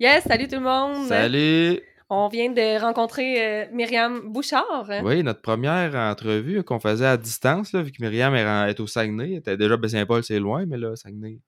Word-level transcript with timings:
Yes, 0.00 0.24
salut 0.24 0.48
tout 0.48 0.54
le 0.54 0.62
monde. 0.62 1.08
Salut! 1.08 1.78
On 2.08 2.28
vient 2.28 2.50
de 2.50 2.80
rencontrer 2.80 3.64
euh, 3.64 3.66
Myriam 3.70 4.32
Bouchard. 4.32 4.90
Oui, 5.04 5.22
notre 5.22 5.42
première 5.42 5.94
entrevue 5.94 6.64
qu'on 6.64 6.80
faisait 6.80 7.04
à 7.04 7.18
distance, 7.18 7.74
là, 7.74 7.82
vu 7.82 7.92
que 7.92 8.02
Myriam 8.02 8.34
est, 8.34 8.80
au 8.80 8.86
Saguenay. 8.86 9.32
Elle 9.32 9.38
était 9.40 9.58
déjà 9.58 9.74
à 9.74 9.88
Saint-Paul, 9.88 10.24
c'est 10.24 10.38
loin, 10.38 10.64
mais 10.64 10.78
là, 10.78 10.96
Saguenay, 10.96 11.42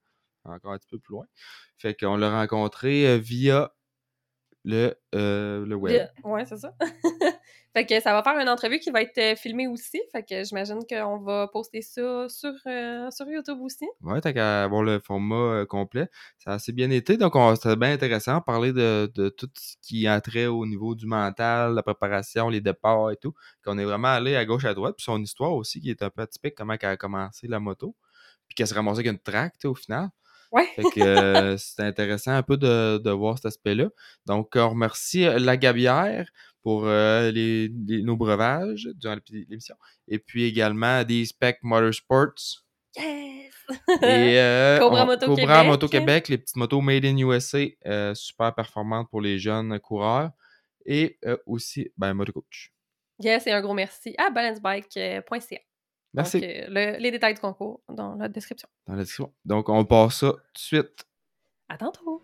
encore 0.44 0.72
un 0.72 0.76
petit 0.76 0.88
peu 0.90 0.98
plus 0.98 1.12
loin. 1.12 1.24
Fait 1.78 1.98
qu'on 1.98 2.18
l'a 2.18 2.30
rencontré 2.30 3.06
euh, 3.06 3.16
via 3.16 3.72
le, 4.66 4.94
euh, 5.14 5.64
le 5.64 5.74
web. 5.74 6.08
Ouais, 6.22 6.44
c'est 6.44 6.58
ça. 6.58 6.74
fait 7.74 7.86
que 7.86 8.00
ça 8.00 8.12
va 8.12 8.22
faire 8.22 8.38
une 8.38 8.48
entrevue 8.48 8.78
qui 8.78 8.90
va 8.90 9.02
être 9.02 9.16
euh, 9.18 9.36
filmée 9.36 9.66
aussi. 9.66 10.00
Fait 10.12 10.22
que 10.22 10.44
j'imagine 10.44 10.80
qu'on 10.88 11.18
va 11.18 11.48
poster 11.48 11.82
ça 11.82 12.28
sur, 12.28 12.52
euh, 12.66 13.10
sur 13.10 13.26
YouTube 13.28 13.58
aussi. 13.60 13.86
Ouais, 14.02 14.20
t'as 14.20 14.32
qu'à 14.32 14.64
avoir 14.64 14.82
le 14.82 14.98
format 15.00 15.34
euh, 15.36 15.66
complet. 15.66 16.08
Ça 16.38 16.50
a 16.50 16.54
assez 16.54 16.72
bien 16.72 16.90
été, 16.90 17.16
donc 17.16 17.34
on- 17.36 17.54
c'était 17.54 17.76
bien 17.76 17.92
intéressant 17.92 18.38
de 18.38 18.42
parler 18.44 18.72
de, 18.72 19.10
de 19.14 19.28
tout 19.28 19.48
ce 19.56 19.76
qui 19.80 20.06
a 20.06 20.20
trait 20.20 20.46
au 20.46 20.66
niveau 20.66 20.94
du 20.94 21.06
mental, 21.06 21.74
la 21.74 21.82
préparation, 21.82 22.48
les 22.48 22.60
départs 22.60 23.10
et 23.12 23.16
tout. 23.16 23.34
Qu'on 23.64 23.78
est 23.78 23.84
vraiment 23.84 24.08
allé 24.08 24.36
à 24.36 24.44
gauche, 24.44 24.64
à 24.64 24.74
droite, 24.74 24.96
puis 24.96 25.04
son 25.04 25.20
histoire 25.22 25.52
aussi 25.52 25.80
qui 25.80 25.90
est 25.90 26.02
un 26.02 26.10
peu 26.10 26.22
atypique, 26.22 26.54
comment 26.56 26.74
elle 26.80 26.88
a 26.88 26.96
commencé 26.96 27.46
la 27.48 27.60
moto, 27.60 27.96
puis 28.48 28.54
qu'elle 28.54 28.66
se 28.66 28.74
ramassait 28.74 29.00
avec 29.08 29.12
une 29.12 29.50
sais, 29.60 29.68
au 29.68 29.74
final. 29.74 30.08
Ouais. 30.52 30.66
Fait 30.76 30.82
que 30.82 31.00
euh, 31.00 31.56
c'était 31.56 31.82
intéressant 31.84 32.32
un 32.32 32.42
peu 32.42 32.56
de, 32.56 32.98
de 32.98 33.10
voir 33.10 33.36
cet 33.38 33.46
aspect-là. 33.46 33.88
Donc, 34.26 34.50
on 34.54 34.68
remercie 34.70 35.24
euh, 35.24 35.38
la 35.38 35.56
Gabière 35.56 36.28
pour 36.62 36.84
euh, 36.86 37.30
les, 37.32 37.68
les- 37.86 38.02
nos 38.02 38.16
breuvages 38.16 38.88
durant 38.94 39.16
l'émission. 39.30 39.74
Et 40.08 40.18
puis 40.18 40.44
également 40.44 41.02
des 41.04 41.24
Spec 41.24 41.58
Motorsports. 41.62 42.64
Yes! 42.96 43.52
Et 44.02 44.38
euh, 44.38 44.78
Cobra 44.80 45.02
on- 45.04 45.06
Moto 45.06 45.26
Cobra 45.26 45.42
Québec. 45.60 45.66
Moto 45.66 45.88
Québec, 45.88 46.28
les 46.28 46.38
petites 46.38 46.56
motos 46.56 46.80
made 46.82 47.04
in 47.06 47.16
USA, 47.16 47.58
euh, 47.86 48.14
super 48.14 48.54
performantes 48.54 49.08
pour 49.10 49.20
les 49.22 49.38
jeunes 49.38 49.78
coureurs. 49.80 50.30
Et 50.84 51.18
aussi, 51.46 51.90
ben, 51.96 52.12
Moto 52.12 52.32
Coach. 52.32 52.72
yes, 53.20 53.46
et 53.46 53.52
un 53.52 53.60
gros 53.62 53.72
merci 53.74 54.14
à 54.18 54.30
balancebike.ca. 54.30 55.60
Merci. 56.14 56.40
Donc, 56.40 56.48
euh, 56.50 56.66
le- 56.68 56.98
les 56.98 57.10
détails 57.10 57.34
du 57.34 57.40
concours 57.40 57.80
dans 57.88 58.14
la 58.16 58.28
description. 58.28 58.68
Dans 58.86 58.94
la 58.94 59.00
description. 59.00 59.32
Donc, 59.44 59.68
on 59.68 59.84
passe 59.84 60.16
ça 60.20 60.30
tout 60.32 60.36
de 60.54 60.58
suite. 60.58 61.04
À 61.68 61.76
tantôt! 61.78 62.22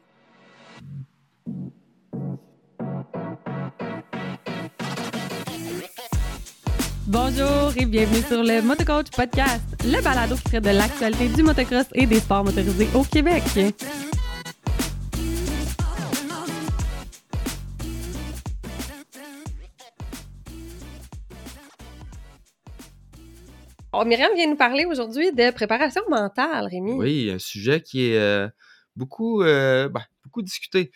Bonjour 7.06 7.72
et 7.76 7.86
bienvenue 7.86 8.22
sur 8.22 8.42
le 8.42 8.60
Motocoach 8.62 9.10
Podcast, 9.10 9.62
le 9.84 10.02
balado 10.02 10.36
qui 10.36 10.42
traite 10.44 10.64
de 10.64 10.70
l'actualité 10.70 11.28
du 11.28 11.42
motocross 11.42 11.86
et 11.94 12.06
des 12.06 12.20
sports 12.20 12.44
motorisés 12.44 12.88
au 12.94 13.02
Québec. 13.02 13.42
Oh, 24.00 24.04
Myriam 24.04 24.32
vient 24.36 24.46
nous 24.48 24.54
parler 24.56 24.84
aujourd'hui 24.84 25.32
de 25.32 25.50
préparation 25.50 26.02
mentale, 26.08 26.68
Rémi. 26.70 26.92
Oui, 26.92 27.32
un 27.32 27.40
sujet 27.40 27.80
qui 27.82 28.06
est 28.06 28.16
euh, 28.16 28.46
beaucoup, 28.94 29.42
euh, 29.42 29.88
ben, 29.88 30.02
beaucoup 30.22 30.40
discuté. 30.40 30.92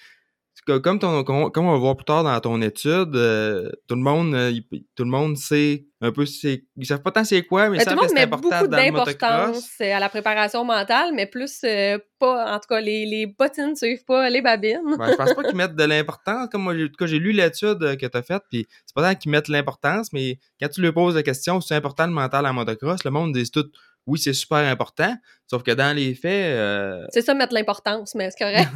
Comme, 0.64 1.00
ton, 1.00 1.24
comme, 1.24 1.66
on- 1.66 1.72
va 1.72 1.78
voir 1.78 1.96
plus 1.96 2.05
tard 2.05 2.22
dans 2.22 2.38
ton 2.41 2.62
étude, 2.62 3.16
euh, 3.16 3.68
tout 3.88 3.96
le 3.96 4.00
monde, 4.00 4.32
euh, 4.34 4.52
tout 4.94 5.02
le 5.02 5.10
monde 5.10 5.36
sait 5.36 5.86
un 6.00 6.12
peu 6.12 6.24
c'est. 6.24 6.64
Ils 6.77 6.86
savent 6.86 7.02
pas 7.02 7.10
tant 7.10 7.24
c'est 7.24 7.42
quoi, 7.42 7.68
mais 7.68 7.78
Ben, 7.78 7.82
ils 7.82 7.88
tout 7.88 7.91
le 8.00 8.06
monde 8.06 8.14
met 8.14 8.27
beaucoup 8.27 8.48
d'importance 8.68 9.68
euh, 9.80 9.96
à 9.96 9.98
la 9.98 10.08
préparation 10.08 10.64
mentale, 10.64 11.10
mais 11.14 11.27
plus 11.27 11.60
euh, 11.64 11.98
pas, 12.20 12.55
en 12.55 12.60
tout 12.60 12.68
cas, 12.68 12.80
les, 12.80 13.05
les 13.06 13.27
bottines 13.27 13.70
ne 13.70 13.74
suivent 13.74 14.05
pas 14.05 14.30
les 14.30 14.40
babines. 14.40 14.80
Ben, 14.98 15.10
je 15.10 15.16
pense 15.16 15.34
pas 15.34 15.42
qu'ils 15.48 15.56
mettent 15.56 15.74
de 15.74 15.84
l'importance. 15.84 16.48
Comme 16.52 16.62
moi, 16.62 16.77
j'ai- 16.77 16.84
en 16.84 16.88
tout 16.88 16.96
cas, 16.96 17.06
j'ai 17.06 17.18
lu 17.18 17.33
l'étude 17.33 17.96
que 17.98 18.06
tu 18.06 18.16
as 18.16 18.22
faite, 18.22 18.42
puis 18.48 18.66
c'est 18.86 18.94
pas 18.94 19.02
tant 19.02 19.18
qu'ils 19.18 19.33
mettent 19.33 19.48
l'importance, 19.48 20.12
mais 20.12 20.38
quand 20.60 20.68
tu 20.68 20.80
lui 20.80 20.92
poses 20.92 21.16
la 21.16 21.24
question 21.24 21.60
c'est 21.60 21.74
important 21.74 22.06
le 22.06 22.12
mental 22.12 22.46
en 22.46 22.52
motocross, 22.52 23.02
le 23.05 23.11
monde 23.11 23.33
dit 23.33 23.51
tout 23.51 23.67
oui, 24.06 24.18
c'est 24.18 24.33
super 24.33 24.58
important. 24.58 25.14
Sauf 25.48 25.62
que 25.62 25.70
dans 25.72 25.95
les 25.95 26.14
faits, 26.17 26.56
euh, 26.56 27.05
C'est 27.11 27.22
ça, 27.22 27.34
mettre 27.34 27.55
l'importance, 27.55 28.14
mais 28.17 28.30
c'est 28.30 28.45
correct. 28.45 28.68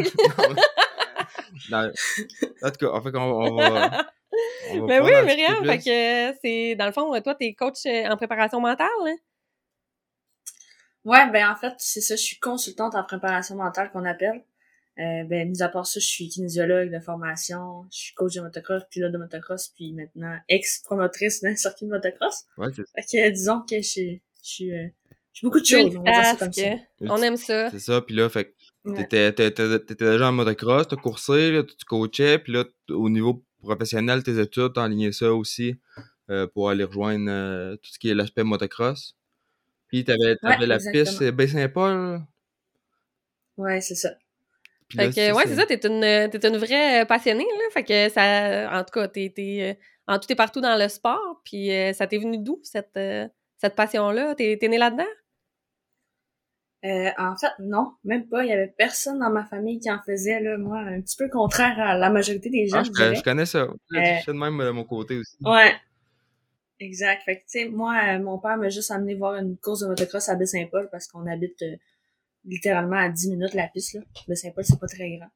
Dans- 1.71 1.93
en 2.62 2.71
tout 2.71 2.78
cas, 2.78 2.91
en 2.93 3.03
fait, 3.03 3.15
on, 3.15 3.21
on 3.21 3.56
va. 3.56 4.06
on 4.71 4.81
va 4.81 4.87
mais 4.87 5.00
oui, 5.00 5.12
Myriam, 5.25 5.65
fait 5.65 5.78
que 5.78 6.39
c'est, 6.43 6.75
dans 6.77 6.87
le 6.87 6.93
fond, 6.93 7.21
toi, 7.21 7.34
t'es 7.34 7.55
coach 7.55 7.87
euh, 7.87 8.06
en 8.09 8.17
préparation 8.17 8.61
mentale, 8.61 8.89
hein? 9.06 9.17
Ouais, 11.05 11.31
ben 11.31 11.49
en 11.49 11.55
fait, 11.55 11.72
c'est 11.78 12.00
ça, 12.00 12.17
je 12.17 12.22
suis 12.22 12.39
consultante 12.39 12.97
en 12.97 13.05
préparation 13.05 13.55
mentale 13.55 13.91
qu'on 13.93 14.05
appelle. 14.05 14.44
Euh, 14.99 15.25
ben, 15.25 15.49
mis 15.49 15.62
à 15.62 15.69
part 15.69 15.87
ça, 15.87 16.00
je 16.00 16.06
suis 16.06 16.28
kinésiologue 16.28 16.91
de 16.91 16.99
formation, 16.99 17.84
je 17.93 17.99
suis 17.99 18.15
coach 18.15 18.34
de 18.34 18.41
motocross, 18.41 18.83
pilote 18.91 19.12
de 19.12 19.19
motocross, 19.19 19.69
puis 19.69 19.93
maintenant 19.93 20.37
ex-promotrice 20.49 21.43
d'un 21.43 21.55
circuit 21.55 21.87
de 21.87 21.91
motocross. 21.91 22.47
Ouais, 22.56 22.69
c'est 22.75 22.83
Fait 22.94 23.03
que 23.03 23.31
disons 23.31 23.61
que 23.61 23.77
je 23.77 23.83
suis, 23.83 24.23
je 24.43 24.49
suis, 24.49 24.73
euh, 24.73 24.88
beaucoup 25.43 25.61
de 25.61 25.67
choses, 25.67 25.94
on 25.97 26.03
va 26.03 26.11
dire 26.11 26.25
ça 26.25 26.37
comme 26.37 26.53
ça. 26.53 26.62
Multitask. 26.71 26.87
On 27.00 27.23
aime 27.23 27.37
ça. 27.37 27.71
C'est 27.71 27.78
ça, 27.78 28.00
puis 28.00 28.17
là, 28.17 28.28
fait 28.31 28.47
que 28.47 28.55
Ouais. 28.86 28.94
t'étais, 28.94 29.32
t'étais, 29.32 29.80
t'étais 29.80 30.10
déjà 30.12 30.28
en 30.28 30.32
motocross, 30.32 30.88
t'as 30.88 30.97
coursé, 30.97 31.52
là, 31.52 31.62
tu 31.64 31.84
coachais, 31.84 32.38
puis 32.38 32.52
là, 32.52 32.64
au 32.91 33.10
niveau 33.10 33.44
professionnel, 33.62 34.22
tes 34.22 34.38
études, 34.41 34.72
t'as 34.74 34.84
aligné 34.84 35.12
ça 35.12 35.34
aussi 35.34 35.78
euh, 36.30 36.47
pour 36.47 36.70
aller 36.70 36.84
rejoindre 36.84 37.26
euh, 37.28 37.76
tout 37.76 37.91
ce 37.92 37.98
qui 37.98 38.08
est 38.08 38.14
l'aspect 38.14 38.44
motocross. 38.44 39.16
Puis 39.88 40.04
t'avais, 40.04 40.36
t'avais 40.36 40.66
la 40.66 40.76
exactement. 40.76 41.04
piste 41.04 41.22
Baie-Saint-Paul. 41.32 42.20
Ouais, 43.56 43.80
c'est 43.80 43.94
ça. 43.94 44.10
Puis 44.88 44.98
Fait 44.98 45.06
là, 45.06 45.12
que, 45.12 45.36
ouais, 45.36 45.42
c'est 45.46 45.56
ça, 45.56 45.66
t'es 45.66 45.80
une, 45.86 46.30
t'es 46.30 46.46
une 46.46 46.56
vraie 46.58 47.02
euh, 47.02 47.04
passionnée, 47.06 47.44
là. 47.44 47.64
Fait 47.72 47.82
que 47.82 48.08
ça, 48.08 48.70
en 48.72 48.84
tout 48.84 48.92
cas, 48.92 49.08
t'es, 49.08 49.32
t'es 49.34 49.76
euh, 49.76 49.84
en 50.06 50.19
tout 50.19 50.30
et 50.30 50.36
partout 50.36 50.60
dans 50.60 50.76
le 50.76 50.88
sport. 50.88 51.41
Puis 51.44 51.72
euh, 51.72 51.92
ça 51.92 52.06
t'est 52.06 52.19
venu 52.19 52.38
d'où, 52.38 52.60
cette, 52.62 52.96
euh, 52.96 53.26
cette 53.58 53.75
passion-là? 53.75 54.34
T'es, 54.36 54.56
t'es 54.60 54.69
né 54.69 54.78
là-dedans? 54.78 55.04
Euh, 56.84 57.10
en 57.19 57.37
fait, 57.37 57.50
non, 57.59 57.94
même 58.04 58.28
pas. 58.28 58.44
Il 58.44 58.50
y 58.50 58.53
avait 58.53 58.72
personne 58.76 59.19
dans 59.19 59.31
ma 59.31 59.44
famille 59.44 59.81
qui 59.81 59.91
en 59.91 59.98
faisait, 60.04 60.41
là, 60.41 60.56
moi, 60.59 60.78
un 60.78 61.00
petit 61.00 61.16
peu 61.16 61.28
contraire 61.28 61.78
à 61.81 61.97
la 61.97 62.10
majorité 62.10 62.48
des 62.50 62.69
gens, 62.69 62.78
Ah, 62.78 62.82
je 62.84 62.88
je, 62.88 62.92
dirais. 62.92 63.14
je 63.16 63.22
connais 63.22 63.47
ça. 63.47 63.66
Je 63.91 63.98
Euh, 63.98 64.03
sais 64.25 64.32
de 64.32 64.38
même 64.38 64.59
de 64.59 64.70
mon 64.70 64.84
côté 64.84 65.16
aussi. 65.19 65.37
Ouais. 65.42 65.75
Exact. 66.78 67.22
Fait 67.25 67.37
que, 67.37 67.41
tu 67.41 67.47
sais, 67.48 67.64
moi, 67.69 67.94
euh, 68.09 68.19
mon 68.20 68.38
père 68.38 68.56
m'a 68.59 68.69
juste 68.69 68.91
amené 68.91 69.14
voir 69.14 69.37
une 69.37 69.56
course 69.56 69.81
de 69.81 69.87
motocross 69.88 70.28
à 70.28 70.34
Baie-Saint-Paul 70.37 70.88
parce 70.92 71.09
qu'on 71.09 71.26
habite 71.26 71.60
euh, 71.62 71.76
littéralement 72.44 72.97
à 72.98 73.08
10 73.08 73.31
minutes 73.31 73.54
la 73.54 73.66
piste, 73.69 73.94
là. 73.94 74.00
Baie-Saint-Paul, 74.28 74.64
c'est 74.64 74.78
pas 74.78 74.87
très 74.87 75.16
grand. 75.16 75.28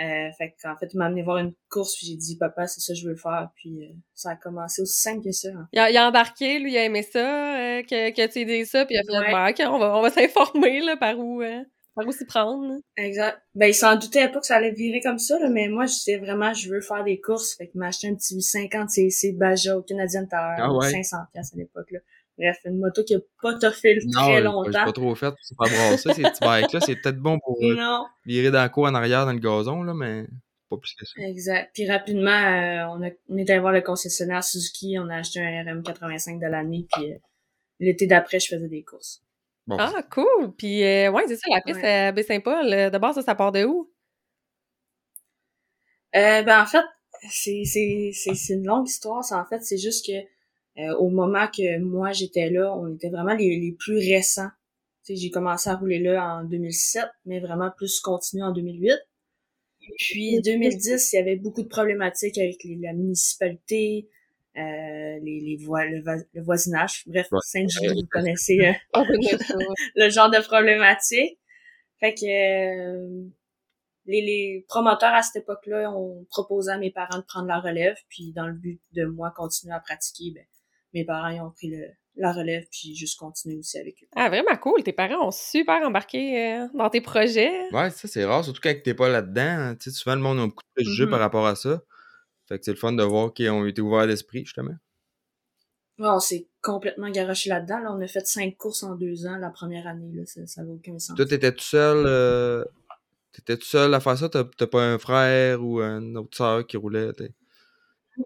Euh, 0.00 0.28
fait 0.36 0.54
qu'en 0.60 0.76
fait, 0.76 0.88
il 0.92 0.98
m'a 0.98 1.06
amené 1.06 1.22
voir 1.22 1.38
une 1.38 1.52
course 1.70 1.96
puis 1.96 2.06
j'ai 2.08 2.16
dit, 2.16 2.36
papa, 2.36 2.66
c'est 2.66 2.80
ça 2.80 2.92
que 2.94 2.98
je 2.98 3.08
veux 3.08 3.14
faire. 3.16 3.48
Puis 3.54 3.84
euh, 3.84 3.94
ça 4.14 4.30
a 4.30 4.36
commencé 4.36 4.82
aussi 4.82 5.00
simple 5.00 5.22
que 5.24 5.30
ça. 5.32 5.48
hein. 5.48 5.68
Il 5.72 5.78
a, 5.78 5.90
il 5.90 5.96
a 5.96 6.08
embarqué, 6.08 6.58
lui, 6.58 6.72
il 6.72 6.78
a 6.78 6.84
aimé 6.84 7.02
ça, 7.02 7.18
euh, 7.56 7.82
que, 7.82 8.10
que 8.10 8.26
tu 8.26 8.40
aies 8.40 8.44
dit 8.44 8.66
ça, 8.66 8.84
puis 8.86 8.96
il 8.96 8.98
a 8.98 9.02
fait, 9.24 9.32
Ouais. 9.34 9.50
OK, 9.50 9.72
on 9.72 9.78
va, 9.78 9.96
on 9.96 10.02
va 10.02 10.10
s'informer, 10.10 10.80
là, 10.80 10.96
par 10.96 11.16
où, 11.18 11.42
euh, 11.42 11.62
par 11.94 12.04
où 12.08 12.10
s'y 12.10 12.24
prendre. 12.24 12.74
Exact. 12.96 13.38
Ben, 13.54 13.68
il 13.68 13.74
s'en 13.74 13.94
doutait 13.94 14.28
pas 14.28 14.40
que 14.40 14.46
ça 14.46 14.56
allait 14.56 14.72
virer 14.72 15.00
comme 15.00 15.18
ça, 15.20 15.38
là, 15.38 15.48
mais 15.48 15.68
moi, 15.68 15.86
je 15.86 15.92
disais 15.94 16.16
vraiment, 16.18 16.52
je 16.52 16.68
veux 16.70 16.80
faire 16.80 17.04
des 17.04 17.20
courses. 17.20 17.54
Fait 17.54 17.68
qu'il 17.68 17.78
m'a 17.78 17.86
acheté 17.86 18.08
un 18.08 18.14
petit 18.16 18.42
50 18.42 18.90
cc 18.90 19.32
Baja 19.34 19.78
au 19.78 19.82
Canadian 19.82 20.26
Tire, 20.26 20.56
Ah 20.58 20.72
ouais? 20.74 20.90
500 20.90 21.16
pièces 21.32 21.52
à 21.54 21.56
l'époque, 21.56 21.90
là. 21.92 22.00
Bref, 22.36 22.58
une 22.64 22.78
moto 22.80 23.04
qui 23.04 23.14
a 23.14 23.18
pas 23.40 23.54
toffé 23.58 23.96
Non, 24.06 24.22
très 24.22 24.40
longtemps. 24.40 24.84
pas 24.84 24.92
trop 24.92 25.14
fait 25.14 25.30
pour 25.30 25.38
se 25.44 25.54
faire 25.54 25.78
brasser 25.88 26.12
ces 26.14 26.22
petits 26.22 26.40
bikes-là. 26.40 26.80
C'est 26.80 26.96
peut-être 26.96 27.18
bon 27.18 27.38
pour 27.38 27.58
euh, 27.62 27.74
Non. 27.76 28.06
virer 28.26 28.50
dans 28.50 28.62
le 28.62 28.68
cours 28.68 28.86
en 28.86 28.94
arrière 28.94 29.24
dans 29.24 29.32
le 29.32 29.38
gazon, 29.38 29.82
là, 29.84 29.94
mais 29.94 30.26
pas 30.68 30.76
plus 30.76 30.94
que 30.94 31.04
ça. 31.06 31.12
Exact. 31.22 31.70
Puis 31.74 31.88
rapidement, 31.88 32.30
euh, 32.30 32.86
on, 32.96 33.02
a, 33.06 33.10
on 33.28 33.36
est 33.36 33.48
allé 33.50 33.60
voir 33.60 33.72
le 33.72 33.82
concessionnaire 33.82 34.42
Suzuki, 34.42 34.96
on 34.98 35.08
a 35.10 35.18
acheté 35.18 35.40
un 35.40 35.62
RM85 35.64 36.40
de 36.40 36.46
l'année, 36.46 36.86
puis 36.92 37.12
euh, 37.12 37.16
l'été 37.78 38.06
d'après, 38.08 38.40
je 38.40 38.48
faisais 38.48 38.68
des 38.68 38.82
courses. 38.82 39.22
Bon, 39.68 39.76
Ah, 39.78 40.02
cool! 40.10 40.52
Puis, 40.58 40.82
euh, 40.82 41.10
ouais, 41.12 41.22
c'est 41.28 41.36
ça, 41.36 41.46
la 41.54 41.60
piste 41.60 41.80
Ouais. 41.82 41.88
à 42.08 42.12
Baie-Saint-Paul. 42.12 42.72
euh, 42.72 42.90
D'abord, 42.90 43.14
ça, 43.14 43.22
ça 43.22 43.34
part 43.36 43.52
de 43.52 43.64
où? 43.64 43.90
Euh, 46.16 46.42
ben 46.42 46.62
en 46.62 46.66
fait, 46.66 46.84
c'est 47.30 47.62
c'est 47.64 48.10
c'est 48.12 48.34
c'est 48.34 48.54
une 48.54 48.66
longue 48.66 48.86
histoire. 48.88 49.24
C'est 49.24 49.34
en 49.34 49.44
fait, 49.46 49.60
c'est 49.62 49.78
juste 49.78 50.06
que 50.06 50.12
euh, 50.78 50.94
au 50.96 51.08
moment 51.10 51.46
que 51.48 51.78
moi 51.78 52.12
j'étais 52.12 52.50
là, 52.50 52.74
on 52.76 52.94
était 52.94 53.10
vraiment 53.10 53.34
les, 53.34 53.58
les 53.60 53.72
plus 53.78 53.98
récents. 53.98 54.48
Tu 55.06 55.14
sais, 55.14 55.22
j'ai 55.22 55.30
commencé 55.30 55.68
à 55.70 55.76
rouler 55.76 55.98
là 55.98 56.36
en 56.38 56.44
2007, 56.44 57.04
mais 57.26 57.38
vraiment 57.40 57.70
plus 57.76 58.00
continué 58.00 58.42
en 58.42 58.52
2008. 58.52 58.92
Puis 59.98 60.40
2010, 60.40 61.12
il 61.12 61.16
y 61.16 61.18
avait 61.18 61.36
beaucoup 61.36 61.62
de 61.62 61.68
problématiques 61.68 62.38
avec 62.38 62.56
les- 62.64 62.76
la 62.76 62.92
municipalité, 62.94 64.08
euh, 64.56 64.60
les, 65.22 65.40
les 65.40 65.56
voi- 65.62 65.84
le, 65.84 66.02
le 66.32 66.42
voisinage. 66.42 67.04
Bref, 67.06 67.28
Ouais. 67.32 67.38
Saint-Julie, 67.44 68.02
vous 68.02 68.08
connaissez 68.10 68.58
euh, 68.60 68.72
ça. 68.94 69.54
le 69.94 70.08
genre 70.08 70.30
de 70.30 70.40
problématique. 70.42 71.38
Fait 72.00 72.14
que 72.14 72.24
euh, 72.24 73.24
les, 74.06 74.22
les 74.22 74.64
promoteurs 74.68 75.12
à 75.14 75.22
cette 75.22 75.42
époque-là 75.42 75.92
ont 75.92 76.24
proposé 76.30 76.72
à 76.72 76.78
mes 76.78 76.90
parents 76.90 77.18
de 77.18 77.24
prendre 77.24 77.46
la 77.48 77.60
relève, 77.60 77.96
puis 78.08 78.32
dans 78.32 78.46
le 78.46 78.54
but 78.54 78.80
de 78.92 79.04
moi 79.04 79.32
continuer 79.36 79.74
à 79.74 79.80
pratiquer, 79.80 80.32
ben, 80.34 80.44
mes 80.94 81.04
parents 81.04 81.28
ils 81.28 81.40
ont 81.40 81.50
pris 81.50 81.68
le, 81.68 81.84
la 82.16 82.32
relève, 82.32 82.64
puis 82.70 82.94
juste 82.94 83.18
continuer 83.18 83.56
aussi 83.58 83.78
avec 83.78 83.96
eux. 84.02 84.06
Ah, 84.16 84.28
vraiment 84.28 84.56
cool. 84.56 84.82
Tes 84.84 84.92
parents 84.92 85.26
ont 85.26 85.30
super 85.32 85.82
embarqué 85.82 86.42
euh, 86.60 86.68
dans 86.74 86.88
tes 86.88 87.00
projets. 87.00 87.68
Ouais, 87.72 87.90
ça, 87.90 88.06
c'est 88.08 88.24
rare, 88.24 88.44
surtout 88.44 88.60
quand 88.62 88.74
t'es 88.84 88.94
pas 88.94 89.08
là-dedans. 89.08 89.42
hein. 89.42 89.74
Tu 89.76 89.90
sais, 89.90 89.96
souvent, 89.96 90.14
le 90.14 90.22
monde 90.22 90.38
a 90.38 90.46
beaucoup 90.46 90.62
de 90.62 90.82
préjugés 90.82 91.04
Mhm. 91.04 91.10
par 91.10 91.20
rapport 91.20 91.46
à 91.46 91.56
ça. 91.56 91.82
Fait 92.48 92.58
que 92.58 92.64
c'est 92.64 92.70
le 92.72 92.76
fun 92.76 92.92
de 92.92 93.02
voir 93.02 93.32
qu'ils 93.32 93.50
ont 93.50 93.66
été 93.66 93.80
ouverts 93.82 94.06
d'esprit, 94.06 94.44
justement. 94.44 94.74
Ouais, 95.98 96.08
on 96.08 96.18
s'est 96.20 96.48
complètement 96.60 97.08
garoché 97.10 97.50
là-dedans. 97.50 97.78
Là, 97.78 97.92
on 97.92 98.00
a 98.00 98.06
fait 98.08 98.26
cinq 98.26 98.56
courses 98.56 98.82
en 98.82 98.96
deux 98.96 99.26
ans 99.26 99.36
la 99.36 99.50
première 99.50 99.86
année. 99.86 100.10
Là, 100.12 100.22
ça, 100.26 100.62
n'a 100.62 100.68
aucun 100.70 100.98
sens. 100.98 101.16
Toi, 101.16 101.24
t'étais 101.26 101.52
tout 101.52 101.64
seul. 101.64 102.04
euh, 102.06 102.64
T'étais 103.32 103.56
tout 103.56 103.66
seul 103.66 103.92
à 103.94 103.98
faire 104.00 104.16
ça? 104.16 104.28
T'as 104.28 104.44
t'as 104.44 104.66
pas 104.68 104.82
un 104.84 104.98
frère 104.98 105.60
ou 105.62 105.80
une 105.80 106.16
autre 106.16 106.36
sœur 106.36 106.64
qui 106.66 106.76
roulait? 106.76 107.10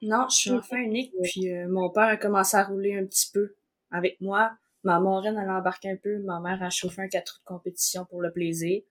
Non, 0.03 0.27
je 0.31 0.37
suis 0.37 0.51
enfant 0.51 0.77
unique, 0.77 1.13
puis 1.23 1.51
euh, 1.53 1.67
mon 1.69 1.91
père 1.91 2.05
a 2.05 2.17
commencé 2.17 2.57
à 2.57 2.65
rouler 2.65 2.97
un 2.97 3.07
petit 3.07 3.31
peu 3.33 3.55
avec 3.91 4.21
moi. 4.21 4.53
Ma 4.85 5.01
marraine, 5.01 5.39
elle 5.43 5.49
a 5.49 5.59
embarqué 5.59 5.91
un 5.91 5.97
peu. 5.97 6.19
Ma 6.21 6.41
mère 6.41 6.63
a 6.63 6.71
chauffé 6.71 7.03
un 7.03 7.09
4 7.09 7.31
roues 7.31 7.39
de 7.41 7.45
compétition 7.45 8.05
pour 8.05 8.21
le 8.21 8.33
plaisir. 8.33 8.83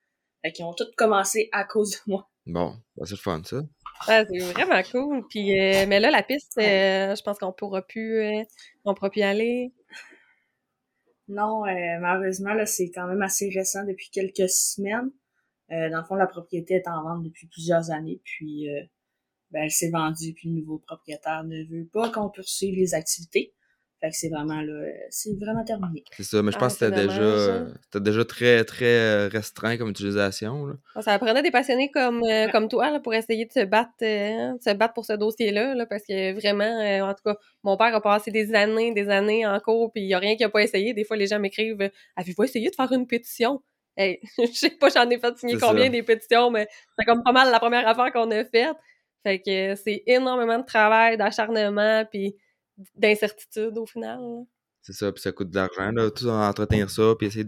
Fait 0.43 0.51
qu'ils 0.51 0.65
ont 0.65 0.73
tous 0.73 0.91
commencé 0.95 1.49
à 1.51 1.63
cause 1.63 1.91
de 1.91 1.97
moi. 2.07 2.29
Bon, 2.45 2.75
ben, 2.95 3.05
c'est 3.05 3.15
le 3.15 3.17
fun, 3.17 3.41
ça. 3.43 3.61
Ah, 4.07 4.23
c'est 4.25 4.39
vraiment 4.39 4.81
cool. 4.91 5.27
Puis, 5.29 5.59
euh, 5.59 5.85
mais 5.87 5.99
là, 5.99 6.11
la 6.11 6.23
piste, 6.23 6.57
euh, 6.57 7.15
je 7.15 7.21
pense 7.21 7.37
qu'on 7.39 7.51
pourra 7.51 7.81
plus, 7.81 8.21
euh, 8.21 8.43
on 8.85 8.93
pourra 8.93 9.09
plus 9.09 9.21
y 9.21 9.23
aller. 9.23 9.73
Non, 11.27 11.65
euh, 11.65 11.99
malheureusement, 11.99 12.53
là, 12.53 12.65
c'est 12.65 12.89
quand 12.89 13.07
même 13.07 13.21
assez 13.21 13.49
récent 13.49 13.83
depuis 13.83 14.09
quelques 14.11 14.49
semaines. 14.49 15.11
Euh, 15.71 15.89
dans 15.89 15.97
le 15.97 16.05
fond, 16.05 16.15
la 16.15 16.27
propriété 16.27 16.75
est 16.75 16.87
en 16.87 17.03
vente 17.03 17.23
depuis 17.23 17.47
plusieurs 17.47 17.91
années, 17.91 18.21
puis 18.23 18.69
euh, 18.69 18.81
ben, 19.51 19.63
elle 19.63 19.71
s'est 19.71 19.89
vendue, 19.89 20.33
puis 20.33 20.49
le 20.49 20.55
nouveau 20.61 20.79
propriétaire 20.79 21.43
ne 21.45 21.63
veut 21.63 21.87
pas 21.91 22.09
qu'on 22.09 22.29
poursuive 22.29 22.75
les 22.75 22.93
activités. 22.93 23.53
Fait 23.99 24.09
que 24.11 24.15
c'est 24.15 24.29
vraiment 24.29 24.61
là, 24.61 24.91
c'est 25.09 25.33
vraiment 25.39 25.63
terminé. 25.63 26.03
C'est 26.15 26.21
ça, 26.23 26.43
mais 26.43 26.51
je 26.51 26.57
Ah, 26.57 26.59
pense 26.59 26.77
que 26.77 26.85
c'était 26.85 27.07
déjà, 27.07 27.65
c'était 27.85 27.99
déjà 28.03 28.23
très, 28.25 28.63
très 28.63 28.85
euh, 28.85 29.27
restreint 29.27 29.75
comme 29.77 29.89
utilisation. 29.89 30.67
Là. 30.67 30.75
Ça 31.01 31.17
prenait 31.17 31.41
des 31.41 31.49
passionnés 31.49 31.89
comme, 31.89 32.21
euh, 32.23 32.47
comme 32.49 32.67
toi 32.67 32.91
là, 32.91 32.99
pour 32.99 33.15
essayer 33.15 33.45
de 33.45 33.51
se 33.51 33.65
battre, 33.65 33.89
euh, 34.03 34.53
de 34.53 34.61
se 34.61 34.71
battre 34.75 34.93
pour 34.93 35.03
ce 35.03 35.13
dossier-là, 35.13 35.73
là, 35.73 35.87
parce 35.87 36.03
que 36.03 36.33
vraiment, 36.39 36.63
euh, 36.63 37.01
en 37.09 37.15
tout 37.15 37.23
cas, 37.25 37.37
mon 37.63 37.75
père 37.75 37.95
a 37.95 37.99
passé 37.99 38.29
des 38.29 38.53
années, 38.53 38.93
des 38.93 39.09
années 39.09 39.47
en 39.47 39.59
cours, 39.59 39.91
puis 39.91 40.03
il 40.03 40.07
n'y 40.07 40.13
a 40.13 40.19
rien 40.19 40.35
qu'il 40.35 40.45
n'a 40.45 40.51
pas 40.51 40.61
essayé. 40.61 40.93
Des 40.93 41.03
fois, 41.03 41.17
les 41.17 41.25
gens 41.25 41.39
m'écrivent 41.39 41.89
Avez-vous 42.15 42.43
essayé 42.43 42.69
de 42.69 42.75
faire 42.75 42.91
une 42.91 43.07
pétition? 43.07 43.63
Hey, 43.95 44.19
je 44.37 44.45
sais 44.53 44.69
pas, 44.69 44.89
j'en 44.89 45.09
ai 45.09 45.17
fait 45.17 45.35
signer 45.39 45.55
C'est 45.55 45.59
combien 45.65 45.85
ça. 45.85 45.89
des 45.89 46.03
pétitions, 46.03 46.51
mais 46.51 46.67
c'est 46.99 47.05
comme 47.05 47.23
pas 47.23 47.31
mal 47.31 47.49
la 47.49 47.59
première 47.59 47.87
affaire 47.87 48.13
qu'on 48.13 48.29
a 48.29 48.45
faite. 48.45 48.75
Fait 49.23 49.41
que 49.41 49.75
c'est 49.75 50.03
énormément 50.05 50.59
de 50.59 50.65
travail, 50.65 51.17
d'acharnement, 51.17 52.05
puis 52.05 52.35
d'incertitude 52.95 53.77
au 53.77 53.85
final. 53.85 54.19
là. 54.19 54.43
C'est 54.81 54.93
ça, 54.93 55.11
puis 55.11 55.21
ça 55.21 55.31
coûte 55.31 55.49
de 55.49 55.55
l'argent, 55.55 55.91
là, 55.91 56.09
tout 56.11 56.27
entretenir 56.29 56.89
ça, 56.89 57.13
puis 57.17 57.27
essayer 57.27 57.45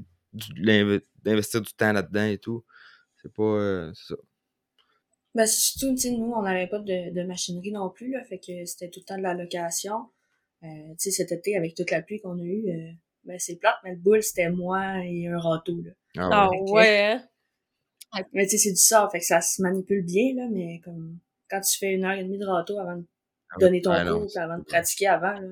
d'investir 1.24 1.62
du 1.62 1.72
temps 1.74 1.94
là-dedans 1.94 2.26
et 2.26 2.38
tout. 2.38 2.66
C'est 3.22 3.34
pas... 3.34 3.44
euh, 3.44 3.92
c'est 3.94 4.14
ça. 4.14 4.20
Ben, 5.36 5.46
surtout, 5.46 5.94
tu 5.96 6.02
sais, 6.02 6.12
nous, 6.12 6.34
on 6.36 6.42
n'avait 6.42 6.68
pas 6.68 6.80
de, 6.80 7.14
de 7.14 7.24
machinerie 7.24 7.72
non 7.72 7.90
plus, 7.90 8.12
là, 8.12 8.24
fait 8.24 8.40
que 8.40 8.66
c'était 8.66 8.90
tout 8.90 9.00
le 9.00 9.06
temps 9.06 9.18
de 9.18 9.24
la 9.24 9.36
location. 9.36 10.10
Euh, 10.64 10.68
tu 10.68 10.96
sais, 10.98 11.12
cet 11.12 11.32
été, 11.32 11.56
avec 11.56 11.76
toute 11.76 11.92
la 11.92 12.02
pluie 12.02 12.20
qu'on 12.20 12.40
a 12.40 12.44
eue, 12.44 12.70
euh, 12.70 12.92
ben, 13.24 13.38
c'est 13.40 13.56
plate, 13.58 13.76
mais 13.84 13.92
le 13.92 13.98
boule, 13.98 14.24
c'était 14.24 14.50
moi 14.50 14.98
et 15.06 15.28
un 15.28 15.40
râteau, 15.40 15.80
là. 15.82 15.92
Ah 16.18 16.30
Ah 16.32 16.50
ouais. 16.50 16.60
Ok. 16.62 16.72
ouais, 16.74 17.02
hein? 17.04 17.24
Mais 18.34 18.46
tu 18.48 18.52
sais, 18.52 18.58
c'est 18.58 18.72
du 18.72 18.82
sort, 18.82 19.12
fait 19.12 19.20
que 19.20 19.26
ça 19.26 19.40
se 19.40 19.62
manipule 19.62 20.04
bien, 20.04 20.34
là, 20.36 20.48
mais 20.52 20.82
comme, 20.84 21.20
quand 21.50 21.62
tu 21.62 21.78
fais 21.78 21.92
une 21.94 22.06
heure 22.06 22.14
et 22.18 22.24
demie 22.24 22.38
de 22.40 22.46
râteau 22.46 22.80
avant 22.80 22.96
de 22.98 23.04
Ah 23.52 23.56
donner 23.60 23.82
ton 23.82 23.92
Ah 23.92 24.06
cours, 24.06 24.28
avant 24.38 24.58
de 24.58 24.64
pratiquer 24.64 25.08
avant, 25.08 25.34
là, 25.34 25.48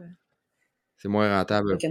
C'est 0.98 1.08
moins 1.10 1.36
rentable 1.38 1.78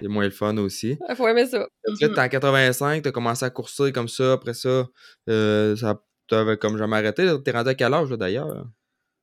C'est 0.00 0.08
moins 0.08 0.24
le 0.24 0.30
fun 0.30 0.56
aussi. 0.58 0.98
Faut 1.16 1.28
aimer 1.28 1.46
ça. 1.46 1.58
Là, 1.58 1.66
t'es 1.98 2.18
en 2.20 2.28
85, 2.28 3.02
t'as 3.02 3.10
commencé 3.12 3.44
à 3.44 3.50
courser 3.50 3.92
comme 3.92 4.08
ça. 4.08 4.32
Après 4.32 4.54
ça, 4.54 4.86
euh, 5.28 5.76
ça 5.76 6.00
t'avais 6.28 6.56
comme 6.56 6.76
jamais 6.76 6.96
arrêté. 6.96 7.28
T'es 7.44 7.50
rendu 7.52 7.70
à 7.70 7.74
quel 7.74 7.94
âge, 7.94 8.10
là, 8.10 8.16
d'ailleurs? 8.16 8.66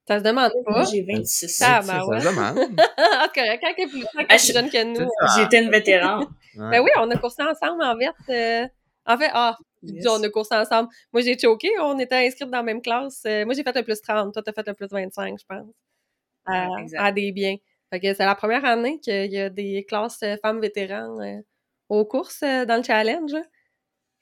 Ça 0.08 0.20
se 0.20 0.24
demande 0.24 0.52
Moi, 0.68 0.82
pas. 0.82 0.84
j'ai 0.86 1.04
26 1.04 1.62
Ah, 1.62 1.82
Ça, 1.82 1.88
ben 1.94 2.00
ça 2.00 2.06
ouais. 2.08 2.22
se 2.22 2.28
demande. 2.28 2.58
ah, 2.98 3.28
c'est 3.34 3.42
correct. 3.42 3.62
Quand 3.64 3.74
elle 3.78 3.84
est 3.84 3.88
plus, 3.88 4.02
quand 4.02 4.10
Ah, 4.30 4.36
plus 4.36 4.48
je- 4.48 4.54
jeune 4.54 4.70
que 4.70 4.84
nous. 5.00 5.10
J'étais 5.38 5.64
une 5.64 5.70
vétérane. 5.72 6.20
Ouais. 6.58 6.70
Ben 6.72 6.80
oui, 6.82 6.90
on 6.98 7.10
a 7.12 7.18
coursé 7.18 7.42
ensemble 7.44 7.82
en 7.84 7.98
verte. 7.98 8.16
euh, 8.30 8.66
En 9.06 9.18
fait, 9.18 9.30
ah, 9.34 9.58
Yes. 9.84 10.08
on 10.08 10.24
a 10.24 10.30
coursé 10.30 10.56
ensemble. 10.56 10.90
Moi, 11.12 11.22
j'ai 11.22 11.38
choqué. 11.38 11.70
On 11.82 12.00
était 12.00 12.16
inscrites 12.16 12.50
dans 12.50 12.58
la 12.58 12.64
même 12.64 12.82
classe. 12.82 13.24
Euh, 13.26 13.46
moi, 13.46 13.54
j'ai 13.54 13.64
fait 13.64 13.76
le 13.76 13.84
plus 13.84 14.02
30. 14.02 14.34
Toi, 14.34 14.42
t'as 14.44 14.54
fait 14.54 14.66
le 14.68 14.74
plus 14.74 14.88
25, 14.90 15.38
je 15.40 15.46
pense. 15.46 15.68
À, 16.46 16.68
à 16.98 17.12
des 17.12 17.32
biens. 17.32 17.58
Fait 17.94 18.00
que 18.00 18.14
c'est 18.14 18.26
la 18.26 18.34
première 18.34 18.66
année 18.66 19.00
qu'il 19.00 19.32
y 19.32 19.38
a 19.38 19.50
des 19.52 19.86
classes 19.88 20.24
euh, 20.24 20.36
femmes 20.42 20.60
vétérans 20.60 21.20
euh, 21.22 21.40
aux 21.90 22.06
courses 22.06 22.42
euh, 22.42 22.66
dans 22.66 22.78
le 22.78 22.84
challenge. 22.84 23.36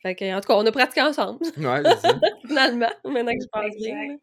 Fait 0.01 0.13
que, 0.13 0.35
en 0.35 0.41
tout 0.41 0.47
cas, 0.47 0.55
on 0.55 0.65
a 0.65 0.71
pratiqué 0.73 1.01
ensemble, 1.01 1.39
Ouais, 1.57 1.81
finalement, 2.45 2.89
maintenant 3.05 3.31
que 3.31 3.41
je 3.41 3.47
pense 3.51 3.75
bien. 3.77 4.17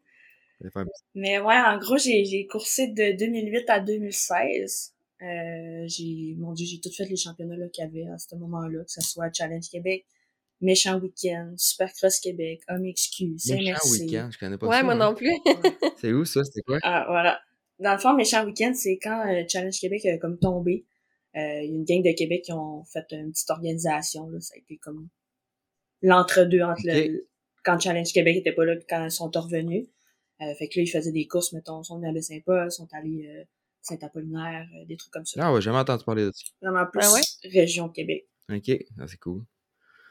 un 0.75 0.85
Mais 1.15 1.39
ouais, 1.39 1.59
en 1.59 1.79
gros, 1.79 1.97
j'ai, 1.97 2.45
coursé 2.47 2.89
de 2.89 3.17
2008 3.17 3.69
à 3.69 3.79
2016. 3.79 4.93
Euh, 5.21 5.83
j'ai, 5.87 6.35
mon 6.37 6.53
dieu, 6.53 6.67
j'ai 6.69 6.79
tout 6.79 6.91
fait 6.95 7.05
les 7.05 7.15
championnats 7.15 7.55
qu'il 7.69 7.85
y 7.85 7.87
avait 7.87 8.11
à 8.11 8.17
ce 8.17 8.35
moment-là, 8.35 8.83
que 8.83 8.91
ce 8.91 9.01
soit 9.01 9.33
Challenge 9.33 9.67
Québec, 9.67 10.05
Méchant 10.61 10.99
Week-end, 10.99 11.53
Supercross 11.57 12.19
Québec, 12.19 12.61
OMXQ, 12.69 13.23
Méchant 13.31 13.37
CMRC. 13.57 13.91
week-end, 13.91 14.29
je 14.31 14.37
connais 14.37 14.57
pas 14.57 14.67
Ouais, 14.67 14.77
ça. 14.77 14.83
moi 14.83 14.93
hein. 14.93 14.97
non 14.97 15.15
plus. 15.15 15.31
C'est 16.01 16.11
où, 16.13 16.25
ça? 16.25 16.43
C'était 16.43 16.61
quoi? 16.61 16.79
Ah, 16.83 17.05
voilà. 17.07 17.39
Dans 17.79 17.93
le 17.93 17.99
fond, 17.99 18.13
Méchant 18.13 18.43
Week-end, 18.45 18.73
c'est 18.75 18.97
quand 19.01 19.25
euh, 19.25 19.43
Challenge 19.47 19.79
Québec 19.79 20.05
a 20.05 20.17
comme 20.17 20.37
tombé. 20.37 20.85
Euh, 21.37 21.61
Il 21.61 21.69
y 21.69 21.73
a 21.73 21.75
une 21.77 21.85
gang 21.85 22.01
de 22.03 22.11
Québec 22.11 22.41
qui 22.43 22.51
ont 22.51 22.83
fait 22.83 23.05
une 23.11 23.31
petite 23.31 23.49
organisation. 23.49 24.29
Là. 24.29 24.41
Ça 24.41 24.53
a 24.55 24.57
été 24.59 24.77
comme 24.77 25.07
l'entre-deux 26.01 26.61
entre 26.61 26.81
le, 26.83 27.25
quand 27.63 27.79
Challenge 27.79 28.11
Québec 28.11 28.37
était 28.37 28.51
pas 28.51 28.65
là 28.65 28.73
et 28.73 28.85
quand 28.89 29.05
ils 29.05 29.11
sont 29.11 29.29
revenus. 29.33 29.87
Euh, 30.41 30.53
fait 30.55 30.67
que 30.69 30.79
là, 30.79 30.83
ils 30.83 30.87
faisaient 30.89 31.11
des 31.11 31.27
courses, 31.27 31.51
mettons, 31.53 31.81
ils 31.81 31.85
sont 31.85 32.01
allés 32.03 32.19
à 32.19 32.21
Saint-Paul, 32.21 32.71
sont 32.71 32.87
allés 32.93 33.27
euh, 33.27 33.43
Saint-Apollinaire, 33.81 34.67
euh, 34.75 34.85
des 34.85 34.95
trucs 34.97 35.11
comme 35.11 35.25
ça. 35.25 35.39
Ah 35.43 35.53
ouais, 35.53 35.59
j'ai 35.61 35.65
jamais 35.65 35.79
entendu 35.79 36.03
parler 36.05 36.23
de 36.25 36.31
ça. 36.31 36.43
Vraiment 36.61 36.85
plus 36.85 37.01
Ah 37.03 37.11
ouais? 37.13 37.21
région 37.49 37.89
Québec. 37.89 38.27
Ok, 38.51 38.71
ah, 38.99 39.05
c'est 39.07 39.17
cool. 39.17 39.43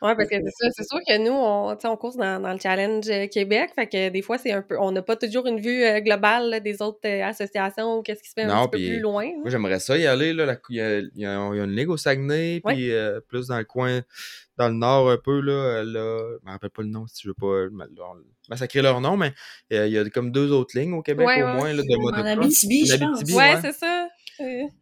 Ouais, 0.00 0.14
parce 0.14 0.28
que 0.28 0.36
c'est 0.36 0.50
ça, 0.50 0.68
c'est 0.76 0.84
sûr 0.88 0.98
que 1.06 1.18
nous, 1.18 1.32
on, 1.32 1.76
on 1.82 1.96
course 1.96 2.16
dans, 2.16 2.40
dans 2.40 2.52
le 2.52 2.58
challenge 2.60 3.08
euh, 3.08 3.26
Québec, 3.26 3.70
fait 3.74 3.86
que 3.88 4.08
des 4.10 4.22
fois, 4.22 4.38
c'est 4.38 4.52
un 4.52 4.62
peu, 4.62 4.76
on 4.78 4.92
n'a 4.92 5.02
pas 5.02 5.16
toujours 5.16 5.46
une 5.46 5.58
vue 5.60 5.82
euh, 5.84 6.00
globale 6.00 6.50
là, 6.50 6.60
des 6.60 6.80
autres 6.82 7.00
euh, 7.06 7.24
associations 7.24 7.98
ou 7.98 8.02
qu'est-ce 8.02 8.22
qui 8.22 8.28
se 8.28 8.34
fait 8.34 8.42
un 8.42 8.66
petit 8.68 8.70
peu 8.70 8.76
plus 8.92 9.00
loin. 9.00 9.26
Moi, 9.40 9.50
j'aimerais 9.50 9.80
ça 9.80 9.96
y 9.98 10.06
aller. 10.06 10.32
Là, 10.32 10.56
il, 10.70 10.76
y 10.76 10.80
a, 10.80 10.98
il 10.98 11.10
y 11.16 11.26
a- 11.26 11.50
il 11.52 11.56
y 11.56 11.60
a 11.60 11.64
une 11.64 11.74
ligue 11.74 11.90
au 11.90 11.96
Saguenay, 11.96 12.60
Ouais. 12.64 12.74
puis 12.74 12.92
euh, 12.92 13.20
plus 13.28 13.48
dans 13.48 13.58
le 13.58 13.64
coin, 13.64 14.00
dans 14.56 14.68
le 14.68 14.74
nord 14.74 15.10
un 15.10 15.16
peu. 15.18 15.40
Là, 15.40 15.82
là, 15.84 16.18
je 16.40 16.46
me 16.46 16.50
rappelle 16.52 16.70
pas 16.70 16.82
le 16.82 16.88
nom 16.88 17.06
si 17.06 17.22
je 17.24 17.28
veux 17.28 17.34
pas 17.34 17.64
leur- 17.96 18.16
massacrer 18.48 18.82
leur 18.82 19.00
nom, 19.00 19.16
mais 19.16 19.32
euh, 19.72 19.86
il 19.86 19.92
y 19.92 19.98
a 19.98 20.08
comme 20.10 20.30
deux 20.32 20.52
autres 20.52 20.78
lignes 20.78 20.94
au 20.94 21.02
Québec 21.02 21.26
Ouais, 21.26 21.42
au 21.42 21.46
ouais. 21.46 21.52
moins 21.54 21.72
là, 21.72 21.82
de 21.82 21.96
En. 21.96 22.24
Abitibi, 22.40 22.86
je 22.86 22.94
En 22.94 23.12
pense. 23.12 23.22
Ouais, 23.22 23.34
ouais. 23.34 23.58
c'est 23.62 23.72
ça. 23.72 24.08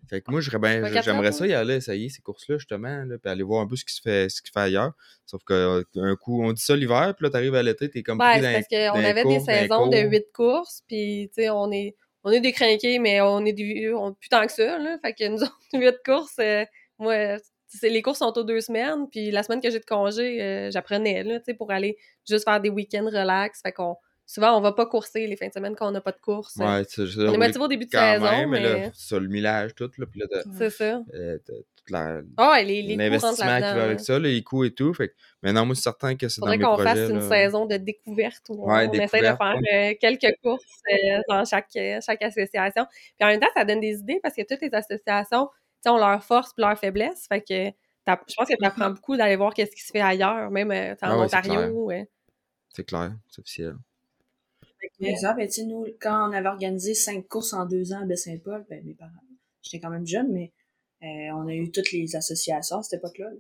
Fait 0.09 0.21
que 0.21 0.31
moi, 0.31 0.41
j'aimerais 0.41 1.33
ça 1.33 1.47
y 1.47 1.55
aller, 1.55 1.75
essayer 1.77 2.09
ces 2.09 2.23
courses-là, 2.23 2.59
justement, 2.59 3.05
là, 3.05 3.19
puis 3.19 3.31
aller 3.31 3.43
voir 3.43 3.63
un 3.63 3.67
peu 3.67 3.77
ce 3.77 3.85
qui 3.85 3.95
se 3.95 4.01
fait, 4.01 4.29
ce 4.29 4.41
qui 4.43 4.49
se 4.49 4.53
fait 4.53 4.61
ailleurs. 4.61 4.93
Sauf 5.25 5.43
que 5.45 5.83
euh, 5.97 6.17
coup, 6.17 6.43
on 6.45 6.53
dit 6.53 6.63
ça 6.63 6.77
l'hiver, 6.77 7.15
puis 7.17 7.25
là, 7.25 7.31
t'arrives 7.31 7.55
à 7.55 7.63
l'été, 7.63 7.89
t'es 7.91 8.03
comme 8.03 8.21
Ouais, 8.21 8.33
pris 8.33 8.43
parce 8.53 8.67
qu'on 8.69 8.99
avait 9.05 9.25
des 9.25 9.41
saisons 9.45 9.87
de 9.89 9.97
huit 10.11 10.27
courses, 10.33 10.83
puis 10.87 11.31
tu 11.35 11.43
sais, 11.43 11.51
on 11.51 11.71
est, 11.73 11.97
on 12.25 12.31
est 12.31 12.41
décrinqués, 12.41 12.99
mais 12.99 13.21
on 13.21 13.45
est 13.45 13.53
du, 13.53 13.93
on, 13.95 14.13
plus 14.15 14.29
tant 14.29 14.45
que 14.47 14.53
ça, 14.53 14.79
là. 14.79 14.99
Fait 15.03 15.13
que 15.15 15.29
nous 15.29 15.39
autres, 15.43 15.57
huit 15.75 15.97
courses, 16.05 16.39
euh, 16.41 16.65
moi, 16.99 17.37
c'est- 17.67 17.89
les 17.89 18.03
courses 18.03 18.19
sont 18.21 18.33
aux 18.37 18.45
deux 18.45 18.61
semaines, 18.61 19.09
puis 19.11 19.31
la 19.31 19.43
semaine 19.43 19.61
que 19.61 19.71
j'ai 19.71 19.81
de 19.81 19.85
congé, 19.85 20.43
euh, 20.43 20.71
j'apprenais, 20.71 21.23
là, 21.25 21.39
tu 21.39 21.47
sais, 21.47 21.55
pour 21.55 21.71
aller 21.71 21.97
juste 22.29 22.45
faire 22.45 22.61
des 22.61 22.71
week-ends 22.71 23.05
relax. 23.07 23.61
Fait 23.63 23.73
qu'on, 23.73 23.97
souvent, 24.27 24.57
on 24.59 24.61
va 24.61 24.73
pas 24.73 24.85
courser 24.87 25.27
les 25.27 25.37
fins 25.37 25.49
de 25.49 25.53
semaine 25.53 25.75
quand 25.77 25.89
on 25.89 25.93
n'a 25.93 26.01
pas 26.03 26.13
de 26.13 26.21
course. 26.21 26.57
Ouais, 26.57 26.83
c'est 26.89 27.07
ça. 27.07 27.21
on 27.23 27.33
est 27.33 27.39
motivé 27.39 27.65
au 27.65 27.69
début 27.69 27.87
de 27.87 27.91
quand 27.91 28.13
saison, 28.15 28.25
même, 28.25 28.51
mais, 28.51 28.61
là, 28.61 28.91
ça, 28.93 29.19
le 29.19 29.29
millage, 29.29 29.75
tout, 29.75 29.91
là, 29.97 30.07
puis 30.07 30.21
là, 30.21 30.27
c'est 30.59 30.71
ça. 30.71 31.03
euh, 31.15 31.39
rentrent 31.89 32.97
l'investissement 32.97 33.57
qui 33.57 33.63
va 33.63 33.83
avec 33.85 34.01
ça, 34.01 34.19
les 34.19 34.43
coûts 34.43 34.65
et 34.65 34.73
tout. 34.75 34.93
Fait 34.93 35.15
non, 35.43 35.65
moi, 35.65 35.75
c'est 35.77 35.83
certain 35.83 36.17
que 36.17 36.29
c'est 36.29 36.41
dans 36.41 36.47
Faudrait 36.47 36.59
mes 36.59 36.65
qu'on 36.65 36.75
projets. 36.75 36.89
fasse 36.89 37.11
une 37.11 37.19
là. 37.21 37.29
saison 37.29 37.67
de 37.67 37.77
découverte 37.77 38.43
où 38.49 38.69
Ouais, 38.69 38.89
on 38.89 38.93
essaie 38.93 39.21
de 39.21 39.25
faire 39.37 39.55
euh, 39.75 39.95
quelques 40.01 40.35
courses 40.43 40.65
euh, 40.93 41.21
dans 41.29 41.45
chaque, 41.45 41.71
chaque 42.05 42.23
association. 42.23 42.85
Puis 42.91 43.25
en 43.25 43.27
même 43.29 43.41
temps, 43.41 43.47
ça 43.55 43.65
donne 43.65 43.81
des 43.81 43.99
idées 43.99 44.19
parce 44.23 44.35
que 44.35 44.43
toutes 44.43 44.61
les 44.63 44.75
associations, 44.75 45.49
ont 45.89 45.99
leurs 45.99 46.25
forces 46.25 46.51
et 46.59 46.61
leurs 46.63 46.77
faiblesses. 46.77 47.27
Fait 47.29 47.41
que 47.41 47.55
je 47.55 48.35
pense 48.37 48.49
que 48.49 48.55
tu 48.59 48.65
apprends 48.65 48.91
beaucoup 48.91 49.17
d'aller 49.17 49.37
voir 49.37 49.55
qu'est-ce 49.55 49.71
qui 49.77 49.83
se 49.83 49.93
fait 49.93 50.01
ailleurs, 50.01 50.51
même 50.51 50.73
en 50.73 50.95
Ah 51.01 51.17
Ontario. 51.19 51.85
ouais. 51.85 52.09
C'est 52.75 52.85
clair, 52.85 53.13
c'est 53.29 53.41
officiel. 53.41 53.77
Exemple, 55.01 55.37
ben, 55.39 55.47
tu 55.49 55.53
sais, 55.55 55.65
nous, 55.65 55.87
quand 56.01 56.29
on 56.29 56.33
avait 56.33 56.49
organisé 56.49 56.95
cinq 56.95 57.27
courses 57.29 57.53
en 57.53 57.67
deux 57.67 57.93
ans 57.93 58.03
à 58.03 58.07
Baie-Saint-Paul, 58.07 58.65
ben, 58.69 58.83
mes 58.85 58.95
parents, 58.95 59.11
j'étais 59.63 59.81
quand 59.81 59.91
même 59.91 60.07
jeune, 60.07 60.33
mais 60.33 60.53
euh, 61.03 61.35
on 61.35 61.47
a 61.49 61.53
eu 61.55 61.71
toutes 61.71 61.93
les 61.93 62.17
associations 62.17 62.79
à 62.79 62.83
cette 62.83 62.99
époque-là. 63.01 63.27
là. 63.31 63.37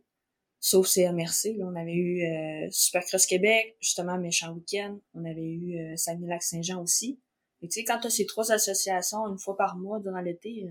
Sauf 0.61 0.87
CMRC, 0.87 1.55
là, 1.59 1.67
on 1.67 1.76
avait 1.76 1.93
eu 1.93 2.25
euh, 2.25 2.67
Supercross 2.71 3.26
Québec, 3.26 3.76
justement 3.81 4.19
Méchant 4.19 4.53
Week-end, 4.53 4.99
on 5.15 5.25
avait 5.25 5.43
eu 5.45 5.79
euh, 5.79 5.97
Saguenay-Lac-Saint-Jean 5.97 6.83
aussi. 6.83 7.21
Et 7.62 7.69
tu 7.69 7.81
sais, 7.81 7.85
quand 7.85 7.99
tu 8.00 8.07
as 8.09 8.11
ces 8.11 8.26
trois 8.26 8.50
associations 8.53 9.26
une 9.29 9.38
fois 9.38 9.57
par 9.57 9.76
mois 9.76 10.00
durant 10.00 10.21
l'été, 10.21 10.65
euh, 10.67 10.71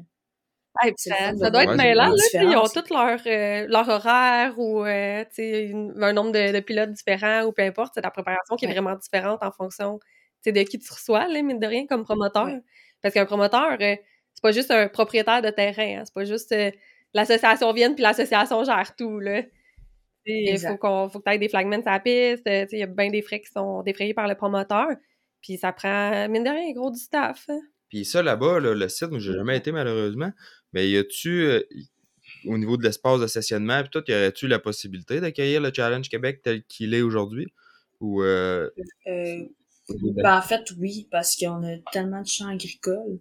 le 0.83 0.91
ça, 0.97 1.15
ça 1.37 1.49
doit 1.49 1.63
être 1.63 1.75
mêlant, 1.77 2.09
là. 2.09 2.43
Ils 2.43 2.57
ont 2.57 2.63
tous 2.67 2.89
leur, 2.93 3.19
euh, 3.25 3.65
leur 3.69 3.87
horaire 3.87 4.59
ou 4.59 4.83
euh, 4.83 5.23
tu 5.29 5.35
sais, 5.35 5.63
une- 5.67 5.93
un 6.03 6.11
nombre 6.11 6.33
de, 6.33 6.51
de 6.51 6.59
pilotes 6.59 6.91
différents 6.91 7.43
ou 7.45 7.53
peu 7.53 7.61
importe. 7.61 7.93
C'est 7.95 8.01
la 8.01 8.11
préparation 8.11 8.57
qui 8.57 8.65
est 8.65 8.67
Ouais. 8.67 8.73
vraiment 8.73 8.95
différente 8.95 9.41
en 9.41 9.51
fonction 9.51 9.99
de 10.51 10.61
qui 10.63 10.79
tu 10.79 10.91
reçois, 10.91 11.27
là, 11.27 11.41
mine 11.41 11.59
de 11.59 11.67
rien, 11.67 11.85
comme 11.87 12.03
promoteur. 12.03 12.45
Ouais. 12.45 12.61
Parce 13.01 13.13
qu'un 13.13 13.25
promoteur, 13.25 13.77
euh, 13.81 13.95
c'est 14.33 14.41
pas 14.41 14.51
juste 14.51 14.71
un 14.71 14.87
propriétaire 14.87 15.41
de 15.41 15.49
terrain. 15.49 15.99
hein. 15.99 16.03
C'est 16.05 16.13
pas 16.13 16.25
juste 16.25 16.51
euh, 16.51 16.71
l'association 17.13 17.71
vienne 17.73 17.93
puis 17.95 18.03
l'association 18.03 18.63
gère 18.63 18.95
tout. 18.97 19.19
là. 19.19 19.43
Il 20.27 20.57
faut 20.59 20.77
qu'on 20.77 21.07
faut 21.07 21.19
que 21.19 21.29
tu 21.29 21.35
aies 21.35 21.37
des 21.37 21.49
flagments 21.49 21.81
sur 21.81 21.91
la 21.91 21.99
piste. 21.99 22.47
euh, 22.47 22.63
tu 22.63 22.69
sais, 22.69 22.77
Il 22.77 22.79
y 22.79 22.83
a 22.83 22.87
bien 22.87 23.09
des 23.11 23.21
frais 23.21 23.39
qui 23.41 23.51
sont 23.51 23.83
défrayés 23.83 24.13
par 24.15 24.27
le 24.27 24.35
promoteur. 24.35 24.87
Puis 25.41 25.57
ça 25.57 25.71
prend, 25.71 26.27
mine 26.29 26.43
de 26.43 26.49
rien, 26.49 26.73
gros 26.73 26.89
du 26.89 26.97
staff. 26.99 27.45
hein. 27.49 27.59
Puis 27.89 28.03
ça, 28.05 28.23
là-bas, 28.23 28.59
là, 28.59 28.73
le 28.73 28.89
site, 28.89 29.11
moi, 29.11 29.19
j'ai 29.19 29.33
jamais 29.33 29.55
été 29.57 29.71
malheureusement, 29.71 30.31
mais 30.73 30.89
y 30.89 30.97
a-tu, 30.97 31.43
euh, 31.43 31.61
au 32.47 32.57
niveau 32.57 32.77
de 32.77 32.83
l'espace 32.83 33.19
de 33.19 33.27
stationnement, 33.27 33.81
puis 33.81 33.89
tout, 33.91 34.03
y 34.07 34.13
aurait-tu 34.15 34.47
la 34.47 34.57
possibilité 34.57 35.21
d'accueillir 35.21 35.61
le 35.61 35.71
Challenge 35.71 36.09
Québec 36.09 36.41
tel 36.43 36.63
qu'il 36.63 36.95
est 36.95 37.03
aujourd'hui? 37.03 37.45
Ou. 38.01 38.23
Euh, 38.23 38.69
Euh, 39.07 39.43
ben, 39.89 40.37
en 40.37 40.41
fait, 40.41 40.71
oui, 40.79 41.07
parce 41.11 41.35
qu'on 41.35 41.63
a 41.63 41.77
tellement 41.91 42.21
de 42.21 42.27
champs 42.27 42.47
agricoles. 42.47 43.19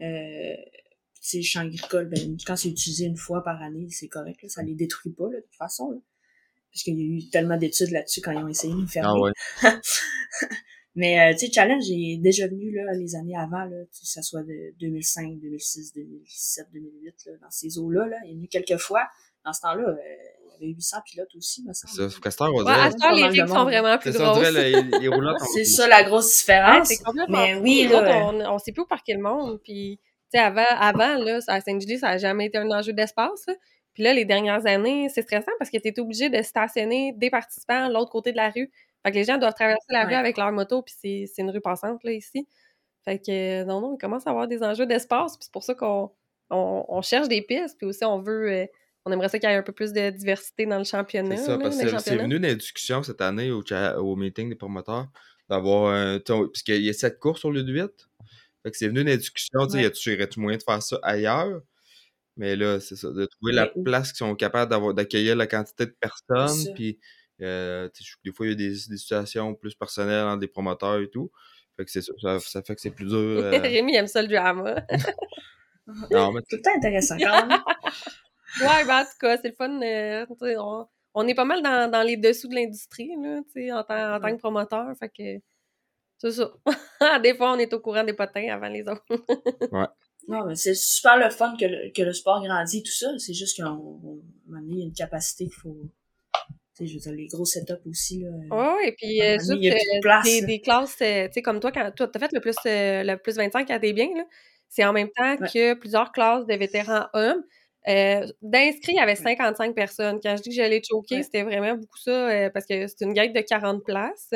Euh, 0.00 0.54
ces 1.20 1.42
champs 1.42 1.60
agricoles, 1.60 2.08
ben, 2.08 2.36
quand 2.46 2.56
c'est 2.56 2.68
utilisé 2.68 3.04
une 3.04 3.16
fois 3.16 3.44
par 3.44 3.60
année, 3.62 3.86
c'est 3.90 4.08
correct, 4.08 4.42
là, 4.42 4.48
ça 4.48 4.62
les 4.62 4.74
détruit 4.74 5.12
pas, 5.12 5.30
là, 5.30 5.36
de 5.36 5.42
toute 5.42 5.56
façon. 5.56 5.90
Là, 5.90 5.98
parce 6.72 6.84
qu'il 6.84 6.98
y 6.98 7.02
a 7.02 7.04
eu 7.04 7.28
tellement 7.30 7.58
d'études 7.58 7.90
là-dessus 7.90 8.20
quand 8.22 8.32
ils 8.32 8.42
ont 8.42 8.48
essayé 8.48 8.72
de 8.72 8.80
nous 8.80 8.88
fermer. 8.88 9.32
Ah 9.62 9.70
ouais. 9.70 9.80
Mais, 10.94 11.20
euh, 11.20 11.32
tu 11.32 11.46
sais, 11.46 11.52
Challenge 11.52 11.84
est 11.90 12.18
déjà 12.18 12.46
venu, 12.48 12.70
là, 12.70 12.92
les 12.94 13.14
années 13.14 13.36
avant, 13.36 13.64
là, 13.64 13.84
que 13.84 14.06
ça 14.06 14.22
soit 14.22 14.42
de 14.42 14.74
2005, 14.78 15.38
2006, 15.40 15.94
2007, 15.94 16.66
2008, 16.72 17.14
là, 17.26 17.32
dans 17.40 17.50
ces 17.50 17.78
eaux-là, 17.78 18.06
là. 18.06 18.16
Il 18.26 18.32
est 18.32 18.34
venu 18.34 18.48
quelques 18.48 18.78
fois. 18.78 19.06
Dans 19.44 19.52
ce 19.52 19.60
temps-là, 19.62 19.88
euh, 19.88 19.96
avait 20.62 20.72
800 20.72 20.96
pilotes 21.04 21.34
aussi, 21.36 21.62
me 21.64 21.72
semble. 21.72 22.12
On 22.52 22.58
Ouais, 22.58 22.64
dirait. 22.64 22.80
à 22.86 22.90
ce 22.90 22.96
temps, 22.96 23.08
pas 23.10 23.12
les 23.14 23.26
rigues 23.28 23.46
sont 23.46 23.64
vraiment 23.64 23.98
plus 23.98 24.12
C'est 24.12 24.18
ça, 24.18 24.30
on 24.30 24.34
grosses. 24.34 24.50
les, 24.52 24.82
les 24.82 25.08
C'est 25.54 25.64
ça 25.64 25.88
la 25.88 26.02
grosse 26.04 26.26
Ouais, 26.26 26.38
différence. 26.40 26.88
c'est 26.88 27.02
complètement 27.02 27.38
Mais 27.38 27.54
oui, 27.56 27.88
on, 27.92 28.40
on 28.40 28.58
sait 28.58 28.72
plus 28.72 28.82
où 28.82 28.86
parquer 28.86 29.14
le 29.14 29.20
monde. 29.22 29.60
Puis, 29.62 29.98
tu 30.32 30.38
sais, 30.38 30.38
avant, 30.38 30.64
avant 30.78 31.16
là, 31.18 31.38
à 31.48 31.60
Saint-Julie, 31.60 31.98
ça 31.98 32.08
n'a 32.08 32.18
jamais 32.18 32.46
été 32.46 32.58
un 32.58 32.70
enjeu 32.70 32.92
d'espace. 32.92 33.46
Puis 33.94 34.02
là, 34.04 34.14
les 34.14 34.24
dernières 34.24 34.66
années, 34.66 35.08
c'est 35.10 35.22
stressant 35.22 35.52
parce 35.58 35.70
que 35.70 35.76
tu 35.78 35.88
es 35.88 36.00
obligé 36.00 36.30
de 36.30 36.40
stationner 36.42 37.12
des 37.16 37.28
participants 37.28 37.88
de 37.88 37.92
l'autre 37.92 38.10
côté 38.10 38.32
de 38.32 38.36
la 38.38 38.48
rue. 38.50 38.70
Fait 39.04 39.10
que 39.10 39.16
les 39.16 39.24
gens 39.24 39.36
doivent 39.36 39.52
traverser 39.54 39.84
la 39.90 40.04
rue 40.04 40.10
Ouais. 40.10 40.14
avec 40.14 40.36
leur 40.38 40.50
moto, 40.52 40.80
puis 40.82 40.94
c'est 40.98 41.24
c'est 41.32 41.42
une 41.42 41.50
rue 41.50 41.60
passante, 41.60 42.02
là, 42.04 42.12
ici. 42.12 42.46
Fait 43.04 43.18
que, 43.18 43.64
non, 43.64 43.80
non, 43.80 43.94
il 43.94 43.98
commence 44.00 44.26
à 44.26 44.30
avoir 44.30 44.46
des 44.48 44.62
enjeux 44.62 44.86
d'espace, 44.86 45.36
puis 45.36 45.42
c'est 45.44 45.52
pour 45.52 45.64
ça 45.64 45.74
qu'on 45.74 46.10
on, 46.50 46.84
on 46.88 47.02
cherche 47.02 47.26
des 47.28 47.42
pistes, 47.42 47.76
puis 47.76 47.86
aussi, 47.86 48.04
on 48.04 48.20
veut... 48.20 48.68
on 49.04 49.12
aimerait 49.12 49.28
ça 49.28 49.38
qu'il 49.38 49.48
y 49.48 49.52
ait 49.52 49.56
un 49.56 49.62
peu 49.62 49.72
plus 49.72 49.92
de 49.92 50.10
diversité 50.10 50.66
dans 50.66 50.78
le 50.78 50.84
championnat. 50.84 51.36
C'est 51.36 51.44
ça, 51.44 51.56
là, 51.56 51.58
parce 51.58 51.78
que 51.78 51.98
c'est 51.98 52.16
venu 52.16 52.38
dans 52.38 52.48
les 52.48 52.56
discussions 52.56 53.02
cette 53.02 53.20
année 53.20 53.50
au, 53.50 53.62
au 53.98 54.16
meeting 54.16 54.48
des 54.48 54.54
promoteurs 54.54 55.08
d'avoir 55.48 55.92
un. 55.92 56.20
Parce 56.20 56.62
qu'il 56.62 56.82
y 56.82 56.88
a 56.88 56.92
7 56.92 57.18
courses 57.18 57.44
au 57.44 57.50
lieu 57.50 57.64
de 57.64 57.72
8. 57.72 57.90
Fait 58.62 58.70
que 58.70 58.76
c'est 58.76 58.86
venu 58.86 59.02
dans 59.02 59.10
les 59.10 59.18
discussions, 59.18 59.66
tu 59.66 59.72
sais, 59.72 59.76
Ouais. 59.78 60.16
y 60.16 60.22
a-tu 60.22 60.40
moyen 60.40 60.56
de 60.56 60.62
faire 60.62 60.82
ça 60.82 60.98
ailleurs? 61.02 61.62
Mais 62.36 62.54
là, 62.56 62.80
c'est 62.80 62.96
ça, 62.96 63.10
de 63.10 63.26
trouver 63.26 63.52
la 63.52 63.70
où? 63.76 63.82
place 63.82 64.12
qui 64.12 64.18
sont 64.18 64.34
capables 64.36 64.70
d'avoir 64.70 64.94
d'accueillir 64.94 65.36
la 65.36 65.46
quantité 65.46 65.86
de 65.86 65.96
personnes. 66.00 66.72
Puis, 66.74 66.98
euh, 67.40 67.88
des 68.24 68.32
fois, 68.32 68.46
il 68.46 68.50
y 68.50 68.52
a 68.52 68.56
des, 68.56 68.68
des 68.70 68.96
situations 68.96 69.54
plus 69.54 69.74
personnelles 69.74 70.24
entre 70.26 70.38
des 70.38 70.48
promoteurs 70.48 71.00
et 71.00 71.10
tout. 71.10 71.30
Fait 71.76 71.84
que 71.84 71.90
c'est 71.90 72.02
ça, 72.02 72.12
ça, 72.22 72.38
ça 72.38 72.62
fait 72.62 72.74
que 72.76 72.80
c'est 72.80 72.90
plus 72.92 73.06
dur. 73.06 73.16
euh, 73.18 73.50
Rémi 73.50 73.96
aime 73.96 74.06
ça 74.06 74.22
le 74.22 74.28
drama. 74.28 74.76
non, 76.10 76.32
mais 76.32 76.40
Tout 76.42 76.56
le 76.56 76.62
temps 76.62 76.70
intéressant 76.76 77.18
quand 77.18 77.46
même. 77.46 77.60
Ouais, 78.60 78.84
ben 78.86 79.00
en 79.00 79.04
tout 79.04 79.18
cas, 79.20 79.36
c'est 79.38 79.48
le 79.48 79.54
fun. 79.54 79.80
euh, 79.82 80.26
tu 80.26 80.56
on, 80.58 80.86
on 81.14 81.28
est 81.28 81.34
pas 81.34 81.44
mal 81.44 81.62
dans, 81.62 81.90
dans 81.90 82.02
les 82.02 82.16
dessous 82.16 82.48
de 82.48 82.54
l'industrie, 82.54 83.12
là, 83.22 83.40
tu 83.46 83.52
sais, 83.66 83.72
en, 83.72 83.82
tant- 83.84 84.14
en 84.16 84.20
tant 84.20 84.32
que 84.32 84.38
promoteur. 84.40 84.86
Fait 84.98 85.08
que 85.08 85.42
c'est 86.18 86.30
ça. 86.32 86.52
des 87.22 87.34
fois, 87.34 87.52
on 87.52 87.58
est 87.58 87.72
au 87.72 87.80
courant 87.80 88.04
des 88.04 88.12
potins 88.12 88.48
avant 88.50 88.68
les 88.68 88.82
autres. 88.82 89.04
Non, 90.28 90.46
mais 90.46 90.54
c'est 90.54 90.74
super 90.76 91.16
le 91.18 91.30
fun 91.30 91.56
que 91.58 91.64
le, 91.64 91.90
que 91.92 92.00
le 92.02 92.12
sport 92.12 92.40
grandit, 92.44 92.84
tout 92.84 92.92
ça. 92.92 93.08
C'est 93.18 93.34
juste 93.34 93.60
qu'on, 93.60 93.70
on, 93.70 93.72
à 93.74 94.56
un 94.56 94.60
moment 94.60 94.60
donné, 94.60 94.72
il 94.74 94.78
y 94.78 94.82
a 94.82 94.86
une 94.86 94.92
capacité 94.92 95.46
qu'il 95.46 95.52
faut. 95.54 95.76
Tu 96.38 96.54
sais, 96.74 96.86
je 96.86 96.94
veux 96.94 97.00
dire, 97.00 97.12
les 97.12 97.26
gros 97.26 97.44
setups 97.44 97.72
aussi, 97.86 98.20
là. 98.20 98.28
Ouais, 98.56 98.88
et 98.88 98.92
puis 98.92 99.20
À 99.20 99.24
un 99.24 99.28
euh, 99.34 99.38
moment 99.38 99.48
donné, 99.48 99.60
juste 99.60 99.62
il 99.62 99.64
y 99.64 99.70
a 99.70 99.74
plus 99.74 99.96
de 99.96 100.00
place, 100.00 100.24
des, 100.24 100.42
des 100.42 100.60
classes, 100.60 100.96
euh, 101.02 101.26
tu 101.26 101.32
sais, 101.32 101.42
comme 101.42 101.58
toi, 101.58 101.72
quand 101.72 101.90
toi, 101.96 102.06
t'as 102.06 102.20
fait 102.20 102.32
le 102.32 102.40
plus, 102.40 102.54
euh, 102.66 103.02
le 103.02 103.16
plus 103.16 103.34
25 103.36 103.68
à 103.72 103.80
des 103.80 103.92
biens, 103.92 104.14
là, 104.16 104.24
c'est 104.68 104.84
en 104.84 104.92
même 104.92 105.10
temps 105.10 105.36
Ouais. 105.40 105.48
que 105.52 105.74
plusieurs 105.74 106.12
classes 106.12 106.46
de 106.46 106.54
vétérans 106.54 107.08
hommes. 107.14 107.42
Euh, 107.88 108.26
D'inscrits, 108.42 108.92
il 108.92 108.96
y 108.96 109.00
avait 109.00 109.16
55 109.16 109.74
personnes. 109.74 110.20
Quand 110.22 110.36
je 110.36 110.42
dis 110.42 110.50
que 110.50 110.54
j'allais 110.56 110.82
choquer, 110.88 111.16
Ouais. 111.16 111.22
c'était 111.22 111.42
vraiment 111.42 111.74
beaucoup 111.74 111.98
ça, 111.98 112.28
euh, 112.30 112.50
parce 112.50 112.66
que 112.66 112.86
c'est 112.86 113.00
une 113.02 113.12
guide 113.12 113.34
de 113.34 113.40
40 113.40 113.84
places. 113.84 114.30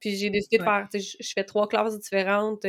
Puis 0.00 0.16
j'ai 0.16 0.30
décidé 0.30 0.58
de 0.58 0.62
faire, 0.64 0.88
tu 0.92 1.00
sais, 1.00 1.16
je 1.20 1.26
je 1.28 1.32
fais 1.34 1.44
trois 1.44 1.68
classes 1.68 1.98
différentes 1.98 2.64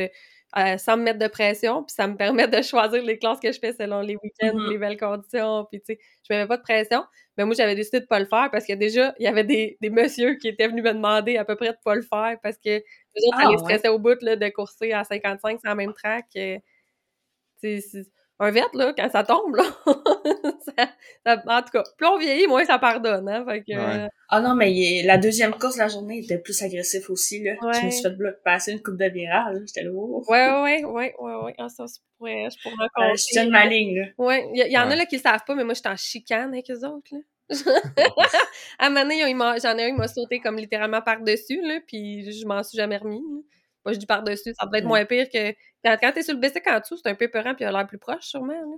euh, 0.56 0.78
sans 0.78 0.96
me 0.96 1.02
mettre 1.02 1.18
de 1.18 1.28
pression, 1.28 1.84
puis 1.84 1.94
ça 1.94 2.06
me 2.06 2.16
permet 2.16 2.48
de 2.48 2.62
choisir 2.62 3.02
les 3.02 3.18
classes 3.18 3.38
que 3.40 3.52
je 3.52 3.58
fais 3.58 3.72
selon 3.74 4.00
les 4.00 4.16
week-ends, 4.22 4.54
Mhm. 4.54 4.70
les 4.70 4.78
belles 4.78 4.96
conditions, 4.98 5.66
puis 5.70 5.80
tu 5.80 5.94
sais, 5.94 5.98
je 6.28 6.34
me 6.34 6.40
mets 6.40 6.46
pas 6.46 6.56
de 6.56 6.62
pression. 6.62 7.04
Mais 7.36 7.44
moi, 7.44 7.54
j'avais 7.54 7.74
décidé 7.74 8.00
de 8.00 8.06
pas 8.06 8.18
le 8.18 8.26
faire 8.26 8.48
parce 8.50 8.66
que 8.66 8.72
déjà, 8.72 9.14
il 9.18 9.24
y 9.24 9.26
avait 9.28 9.44
des, 9.44 9.76
des 9.82 9.90
messieurs 9.90 10.34
qui 10.36 10.48
étaient 10.48 10.68
venus 10.68 10.82
me 10.84 10.92
demander 10.94 11.36
à 11.36 11.44
peu 11.44 11.54
près 11.56 11.68
de 11.72 11.76
pas 11.84 11.94
le 11.94 12.02
faire 12.02 12.38
parce 12.42 12.56
que 12.58 12.70
les 12.70 12.82
autres, 13.26 13.36
ça 13.38 13.44
les 13.44 13.50
ouais. 13.56 13.58
stressait 13.58 13.88
au 13.88 13.98
bout 13.98 14.20
là, 14.22 14.36
de 14.36 14.48
courser 14.48 14.92
à 14.92 15.04
55 15.04 15.60
sur 15.60 15.68
la 15.68 15.74
même 15.74 15.92
track. 15.94 16.26
c'est- 17.60 18.06
un 18.40 18.50
vet, 18.52 18.62
là, 18.74 18.92
quand 18.96 19.10
ça 19.10 19.24
tombe, 19.24 19.56
là, 19.56 19.64
ça- 20.76 20.88
ça- 21.26 21.42
en 21.46 21.62
tout 21.62 21.70
cas, 21.72 21.82
plus 21.96 22.06
on 22.06 22.18
vieillit, 22.18 22.46
moins 22.46 22.64
ça 22.64 22.78
pardonne, 22.78 23.28
hein, 23.28 23.44
fait 23.48 23.60
que, 23.62 23.72
Ouais. 23.76 24.04
euh, 24.04 24.08
Ah 24.30 24.40
non, 24.40 24.54
mais 24.54 24.72
il- 24.72 25.06
la 25.06 25.18
deuxième 25.18 25.52
course 25.54 25.74
de 25.74 25.80
la 25.80 25.88
journée 25.88 26.18
était 26.18 26.38
plus 26.38 26.60
agressif 26.62 27.10
aussi, 27.10 27.42
là. 27.42 27.54
Je 27.60 27.66
Ouais. 27.66 27.84
me 27.86 27.90
suis 27.90 28.02
fait 28.02 28.10
bloc 28.10 28.34
passer 28.44 28.72
une 28.72 28.82
coupe 28.82 28.96
de 28.96 29.06
virage, 29.06 29.54
là. 29.54 29.60
J'étais 29.66 29.82
là, 29.82 29.90
oh. 29.94 30.22
ouais, 30.28 30.48
ouais, 30.62 30.84
ouais, 30.84 31.14
ouais, 31.18 31.34
ouais, 31.44 31.54
ah, 31.58 31.68
ça, 31.68 31.84
je 31.86 31.98
pourrais, 32.18 32.48
je 32.50 32.68
Euh, 32.68 32.72
compter, 32.94 33.16
je 33.16 33.24
tiens 33.32 33.46
de 33.46 33.50
ma 33.50 33.66
ligne, 33.66 33.98
là. 33.98 34.06
Ouais, 34.18 34.46
il 34.54 34.66
y, 34.66 34.70
y 34.72 34.78
en 34.78 34.90
a 34.90 34.94
là 34.96 35.06
qui 35.06 35.16
le 35.16 35.22
savent 35.22 35.44
pas, 35.46 35.54
mais 35.54 35.64
moi, 35.64 35.74
j'étais 35.74 35.88
en 35.88 35.96
chicane 35.96 36.52
avec 36.52 36.70
eux 36.70 36.86
autres, 36.86 37.10
là. 37.12 37.18
à 38.78 38.86
un 38.86 38.90
moment 38.90 39.02
donné, 39.04 39.20
j'en 39.62 39.78
ai 39.78 39.84
un, 39.84 39.88
il 39.88 39.94
m'a 39.96 40.06
sauté 40.08 40.38
comme 40.40 40.56
littéralement 40.58 41.00
par-dessus, 41.00 41.60
là, 41.62 41.80
puis 41.86 42.30
je 42.30 42.46
m'en 42.46 42.62
suis 42.62 42.76
jamais 42.76 42.98
remis. 42.98 43.22
là. 43.22 43.40
Moi, 43.88 43.94
je 43.94 43.98
dis 43.98 44.06
par-dessus, 44.06 44.52
ça 44.58 44.66
doit 44.66 44.78
être 44.78 44.84
Ouais. 44.84 44.88
moins 44.88 45.04
pire 45.06 45.28
que... 45.32 45.52
Quand, 45.84 45.96
quand 46.00 46.12
t'es 46.12 46.22
sur 46.22 46.34
le 46.34 46.40
bicycle 46.40 46.68
en 46.68 46.80
dessous, 46.80 46.96
c'est 47.02 47.08
un 47.08 47.14
peu 47.14 47.28
peurant, 47.28 47.54
puis 47.54 47.64
il 47.64 47.68
a 47.68 47.72
l'air 47.72 47.86
plus 47.86 47.98
proche, 47.98 48.26
sûrement, 48.26 48.52
là. 48.52 48.76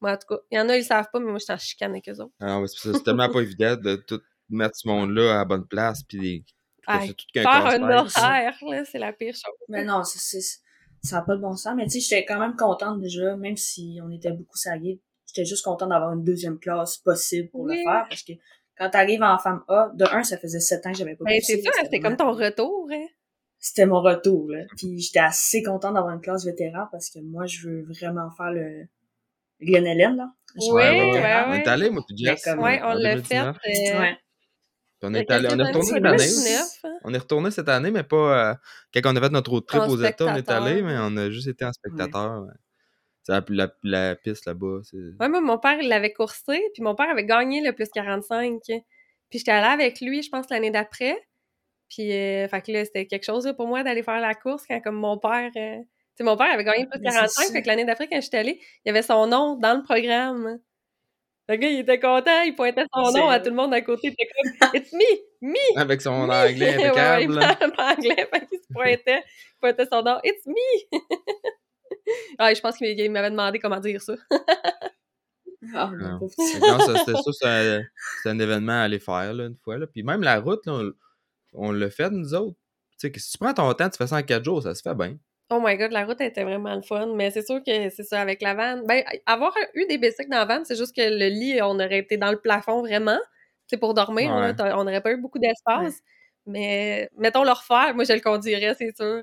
Mais 0.00 0.10
en 0.12 0.16
tout 0.16 0.26
cas, 0.28 0.40
il 0.50 0.58
y 0.58 0.60
en 0.60 0.68
a, 0.68 0.76
ils 0.76 0.80
le 0.80 0.84
savent 0.84 1.08
pas, 1.12 1.18
mais 1.20 1.26
moi, 1.30 1.38
j'étais 1.38 1.52
en 1.52 1.58
chicane 1.58 1.90
avec 1.90 2.08
eux 2.08 2.20
autres. 2.20 2.32
Ah 2.40 2.60
c'est 2.66 2.88
ça, 2.88 2.94
c'est 2.98 3.02
tellement 3.04 3.28
pas 3.30 3.40
évident 3.40 3.76
de 3.76 3.96
tout 3.96 4.20
mettre 4.48 4.76
ce 4.76 4.86
monde-là 4.88 5.34
à 5.34 5.36
la 5.38 5.44
bonne 5.44 5.66
place. 5.66 6.02
Puis 6.04 6.44
c'est 6.88 7.14
tout 7.14 7.26
qu'un 7.34 7.42
Faire 7.42 7.66
un 7.66 7.82
horaire, 7.82 8.56
là, 8.62 8.84
c'est 8.84 8.98
la 8.98 9.12
pire 9.12 9.34
chose. 9.34 9.52
Mais 9.68 9.84
non, 9.84 10.04
c'est, 10.04 10.18
c'est, 10.20 10.60
ça 11.02 11.16
n'a 11.16 11.22
pas 11.22 11.34
de 11.36 11.40
bon 11.40 11.54
sens. 11.54 11.74
Mais 11.76 11.84
tu 11.84 11.90
sais, 11.90 12.00
j'étais 12.00 12.24
quand 12.24 12.38
même 12.40 12.56
contente 12.56 13.00
déjà, 13.00 13.36
même 13.36 13.56
si 13.56 13.98
on 14.02 14.10
était 14.10 14.32
beaucoup 14.32 14.56
sagués. 14.56 15.00
J'étais 15.26 15.44
juste 15.44 15.64
contente 15.64 15.90
d'avoir 15.90 16.12
une 16.14 16.24
deuxième 16.24 16.58
classe 16.58 16.96
possible 16.98 17.50
pour 17.50 17.62
Oui. 17.62 17.76
le 17.76 17.82
faire. 17.82 18.06
Parce 18.08 18.22
que 18.22 18.32
quand 18.78 18.88
t'arrives 18.90 19.22
en 19.22 19.36
femme 19.38 19.62
A, 19.68 19.90
de 19.94 20.04
un, 20.04 20.22
ça 20.22 20.38
faisait 20.38 20.60
sept 20.60 20.86
ans 20.86 20.92
que 20.92 20.98
j'avais 20.98 21.16
pas 21.16 21.24
Ben, 21.24 21.40
c'est 21.42 21.60
ça, 21.60 21.70
c'était 21.82 22.00
comme 22.00 22.16
ton 22.16 22.32
retour, 22.32 22.88
hein. 22.92 23.06
C'était 23.60 23.86
mon 23.86 24.00
retour, 24.00 24.50
là. 24.50 24.64
Puis 24.76 25.00
j'étais 25.00 25.18
assez 25.18 25.62
contente 25.62 25.94
d'avoir 25.94 26.14
une 26.14 26.20
classe 26.20 26.44
vétéran 26.44 26.86
parce 26.92 27.10
que 27.10 27.18
moi, 27.20 27.46
je 27.46 27.66
veux 27.68 27.82
vraiment 27.88 28.30
faire 28.36 28.52
le 28.52 28.86
Glen 29.60 29.84
Helen, 29.86 30.16
là. 30.16 30.30
Oui, 30.56 30.68
veux 30.70 30.74
Ouais, 30.74 31.44
On 31.48 31.52
est 31.54 31.66
allé, 31.68 31.90
moi, 31.90 32.02
puis 32.06 32.16
Mais 32.24 32.30
Jess. 32.30 32.44
comme- 32.44 32.60
Ouais, 32.60 32.80
en 32.82 32.90
on 32.90 32.94
l'a 32.94 33.16
fait. 33.22 33.34
2019. 33.34 33.56
euh, 33.66 34.00
Ouais. 34.00 34.16
On 35.00 35.14
est, 35.14 35.30
allé, 35.30 35.48
on 35.52 35.58
est 35.58 35.62
retourné 35.62 35.86
cette 35.86 36.04
année. 36.04 36.16
2019, 36.16 36.68
hein. 36.84 36.98
On 37.04 37.14
est 37.14 37.18
retourné 37.18 37.50
cette 37.52 37.68
année, 37.68 37.90
mais 37.92 38.02
pas. 38.02 38.50
euh, 38.50 38.54
quand 38.94 39.12
on 39.12 39.16
a 39.16 39.20
fait 39.20 39.30
notre 39.30 39.50
road 39.52 39.64
trip 39.66 39.80
En 39.82 39.88
aux 39.88 39.96
États, 39.96 40.26
on 40.26 40.34
est 40.36 40.50
allé, 40.50 40.82
mais 40.82 40.96
on 40.98 41.16
a 41.16 41.30
juste 41.30 41.46
été 41.46 41.64
en 41.64 41.72
spectateur. 41.72 42.42
ouais. 42.42 42.52
C'est 43.22 43.32
la, 43.32 43.44
la, 43.48 43.68
la 43.84 44.16
piste 44.16 44.46
là-bas. 44.46 44.80
Ouais, 45.20 45.28
moi, 45.28 45.40
mon 45.40 45.58
père, 45.58 45.78
il 45.80 45.88
l'avait 45.88 46.12
coursé, 46.12 46.60
puis 46.74 46.82
mon 46.82 46.94
père 46.96 47.08
avait 47.10 47.26
gagné 47.26 47.60
le 47.60 47.72
plus 47.74 47.88
45. 47.90 48.60
Puis 48.66 49.38
j'étais 49.38 49.50
allée 49.52 49.72
avec 49.84 50.00
lui, 50.00 50.22
je 50.22 50.30
pense, 50.30 50.46
l'année 50.50 50.70
d'après. 50.70 51.16
Puis, 51.88 52.12
euh, 52.12 52.48
fait 52.48 52.62
que 52.62 52.72
là, 52.72 52.84
c'était 52.84 53.06
quelque 53.06 53.24
chose 53.24 53.46
là, 53.46 53.54
pour 53.54 53.66
moi 53.66 53.82
d'aller 53.82 54.02
faire 54.02 54.20
la 54.20 54.34
course 54.34 54.64
quand, 54.68 54.80
comme 54.80 54.96
mon 54.96 55.18
père... 55.18 55.50
euh, 55.56 55.76
Tu 55.78 55.84
sais, 56.16 56.24
mon 56.24 56.36
père 56.36 56.52
avait 56.52 56.64
gagné 56.64 56.82
le 56.84 56.88
plus 56.90 56.98
c'est 56.98 57.04
45, 57.10 57.28
ça. 57.46 57.52
fait 57.52 57.62
que 57.62 57.66
l'année 57.68 57.84
d'après, 57.84 58.08
quand 58.08 58.20
j'étais 58.20 58.38
allée, 58.38 58.58
il 58.84 58.88
y 58.88 58.90
avait 58.90 59.02
son 59.02 59.26
nom 59.26 59.56
dans 59.56 59.74
le 59.76 59.82
programme. 59.82 60.58
Le 61.50 61.56
gars, 61.56 61.68
il 61.70 61.78
était 61.80 61.98
content, 61.98 62.42
il 62.42 62.54
pointait 62.54 62.84
son 62.94 63.10
nom 63.12 63.28
à 63.28 63.40
tout 63.40 63.48
le 63.48 63.56
monde 63.56 63.72
à 63.72 63.80
côté. 63.80 64.08
Il 64.08 64.12
était 64.12 64.28
comme 64.60 64.70
«It's 64.74 64.92
me! 64.92 64.98
Me! 65.40 65.80
Avec 65.80 66.02
son 66.02 66.26
me! 66.26 66.30
anglais 66.32 66.76
Ouais, 66.76 66.90
ouais, 66.90 67.26
impeccable. 67.26 67.72
il 67.78 67.82
anglais, 67.82 68.28
fait 68.34 68.46
qu'il 68.48 68.58
se 68.58 68.72
pointait, 68.74 69.22
il 69.24 69.58
pointait 69.60 69.86
son 69.90 70.02
nom 70.02 70.18
«It's 70.24 70.46
me!» 70.46 70.52
Ah, 72.38 72.52
je 72.54 72.60
pense 72.60 72.76
qu'il 72.76 72.98
il 72.98 73.10
m'avait 73.10 73.30
demandé 73.30 73.58
comment 73.58 73.80
dire 73.80 74.02
ça. 74.02 74.14
Ah, 75.74 75.90
Ah. 75.92 76.18
non, 76.20 76.78
ça, 76.80 76.96
c'était 76.98 77.12
ça, 77.14 77.30
c'est 77.32 77.46
un, 77.48 77.82
c'est 78.22 78.28
un 78.30 78.38
événement 78.38 78.72
à 78.72 78.82
aller 78.84 78.98
faire 78.98 79.32
là, 79.34 79.44
une 79.46 79.56
fois. 79.56 79.76
Là. 79.78 79.86
Puis 79.86 80.02
même 80.02 80.22
la 80.22 80.40
route, 80.40 80.64
là, 80.66 80.72
on, 80.74 80.92
on 81.52 81.72
l'a 81.72 81.90
fait, 81.90 82.10
nous 82.10 82.34
autres. 82.34 82.56
Tu 82.92 83.06
sais, 83.06 83.12
que 83.12 83.20
si 83.20 83.32
tu 83.32 83.38
prends 83.38 83.54
ton 83.54 83.72
temps, 83.74 83.88
tu 83.88 83.96
fais 83.96 84.06
ça 84.06 84.16
en 84.16 84.22
4 84.22 84.44
jours, 84.44 84.62
ça 84.62 84.74
se 84.74 84.82
fait 84.82 84.94
bien. 84.94 85.16
Oh 85.50 85.60
my 85.64 85.76
god, 85.78 85.92
la 85.92 86.04
route 86.04 86.20
était 86.20 86.42
vraiment 86.44 86.74
le 86.74 86.82
fun, 86.82 87.14
mais 87.14 87.30
c'est 87.30 87.46
sûr 87.46 87.62
que 87.64 87.88
c'est 87.90 88.02
ça, 88.02 88.20
avec 88.20 88.42
la 88.42 88.54
vanne. 88.54 88.82
Ben, 88.86 89.02
avoir 89.24 89.54
eu 89.74 89.86
des 89.86 89.96
bicycles 89.96 90.28
dans 90.30 90.38
la 90.38 90.44
vanne, 90.44 90.64
c'est 90.64 90.76
juste 90.76 90.94
que 90.94 91.00
le 91.02 91.28
lit, 91.28 91.58
on 91.62 91.76
aurait 91.76 91.98
été 92.00 92.16
dans 92.18 92.30
le 92.30 92.38
plafond 92.38 92.82
vraiment. 92.82 93.18
C'est 93.66 93.78
pour 93.78 93.94
dormir, 93.94 94.30
Ouais. 94.34 94.52
on 94.74 94.84
n'aurait 94.84 95.00
pas 95.00 95.12
eu 95.12 95.16
beaucoup 95.20 95.38
d'espace. 95.38 96.00
Mais 96.46 97.08
mettons 97.18 97.44
le 97.44 97.50
refaire, 97.50 97.94
moi 97.94 98.04
je 98.04 98.12
le 98.14 98.20
conduirais, 98.20 98.74
c'est 98.78 98.94
sûr. 98.96 99.22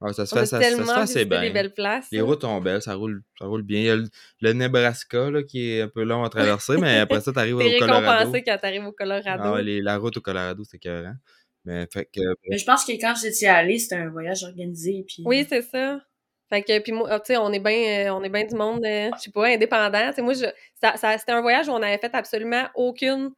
Ouais, 0.00 0.12
ça 0.14 0.24
se 0.24 0.34
On 0.34 0.38
fait, 0.38 0.42
a 0.42 0.46
ça, 0.46 0.60
ça 0.62 0.70
se 0.70 0.82
fait 0.84 0.90
assez 0.92 1.24
bien. 1.26 1.40
des 1.42 1.50
belles 1.50 1.74
places. 1.74 2.06
Les 2.10 2.20
routes 2.22 2.40
sont 2.40 2.60
belles, 2.60 2.80
ça 2.80 2.94
roule, 2.94 3.22
ça 3.38 3.46
roule 3.46 3.62
bien. 3.62 3.80
Il 3.80 3.84
y 3.86 3.90
a 3.90 3.96
le, 3.96 4.08
le 4.40 4.52
Nebraska 4.54 5.30
là, 5.30 5.42
qui 5.42 5.72
est 5.72 5.82
un 5.82 5.88
peu 5.88 6.04
long 6.04 6.24
à 6.24 6.30
traverser, 6.30 6.78
mais 6.78 7.00
après 7.00 7.20
ça, 7.20 7.32
t'arrives 7.32 7.56
au 7.56 7.58
T'es 7.60 7.78
Colorado. 7.78 8.06
récompensé 8.08 8.42
quand 8.44 8.56
t'arrives 8.58 8.86
au 8.86 8.92
Colorado. 8.92 9.54
Ah 9.56 9.60
les- 9.62 9.82
la 9.82 9.98
route 9.98 10.16
au 10.16 10.20
Colorado, 10.20 10.62
c'est 10.64 10.78
écœurant. 10.78 11.14
Mais 11.64 11.86
fait 11.92 12.06
que. 12.06 12.20
Mais 12.48 12.58
je 12.58 12.64
pense 12.64 12.84
que 12.84 12.92
quand 12.92 13.14
j'étais 13.20 13.46
allée, 13.46 13.78
c'était 13.78 13.96
un 13.96 14.08
voyage 14.10 14.42
organisé. 14.44 15.04
Puis... 15.06 15.22
Oui, 15.26 15.46
c'est 15.48 15.62
ça. 15.62 16.00
Fait 16.48 16.62
que, 16.62 16.78
puis 16.80 16.92
moi, 16.92 17.20
tu 17.20 17.26
sais, 17.26 17.36
on 17.36 17.52
est 17.52 17.60
bien 17.60 18.08
euh, 18.08 18.14
on 18.14 18.22
est 18.24 18.28
bien 18.28 18.44
du 18.44 18.56
monde, 18.56 18.84
euh, 18.84 19.10
je 19.16 19.22
sais 19.22 19.30
pas, 19.30 19.46
indépendant. 19.46 20.10
Moi, 20.18 20.32
je, 20.34 20.46
ça, 20.82 20.96
ça- 20.96 21.16
c'était 21.18 21.32
un 21.32 21.42
voyage 21.42 21.68
où 21.68 21.72
on 21.72 21.82
avait 21.82 21.98
fait 21.98 22.12
absolument 22.14 22.64
aucune, 22.74 23.30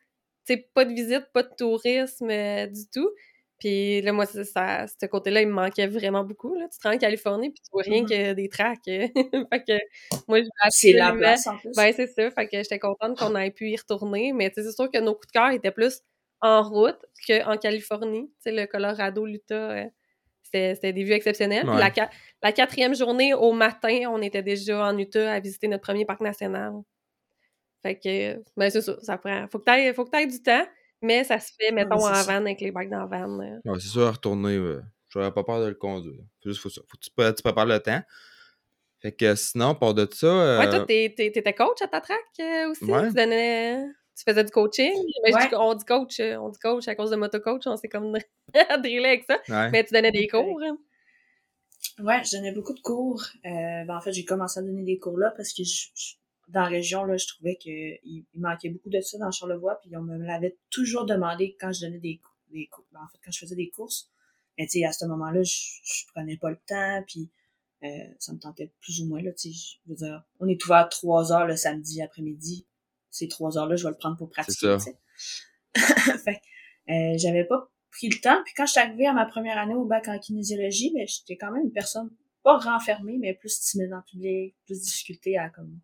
tu 0.47 0.55
sais, 0.55 0.69
pas 0.75 0.85
de 0.87 0.95
visite, 0.95 1.27
pas 1.35 1.43
de 1.43 1.51
tourisme 1.59 2.31
euh, 2.31 2.67
du 2.67 2.89
tout. 2.93 3.11
Puis 3.59 4.01
là, 4.03 4.13
moi, 4.13 4.25
ça, 4.27 4.45
ça- 4.45 4.87
ce 4.87 5.07
côté-là, 5.07 5.43
il 5.43 5.49
me 5.49 5.53
manquait 5.53 5.87
vraiment 5.89 6.25
beaucoup. 6.25 6.55
Là. 6.55 6.67
Tu 6.73 6.79
te 6.79 6.89
rends 6.89 6.95
en 6.95 6.99
Californie, 6.99 7.51
puis 7.51 7.61
tu 7.63 7.69
vois 7.71 7.83
rien 7.83 8.03
Mhm. 8.03 8.09
que 8.09 8.33
des 8.33 8.49
tracks. 8.49 8.81
fait 9.53 9.65
que 9.69 9.79
moi, 10.27 10.41
je 10.41 10.49
C'est 10.71 10.93
la 10.95 11.13
place, 11.13 11.47
en 11.47 11.59
plus. 11.59 11.71
Ben, 11.77 11.93
c'est 11.95 12.07
ça. 12.07 12.31
Fait 12.31 12.47
que 12.49 12.57
j'étais 12.57 12.79
contente 12.79 13.19
qu'on 13.19 13.37
ait 13.37 13.51
pu 13.51 13.69
y 13.69 13.77
retourner. 13.77 14.33
Mais 14.33 14.49
tu 14.51 14.63
sais, 14.63 14.69
c'est 14.71 14.75
sûr 14.75 14.91
que 14.91 14.99
nos 14.99 15.15
coups 15.15 15.27
de 15.29 15.33
cœur 15.33 15.51
étaient 15.51 15.71
plus 15.71 16.01
en 16.43 16.63
route 16.63 16.99
qu'en 17.27 17.57
Californie. 17.57 18.29
Tu 18.29 18.35
sais, 18.41 18.53
le 18.53 18.67
Colorado, 18.67 19.25
l'Utah, 19.25 19.71
euh, 19.73 19.85
c'était 20.43 20.93
des 20.93 21.05
vues 21.05 21.13
exceptionnelles. 21.13 21.65
Puis 21.67 21.79
la, 21.81 21.91
qua- 21.91 22.11
la 22.43 22.53
quatrième 22.53 22.95
journée, 22.95 23.33
au 23.33 23.53
matin, 23.53 24.03
on 24.11 24.21
était 24.21 24.43
déjà 24.43 24.85
en 24.87 24.99
Utah 24.99 25.33
à 25.33 25.41
visiter 25.41 25.69
notre 25.69 25.83
premier 25.85 26.05
parc 26.05 26.21
national. 26.21 26.73
Fait 27.83 27.99
que, 27.99 28.43
ben, 28.57 28.71
c'est 28.71 28.81
ça. 28.83 28.97
Ça 29.03 29.19
prend. 29.19 29.47
Faut 29.51 29.59
que 29.59 29.65
t'ailles, 29.65 29.93
faut 29.95 30.05
que 30.05 30.11
t'ailles 30.11 30.29
du 30.29 30.43
temps, 30.43 30.65
mais 31.01 31.25
ça 31.25 31.41
se 31.41 31.53
fait, 31.59 31.73
mettons, 31.73 31.97
en 32.07 32.23
van 32.25 32.37
avec 32.43 32.61
les 32.61 32.71
bikes 32.71 32.91
dans 32.91 33.01
la 33.01 33.07
van. 33.07 33.41
euh. 33.41 33.59
Ouais, 33.65 33.81
c'est 33.81 33.89
sûr, 33.89 34.07
à 34.07 34.11
retourner, 34.13 34.57
euh, 34.57 34.83
j'aurais 35.09 35.33
pas 35.33 35.43
peur 35.43 35.61
de 35.61 35.69
le 35.69 35.75
conduire. 35.75 36.23
Faut 36.43 36.49
juste 36.51 36.61
faut 36.61 36.69
ça. 36.71 36.81
Faut 36.89 36.97
que 36.97 37.03
tu, 37.03 37.35
tu 37.37 37.43
prépares 37.43 37.67
le 37.67 37.79
temps. 37.81 38.01
Fait 39.01 39.11
que 39.13 39.35
sinon, 39.35 39.75
pour 39.75 39.95
de 39.95 40.09
ça. 40.13 40.27
euh, 40.27 40.59
Ouais, 40.61 40.69
toi, 40.71 40.81
t'es- 40.87 41.13
t'étais 41.17 41.53
coach 41.55 41.83
à 41.83 41.89
ta 41.89 42.01
track 42.01 42.21
euh, 42.41 42.71
aussi? 42.71 42.85
Ouais. 42.85 43.09
Tu 43.09 43.15
donnais. 43.15 43.85
Tu 44.17 44.25
faisais 44.31 44.45
du 44.45 44.51
coaching? 44.51 44.93
Mais 45.25 45.33
je 45.33 45.37
dis- 45.49 45.55
Ouais. 45.55 45.61
on 45.61 45.75
dit 45.75 45.85
coach, 45.85 46.21
euh, 46.21 46.37
on 46.37 46.49
dit 46.51 46.59
coach 46.59 46.87
à 46.89 46.95
cause 46.95 47.11
de 47.11 47.17
motocoach, 47.17 47.67
on 47.67 47.77
s'est 47.77 47.89
comme 47.89 48.13
drillé 48.85 49.07
avec 49.07 49.25
ça. 49.25 49.39
ouais. 49.49 49.71
Mais 49.71 49.85
tu 49.85 49.95
donnais 49.95 50.13
des 50.13 50.29
cours. 50.29 50.61
hein? 50.63 50.77
Ouais, 51.99 52.23
je 52.25 52.37
donnais 52.37 52.53
beaucoup 52.53 52.75
de 52.75 52.81
cours. 52.81 53.23
Euh, 53.45 53.85
ben, 53.85 53.97
en 53.97 54.01
fait, 54.01 54.13
j'ai 54.13 54.25
commencé 54.25 54.61
à 54.61 54.63
donner 54.63 54.85
des 54.85 54.99
cours 54.99 55.19
là 55.19 55.33
parce 55.37 55.53
que 55.53 55.63
je- 55.65 55.89
je- 55.95 56.15
dans 56.49 56.61
la 56.63 56.69
région, 56.69 57.05
là, 57.05 57.17
je 57.17 57.27
trouvais 57.27 57.57
qu'il 57.57 57.99
il 58.05 58.25
manquait 58.35 58.69
beaucoup 58.69 58.91
de 58.91 59.01
ça 59.01 59.17
dans 59.19 59.31
Charlevoix, 59.31 59.79
puis 59.81 59.97
on 59.97 60.03
me 60.03 60.17
l'avait 60.19 60.57
toujours 60.71 61.07
demandé 61.07 61.57
quand 61.59 61.73
je 61.73 61.81
donnais 61.87 61.99
des 61.99 62.19
cours. 62.19 62.37
Des 62.51 62.67
cours. 62.67 62.85
Ben, 62.93 63.01
en 63.03 63.09
fait, 63.09 63.19
quand 63.25 63.31
je 63.33 63.39
faisais 63.39 63.57
des 63.57 63.71
courses. 63.71 64.11
Mais 64.59 64.67
tu 64.67 64.81
sais, 64.81 64.85
à 64.85 64.93
ce 64.93 65.07
moment-là, 65.07 65.43
je, 65.43 65.55
je 65.83 66.05
prenais 66.13 66.37
pas 66.37 66.51
le 66.51 66.59
temps, 66.67 67.03
puis 67.07 67.31
euh, 67.85 67.89
ça 68.19 68.33
me 68.35 68.39
tentait 68.39 68.71
plus 68.81 69.01
ou 69.01 69.07
moins, 69.07 69.23
là, 69.23 69.33
tu 69.33 69.51
sais. 69.53 69.59
Je 69.87 69.91
veux 69.91 69.97
dire, 69.97 70.23
on 70.41 70.47
est 70.47 70.63
ouvert 70.65 70.89
trois 70.91 71.33
heures 71.33 71.47
le 71.47 71.57
samedi 71.57 72.03
après-midi. 72.03 72.67
Ces 73.13 73.29
trois 73.29 73.57
heures-là, 73.59 73.77
je 73.77 73.85
vais 73.85 73.91
le 73.91 73.97
prendre 73.97 74.17
pour 74.17 74.31
pratiquer, 74.31 74.77
fait 75.77 76.35
que, 76.35 76.93
euh, 76.93 77.15
j'avais 77.19 77.45
pas 77.45 77.71
pris 77.91 78.09
le 78.09 78.19
temps. 78.21 78.43
Puis 78.45 78.55
quand 78.57 78.67
je 78.67 78.73
suis 78.73 78.81
arrivée 78.81 79.07
à 79.07 79.13
ma 79.13 79.27
première 79.27 79.59
année 79.59 79.75
au 79.75 79.85
bac 79.85 80.09
en 80.09 80.19
kinésiologie, 80.19 80.93
ben, 80.95 81.07
j'étais 81.07 81.37
quand 81.37 81.53
même 81.53 81.65
une 81.65 81.73
personne 81.73 82.11
pas 82.43 82.59
renfermée, 82.59 83.19
mais 83.19 83.35
plus 83.35 83.61
timide 83.61 83.93
en 83.93 84.03
public, 84.03 84.57
plus 84.65 84.79
de 84.79 84.85
difficulté 84.85 85.39
à 85.39 85.51
comme 85.51 85.79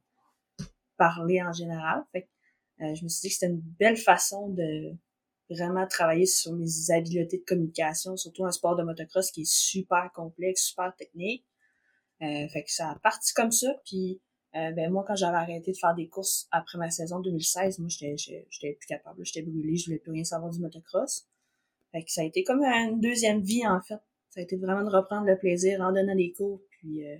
parler 0.96 1.42
en 1.42 1.52
général. 1.52 2.02
Fait 2.12 2.22
que, 2.22 2.84
euh, 2.84 2.94
je 2.94 3.04
me 3.04 3.08
suis 3.08 3.20
dit 3.20 3.28
que 3.28 3.34
c'était 3.34 3.52
une 3.52 3.60
belle 3.60 3.98
façon 3.98 4.48
de 4.48 4.96
vraiment 5.50 5.86
travailler 5.86 6.26
sur 6.26 6.52
mes 6.52 6.90
habiletés 6.90 7.38
de 7.38 7.44
communication, 7.44 8.16
surtout 8.16 8.44
un 8.44 8.52
sport 8.52 8.74
de 8.76 8.82
motocross 8.82 9.30
qui 9.30 9.42
est 9.42 9.50
super 9.50 10.10
complexe, 10.14 10.64
super 10.64 10.94
technique. 10.96 11.46
Euh, 12.22 12.48
fait 12.48 12.64
que 12.64 12.72
ça 12.72 12.90
a 12.90 12.98
parti 12.98 13.32
comme 13.34 13.52
ça, 13.52 13.74
puis 13.84 14.20
euh, 14.58 14.72
ben 14.72 14.90
moi 14.90 15.04
quand 15.06 15.14
j'avais 15.16 15.36
arrêté 15.36 15.72
de 15.72 15.76
faire 15.76 15.94
des 15.94 16.08
courses 16.08 16.48
après 16.50 16.78
ma 16.78 16.90
saison 16.90 17.20
2016, 17.20 17.78
moi 17.78 17.88
j'étais 17.88 18.72
plus 18.78 18.86
capable, 18.86 19.24
j'étais 19.24 19.42
brûlée, 19.42 19.76
je 19.76 19.86
voulais 19.86 19.98
plus 19.98 20.12
rien 20.12 20.24
savoir 20.24 20.50
du 20.50 20.60
motocross. 20.60 21.26
Fait 21.92 22.02
que 22.02 22.10
ça 22.12 22.20
a 22.20 22.24
été 22.24 22.44
comme 22.44 22.62
une 22.62 23.00
deuxième 23.00 23.40
vie 23.40 23.66
en 23.66 23.80
fait. 23.80 23.98
Ça 24.30 24.40
a 24.40 24.42
été 24.42 24.56
vraiment 24.56 24.84
de 24.84 24.94
reprendre 24.94 25.26
le 25.26 25.38
plaisir 25.38 25.80
en 25.80 25.92
donnant 25.92 26.14
des 26.14 26.32
cours, 26.32 26.60
puis 26.70 27.06
euh, 27.06 27.16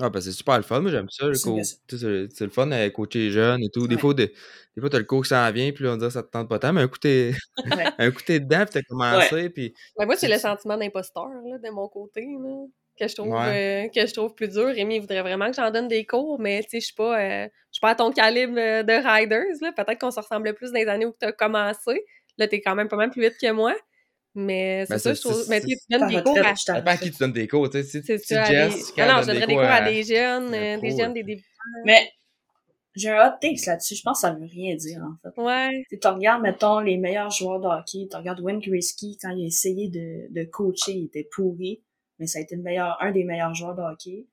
Ah, 0.00 0.10
ben 0.10 0.20
c'est 0.20 0.32
super 0.32 0.58
le 0.58 0.62
fun. 0.62 0.80
Moi, 0.82 0.90
j'aime 0.90 1.08
ça. 1.08 1.26
Le 1.26 1.34
C'est 1.34 1.44
cours. 1.48 1.58
le 1.58 2.50
fun 2.50 2.66
de 2.66 2.88
coacher 2.90 3.18
les 3.20 3.30
jeunes 3.30 3.62
et 3.64 3.70
tout. 3.70 3.88
Des 3.88 3.94
Ouais. 3.94 4.00
fois, 4.02 4.12
des, 4.12 4.26
des 4.28 4.80
fois, 4.82 4.90
t'as 4.90 4.98
le 4.98 5.04
cours 5.04 5.22
qui 5.22 5.30
s'en 5.30 5.50
vient, 5.50 5.72
puis 5.72 5.84
là, 5.84 5.94
on 5.94 5.98
que 5.98 6.10
ça 6.10 6.22
te 6.22 6.30
tente 6.30 6.48
pas 6.50 6.58
tant, 6.58 6.74
mais 6.74 6.82
un 6.82 6.88
coup, 6.88 6.98
t'es, 6.98 7.32
ouais. 7.64 7.64
un 7.98 8.10
coup, 8.10 8.20
t'es 8.26 8.38
dedans, 8.38 8.64
puis 8.66 8.74
t'as 8.74 8.82
commencé, 8.82 9.48
puis 9.48 9.72
Ben, 9.98 10.04
moi, 10.04 10.14
c'est 10.16 10.26
C'est- 10.26 10.32
le 10.34 10.38
sentiment 10.38 10.76
d'imposteur, 10.76 11.28
là, 11.28 11.58
de 11.58 11.70
mon 11.74 11.88
côté, 11.88 12.20
là, 12.26 12.66
que 12.98 13.08
je 13.08 13.14
trouve, 13.14 13.28
Ouais. 13.32 13.86
euh, 13.86 13.88
que 13.88 14.06
je 14.06 14.12
trouve 14.14 14.34
plus 14.34 14.48
dur. 14.48 14.66
Rémi 14.66 14.98
voudrait 14.98 15.22
vraiment 15.22 15.48
que 15.50 15.56
j'en 15.56 15.70
donne 15.70 15.88
des 15.88 16.04
cours, 16.04 16.38
mais 16.40 16.62
tu 16.62 16.70
sais, 16.70 16.80
je 16.80 16.86
suis 16.86 16.94
pas, 16.94 17.20
euh, 17.20 17.44
je 17.44 17.72
suis 17.72 17.80
pas 17.80 17.90
à 17.90 17.94
ton 17.94 18.10
calibre 18.10 18.56
euh, 18.58 18.82
de 18.82 18.92
riders, 18.92 19.44
là. 19.60 19.72
Peut-être 19.72 19.98
qu'on 20.00 20.10
se 20.10 20.20
ressemblait 20.20 20.52
plus 20.52 20.72
dans 20.72 20.78
les 20.80 20.86
années 20.88 21.06
où 21.06 21.14
tu 21.18 21.26
as 21.26 21.32
commencé. 21.32 22.04
Là, 22.38 22.48
t'es 22.48 22.60
quand 22.60 22.74
même 22.74 22.88
pas 22.88 22.96
mal 22.96 23.10
plus 23.10 23.22
vite 23.22 23.36
que 23.40 23.50
moi. 23.52 23.74
Mais 24.34 24.84
c'est 24.86 24.94
Ben, 24.94 24.98
ça, 24.98 25.14
je 25.14 25.20
trouve. 25.22 25.44
Mais 25.48 25.60
tu 25.60 25.68
tu 25.68 25.76
donnes 25.98 26.08
des 26.08 26.22
cours 26.22 26.38
à. 26.38 26.90
à 26.90 26.96
qui 26.98 27.10
tu 27.10 27.16
donnes 27.18 27.32
des 27.32 27.48
cours. 27.48 27.70
Tu 27.70 27.82
sais, 27.82 28.02
C'est 28.02 28.18
ça, 28.18 28.44
Ah 28.44 28.68
non, 28.68 29.22
je 29.22 29.26
donne 29.26 29.26
donnerais 29.26 29.46
des 29.46 29.54
cours 29.54 29.62
à 29.62 29.80
des 29.80 30.02
jeunes, 30.02 30.54
un 30.54 30.78
des 30.78 30.90
jeunes, 30.90 31.14
des 31.14 31.22
débutants. 31.22 31.46
Mais 31.86 32.10
j'ai 32.94 33.10
un 33.10 33.26
hot 33.28 33.32
takes 33.40 33.64
là-dessus, 33.66 33.94
je 33.96 34.02
pense 34.02 34.18
que 34.22 34.26
ça 34.28 34.32
veut 34.32 34.46
rien 34.46 34.74
dire 34.74 35.02
en 35.02 35.14
fait. 35.22 35.40
Ouais. 35.40 35.84
Tu 35.90 35.98
tu 35.98 36.08
regardes, 36.08 36.42
mettons, 36.42 36.80
les 36.80 36.96
meilleurs 36.96 37.30
joueurs 37.30 37.60
de 37.60 37.66
hockey, 37.66 38.08
tu 38.10 38.16
regardes 38.16 38.40
Wayne 38.40 38.60
Gretzky, 38.60 39.18
quand 39.20 39.30
il 39.30 39.44
a 39.44 39.46
essayé 39.46 39.88
de, 39.88 40.26
de 40.30 40.44
coacher, 40.44 40.92
il 40.92 41.04
était 41.06 41.28
pourri, 41.34 41.82
mais 42.18 42.26
ça 42.26 42.38
a 42.38 42.42
été 42.42 42.56
le 42.56 42.62
meilleur, 42.62 42.96
un 43.00 43.12
des 43.12 43.24
meilleurs 43.24 43.54
joueurs 43.54 43.74
de 43.74 43.82
hockey. 43.82 44.26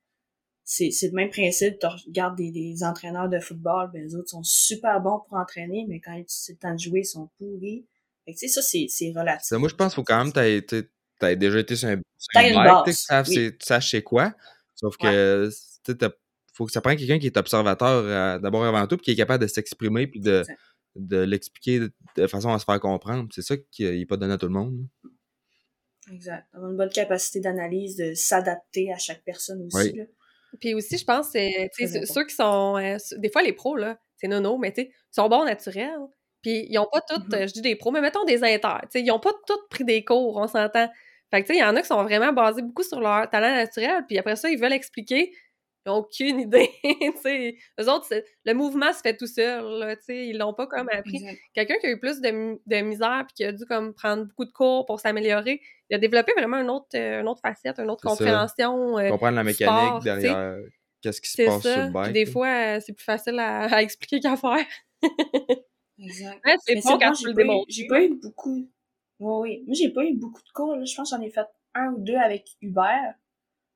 C'est, 0.66 0.92
c'est 0.92 1.08
le 1.08 1.14
même 1.14 1.30
principe, 1.30 1.78
tu 1.80 1.88
regardes 2.08 2.38
des, 2.38 2.50
des 2.52 2.84
entraîneurs 2.84 3.28
de 3.28 3.40
football, 3.40 3.92
ben 3.92 4.02
les 4.02 4.16
autres 4.16 4.30
sont 4.30 4.44
super 4.44 5.02
bons 5.02 5.20
pour 5.28 5.38
entraîner, 5.38 5.86
mais 5.90 6.00
quand 6.00 6.22
c'est 6.28 6.54
le 6.54 6.58
temps 6.58 6.74
de 6.74 6.80
jouer, 6.80 7.02
ils 7.02 7.06
sont 7.06 7.30
pourris. 7.38 7.86
Fait 8.26 8.34
que 8.34 8.40
tu 8.40 8.48
sais, 8.48 8.54
ça, 8.54 8.62
c'est, 8.62 8.86
c'est 8.88 9.12
relatif. 9.14 9.46
Ça, 9.46 9.58
moi, 9.58 9.68
je 9.68 9.76
pense 9.76 9.94
qu'il 9.94 9.96
faut 9.96 10.06
quand 10.06 10.24
même 10.24 10.32
que 10.32 10.60
t'aies 10.60 10.90
t'aies 11.20 11.36
déjà 11.36 11.60
été 11.60 11.76
sur 11.76 11.90
un, 11.90 12.02
sur 12.18 12.30
bike, 12.34 12.86
tu 12.86 12.92
tu 12.92 12.96
saches 12.96 13.28
oui. 13.28 13.52
c'est- 13.60 13.98
tu 13.98 14.04
quoi. 14.04 14.34
Sauf 14.76 14.98
que, 14.98 15.50
tu 15.86 15.94
faut 16.54 16.66
que 16.66 16.72
ça 16.72 16.82
prenne 16.82 16.98
quelqu'un 16.98 17.20
qui 17.20 17.26
est 17.28 17.38
observateur 17.38 18.04
euh, 18.06 18.40
d'abord 18.40 18.64
avant 18.64 18.86
tout, 18.88 18.98
puis 18.98 19.06
qui 19.06 19.12
est 19.12 19.16
capable 19.16 19.44
de 19.44 19.48
s'exprimer, 19.48 20.08
puis 20.08 20.20
de, 20.20 20.44
de 20.96 21.18
l'expliquer 21.18 21.80
de, 21.80 21.92
de 22.16 22.28
façon 22.28 22.54
à 22.54 22.60
se 22.60 22.66
faire 22.66 22.80
comprendre. 22.80 23.28
C'est 23.34 23.42
ça 23.42 23.56
qui 23.58 23.84
n'est 23.84 24.06
pas 24.06 24.18
donné 24.18 24.34
à 24.34 24.38
tout 24.38 24.46
le 24.48 24.54
monde. 24.54 24.86
Exact. 26.12 26.46
Avoir 26.54 26.72
une 26.72 26.78
bonne 26.78 26.90
capacité 26.90 27.40
d'analyse, 27.40 27.96
de 27.96 28.14
s'adapter 28.14 28.92
à 28.92 28.98
chaque 28.98 29.24
personne 29.24 29.62
aussi, 29.66 29.92
Oui. 29.92 29.98
là. 29.98 30.04
Puis 30.60 30.74
aussi, 30.76 30.98
je 30.98 31.06
pense, 31.06 31.30
c'est 31.32 31.70
ceux- 32.06 32.26
qui 32.26 32.36
sont. 32.36 32.78
euh, 32.78 32.98
des 33.18 33.30
fois, 33.32 33.42
les 33.42 33.54
pros, 33.54 33.76
là, 33.76 33.98
c'est 34.18 34.28
nono, 34.28 34.58
mais 34.58 34.72
tu 34.72 34.82
sais, 34.84 34.88
ils 34.90 35.16
sont 35.16 35.28
bons 35.30 35.46
naturels. 35.46 35.98
Puis 36.42 36.68
ils 36.70 36.78
ont 36.78 36.88
pas 36.92 37.02
toutes, 37.02 37.28
Mhm. 37.30 37.34
euh, 37.36 37.48
je 37.48 37.54
dis 37.54 37.62
des 37.62 37.76
pros, 37.76 37.92
mais 37.92 38.02
mettons 38.02 38.24
des 38.26 38.44
inters. 38.44 38.82
Tu 38.84 39.00
sais, 39.00 39.02
ils 39.02 39.12
ont 39.12 39.20
pas 39.20 39.32
toutes 39.48 39.68
pris 39.70 39.84
des 39.86 40.04
cours, 40.04 40.36
on 40.38 40.48
s'entend. 40.48 40.90
Fait 41.32 41.42
que 41.42 41.48
tu 41.48 41.54
sais, 41.54 41.60
il 41.60 41.62
y 41.62 41.64
en 41.66 41.76
a 41.76 41.82
qui 41.82 41.88
sont 41.88 42.04
vraiment 42.04 42.34
basés 42.34 42.62
beaucoup 42.62 42.84
sur 42.84 43.00
leur 43.00 43.28
talent 43.30 43.56
naturel, 43.56 44.04
puis 44.08 44.18
après 44.20 44.36
ça, 44.36 44.50
ils 44.50 44.60
veulent 44.60 44.74
expliquer. 44.74 45.34
Ils 45.86 45.90
ont 45.92 45.96
aucune 45.98 46.40
idée. 46.48 46.70
tu 46.84 47.12
sais, 47.22 47.56
eux 47.80 47.90
autres, 47.90 48.08
le 48.46 48.54
mouvement 48.54 48.94
se 48.94 49.02
fait 49.02 49.18
tout 49.18 49.28
seul. 49.28 49.64
Là, 49.80 49.96
tu 49.96 50.04
sais, 50.04 50.28
ils 50.28 50.38
l'ont 50.38 50.54
pas 50.54 50.68
comme 50.68 50.90
appris. 50.90 51.18
Exact. 51.18 51.38
Quelqu'un 51.54 51.76
qui 51.80 51.88
a 51.88 51.90
eu 51.92 52.00
plus 52.00 52.22
de, 52.22 52.60
de 52.66 52.82
misère 52.82 53.24
puis 53.28 53.34
qui 53.36 53.44
a 53.46 53.52
dû 53.52 53.66
comme 53.66 53.94
prendre 53.94 54.26
beaucoup 54.26 54.46
de 54.46 54.52
cours 54.52 54.86
pour 54.86 55.00
s'améliorer, 55.00 55.60
il 55.90 55.96
a 55.96 56.00
développé 56.00 56.32
vraiment 56.38 56.58
une 56.58 56.70
autre, 56.70 56.88
euh, 56.96 57.22
une 57.22 57.28
autre 57.28 57.42
facette, 57.42 57.80
une 57.80 57.90
autre 57.90 58.04
compréhension. 58.08 58.98
euh, 58.98 59.10
Comprendre 59.10 59.36
la 59.36 59.44
mécanique 59.44 59.86
sport, 59.88 60.00
derrière 60.02 60.58
qu'est-ce 61.02 61.20
qui 61.22 61.30
se 61.30 61.44
passe 61.44 61.62
sur 61.62 61.72
le 61.72 62.04
Puis 62.04 62.14
des 62.14 62.26
fois, 62.26 62.48
euh, 62.48 62.80
c'est 62.80 62.94
plus 62.94 63.04
facile 63.04 63.38
à, 63.40 63.64
à 63.76 63.82
expliquer 63.82 64.20
qu'à 64.22 64.38
faire. 64.38 64.66
Exact. 66.00 66.42
Ouais, 66.46 66.56
c'est 66.66 66.76
bon 66.76 66.98
quand 66.98 67.12
tu 67.12 67.28
le 67.32 67.34
j'ai 67.70 67.88
pas 67.88 68.02
eu 68.04 68.16
beaucoup. 68.16 68.68
Oui, 69.20 69.34
oui. 69.42 69.64
Moi, 69.68 69.76
j'ai 69.80 69.90
pas 69.92 70.04
eu 70.04 70.16
beaucoup 70.16 70.42
de 70.42 70.50
cours. 70.54 70.76
Là. 70.76 70.84
Je 70.86 70.96
pense 70.96 71.12
que 71.12 71.16
j'en 71.18 71.22
ai 71.22 71.30
fait 71.30 71.46
un 71.76 71.94
ou 71.94 72.00
deux 72.00 72.16
avec 72.16 72.46
Hubert 72.62 73.14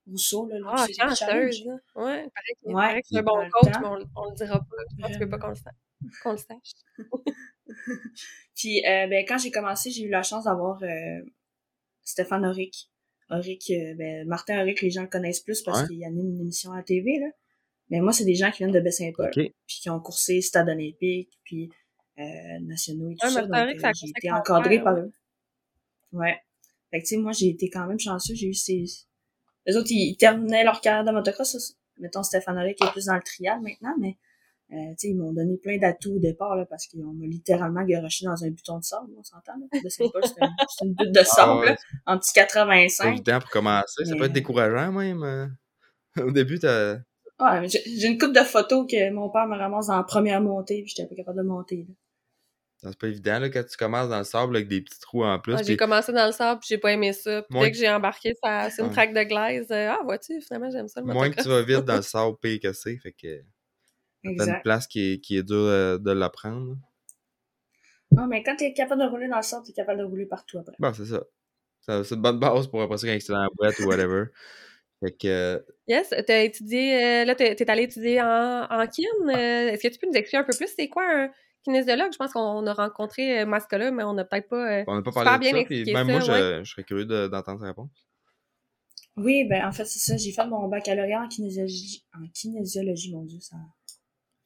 Rousseau. 0.08 0.48
Là, 0.48 0.58
le 0.60 0.66
Ah, 0.68 0.88
chanceuse. 0.88 1.66
là. 1.66 1.74
Ouais, 1.96 2.04
paraît 2.30 2.56
qu'il 2.60 2.68
Ouais, 2.70 2.74
paraît 2.74 3.02
que 3.02 3.08
c'est 3.10 3.18
un 3.18 3.20
il 3.22 3.26
bon 3.26 3.50
coach, 3.52 3.74
mais 3.82 3.88
on, 3.88 3.96
le- 3.96 4.06
on 4.16 4.30
le 4.30 4.36
dira 4.36 4.60
pas. 4.60 4.76
Je 4.90 5.02
pense 5.02 5.12
qu'il 5.12 5.20
veut 5.20 5.30
pas 5.30 5.38
qu'on 5.40 5.50
le, 5.50 5.56
sa- 5.56 5.72
qu'on 6.24 6.32
le 6.32 6.38
sache. 6.38 6.74
Puis, 8.56 8.80
euh, 8.86 9.08
ben, 9.08 9.26
quand 9.28 9.38
j'ai 9.38 9.52
commencé, 9.52 9.92
j'ai 9.92 10.04
eu 10.04 10.10
la 10.10 10.24
chance 10.24 10.46
d'avoir 10.46 10.82
euh, 10.84 11.22
Stéphane 12.04 12.46
Auric. 12.46 12.90
Auric, 13.30 13.70
euh, 13.72 13.94
ben, 13.96 14.28
Martin 14.28 14.62
Auric, 14.62 14.82
les 14.82 14.90
gens 14.90 15.02
le 15.02 15.08
connaissent 15.08 15.42
plus 15.42 15.62
parce 15.62 15.82
Ouais. 15.82 15.88
qu'il 15.88 16.04
anime 16.06 16.30
une 16.30 16.42
émission 16.42 16.72
à 16.72 16.78
la 16.78 16.84
TV. 16.84 17.20
Là. 17.20 17.28
Mais 17.90 18.00
moi, 18.00 18.14
c'est 18.14 18.26
des 18.26 18.36
gens 18.36 18.52
qui 18.52 18.60
viennent 18.60 18.72
de 18.72 18.80
Baie-Saint-Paul. 18.80 19.30
Puis 19.34 19.54
qui 19.68 19.90
ont 19.90 20.00
coursé 20.00 20.42
Stade 20.42 20.70
olympique, 20.70 21.32
puis 21.44 21.70
euh, 22.20 22.24
nationaux 22.62 23.10
et 23.12 23.16
tout 23.16 23.28
Ouais, 23.28 23.34
ça. 23.34 23.46
Martin 23.48 23.74
Donc, 23.74 23.84
euh, 23.86 23.92
j'ai 23.96 24.10
été 24.10 24.32
encadrée 24.32 24.82
par 24.82 24.98
eux. 24.98 25.12
Ouais. 26.14 26.38
Fait 26.90 27.00
que, 27.00 27.04
tu 27.04 27.16
sais, 27.16 27.18
moi, 27.18 27.34
j'ai 27.34 27.50
été 27.50 27.70
quand 27.70 27.86
même 27.86 28.00
chanceux. 28.00 28.34
J'ai 28.34 28.48
eu 28.48 28.54
ces... 28.54 28.86
les 29.68 29.76
autres, 29.76 29.92
ils 29.92 30.16
terminaient 30.16 30.64
leur 30.64 30.82
carrière 30.82 31.04
de 31.04 31.12
motocross. 31.12 31.76
Mettons 32.00 32.24
Stéphane 32.24 32.58
Auric 32.58 32.78
qui 32.78 32.88
est 32.88 32.92
plus 32.92 33.06
dans 33.06 33.16
le 33.16 33.22
trial 33.22 33.60
maintenant, 33.62 33.94
mais 34.00 34.18
euh, 34.72 34.94
ils 35.04 35.16
m'ont 35.16 35.34
donné 35.34 35.58
plein 35.58 35.78
d'atouts 35.78 36.16
au 36.16 36.20
départ 36.20 36.56
là, 36.56 36.66
parce 36.66 36.88
qu'on 36.88 37.14
m'a 37.14 37.26
littéralement 37.26 37.84
garoché 37.84 38.26
dans 38.26 38.44
un 38.44 38.50
buton 38.50 38.80
de 38.80 38.84
sable, 38.84 39.12
on 39.18 39.24
s'entend. 39.24 39.54
C'est 39.88 40.06
une 40.84 40.94
butte 40.94 41.12
de 41.12 41.20
ah 41.20 41.24
sable 41.24 41.76
en 42.06 42.18
petit 42.18 42.34
85. 42.34 43.04
C'est 43.04 43.10
évident 43.10 43.40
pour 43.40 43.50
commencer. 43.50 44.06
Ça 44.06 44.16
peut 44.16 44.26
être 44.26 44.34
décourageant 44.34 44.92
même. 44.92 45.24
Euh. 45.24 45.48
Au 46.24 46.32
début, 46.32 46.60
t'as... 46.60 46.96
Ouais, 47.40 47.68
j'ai 47.68 48.08
une 48.08 48.18
coupe 48.18 48.34
de 48.34 48.44
photos 48.44 48.88
que 48.90 49.12
mon 49.12 49.30
père 49.30 49.48
me 49.48 49.56
ramasse 49.56 49.88
dans 49.88 49.98
la 49.98 50.04
première 50.04 50.42
montée, 50.42 50.82
puis 50.82 50.94
j'étais 50.96 51.08
pas 51.08 51.16
capable 51.16 51.38
de 51.38 51.44
monter. 51.44 51.86
Là. 51.88 51.94
C'est 52.84 52.98
pas 52.98 53.08
évident 53.08 53.40
là, 53.40 53.50
quand 53.50 53.64
tu 53.64 53.76
commences 53.76 54.10
dans 54.10 54.20
le 54.20 54.24
sable 54.24 54.56
avec 54.56 54.68
des 54.68 54.82
petits 54.82 55.00
trous 55.00 55.24
en 55.24 55.40
plus. 55.40 55.56
Ah, 55.58 55.64
j'ai 55.64 55.78
commencé 55.78 56.14
dans 56.14 56.28
le 56.28 56.32
sable 56.32 56.60
puis 56.60 56.68
j'ai 56.70 56.78
pas 56.78 56.92
aimé 56.92 57.12
ça. 57.12 57.42
Puis 57.50 57.60
dès 57.60 57.72
que 57.72 57.78
j'ai 57.78 57.90
embarqué 57.90 58.34
c'est 58.44 58.82
une 58.82 58.92
traque 58.92 59.14
de 59.14 59.24
glaise, 59.24 59.68
euh, 59.72 59.90
ah 59.90 60.02
vois-tu, 60.04 60.40
finalement 60.42 60.70
j'aime 60.70 60.88
ça 60.88 61.02
le 61.02 61.08
Moins 61.08 61.32
que 61.32 61.42
tu 61.42 61.50
vas 61.50 61.64
vite 61.64 61.86
dans 61.86 61.96
le 61.96 62.02
sable, 62.04 62.38
pire 62.40 62.60
que 62.62 62.74
c'est. 62.74 62.98
Fait 62.98 63.14
que 63.14 63.42
t'as 64.38 64.46
une 64.46 64.62
place 64.62 64.86
qui 64.86 65.14
est, 65.14 65.20
qui 65.20 65.38
est 65.38 65.44
dure 65.44 65.58
euh, 65.58 65.98
de 65.98 66.12
l'apprendre. 66.12 66.78
Non, 68.12 68.28
mais 68.28 68.44
quand 68.44 68.56
t'es 68.56 68.74
capable 68.74 69.02
de 69.02 69.08
rouler 69.08 69.28
dans 69.28 69.38
le 69.38 69.42
sable, 69.42 69.66
t'es 69.66 69.74
capable 69.74 70.00
de 70.00 70.06
rouler 70.06 70.28
partout 70.28 70.60
après. 70.60 70.76
Bon, 70.80 70.94
c'est 70.94 71.06
ça. 71.06 71.24
C'est 72.04 72.16
une 72.16 72.22
bonne 72.22 72.40
base 72.40 72.68
pour 72.68 72.82
après 72.82 72.98
ça 72.98 73.08
quand 73.08 73.18
tu 73.18 73.26
es 73.26 73.34
dans 73.34 73.42
la 73.42 73.50
boîte 73.58 73.80
ou 73.80 73.86
whatever. 73.86 74.26
Fait 75.04 75.12
que... 75.12 75.64
Yes, 75.88 76.12
t'as 76.26 76.44
étudié, 76.44 77.22
euh, 77.22 77.26
là, 77.26 77.36
t'es, 77.36 77.70
allé 77.70 77.84
étudier 77.84 78.20
en, 78.20 78.64
en 78.70 78.88
kin. 78.88 79.30
est-ce 79.30 79.88
que 79.88 79.94
tu 79.94 80.00
peux 80.00 80.08
nous 80.08 80.14
expliquer 80.14 80.38
un 80.38 80.44
peu 80.44 80.56
plus 80.58 80.74
c'est 80.76 80.90
quoi 80.90 81.04
un, 81.08 81.30
kinésiologue. 81.64 82.12
Je 82.12 82.18
pense 82.18 82.34
qu'on 82.34 82.66
a 82.66 82.74
rencontré 82.74 83.40
euh, 83.40 83.46
Mascola, 83.46 83.92
mais 83.92 84.04
on 84.04 84.14
n'a 84.14 84.26
peut-être 84.26 84.50
pas, 84.50 84.80
euh, 84.80 84.84
on 84.88 84.96
n'a 84.96 85.02
pas 85.02 85.12
parlé 85.12 85.52
de 85.52 85.58
ça, 85.58 85.64
puis 85.66 85.94
même 85.94 86.08
moi, 86.08 86.20
je, 86.20 86.64
serais 86.64 86.84
curieux 86.84 87.06
d'entendre 87.06 87.60
sa 87.60 87.68
réponse. 87.68 87.90
Oui, 89.18 89.46
ben 89.50 89.68
en 89.68 89.72
fait, 89.72 89.86
c'est 89.86 90.00
ça. 90.00 90.16
J'ai 90.16 90.32
fait 90.32 90.46
mon 90.46 90.68
baccalauréat 90.68 91.24
en 91.24 91.28
kinésiologie, 91.28 92.06
en 92.14 92.28
kinésiologie, 92.34 93.14
mon 93.14 93.24
Dieu, 93.24 93.40
ça. 93.40 93.56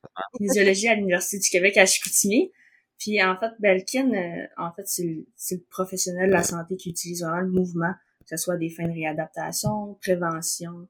En 0.04 0.38
kinésiologie 0.38 0.88
à 0.88 0.95
l'Université 0.95 1.39
du 1.39 1.50
Québec 1.50 1.78
à 1.78 1.86
Chicoutimi. 1.86 2.52
Puis 2.97 3.21
en 3.21 3.36
fait, 3.38 3.52
Belkin, 3.60 4.13
euh, 4.13 4.47
en 4.58 4.71
fait, 4.74 4.84
c'est 4.86 5.04
le, 5.04 5.26
le, 5.52 5.65
professionnel 5.69 6.28
de 6.28 6.34
la 6.34 6.43
santé 6.43 6.78
qui 6.78 6.91
utilise 6.91 7.24
vraiment 7.24 7.41
le 7.41 7.52
mouvement, 7.52 7.93
que 8.21 8.30
ce 8.30 8.38
soit 8.38 8.58
des 8.58 8.69
fins 8.69 8.88
de 8.88 8.93
réadaptation, 8.93 9.95
prévention 10.02 10.88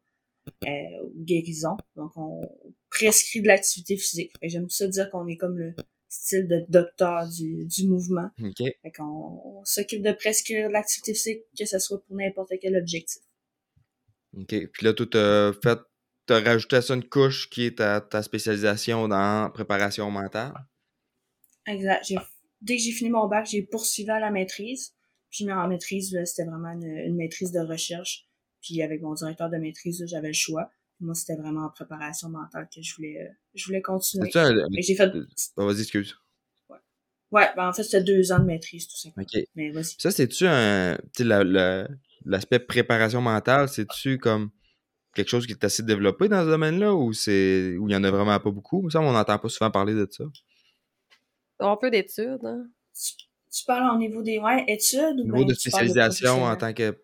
euh, 0.65 0.69
ou 1.03 1.23
guérison. 1.23 1.77
Donc 1.95 2.11
on 2.15 2.41
prescrit 2.89 3.41
de 3.41 3.47
l'activité 3.47 3.97
physique. 3.97 4.33
J'aime 4.43 4.69
ça 4.69 4.87
dire 4.87 5.09
qu'on 5.09 5.27
est 5.27 5.37
comme 5.37 5.57
le, 5.57 5.73
style 6.11 6.45
de 6.47 6.65
docteur 6.67 7.27
du, 7.29 7.65
du 7.65 7.87
mouvement. 7.87 8.29
Okay. 8.43 8.75
Fait 8.81 8.91
qu'on 8.91 9.39
on, 9.59 9.65
s'occupe 9.65 10.03
de 10.03 10.11
prescrire 10.11 10.69
l'activité 10.69 11.13
physique, 11.13 11.43
que 11.57 11.65
ce 11.65 11.79
soit 11.79 12.03
pour 12.03 12.15
n'importe 12.17 12.51
quel 12.61 12.75
objectif. 12.75 13.21
OK. 14.37 14.67
Puis 14.71 14.85
là, 14.85 14.93
tu 14.93 15.07
as 15.17 15.53
fait, 15.63 15.79
t'as 16.25 16.41
rajouté 16.41 16.75
à 16.75 16.81
ça 16.81 16.95
une 16.95 17.07
couche 17.07 17.49
qui 17.49 17.65
est 17.65 17.77
ta, 17.77 18.01
ta 18.01 18.21
spécialisation 18.21 19.07
dans 19.07 19.49
préparation 19.51 20.11
mentale? 20.11 20.53
Exact. 21.65 22.05
Dès 22.59 22.75
que 22.75 22.83
j'ai 22.83 22.91
fini 22.91 23.09
mon 23.09 23.27
bac, 23.27 23.47
j'ai 23.49 23.61
poursuivi 23.61 24.09
à 24.09 24.19
la 24.19 24.31
maîtrise. 24.31 24.93
Puis 25.29 25.49
en 25.49 25.67
maîtrise, 25.69 26.17
c'était 26.25 26.43
vraiment 26.43 26.73
une, 26.73 26.83
une, 26.83 27.15
maîtrise 27.15 27.53
de 27.53 27.61
recherche. 27.61 28.27
Puis 28.61 28.81
avec 28.81 29.01
mon 29.01 29.13
directeur 29.13 29.49
de 29.49 29.57
maîtrise, 29.57 30.03
j'avais 30.05 30.27
le 30.27 30.33
choix. 30.33 30.69
Moi, 31.01 31.15
c'était 31.15 31.35
vraiment 31.35 31.65
en 31.65 31.69
préparation 31.69 32.29
mentale 32.29 32.69
que 32.73 32.81
je 32.81 32.95
voulais, 32.95 33.17
euh, 33.19 33.33
je 33.55 33.65
voulais 33.65 33.81
continuer. 33.81 34.29
Mais 34.69 34.81
j'ai 34.81 34.95
fait. 34.95 35.11
Oh, 35.57 35.65
vas-y, 35.65 35.81
excuse. 35.81 36.15
Ouais. 36.69 36.77
Ouais, 37.31 37.49
ben 37.55 37.69
en 37.69 37.73
fait, 37.73 37.83
c'était 37.83 38.03
deux 38.03 38.31
ans 38.31 38.39
de 38.39 38.45
maîtrise, 38.45 38.87
tout 38.87 38.97
simplement. 38.97 39.25
OK. 39.33 39.43
Mais 39.55 39.71
vas-y. 39.71 39.95
Ça, 39.97 40.11
c'est-tu 40.11 40.45
un. 40.47 40.97
L'aspect 42.23 42.59
préparation 42.59 43.19
mentale, 43.19 43.67
c'est-tu 43.67 44.19
comme 44.19 44.51
quelque 45.15 45.29
chose 45.29 45.47
qui 45.47 45.53
est 45.53 45.63
assez 45.63 45.81
développé 45.81 46.29
dans 46.29 46.43
ce 46.43 46.49
domaine-là 46.49 46.93
ou 46.93 47.13
c'est 47.13 47.75
où 47.79 47.89
il 47.89 47.93
y 47.93 47.95
en 47.95 48.03
a 48.03 48.11
vraiment 48.11 48.39
pas 48.39 48.51
beaucoup? 48.51 48.87
Ça, 48.91 49.01
on 49.01 49.11
n'entend 49.11 49.39
pas 49.39 49.49
souvent 49.49 49.71
parler 49.71 49.95
de 49.95 50.07
ça. 50.09 50.25
Un 51.59 51.77
peu 51.77 51.89
d'études, 51.89 52.45
hein? 52.45 52.67
Tu, 53.51 53.65
parles 53.65 53.95
au 53.95 53.97
niveau 53.97 54.21
des 54.21 54.37
ouais, 54.37 54.63
études 54.67 55.19
ou 55.19 55.23
Au 55.23 55.37
niveau 55.37 55.45
de 55.45 55.53
spécialisation 55.55 56.43
en 56.43 56.55
tant 56.55 56.73
que 56.73 56.95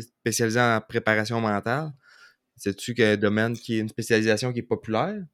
spécialisé 0.00 0.60
en 0.60 0.80
préparation 0.80 1.40
mentale? 1.40 1.92
C'est-tu 2.60 2.94
un 3.02 3.16
domaine 3.16 3.56
qui 3.56 3.76
est 3.76 3.80
une 3.80 3.88
spécialisation 3.88 4.52
qui 4.52 4.58
est 4.58 4.62
populaire? 4.62 5.24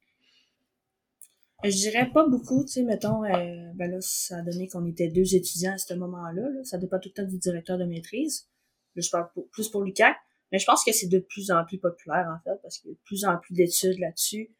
Je 1.61 1.69
dirais 1.71 2.09
pas 2.13 2.25
beaucoup, 2.25 2.63
tu 2.63 2.71
sais, 2.71 2.83
mettons, 2.83 3.25
euh, 3.25 3.71
ben 3.75 3.91
là, 3.91 3.97
ça 3.99 4.37
a 4.37 4.41
donné 4.43 4.69
qu'on 4.69 4.85
était 4.85 5.09
deux 5.09 5.35
étudiants 5.35 5.73
à 5.73 5.77
ce 5.77 5.93
moment-là. 5.95 6.49
Là. 6.49 6.63
Ça 6.63 6.77
dépend 6.77 6.99
tout 6.99 7.09
le 7.09 7.21
temps 7.21 7.29
du 7.29 7.37
directeur 7.37 7.77
de 7.77 7.83
maîtrise. 7.83 8.47
Là, 8.95 9.01
je 9.01 9.09
parle 9.09 9.27
plus 9.51 9.67
pour 9.67 9.81
l'UQAC. 9.83 10.15
Mais 10.53 10.59
je 10.59 10.65
pense 10.65 10.85
que 10.85 10.93
c'est 10.93 11.07
de 11.07 11.19
plus 11.19 11.51
en 11.51 11.65
plus 11.65 11.77
populaire, 11.77 12.33
en 12.33 12.41
fait, 12.45 12.57
parce 12.61 12.77
qu'il 12.77 12.91
y 12.91 12.93
a 12.93 12.95
de 12.95 13.01
plus 13.03 13.25
en 13.25 13.37
plus 13.37 13.53
d'études 13.53 13.99
là-dessus. 13.99 14.55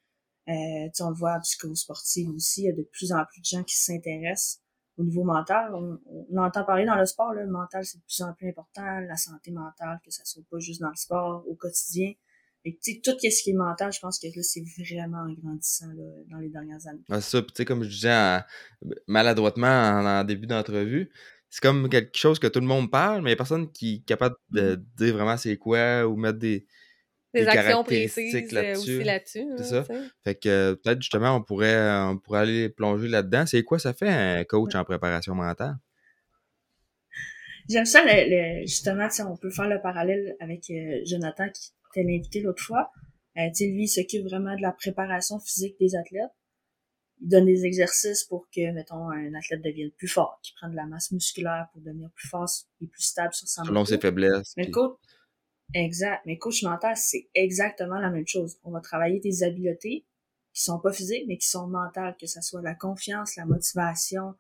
Euh, 0.50 0.90
on 1.00 1.10
le 1.10 1.16
voit 1.16 1.36
en 1.36 1.40
psychosportive 1.40 2.30
aussi, 2.32 2.64
il 2.64 2.66
y 2.66 2.70
a 2.70 2.74
de 2.74 2.84
plus 2.84 3.14
en 3.14 3.24
plus 3.26 3.40
de 3.40 3.46
gens 3.46 3.64
qui 3.64 3.78
s'intéressent 3.78 4.62
au 4.98 5.04
niveau 5.04 5.24
mental. 5.24 5.74
On, 5.74 6.38
entend 6.38 6.66
parler 6.66 6.86
dans 6.86 6.96
le 6.96 7.06
sport, 7.06 7.32
le 7.32 7.48
mental, 7.48 7.86
c'est 7.86 7.98
de 7.98 8.04
plus 8.04 8.22
en 8.22 8.34
plus 8.34 8.50
important, 8.50 9.00
la 9.00 9.16
santé 9.16 9.52
mentale, 9.52 10.02
que 10.04 10.12
ça 10.12 10.26
soit 10.26 10.44
pas 10.50 10.60
juste 10.60 10.82
dans 10.82 10.90
le 10.90 10.96
sport, 10.96 11.46
au 11.48 11.56
quotidien. 11.56 12.14
Et 12.68 12.78
tu 12.84 12.92
sais, 12.96 13.02
tout 13.02 13.12
ce 13.18 13.44
qui 13.44 13.52
est 13.52 13.54
mental, 13.54 13.94
je 13.94 14.00
pense 14.02 14.20
que 14.20 14.28
là, 14.28 14.44
c'est 14.44 14.62
vraiment 14.78 15.26
grandissant 15.42 15.88
là, 15.96 16.04
dans 16.30 16.38
les 16.38 16.50
dernières 16.50 16.86
années. 16.86 17.00
Ah, 17.10 17.22
ça, 17.22 17.42
tu 17.42 17.48
sais, 17.56 17.64
comme 17.64 17.82
je 17.84 17.88
disais 17.88 18.40
maladroitement 19.08 19.68
en, 19.68 20.24
début 20.26 20.48
d'entrevue, 20.48 21.10
c'est 21.50 21.62
comme 21.62 21.88
quelque 21.88 22.18
chose 22.18 22.40
que 22.40 22.48
tout 22.48 22.60
le 22.60 22.66
monde 22.66 22.92
parle, 22.92 23.22
mais 23.22 23.30
il 23.30 23.32
n'y 23.32 23.34
a 23.34 23.38
personne 23.38 23.72
qui 23.72 23.96
est 23.96 24.06
capable 24.06 24.36
de 24.50 24.76
mmh. 24.76 24.86
dire 24.98 25.14
vraiment 25.14 25.38
c'est 25.38 25.56
quoi 25.56 26.06
ou 26.06 26.18
mettre 26.18 26.40
des, 26.40 26.66
des, 27.34 27.48
actions 27.48 27.86
précises 27.86 28.36
euh, 28.36 28.74
aussi 28.74 29.02
là-dessus. 29.02 29.48
C'est 29.60 29.64
ça. 29.64 29.86
Fait 30.26 30.36
que 30.36 30.74
peut-être 30.74 31.02
justement, 31.02 31.38
on 31.38 31.42
pourrait, 31.42 32.02
on 32.02 32.18
pourrait 32.18 32.42
aller 32.42 32.68
plonger 32.68 33.08
là-dedans. 33.08 33.46
C'est 33.46 33.64
quoi 33.64 33.80
ça 33.80 33.94
fait 33.94 34.10
un 34.10 34.44
coach 34.44 34.76
en 34.76 34.84
préparation 34.84 35.36
mentale? 35.36 35.78
J'aime 37.70 37.86
ça, 37.86 38.02
le, 38.06 38.62
justement, 38.62 39.08
on 39.30 39.38
peut 39.38 39.52
faire 39.52 39.70
le 39.70 39.82
parallèle 39.82 40.36
avec 40.42 40.70
euh, 40.70 41.00
Jonathan 41.06 41.50
qui 41.50 41.72
l'invité 41.96 42.42
l'autre 42.42 42.64
fois. 42.64 42.92
Euh, 43.38 43.50
lui, 43.60 43.84
il 43.84 43.88
s'occupe 43.88 44.24
vraiment 44.24 44.56
de 44.56 44.62
la 44.62 44.72
préparation 44.72 45.40
physique 45.40 45.76
des 45.80 45.96
athlètes. 45.96 46.32
Il 47.22 47.30
donne 47.30 47.46
des 47.46 47.66
exercices 47.66 48.24
pour 48.24 48.48
que, 48.54 48.72
mettons, 48.74 49.10
un 49.10 49.34
athlète 49.34 49.62
devienne 49.64 49.92
plus 49.92 50.08
fort, 50.08 50.40
qu'il 50.44 50.54
prenne 50.56 50.72
de 50.72 50.76
la 50.76 50.86
masse 50.86 51.12
musculaire 51.12 51.68
pour 51.72 51.82
devenir 51.82 52.10
plus 52.12 52.28
fort 52.28 52.48
et 52.82 52.88
plus 52.88 53.04
stable 53.04 53.34
sur 53.34 53.48
sa 53.48 53.64
Selon 53.64 53.86
ses 53.86 54.00
faiblesses. 54.00 54.54
Mais 54.56 54.66
le 54.66 54.72
coach, 54.72 54.98
exact. 55.74 56.22
Mais 56.26 56.38
coach 56.38 56.64
mental, 56.64 56.96
c'est 56.96 57.30
exactement 57.34 58.00
la 58.00 58.10
même 58.10 58.28
chose. 58.28 58.60
On 58.64 58.72
va 58.72 58.82
travailler 58.82 59.20
des 59.20 59.44
habiletés 59.44 60.06
qui 60.54 60.64
sont 60.64 60.80
pas 60.80 60.92
physiques, 60.92 61.26
mais 61.28 61.38
qui 61.38 61.48
sont 61.48 61.68
mentales, 61.68 62.16
que 62.20 62.28
ce 62.28 62.42
soit 62.42 62.62
la 62.62 62.76
confiance, 62.76 63.36
la 63.36 63.46
motivation, 63.46 64.36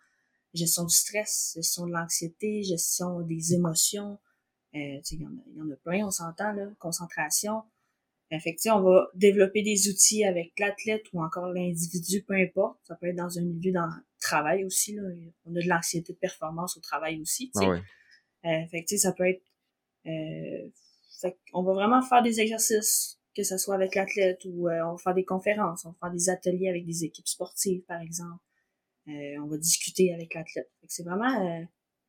gestion 0.53 0.85
du 0.85 0.93
stress, 0.93 1.53
gestion 1.55 1.85
de 1.85 1.91
l'anxiété, 1.91 2.63
gestion 2.63 3.21
des 3.21 3.53
émotions, 3.53 4.19
il 4.73 5.01
y, 5.11 5.25
en 5.25 5.29
a, 5.29 5.43
y 5.55 5.61
en 5.61 5.69
a 5.71 5.75
plein, 5.77 6.05
on 6.05 6.11
s'entend, 6.11 6.51
là, 6.53 6.67
concentration. 6.79 7.63
Fait 8.29 8.55
on 8.71 8.81
va 8.81 9.07
développer 9.13 9.63
des 9.63 9.87
outils 9.87 10.25
avec 10.25 10.51
l'athlète 10.59 11.05
ou 11.13 11.23
encore 11.23 11.47
l'individu, 11.47 12.23
peu 12.23 12.33
importe. 12.33 12.77
Ça 12.83 12.95
peut 12.95 13.07
être 13.07 13.15
dans 13.15 13.39
un 13.39 13.41
milieu 13.41 13.71
dans 13.71 13.85
le 13.85 13.93
travail 14.19 14.65
aussi. 14.65 14.95
Là. 14.95 15.03
On 15.45 15.55
a 15.55 15.61
de 15.61 15.67
l'anxiété 15.67 16.11
de 16.11 16.17
performance 16.17 16.75
au 16.75 16.81
travail 16.81 17.21
aussi. 17.21 17.51
Ah 17.55 17.69
ouais. 17.69 17.81
euh, 18.45 18.67
fait 18.69 18.83
que, 18.83 18.97
ça 18.97 19.13
peut 19.13 19.29
être... 19.29 19.43
Euh, 20.07 20.69
on 21.53 21.63
va 21.63 21.73
vraiment 21.73 22.01
faire 22.01 22.21
des 22.21 22.41
exercices, 22.41 23.19
que 23.35 23.43
ce 23.43 23.57
soit 23.57 23.75
avec 23.75 23.95
l'athlète 23.95 24.41
ou 24.45 24.67
euh, 24.67 24.81
on 24.85 24.91
va 24.91 24.97
faire 24.97 25.13
des 25.13 25.25
conférences, 25.25 25.85
on 25.85 25.91
va 25.91 25.95
faire 26.01 26.11
des 26.11 26.29
ateliers 26.29 26.69
avec 26.69 26.85
des 26.85 27.05
équipes 27.05 27.27
sportives, 27.27 27.81
par 27.83 28.01
exemple. 28.01 28.43
Euh, 29.07 29.37
on 29.41 29.47
va 29.47 29.57
discuter 29.57 30.13
avec 30.13 30.33
l'athlète. 30.33 30.69
C'est 30.87 31.03
vraiment 31.03 31.47
euh, 31.47 31.63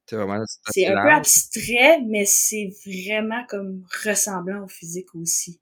c'est 0.09 0.87
un 0.87 1.03
peu 1.03 1.11
abstrait, 1.11 2.01
mais 2.07 2.25
c'est 2.25 2.71
vraiment 2.87 3.45
comme 3.49 3.85
ressemblant 4.05 4.65
au 4.65 4.69
physique 4.69 5.15
aussi. 5.15 5.61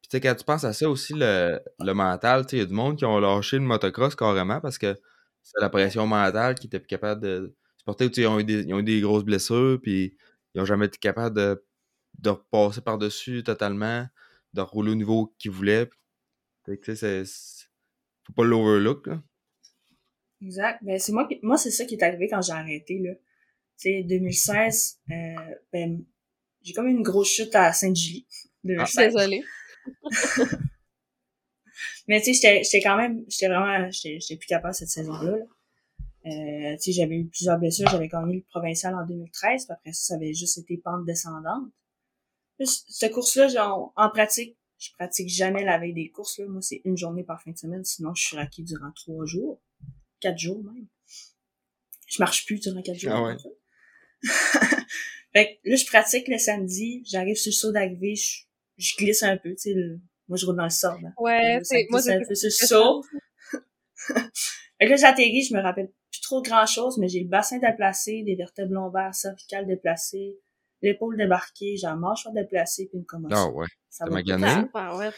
Puis 0.00 0.08
tu 0.08 0.16
sais, 0.16 0.20
quand 0.20 0.34
tu 0.34 0.44
penses 0.44 0.64
à 0.64 0.72
ça 0.72 0.88
aussi, 0.88 1.14
le, 1.14 1.60
le 1.80 1.92
mental, 1.94 2.46
tu 2.46 2.50
sais, 2.50 2.56
il 2.56 2.60
y 2.60 2.62
a 2.62 2.66
du 2.66 2.74
monde 2.74 2.96
qui 2.96 3.04
ont 3.04 3.18
lâché 3.18 3.56
le 3.56 3.64
motocross 3.64 4.14
carrément 4.14 4.60
parce 4.60 4.78
que 4.78 4.96
c'est 5.42 5.60
la 5.60 5.68
pression 5.68 6.06
mentale 6.06 6.54
qui 6.54 6.68
était 6.68 6.78
plus 6.78 6.86
capable 6.86 7.22
de 7.22 7.56
supporter. 7.76 8.08
Tu 8.08 8.14
sais, 8.14 8.20
ils 8.22 8.26
ont, 8.26 8.38
eu 8.38 8.44
des, 8.44 8.62
ils 8.62 8.74
ont 8.74 8.78
eu 8.78 8.84
des 8.84 9.00
grosses 9.00 9.24
blessures, 9.24 9.80
puis 9.82 10.16
ils 10.54 10.60
ont 10.60 10.64
jamais 10.64 10.86
été 10.86 10.98
capables 10.98 11.36
de, 11.36 11.64
de 12.18 12.30
repasser 12.30 12.80
par-dessus 12.80 13.42
totalement, 13.42 14.06
de 14.54 14.60
rouler 14.60 14.92
au 14.92 14.96
niveau 14.96 15.34
qu'ils 15.38 15.50
voulaient. 15.50 15.90
Fait 16.66 16.78
tu 16.78 16.94
sais, 16.94 17.24
c'est... 17.24 17.68
Faut 18.26 18.32
pas 18.34 18.44
l'overlook, 18.44 19.06
là. 19.06 19.22
Exact. 20.40 20.78
Ben, 20.84 21.00
c'est 21.00 21.12
moi, 21.12 21.26
moi 21.42 21.56
c'est 21.56 21.72
ça 21.72 21.84
qui 21.84 21.96
est 21.96 22.04
arrivé 22.04 22.28
quand 22.28 22.42
j'ai 22.42 22.52
arrêté, 22.52 22.98
là 23.00 23.10
sais, 23.78 24.02
2016, 24.02 24.98
euh, 25.10 25.14
ben, 25.72 26.04
j'ai 26.62 26.72
comme 26.72 26.88
une 26.88 27.02
grosse 27.02 27.30
chute 27.30 27.54
à 27.54 27.72
Sainte-Julie. 27.72 28.26
Ah, 28.78 28.84
désolée. 28.96 29.42
Mais 32.08 32.20
tu 32.20 32.34
sais, 32.34 32.62
j'étais 32.62 32.82
quand 32.82 32.96
même, 32.96 33.24
j'étais 33.28 33.48
vraiment, 33.48 33.88
j'étais 33.90 34.36
plus 34.36 34.46
capable 34.46 34.74
cette 34.74 34.88
saison-là. 34.88 35.38
Euh, 36.26 36.76
tu 36.76 36.78
sais, 36.80 36.92
j'avais 36.92 37.16
eu 37.16 37.28
plusieurs 37.28 37.58
blessures, 37.58 37.88
j'avais 37.88 38.08
gagné 38.08 38.36
le 38.36 38.42
provincial 38.50 38.94
en 38.94 39.06
2013, 39.06 39.64
puis 39.64 39.72
après 39.72 39.92
ça, 39.92 40.08
ça 40.08 40.14
avait 40.16 40.34
juste 40.34 40.58
été 40.58 40.76
pente 40.78 41.06
descendante. 41.06 41.70
cette 42.60 43.12
course-là, 43.12 43.48
genre, 43.48 43.92
en 43.96 44.10
pratique, 44.10 44.58
je 44.78 44.90
pratique 44.98 45.28
jamais 45.28 45.64
la 45.64 45.78
veille 45.78 45.94
des 45.94 46.10
courses, 46.10 46.38
là. 46.38 46.46
Moi, 46.46 46.60
c'est 46.60 46.80
une 46.84 46.96
journée 46.96 47.24
par 47.24 47.40
fin 47.42 47.52
de 47.52 47.58
semaine, 47.58 47.84
sinon 47.84 48.14
je 48.14 48.22
suis 48.22 48.36
raquée 48.36 48.62
durant 48.62 48.90
trois 48.94 49.24
jours. 49.24 49.60
Quatre 50.20 50.38
jours, 50.38 50.62
même. 50.64 50.86
Je 52.06 52.22
marche 52.22 52.46
plus 52.46 52.58
durant 52.58 52.82
quatre 52.82 52.98
jours. 52.98 53.12
Ah 53.14 53.22
ouais. 53.22 53.36
fait 55.32 55.60
que 55.62 55.70
là, 55.70 55.76
je 55.76 55.86
pratique 55.86 56.28
le 56.28 56.38
samedi, 56.38 57.02
j'arrive 57.06 57.36
sur 57.36 57.50
le 57.50 57.54
saut 57.54 57.72
d'arrivée, 57.72 58.14
je, 58.16 58.42
je 58.76 58.96
glisse 58.96 59.22
un 59.22 59.36
peu, 59.36 59.50
tu 59.50 59.58
sais, 59.58 59.72
le- 59.74 60.00
moi, 60.28 60.36
je 60.36 60.44
roule 60.46 60.56
dans 60.56 60.64
le 60.64 60.70
sort, 60.70 61.00
là. 61.00 61.08
Ouais, 61.18 61.58
Ça 61.62 61.74
c'est, 61.76 61.86
moi, 61.90 62.00
c'est 62.02 62.14
un 62.14 62.18
peu 62.28 62.34
sur 62.34 62.46
le 62.46 62.66
saut. 62.66 63.02
Fait 64.78 64.84
que 64.86 64.90
là, 64.90 64.96
j'atterris, 64.96 65.42
je 65.44 65.54
me 65.54 65.60
rappelle 65.60 65.90
plus 66.10 66.20
trop 66.20 66.42
grand 66.42 66.66
chose, 66.66 66.98
mais 66.98 67.08
j'ai 67.08 67.20
le 67.20 67.28
bassin 67.28 67.58
déplacé, 67.58 68.22
des 68.22 68.36
vertèbres 68.36 68.72
lombaires, 68.72 69.14
cervicales 69.14 69.66
déplacées, 69.66 70.38
l'épaule 70.82 71.16
débarquée, 71.16 71.76
j'ai 71.76 71.86
la 71.86 71.96
mâchoire 71.96 72.32
déplacée, 72.34 72.86
puis 72.86 72.98
une 72.98 73.04
commotion. 73.06 73.36
Ah 73.36 73.50
ouais. 73.50 73.66
Ça 73.98 74.04
va 74.06 74.10
magané. 74.12 74.46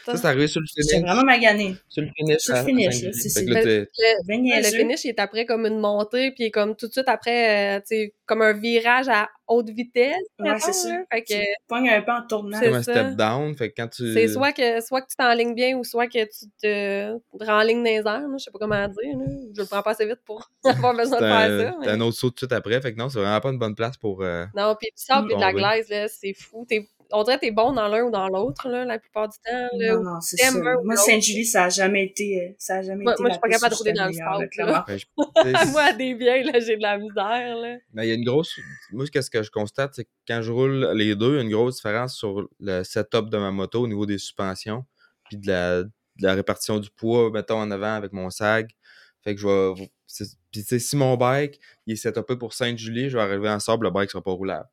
Ça, 0.05 0.17
c'est 0.17 0.25
arrivé 0.25 0.47
sur 0.47 0.61
le 0.61 0.67
finish. 0.67 1.01
vraiment 1.01 1.23
magané. 1.23 1.75
Sur 1.89 2.03
le 2.03 2.09
finish. 2.17 2.37
Sur 2.39 2.53
le 2.53 2.59
à 2.59 2.63
finish, 2.65 3.01
là, 3.03 3.09
c'est- 3.13 3.41
Le, 3.45 3.87
Ben 4.27 4.41
le 4.43 4.63
finish, 4.63 5.05
il 5.05 5.09
est 5.09 5.19
après 5.19 5.45
comme 5.45 5.65
une 5.65 5.79
montée, 5.79 6.31
puis 6.31 6.51
comme 6.51 6.75
tout 6.75 6.87
de 6.87 6.91
suite 6.91 7.07
après, 7.07 7.77
euh, 7.77 7.79
tu 7.79 7.85
sais, 7.95 8.13
comme 8.25 8.41
un 8.41 8.53
virage 8.53 9.09
à 9.09 9.29
haute 9.47 9.69
vitesse. 9.69 10.15
Ouais, 10.39 10.57
c'est 10.59 10.71
ça. 10.73 10.97
Fait 11.11 11.21
que 11.21 11.33
Tu 11.33 11.45
pognes 11.67 11.89
un 11.89 12.01
peu 12.01 12.11
en 12.11 12.21
tournant. 12.27 12.57
C'est 12.57 12.65
comme 12.67 12.75
un 12.75 12.81
step 12.81 13.15
down. 13.17 13.55
Fait 13.55 13.69
que 13.69 13.75
quand 13.81 13.87
tu. 13.89 14.13
c'est 14.13 14.27
soit 14.29 14.53
que 14.53 14.79
soit 14.81 15.01
que 15.01 15.07
tu 15.09 15.15
t'enlignes 15.17 15.53
bien 15.53 15.77
ou 15.77 15.83
soit 15.83 16.07
que 16.07 16.23
tu 16.23 16.45
te 16.61 17.17
renlignes 17.43 17.83
dans 17.83 17.89
les 17.89 17.97
airs. 17.97 18.27
Je 18.37 18.43
sais 18.43 18.51
pas 18.51 18.59
comment 18.59 18.87
dire. 18.87 19.17
Là. 19.17 19.25
Je 19.55 19.61
le 19.61 19.67
prends 19.67 19.81
pas 19.81 19.91
assez 19.91 20.05
vite 20.05 20.21
pour 20.25 20.49
avoir 20.65 20.95
besoin 20.95 21.19
de 21.19 21.25
faire 21.25 21.35
un, 21.35 21.59
ça. 21.59 21.71
t'as 21.71 21.79
mais- 21.79 21.87
un 21.89 22.01
autre 22.01 22.17
saut 22.17 22.29
tout 22.29 22.33
de 22.35 22.39
suite 22.39 22.53
après. 22.53 22.79
Fait 22.81 22.93
que 22.93 22.97
non, 22.97 23.09
c'est 23.09 23.19
vraiment 23.19 23.41
pas 23.41 23.49
une 23.49 23.59
bonne 23.59 23.75
place 23.75 23.97
pour. 23.97 24.23
euh, 24.23 24.45
Non, 24.55 24.75
puis 24.79 24.87
du 24.95 25.03
sable 25.03 25.31
et 25.31 25.35
de 25.35 25.39
la 25.41 25.51
glace, 25.51 25.89
là, 25.89 26.07
c'est 26.07 26.33
fou. 26.33 26.65
T'es- 26.69 26.87
On 27.13 27.23
dirait 27.23 27.35
que 27.37 27.41
t'es 27.41 27.51
bon 27.51 27.73
dans 27.73 27.87
l'un 27.87 28.03
ou 28.03 28.11
dans 28.11 28.27
l'autre, 28.27 28.69
là, 28.69 28.85
la 28.85 28.99
plupart 28.99 29.27
du 29.29 29.37
temps. 29.45 29.67
Là. 29.77 29.95
Non, 29.95 30.03
non, 30.03 30.21
c'est 30.21 30.37
ça. 30.37 30.51
Moi, 30.51 30.73
l'autre. 30.75 30.97
Sainte-Julie, 30.97 31.45
ça 31.45 31.65
a 31.65 31.69
jamais 31.69 32.05
été, 32.05 32.41
euh, 32.49 32.53
ça 32.57 32.75
a 32.77 32.81
jamais 32.81 33.03
Moi- 33.03 33.13
été 33.13 33.21
moi, 33.23 33.29
la 33.29 33.33
je 33.33 33.37
suis 33.37 33.41
pas 33.41 33.49
capable 33.49 33.71
de 33.71 33.77
rouler 33.77 33.93
dans 33.93 34.39
le 34.39 34.47
clairement. 34.47 34.83
ben, 34.87 34.97
je- 34.97 35.05
t'sais, 35.05 35.65
Moi, 35.71 35.81
à 35.81 35.93
des 35.93 36.13
vieilles, 36.13 36.43
là, 36.43 36.59
j'ai 36.59 36.77
de 36.77 36.81
la 36.81 36.97
misère, 36.97 37.55
là. 37.57 37.77
Mais 37.93 38.05
il 38.05 38.09
y 38.09 38.11
a 38.11 38.15
une 38.15 38.23
grosse. 38.25 38.55
Moi, 38.91 39.05
qu'est-ce 39.11 39.29
que 39.29 39.43
je 39.43 39.51
constate, 39.51 39.93
c'est 39.95 40.05
que 40.05 40.09
quand 40.27 40.41
je 40.41 40.51
roule 40.51 40.91
les 40.95 41.15
deux, 41.15 41.33
il 41.33 41.35
y 41.35 41.39
a 41.39 41.41
une 41.43 41.49
grosse 41.51 41.75
différence 41.77 42.15
sur 42.15 42.47
le 42.59 42.83
setup 42.83 43.29
de 43.29 43.37
ma 43.37 43.51
moto 43.51 43.81
au 43.81 43.87
niveau 43.87 44.05
des 44.05 44.17
suspensions, 44.17 44.85
puis 45.25 45.37
de 45.37 45.47
la, 45.47 45.83
de 45.83 45.89
la 46.19 46.33
répartition 46.33 46.79
du 46.79 46.89
poids, 46.89 47.29
mettons, 47.31 47.57
en 47.59 47.71
avant 47.71 47.93
avec 47.95 48.13
mon 48.13 48.29
sag. 48.29 48.69
Fait 49.23 49.35
que 49.35 49.41
je 49.41 49.47
vais. 49.47 49.91
c'est- 50.07 50.37
Puis, 50.51 50.61
tu 50.63 50.67
sais, 50.67 50.79
si 50.79 50.95
mon 50.97 51.15
bike 51.15 51.59
il 51.85 51.93
est 51.93 51.95
setupé 51.95 52.35
pour 52.35 52.53
Sainte-Julie, 52.53 53.09
je 53.09 53.17
vais 53.17 53.23
arriver 53.23 53.49
en 53.49 53.59
sable, 53.59 53.85
le 53.85 53.91
bike 53.91 54.09
sera 54.11 54.21
pas 54.23 54.31
roulable. 54.31 54.67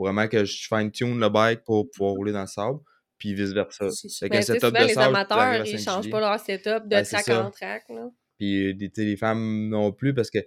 Faut 0.00 0.04
vraiment 0.06 0.28
que 0.28 0.46
je 0.46 0.66
fine-tune 0.66 1.20
le 1.20 1.28
bike 1.28 1.62
pour 1.62 1.90
pouvoir 1.90 2.14
rouler 2.14 2.32
dans 2.32 2.40
le 2.40 2.46
sable, 2.46 2.78
puis 3.18 3.34
vice-versa. 3.34 3.90
Setup 3.90 4.30
souvent, 4.58 4.70
de 4.80 4.86
les 4.86 4.94
sable, 4.94 5.14
amateurs, 5.14 5.66
ils 5.66 5.78
changent 5.78 6.08
pas 6.08 6.20
leur 6.20 6.40
setup 6.40 6.84
de 6.84 6.88
Ben, 6.88 7.04
track 7.04 7.28
en 7.28 7.50
track, 7.50 7.82
là. 7.90 8.08
Puis 8.38 8.90
sais, 8.96 9.04
les 9.04 9.18
femmes 9.18 9.68
non 9.68 9.92
plus, 9.92 10.14
parce 10.14 10.30
que 10.30 10.38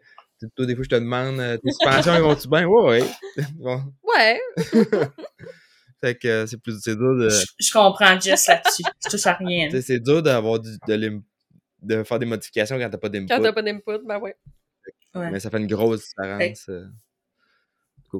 toi, 0.55 0.65
des 0.65 0.73
fois, 0.73 0.83
je 0.83 0.89
te 0.89 0.95
demande 0.95 1.39
euh, 1.39 1.55
tes 1.57 1.69
suspensions, 1.71 2.15
ils 2.15 2.21
vont-tu 2.21 2.47
bien? 2.47 2.65
Ouais, 2.65 2.83
ouais. 2.83 3.03
Bon. 3.57 3.79
Ouais, 4.03 4.39
Fait 6.01 6.15
que 6.15 6.27
euh, 6.27 6.47
c'est 6.47 6.57
plus 6.57 6.81
c'est 6.81 6.95
dur 6.95 7.15
de. 7.15 7.29
Je, 7.29 7.45
je 7.59 7.71
comprends 7.71 8.19
Jess 8.19 8.47
là-dessus. 8.47 8.81
Je 9.05 9.09
touche 9.09 9.27
à 9.27 9.33
rien. 9.33 9.67
tu 9.69 9.75
sais, 9.75 9.81
C'est 9.83 9.99
dur 9.99 10.23
d'avoir 10.23 10.59
du, 10.59 10.71
de, 10.87 12.03
faire 12.03 12.17
des 12.17 12.25
modifications 12.25 12.79
quand 12.79 12.89
t'as 12.89 12.97
pas 12.97 13.07
quand 13.09 13.13
d'input. 13.13 13.27
t'as 13.43 13.53
pas 13.53 13.61
d'input, 13.61 13.99
ben 14.03 14.17
ouais. 14.17 14.35
Ouais. 15.13 15.29
Mais 15.29 15.39
ça 15.39 15.51
fait 15.51 15.59
une 15.59 15.67
grosse 15.67 16.09
différence. 16.09 16.65
euh. 16.69 16.87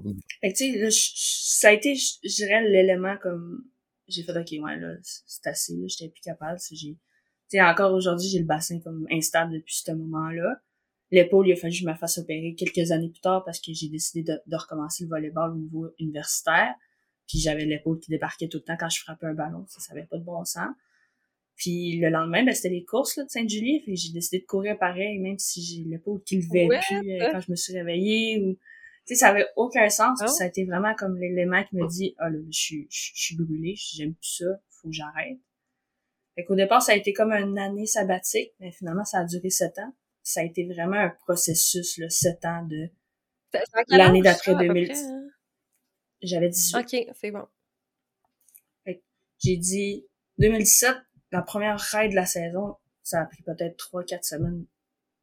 Cool. 0.01 0.15
Fait 0.41 0.51
que, 0.51 0.57
tu 0.57 0.71
sais, 0.73 0.79
là, 0.79 0.89
je- 0.89 0.95
je- 0.97 1.59
ça 1.59 1.69
a 1.69 1.71
été, 1.73 1.93
je 1.95 2.35
dirais, 2.35 2.67
l'élément 2.67 3.15
comme, 3.21 3.63
j'ai 4.07 4.23
fait, 4.23 4.31
ok, 4.31 4.63
ouais, 4.63 4.79
là, 4.79 4.95
c'est 5.03 5.47
assez, 5.47 5.75
là, 5.75 5.85
j'étais 5.87 6.09
plus 6.09 6.21
capable, 6.21 6.57
c'est- 6.59 6.75
j'ai, 6.75 6.93
tu 6.93 6.99
sais, 7.49 7.61
encore 7.61 7.93
aujourd'hui, 7.93 8.27
j'ai 8.27 8.39
le 8.39 8.45
bassin 8.45 8.79
comme 8.79 9.05
instable 9.11 9.53
depuis 9.53 9.75
ce 9.75 9.91
moment-là. 9.91 10.59
L'épaule, 11.11 11.47
il 11.47 11.53
a 11.53 11.55
fallu 11.55 11.73
que 11.73 11.79
je 11.79 11.85
me 11.85 11.93
fasse 11.93 12.17
opérer 12.17 12.55
quelques 12.55 12.91
années 12.91 13.09
plus 13.09 13.21
tard 13.21 13.43
parce 13.45 13.59
que 13.59 13.71
j'ai 13.71 13.87
décidé 13.87 14.23
de, 14.23 14.39
de 14.47 14.55
recommencer 14.55 15.03
le 15.03 15.09
volleyball 15.09 15.51
au 15.51 15.57
niveau 15.57 15.93
universitaire. 15.99 16.73
Puis 17.27 17.37
j'avais 17.39 17.65
l'épaule 17.65 17.99
qui 17.99 18.09
débarquait 18.09 18.47
tout 18.47 18.57
le 18.57 18.63
temps 18.63 18.75
quand 18.79 18.89
je 18.89 18.99
frappais 18.99 19.27
un 19.27 19.33
ballon, 19.35 19.63
ça, 19.67 19.79
ça 19.79 19.93
avait 19.93 20.05
pas 20.07 20.17
de 20.17 20.23
bon 20.23 20.43
sens. 20.43 20.69
Puis 21.55 21.99
le 21.99 22.09
lendemain, 22.09 22.43
ben, 22.43 22.53
c'était 22.55 22.69
les 22.69 22.83
courses 22.83 23.15
là, 23.17 23.25
de 23.25 23.29
Sainte-Julie, 23.29 23.81
fait 23.85 23.93
que 23.93 23.97
j'ai 23.99 24.11
décidé 24.11 24.39
de 24.39 24.45
courir 24.45 24.77
pareil, 24.79 25.19
même 25.19 25.37
si 25.37 25.61
j'ai 25.61 25.83
l'épaule 25.83 26.21
qui 26.23 26.37
levait 26.37 26.65
Ouais, 26.67 26.79
plus 26.79 27.11
euh, 27.21 27.29
quand 27.31 27.41
je 27.41 27.51
me 27.51 27.55
suis 27.55 27.73
réveillée 27.73 28.41
ou 28.41 28.57
sais, 29.05 29.15
ça 29.15 29.29
avait 29.29 29.47
aucun 29.55 29.89
sens. 29.89 30.19
Oh. 30.23 30.27
ça 30.27 30.45
a 30.45 30.47
été 30.47 30.65
vraiment 30.65 30.93
comme 30.95 31.17
l'élément 31.17 31.63
qui 31.63 31.75
me 31.75 31.87
dit, 31.87 32.15
ah 32.19 32.29
là, 32.29 32.37
je 32.49 32.57
suis, 32.57 32.87
je, 32.89 33.11
je 33.13 33.21
suis 33.23 33.35
brûlée, 33.35 33.75
j'aime 33.75 34.13
plus 34.13 34.37
ça, 34.37 34.45
faut 34.69 34.87
que 34.89 34.93
j'arrête. 34.93 35.39
Fait 36.35 36.45
qu'au 36.45 36.55
départ, 36.55 36.81
ça 36.81 36.93
a 36.93 36.95
été 36.95 37.13
comme 37.13 37.31
une 37.31 37.59
année 37.59 37.85
sabbatique, 37.85 38.53
mais 38.59 38.71
finalement, 38.71 39.05
ça 39.05 39.19
a 39.19 39.25
duré 39.25 39.49
sept 39.49 39.77
ans. 39.79 39.93
Ça 40.23 40.39
a 40.39 40.43
été 40.43 40.65
vraiment 40.65 40.95
un 40.95 41.09
processus, 41.09 41.97
là, 41.97 42.09
sept 42.09 42.45
ans 42.45 42.65
de, 42.65 42.89
L'année 43.89 44.21
d'après 44.21 44.51
ça, 44.51 44.57
à 44.57 44.61
peu 44.61 44.67
2000. 44.67 44.87
près, 44.87 44.97
hein? 44.97 45.29
j'avais 46.21 46.49
18. 46.49 46.77
Ok, 46.77 47.13
c'est 47.13 47.31
bon. 47.31 47.45
J'ai 49.39 49.57
dit, 49.57 50.07
2017, 50.37 50.95
la 51.31 51.41
première 51.41 51.77
raid 51.77 52.11
de 52.11 52.15
la 52.15 52.25
saison, 52.25 52.77
ça 53.01 53.21
a 53.21 53.25
pris 53.25 53.43
peut-être 53.43 53.75
trois, 53.75 54.03
quatre 54.05 54.23
semaines 54.23 54.65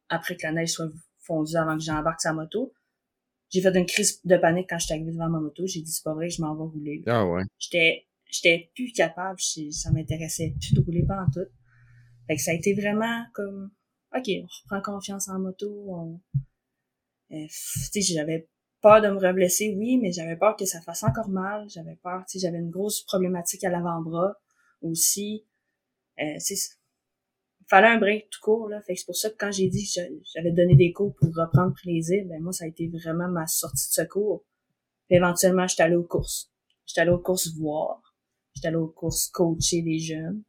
après 0.09 0.35
que 0.35 0.43
la 0.45 0.51
neige 0.51 0.69
soit 0.69 0.89
fondue 1.17 1.55
avant 1.55 1.75
que 1.75 1.83
j'embarque 1.83 2.21
sa 2.21 2.31
moto. 2.31 2.71
J'ai 3.51 3.61
fait 3.61 3.77
une 3.77 3.85
crise 3.85 4.21
de 4.23 4.37
panique 4.37 4.67
quand 4.69 4.79
j'étais 4.79 4.93
arrivée 4.93 5.11
devant 5.11 5.29
ma 5.29 5.39
moto. 5.39 5.67
J'ai 5.67 5.81
dit, 5.81 5.91
c'est 5.91 6.03
pas 6.03 6.13
vrai, 6.13 6.29
je 6.29 6.41
m'en 6.41 6.55
vais 6.55 6.63
rouler. 6.63 7.03
Ah 7.05 7.25
ouais. 7.27 7.43
j'étais 7.59 8.07
j'étais 8.31 8.71
plus 8.73 8.91
capable 8.93 9.39
ça 9.39 9.91
m'intéressait 9.91 10.55
plus 10.59 10.73
de 10.73 10.81
rouler 10.81 11.05
pas 11.05 11.21
en 11.21 11.29
tout 11.29 11.47
fait 12.27 12.35
que 12.35 12.41
ça 12.41 12.51
a 12.51 12.53
été 12.53 12.73
vraiment 12.73 13.25
comme 13.33 13.71
ok 14.15 14.25
on 14.43 14.47
reprend 14.63 14.93
confiance 14.93 15.27
en 15.27 15.39
moto 15.39 15.69
on 15.89 16.21
euh, 17.31 17.47
tu 17.47 18.01
sais 18.01 18.01
j'avais 18.01 18.47
peur 18.81 19.01
de 19.01 19.09
me 19.09 19.19
reblesser 19.19 19.75
oui 19.77 19.97
mais 19.97 20.11
j'avais 20.11 20.37
peur 20.37 20.55
que 20.55 20.65
ça 20.65 20.81
fasse 20.81 21.03
encore 21.03 21.29
mal 21.29 21.69
j'avais 21.69 21.97
peur 21.97 22.23
tu 22.25 22.39
sais 22.39 22.47
j'avais 22.47 22.59
une 22.59 22.71
grosse 22.71 23.03
problématique 23.03 23.63
à 23.63 23.69
l'avant-bras 23.69 24.35
aussi 24.81 25.45
euh, 26.19 26.39
fallait 27.71 27.87
un 27.87 27.97
break 27.97 28.29
tout 28.29 28.39
court 28.41 28.69
là 28.69 28.81
fait 28.81 28.93
que 28.93 28.99
c'est 28.99 29.05
pour 29.05 29.15
ça 29.15 29.29
que 29.29 29.35
quand 29.39 29.51
j'ai 29.51 29.67
dit 29.67 29.83
que 29.85 30.01
j'avais 30.35 30.51
donné 30.51 30.75
des 30.75 30.91
cours 30.91 31.15
pour 31.15 31.29
reprendre 31.35 31.73
plaisir 31.73 32.23
ben 32.27 32.41
moi 32.41 32.51
ça 32.53 32.65
a 32.65 32.67
été 32.67 32.87
vraiment 32.89 33.27
ma 33.29 33.47
sortie 33.47 33.87
de 33.87 33.93
secours 33.93 34.45
puis 35.07 35.17
éventuellement 35.17 35.65
j'étais 35.67 35.83
allée 35.83 35.95
aux 35.95 36.03
courses 36.03 36.51
j'étais 36.85 37.01
allée 37.01 37.11
aux 37.11 37.19
courses 37.19 37.49
voir 37.55 38.01
J'étais 38.53 38.67
allée 38.67 38.77
aux 38.77 38.87
courses 38.89 39.29
coacher 39.29 39.81
des 39.81 39.97
jeunes. 39.97 40.43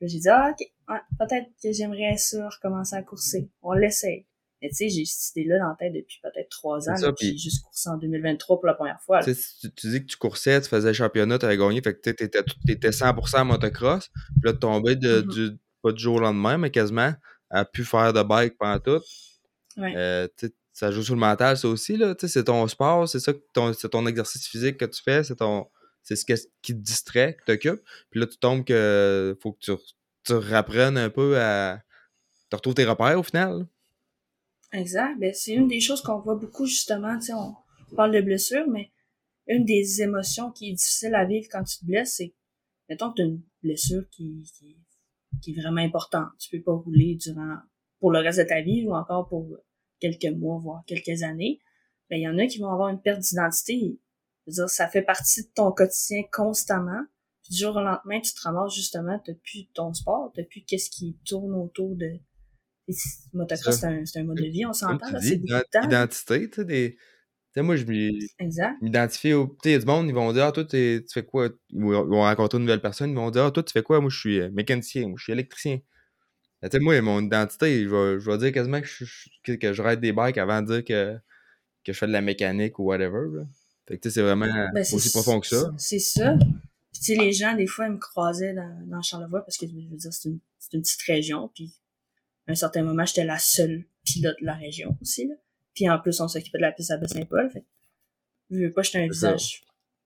Puis 0.00 0.08
j'ai 0.08 0.18
dit, 0.18 0.28
ah, 0.28 0.50
ok, 0.50 0.66
ouais, 0.88 0.98
peut-être 1.20 1.46
que 1.62 1.72
j'aimerais 1.72 2.16
ça 2.16 2.48
recommencer 2.48 2.96
à 2.96 3.02
courser. 3.04 3.48
On 3.62 3.74
l'essaye. 3.74 4.26
Mais 4.60 4.68
tu 4.70 4.74
sais, 4.74 4.88
j'ai 4.88 5.04
cette 5.04 5.36
idée-là 5.36 5.60
dans 5.60 5.68
la 5.68 5.76
tête 5.78 5.92
depuis 5.92 6.18
peut-être 6.20 6.48
trois 6.48 6.88
ans. 6.90 6.94
J'ai 7.20 7.36
juste 7.38 7.62
coursé 7.62 7.88
en 7.90 7.96
2023 7.98 8.56
pour 8.56 8.66
la 8.66 8.74
première 8.74 9.00
fois. 9.02 9.20
là. 9.20 9.24
Tu, 9.24 9.36
tu, 9.60 9.72
tu 9.72 9.90
dis 9.90 10.00
que 10.00 10.06
tu 10.06 10.16
coursais, 10.16 10.60
tu 10.62 10.68
faisais 10.68 10.88
le 10.88 10.94
championnat, 10.94 11.38
tu 11.38 11.46
avais 11.46 11.56
gagné, 11.56 11.80
fait 11.80 11.94
que 11.94 12.00
tu 12.00 12.08
étais, 12.10 12.40
étais 12.68 12.90
100% 12.90 13.40
en 13.40 13.44
motocross. 13.44 14.08
Puis 14.08 14.42
là, 14.46 14.52
de 14.52 14.58
tomber 14.58 14.96
de, 14.96 15.20
Mhm. 15.22 15.28
du, 15.28 15.50
pas 15.82 15.92
du 15.92 16.02
jour 16.02 16.16
au 16.16 16.20
lendemain, 16.20 16.58
mais 16.58 16.70
quasiment, 16.70 17.12
à 17.50 17.64
plus 17.64 17.84
faire 17.84 18.12
de 18.12 18.22
bike 18.22 18.56
pendant 18.58 18.78
tout. 18.78 19.02
Ouais. 19.76 19.94
Euh, 19.96 20.28
ça 20.72 20.90
joue 20.90 21.02
sur 21.02 21.14
le 21.14 21.20
mental, 21.20 21.56
ça 21.56 21.68
aussi. 21.68 22.00
C'est 22.18 22.44
ton 22.44 22.66
sport, 22.68 23.08
c'est 23.08 23.20
ça, 23.20 23.32
ton, 23.52 23.72
c'est 23.72 23.88
ton 23.90 24.06
exercice 24.06 24.46
physique 24.46 24.78
que 24.78 24.84
tu 24.86 25.02
fais, 25.02 25.22
c'est 25.24 25.36
ton 25.36 25.66
c'est 26.02 26.16
ce 26.16 26.24
que- 26.24 26.34
qui 26.62 26.74
te 26.74 26.80
distrait, 26.80 27.36
qui 27.38 27.44
t'occupe. 27.44 27.80
Puis 28.10 28.18
là, 28.20 28.26
tu 28.26 28.36
tombes 28.38 28.64
que 28.64 29.36
faut 29.40 29.52
que 29.52 29.58
tu, 29.60 29.72
tu 30.24 30.32
rapprennes 30.32 30.98
un 30.98 31.10
peu 31.10 31.38
à. 31.38 31.80
Tu 32.50 32.56
retrouves 32.56 32.74
tes 32.74 32.84
repères 32.84 33.18
au 33.18 33.22
final. 33.22 33.66
Exact. 34.72 35.18
Ben, 35.18 35.32
c'est 35.34 35.52
une 35.52 35.68
des 35.68 35.80
choses 35.80 36.02
qu'on 36.02 36.18
voit 36.18 36.34
beaucoup, 36.34 36.66
justement. 36.66 37.20
Sais, 37.20 37.32
on 37.34 37.54
parle 37.94 38.12
de 38.12 38.20
blessure, 38.20 38.66
mais 38.68 38.90
une 39.46 39.64
des 39.64 40.02
émotions 40.02 40.50
qui 40.50 40.70
est 40.70 40.72
difficile 40.72 41.14
à 41.14 41.24
vivre 41.24 41.46
quand 41.50 41.62
tu 41.64 41.78
te 41.78 41.84
blesses, 41.84 42.14
c'est, 42.16 42.34
mettons 42.88 43.10
que 43.10 43.16
tu 43.16 43.22
as 43.22 43.26
une 43.26 43.42
blessure 43.62 44.02
qui, 44.10 44.42
qui, 44.58 44.76
qui 45.42 45.52
est 45.52 45.60
vraiment 45.60 45.82
importante. 45.82 46.28
Tu 46.38 46.56
peux 46.56 46.62
pas 46.62 46.72
rouler 46.72 47.16
durant, 47.16 47.56
pour 48.00 48.10
le 48.10 48.20
reste 48.20 48.38
de 48.38 48.44
ta 48.44 48.62
vie 48.62 48.86
ou 48.86 48.94
encore 48.94 49.28
pour 49.28 49.46
quelques 50.00 50.34
mois, 50.36 50.58
voire 50.58 50.82
quelques 50.86 51.22
années. 51.22 51.60
Ben, 52.08 52.16
il 52.16 52.22
y 52.22 52.28
en 52.28 52.38
a 52.38 52.46
qui 52.46 52.58
vont 52.58 52.70
avoir 52.70 52.88
une 52.88 53.00
perte 53.00 53.20
d'identité. 53.20 53.98
Dire, 54.46 54.68
ça 54.68 54.88
fait 54.88 55.02
partie 55.02 55.42
de 55.42 55.48
ton 55.54 55.72
quotidien 55.72 56.22
constamment. 56.32 57.04
Puis 57.42 57.54
du 57.54 57.60
jour 57.60 57.76
au 57.76 57.80
lendemain, 57.80 58.20
tu 58.20 58.32
te 58.32 58.40
ramasses 58.42 58.74
justement, 58.74 59.20
t'as 59.24 59.34
plus 59.34 59.66
ton 59.74 59.92
sport, 59.92 60.32
t'as 60.34 60.44
plus 60.44 60.62
qu'est-ce 60.62 60.90
qui 60.90 61.18
tourne 61.24 61.54
autour 61.54 61.96
de... 61.96 62.18
Motocross, 63.32 63.78
c'est 63.78 63.86
un, 63.86 64.04
c'est 64.04 64.20
un 64.20 64.24
mode 64.24 64.38
de 64.38 64.44
vie, 64.44 64.66
on 64.66 64.72
s'entend, 64.72 65.06
c'est 65.20 65.36
beaucoup 65.36 65.52
de 65.54 65.64
temps. 65.70 65.82
identité, 65.82 66.50
tu 66.50 66.56
sais, 66.56 66.64
des. 66.64 66.96
Sais, 67.54 67.60
moi, 67.60 67.76
je 67.76 67.84
m'identifie 68.80 69.34
au. 69.34 69.46
Tu 69.46 69.54
sais, 69.64 69.70
il 69.70 69.72
y 69.72 69.74
a 69.74 69.78
du 69.78 69.84
monde, 69.84 70.08
ils 70.08 70.14
vont 70.14 70.32
dire, 70.32 70.46
ah, 70.46 70.52
toi, 70.52 70.64
tu 70.64 71.04
fais 71.12 71.22
quoi? 71.22 71.50
Ils 71.70 71.82
vont 71.82 72.22
rencontrer 72.22 72.56
une 72.56 72.64
nouvelle 72.64 72.80
personne, 72.80 73.10
ils 73.10 73.16
vont 73.16 73.30
dire, 73.30 73.44
ah, 73.44 73.50
toi, 73.50 73.62
tu 73.62 73.72
fais 73.72 73.82
quoi? 73.82 74.00
Moi, 74.00 74.08
je 74.08 74.18
suis 74.18 74.40
euh, 74.40 74.50
mécanicien, 74.50 75.06
moi, 75.06 75.16
je 75.18 75.24
suis 75.24 75.32
électricien. 75.32 75.80
Tu 76.62 76.68
sais, 76.70 76.78
moi, 76.78 76.98
mon 77.02 77.20
identité, 77.20 77.82
je 77.84 77.88
vais, 77.88 78.20
je 78.20 78.30
vais 78.30 78.38
dire 78.38 78.52
quasiment 78.52 78.80
que 78.80 78.86
je, 78.86 79.04
que, 79.42 79.72
je 79.72 79.82
ride 79.82 80.00
des 80.00 80.12
bikes 80.12 80.38
avant 80.38 80.62
de 80.62 80.66
dire 80.66 80.84
que, 80.84 81.18
que 81.84 81.92
je 81.92 81.98
fais 81.98 82.06
de 82.06 82.12
la 82.12 82.22
mécanique 82.22 82.78
ou 82.78 82.84
whatever. 82.84 83.26
Là. 83.34 83.42
Fait 83.86 83.96
que, 83.96 84.02
tu 84.02 84.08
sais, 84.08 84.14
c'est 84.14 84.22
vraiment 84.22 84.46
Ben, 84.72 84.80
aussi 84.80 85.10
profond 85.10 85.40
que 85.40 85.48
ça. 85.48 85.74
C'est 85.76 85.98
ça. 85.98 86.36
Puis, 86.38 87.00
tu 87.00 87.02
sais, 87.02 87.14
les 87.16 87.32
gens, 87.32 87.54
des 87.54 87.66
fois, 87.66 87.86
ils 87.86 87.92
me 87.92 87.98
croisaient 87.98 88.54
dans, 88.54 88.86
dans 88.86 89.02
Charlevoix 89.02 89.42
parce 89.42 89.58
que, 89.58 89.66
je 89.66 89.72
veux 89.72 89.96
dire, 89.96 90.12
c'est 90.12 90.28
une, 90.28 90.38
une 90.72 90.80
petite 90.80 91.02
région. 91.02 91.50
Puis, 91.54 91.74
à 92.46 92.52
un 92.52 92.54
certain 92.54 92.82
moment, 92.82 93.04
j'étais 93.04 93.24
la 93.24 93.38
seule 93.38 93.84
pilote 94.04 94.36
de 94.40 94.46
la 94.46 94.54
région 94.54 94.96
aussi, 95.02 95.26
là. 95.26 95.34
Puis, 95.74 95.88
en 95.88 95.98
plus, 95.98 96.20
on 96.20 96.28
s'occupait 96.28 96.58
de 96.58 96.62
la 96.62 96.72
piste 96.72 96.90
à 96.90 96.96
Baie-Saint-Paul. 96.96 97.50
Fait 97.50 97.64
je 98.50 98.58
veux 98.58 98.72
pas, 98.72 98.82
j'étais 98.82 98.98
un 98.98 99.08
visage 99.08 99.62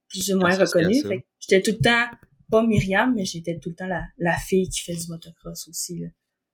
plus 0.09 0.33
ou 0.33 0.39
moins 0.39 0.57
reconnu. 0.57 1.03
Fait 1.03 1.27
j'étais 1.41 1.63
tout 1.63 1.77
le 1.77 1.83
temps, 1.83 2.17
pas 2.51 2.65
Myriam, 2.65 3.15
mais 3.15 3.25
j'étais 3.25 3.59
tout 3.59 3.71
le 3.71 3.75
temps 3.75 3.87
la, 3.87 4.05
la 4.19 4.37
fille 4.37 4.69
qui 4.69 4.81
fait 4.83 4.95
du 4.95 5.09
motocross 5.09 5.69
aussi, 5.69 5.99
là. 5.99 6.09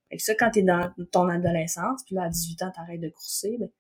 Fait 0.09 0.19
que 0.19 0.23
ça, 0.23 0.35
quand 0.35 0.51
t'es 0.51 0.63
dans 0.63 0.93
ton 1.11 1.27
adolescence, 1.29 2.03
puis 2.05 2.15
là, 2.15 2.25
à 2.25 2.29
18 2.29 2.63
ans, 2.63 2.71
t'arrêtes 2.71 3.01
de 3.01 3.09
courser, 3.09 3.57
ben, 3.59 3.71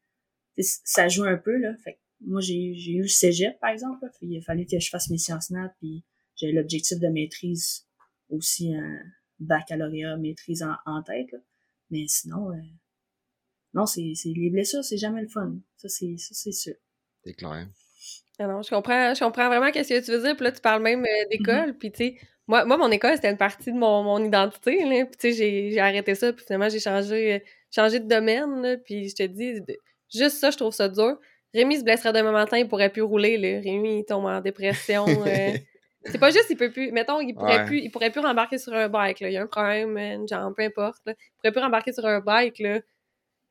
ça 0.56 1.06
joue 1.08 1.24
un 1.24 1.36
peu, 1.36 1.58
là. 1.58 1.76
Fait 1.84 1.94
que 1.94 1.98
moi, 2.22 2.40
j'ai, 2.40 2.74
j'ai 2.74 2.92
eu 2.92 3.02
le 3.02 3.08
cégep, 3.08 3.58
par 3.60 3.70
exemple, 3.70 4.06
puis 4.16 4.28
il 4.28 4.38
a 4.38 4.40
fallu 4.40 4.64
que 4.64 4.78
je 4.78 4.88
fasse 4.88 5.10
mes 5.10 5.18
sciences 5.18 5.50
nat, 5.50 5.74
puis 5.78 6.04
j'ai 6.36 6.52
l'objectif 6.52 6.98
de 6.98 7.08
maîtrise 7.08 7.86
aussi 8.30 8.74
un 8.74 8.98
baccalauréat 9.40 10.16
maîtrise 10.16 10.64
en, 10.86 11.02
tête, 11.02 11.30
là. 11.32 11.38
Mais 11.90 12.06
sinon, 12.08 12.50
euh, 12.50 12.56
non, 13.74 13.86
c'est, 13.86 14.12
c'est 14.14 14.28
les 14.28 14.50
blessures, 14.50 14.84
c'est 14.84 14.98
jamais 14.98 15.22
le 15.22 15.28
fun. 15.28 15.54
Ça, 15.76 15.88
c'est, 15.88 16.16
ça, 16.18 16.30
c'est 16.32 16.52
sûr. 16.52 16.74
C'est 17.24 17.34
clair. 17.34 17.66
Ah 18.38 18.46
non, 18.46 18.62
je 18.62 18.70
comprends, 18.70 19.14
je 19.14 19.20
comprends 19.20 19.48
vraiment 19.48 19.70
qu'est-ce 19.70 19.88
que 19.88 20.04
tu 20.04 20.10
veux 20.10 20.22
dire. 20.22 20.36
Puis 20.36 20.44
là, 20.44 20.52
tu 20.52 20.60
parles 20.60 20.82
même 20.82 21.04
euh, 21.04 21.28
d'école. 21.30 21.70
Mm-hmm. 21.70 21.78
Puis, 21.78 21.92
tu 21.92 22.04
sais, 22.04 22.16
moi, 22.46 22.64
moi, 22.64 22.76
mon 22.76 22.90
école, 22.90 23.14
c'était 23.14 23.30
une 23.30 23.36
partie 23.36 23.72
de 23.72 23.78
mon, 23.78 24.02
mon 24.02 24.22
identité. 24.24 24.84
Là. 24.84 25.04
Puis, 25.06 25.16
tu 25.18 25.30
sais, 25.30 25.32
j'ai, 25.32 25.70
j'ai 25.70 25.80
arrêté 25.80 26.14
ça. 26.14 26.32
Puis, 26.32 26.44
finalement, 26.44 26.68
j'ai 26.68 26.80
changé, 26.80 27.34
euh, 27.34 27.38
changé 27.74 28.00
de 28.00 28.08
domaine. 28.08 28.62
Là. 28.62 28.76
Puis, 28.78 29.10
je 29.10 29.14
te 29.14 29.22
dis, 29.24 29.60
juste 30.12 30.38
ça, 30.38 30.50
je 30.50 30.56
trouve 30.56 30.72
ça 30.72 30.88
dur. 30.88 31.18
Rémi 31.54 31.78
se 31.78 31.84
blesserait 31.84 32.12
demain 32.12 32.32
matin, 32.32 32.58
il 32.58 32.66
pourrait 32.66 32.90
plus 32.90 33.02
rouler. 33.02 33.36
Là. 33.36 33.60
Rémi, 33.60 34.00
il 34.00 34.04
tombe 34.04 34.24
en 34.24 34.40
dépression. 34.40 35.06
Euh. 35.08 35.56
c'est 36.04 36.18
pas 36.18 36.30
juste, 36.30 36.46
il 36.50 36.56
peut 36.56 36.70
plus. 36.70 36.90
Mettons, 36.90 37.20
il 37.20 37.34
pourrait 37.34 37.64
plus, 37.64 37.78
il 37.78 37.90
pourrait 37.90 38.10
plus 38.10 38.20
rembarquer 38.20 38.58
sur 38.58 38.72
un 38.74 38.88
bike. 38.88 39.20
Là. 39.20 39.28
Il 39.28 39.34
y 39.34 39.36
a 39.36 39.42
un 39.42 39.46
problème, 39.46 39.96
une 39.98 40.26
jambe, 40.26 40.54
peu 40.56 40.62
importe. 40.62 40.98
Là. 41.06 41.14
Il 41.18 41.36
pourrait 41.38 41.52
plus 41.52 41.62
rembarquer 41.62 41.92
sur 41.92 42.06
un 42.06 42.20
bike. 42.20 42.58
Là. 42.58 42.80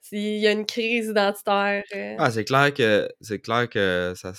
S'il 0.01 0.39
y 0.39 0.47
a 0.47 0.51
une 0.51 0.65
crise 0.65 1.07
identitaire. 1.07 1.83
Ah, 2.17 2.31
c'est 2.31 2.45
clair 2.45 2.73
que 2.73 3.07
c'est 3.21 3.39
clair 3.39 3.69
que 3.69 4.13
ça 4.15 4.33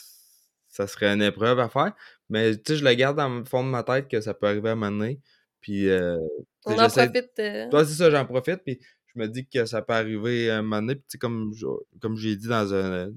ça 0.73 0.87
serait 0.87 1.13
une 1.13 1.23
épreuve 1.23 1.61
à 1.61 1.69
faire. 1.69 1.93
Mais 2.31 2.57
tu 2.57 2.63
sais, 2.67 2.77
je 2.77 2.85
le 2.85 2.95
garde 2.95 3.19
dans 3.19 3.29
le 3.29 3.45
fond 3.45 3.63
de 3.63 3.69
ma 3.69 3.83
tête 3.83 4.09
que 4.09 4.21
ça 4.21 4.33
peut 4.33 4.47
arriver 4.47 4.71
à 4.71 4.73
un 4.73 4.75
moment 4.75 4.91
donné. 4.91 5.21
Puis, 5.61 5.89
euh, 5.89 6.17
On 6.65 6.73
en 6.79 6.89
profite. 6.89 7.31
Euh... 7.39 7.69
Toi, 7.69 7.85
c'est 7.85 7.95
ça, 7.95 8.11
j'en 8.11 8.25
profite. 8.25 8.63
Puis, 8.65 8.81
je 9.15 9.21
me 9.21 9.29
dis 9.29 9.47
que 9.47 9.67
ça 9.67 9.83
peut 9.83 9.93
arriver 9.93 10.51
à 10.51 10.59
un 10.59 10.63
moment 10.63 10.81
donné. 10.81 10.97
Puis, 10.97 11.05
tu 11.05 11.13
sais, 11.13 11.19
comme, 11.19 11.53
comme 12.01 12.17
j'ai 12.17 12.37
dit 12.37 12.49
dans 12.49 12.75
un 12.75 13.11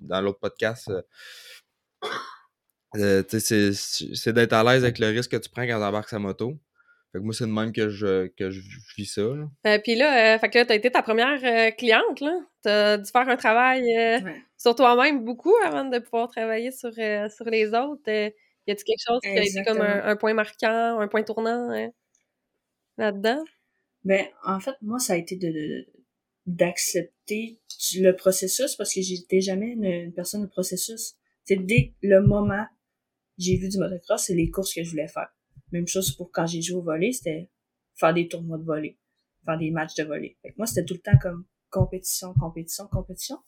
dans 0.00 0.20
l'autre 0.20 0.38
podcast, 0.38 0.90
euh, 0.90 1.02
euh 2.96 3.22
c'est 3.28 4.32
d'être 4.32 4.52
à 4.52 4.62
l'aise 4.62 4.84
avec 4.84 4.98
le 4.98 5.08
risque 5.08 5.30
que 5.30 5.36
tu 5.36 5.48
prends 5.48 5.66
quand 5.66 5.78
tu 5.78 5.84
embarques 5.84 6.08
sa 6.08 6.18
moto. 6.18 6.58
Fait 7.12 7.18
que 7.18 7.24
moi, 7.24 7.32
c'est 7.32 7.46
de 7.46 7.50
même 7.50 7.72
que 7.72 7.88
je, 7.88 8.26
que 8.28 8.50
je 8.50 8.60
vis 8.96 9.06
ça. 9.06 9.22
Là. 9.22 9.48
Euh, 9.66 9.78
puis 9.82 9.94
là, 9.94 10.34
euh, 10.34 10.38
fait 10.38 10.50
que 10.50 10.58
là, 10.58 10.66
t'as 10.66 10.74
été 10.74 10.90
ta 10.90 11.02
première 11.02 11.42
euh, 11.42 11.70
cliente, 11.70 12.20
là. 12.20 12.38
T'as 12.62 12.98
dû 12.98 13.10
faire 13.10 13.28
un 13.28 13.36
travail 13.36 13.82
euh, 13.96 14.20
sur 14.58 14.74
toi-même 14.74 15.24
beaucoup 15.24 15.54
avant 15.64 15.84
de 15.84 15.98
pouvoir 16.00 16.28
travailler 16.28 16.70
sur, 16.70 16.92
sur 16.92 17.44
les 17.46 17.68
autres. 17.68 18.02
y 18.06 18.70
a-t-il 18.70 18.84
quelque 18.84 19.04
chose 19.06 19.20
qui 19.22 19.28
a 19.28 19.42
été 19.42 19.64
comme 19.64 19.80
un, 19.80 20.16
point 20.16 20.34
marquant, 20.34 21.00
un 21.00 21.08
point 21.08 21.22
tournant 21.22 21.90
là-dedans? 22.98 23.42
Ben, 24.04 24.26
en 24.44 24.60
fait, 24.60 24.74
moi, 24.82 24.98
ça 24.98 25.14
a 25.14 25.16
été 25.16 25.36
de, 25.36 25.86
d'accepter 26.44 27.58
le 27.96 28.12
processus 28.12 28.76
parce 28.76 28.92
que 28.92 29.00
j'étais 29.00 29.40
jamais 29.40 29.68
une, 29.68 30.12
personne 30.12 30.42
de 30.42 30.50
processus. 30.50 31.14
C'est 31.44 31.56
dès 31.56 31.94
le 32.02 32.20
moment 32.20 32.66
j'ai 33.38 33.56
vu 33.56 33.68
du 33.68 33.78
motocross, 33.78 34.24
c'est 34.24 34.34
les 34.34 34.50
courses 34.50 34.74
que 34.74 34.82
je 34.82 34.90
voulais 34.90 35.06
faire 35.06 35.28
même 35.72 35.86
chose 35.86 36.12
pour 36.12 36.30
quand 36.30 36.46
j'ai 36.46 36.62
joué 36.62 36.78
au 36.78 36.82
volley, 36.82 37.12
c'était 37.12 37.50
faire 37.94 38.14
des 38.14 38.28
tournois 38.28 38.58
de 38.58 38.64
volley, 38.64 38.98
faire 39.44 39.58
des 39.58 39.70
matchs 39.70 39.94
de 39.94 40.04
volley. 40.04 40.36
Fait 40.42 40.50
que 40.50 40.54
moi, 40.56 40.66
c'était 40.66 40.84
tout 40.84 40.94
le 40.94 41.00
temps 41.00 41.18
comme 41.20 41.44
compétition, 41.70 42.34
compétition, 42.34 42.86
compétition. 42.86 43.38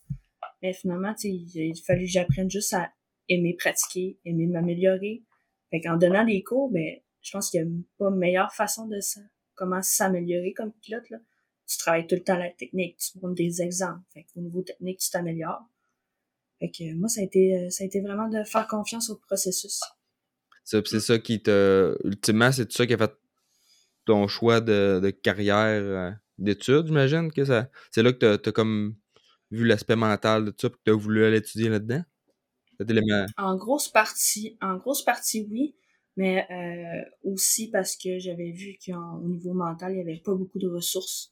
Mais 0.63 0.73
finalement, 0.73 1.15
il 1.23 1.73
a 1.73 1.85
fallu 1.85 2.05
que 2.05 2.11
j'apprenne 2.11 2.51
juste 2.51 2.75
à 2.75 2.93
aimer 3.29 3.55
pratiquer, 3.55 4.19
aimer 4.25 4.47
m'améliorer. 4.47 5.23
Fait 5.71 5.81
qu'en 5.81 5.97
donnant 5.97 6.25
des 6.25 6.43
cours, 6.43 6.71
ben, 6.71 6.97
je 7.23 7.31
pense 7.31 7.51
qu'il 7.51 7.65
n'y 7.65 7.69
a 7.69 7.83
pas 7.99 8.11
meilleure 8.11 8.53
façon 8.53 8.87
de 8.87 9.01
ça. 9.01 9.21
Comment 9.55 9.83
s'améliorer 9.83 10.53
comme 10.53 10.73
pilote, 10.73 11.09
là. 11.11 11.19
Tu 11.67 11.79
travailles 11.79 12.07
tout 12.07 12.17
le 12.17 12.25
temps 12.25 12.37
la 12.37 12.51
technique, 12.51 12.97
tu 12.97 13.19
prends 13.19 13.31
des 13.31 13.63
exemples. 13.63 14.03
Fait 14.13 14.25
qu'au 14.25 14.41
niveau 14.41 14.63
technique, 14.63 14.99
tu 14.99 15.09
t'améliores. 15.09 15.63
Fait 16.59 16.71
que 16.71 16.95
moi, 16.95 17.09
ça 17.09 17.21
a 17.21 17.25
été, 17.25 17.71
ça 17.71 17.85
a 17.85 17.87
été 17.87 18.01
vraiment 18.01 18.29
de 18.29 18.43
faire 18.43 18.67
confiance 18.67 19.09
au 19.09 19.17
processus. 19.17 19.81
C'est 20.71 21.01
ça 21.01 21.19
qui 21.19 21.43
te. 21.43 21.97
Ultimement, 22.05 22.53
c'est 22.53 22.71
ça 22.71 22.87
qui 22.87 22.95
a 22.95 22.99
fait 22.99 23.13
ton 24.05 24.29
choix 24.29 24.61
de, 24.61 25.01
de 25.03 25.11
carrière 25.11 25.83
euh, 25.83 26.11
d'études, 26.39 26.87
j'imagine 26.87 27.33
que 27.33 27.45
ça. 27.45 27.71
C'est 27.91 28.03
là 28.03 28.13
que 28.13 28.37
tu 28.37 28.49
as, 28.49 28.53
comme 28.53 28.97
vu 29.51 29.67
l'aspect 29.67 29.97
mental 29.97 30.47
de 30.47 30.51
tout 30.51 30.59
ça 30.63 30.69
et 30.69 30.71
que 30.71 30.79
tu 30.85 30.91
as 30.91 30.95
voulu 30.95 31.25
aller 31.25 31.39
étudier 31.39 31.69
là-dedans? 31.69 32.03
En 33.37 33.57
grosse 33.57 33.89
partie, 33.89 34.57
en 34.61 34.77
grosse 34.77 35.05
partie, 35.05 35.47
oui. 35.51 35.77
Mais 36.17 36.47
euh, 36.51 37.11
aussi 37.25 37.71
parce 37.71 37.97
que 37.97 38.19
j'avais 38.19 38.51
vu 38.51 38.79
qu'au 38.85 39.21
niveau 39.23 39.53
mental, 39.53 39.93
il 39.93 39.97
n'y 39.97 40.03
avait 40.03 40.21
pas 40.21 40.35
beaucoup 40.35 40.59
de 40.59 40.69
ressources 40.69 41.31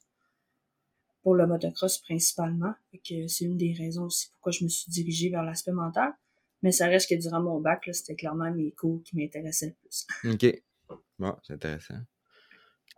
pour 1.21 1.35
le 1.35 1.45
motocross 1.47 1.97
principalement. 1.99 2.73
Que 3.07 3.27
c'est 3.27 3.45
une 3.45 3.57
des 3.57 3.73
raisons 3.73 4.05
aussi 4.05 4.29
pourquoi 4.31 4.51
je 4.51 4.63
me 4.63 4.69
suis 4.69 4.91
dirigée 4.91 5.29
vers 5.29 5.43
l'aspect 5.43 5.71
mental. 5.71 6.13
Mais 6.61 6.71
ça 6.71 6.87
reste 6.87 7.09
que 7.09 7.15
durant 7.15 7.41
mon 7.41 7.59
bac, 7.59 7.85
là, 7.87 7.93
c'était 7.93 8.15
clairement 8.15 8.51
mes 8.51 8.71
cours 8.71 9.01
qui 9.03 9.15
m'intéressaient 9.15 9.67
le 9.67 9.75
plus. 9.81 10.07
OK. 10.33 10.97
Bon, 11.17 11.35
c'est 11.43 11.53
intéressant. 11.53 11.95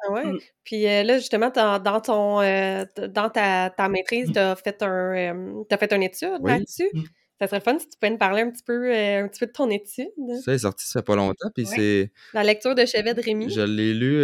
Ah 0.04 0.12
ouais? 0.12 0.26
Mm. 0.26 0.39
Puis 0.63 0.88
euh, 0.88 1.04
là, 1.04 1.17
justement, 1.17 1.50
dans, 1.50 1.80
dans 1.80 2.02
ton 2.02 2.41
euh, 2.41 2.86
dans 3.10 3.30
ta, 3.30 3.69
ta 3.69 3.89
maîtrise, 3.89 4.30
mm. 4.30 4.34
tu 4.34 4.39
as 4.39 4.56
fait 4.56 4.82
un 4.84 5.15
euh, 5.15 5.63
as 5.69 5.78
fait 5.78 5.93
une 5.93 6.04
étude 6.04 6.39
là-dessus. 6.43 6.89
Mm. 6.93 7.04
Ça 7.39 7.47
serait 7.47 7.62
fun 7.62 7.78
si 7.80 7.89
tu 7.89 7.97
pouvais 7.97 8.12
nous 8.12 8.17
parler 8.17 8.43
un 8.43 8.52
petit 8.52 8.63
peu, 8.63 8.91
un 8.93 9.28
petit 9.28 9.39
peu 9.39 9.47
de 9.47 9.52
ton 9.52 9.69
étude. 9.69 10.10
Ça 10.43 10.54
est 10.54 10.60
sorti 10.60 10.88
ça 10.88 11.00
fait 11.00 11.06
pas 11.06 11.15
longtemps. 11.15 11.50
Puis 11.56 11.65
c'est. 11.65 12.12
La 12.34 12.43
lecture 12.43 12.76
de 12.76 12.86
Chevet 12.86 13.13
de 13.13 13.21
Rémi. 13.21 13.50
Je 13.50 13.62
l'ai 13.62 13.93
lu. 13.93 14.24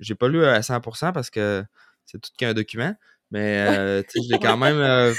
j'ai 0.00 0.14
pas 0.14 0.28
lu 0.28 0.44
à 0.44 0.60
100% 0.60 1.12
parce 1.12 1.30
que 1.30 1.64
c'est 2.04 2.20
tout 2.20 2.30
qu'un 2.36 2.52
document. 2.52 2.94
Mais 3.30 3.66
je 4.14 4.32
l'ai 4.32 4.38
quand 4.38 4.58
même 4.58 5.14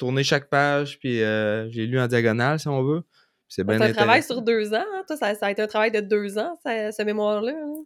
tourné 0.00 0.24
chaque 0.24 0.48
page, 0.48 0.98
puis 0.98 1.22
euh, 1.22 1.70
j'ai 1.70 1.86
lu 1.86 2.00
en 2.00 2.08
diagonale, 2.08 2.58
si 2.58 2.68
on 2.68 2.82
veut. 2.82 3.02
C'est 3.48 3.64
bien 3.64 3.80
un 3.80 3.92
travail 3.92 4.22
sur 4.22 4.40
deux 4.40 4.72
ans, 4.72 4.84
hein? 4.94 5.04
Toi, 5.06 5.16
ça, 5.16 5.34
ça, 5.34 5.46
a 5.46 5.50
été 5.50 5.60
un 5.60 5.66
travail 5.66 5.92
de 5.92 6.00
deux 6.00 6.38
ans, 6.38 6.58
ça, 6.64 6.90
ce 6.90 7.02
mémoire-là. 7.02 7.52
Hein? 7.52 7.84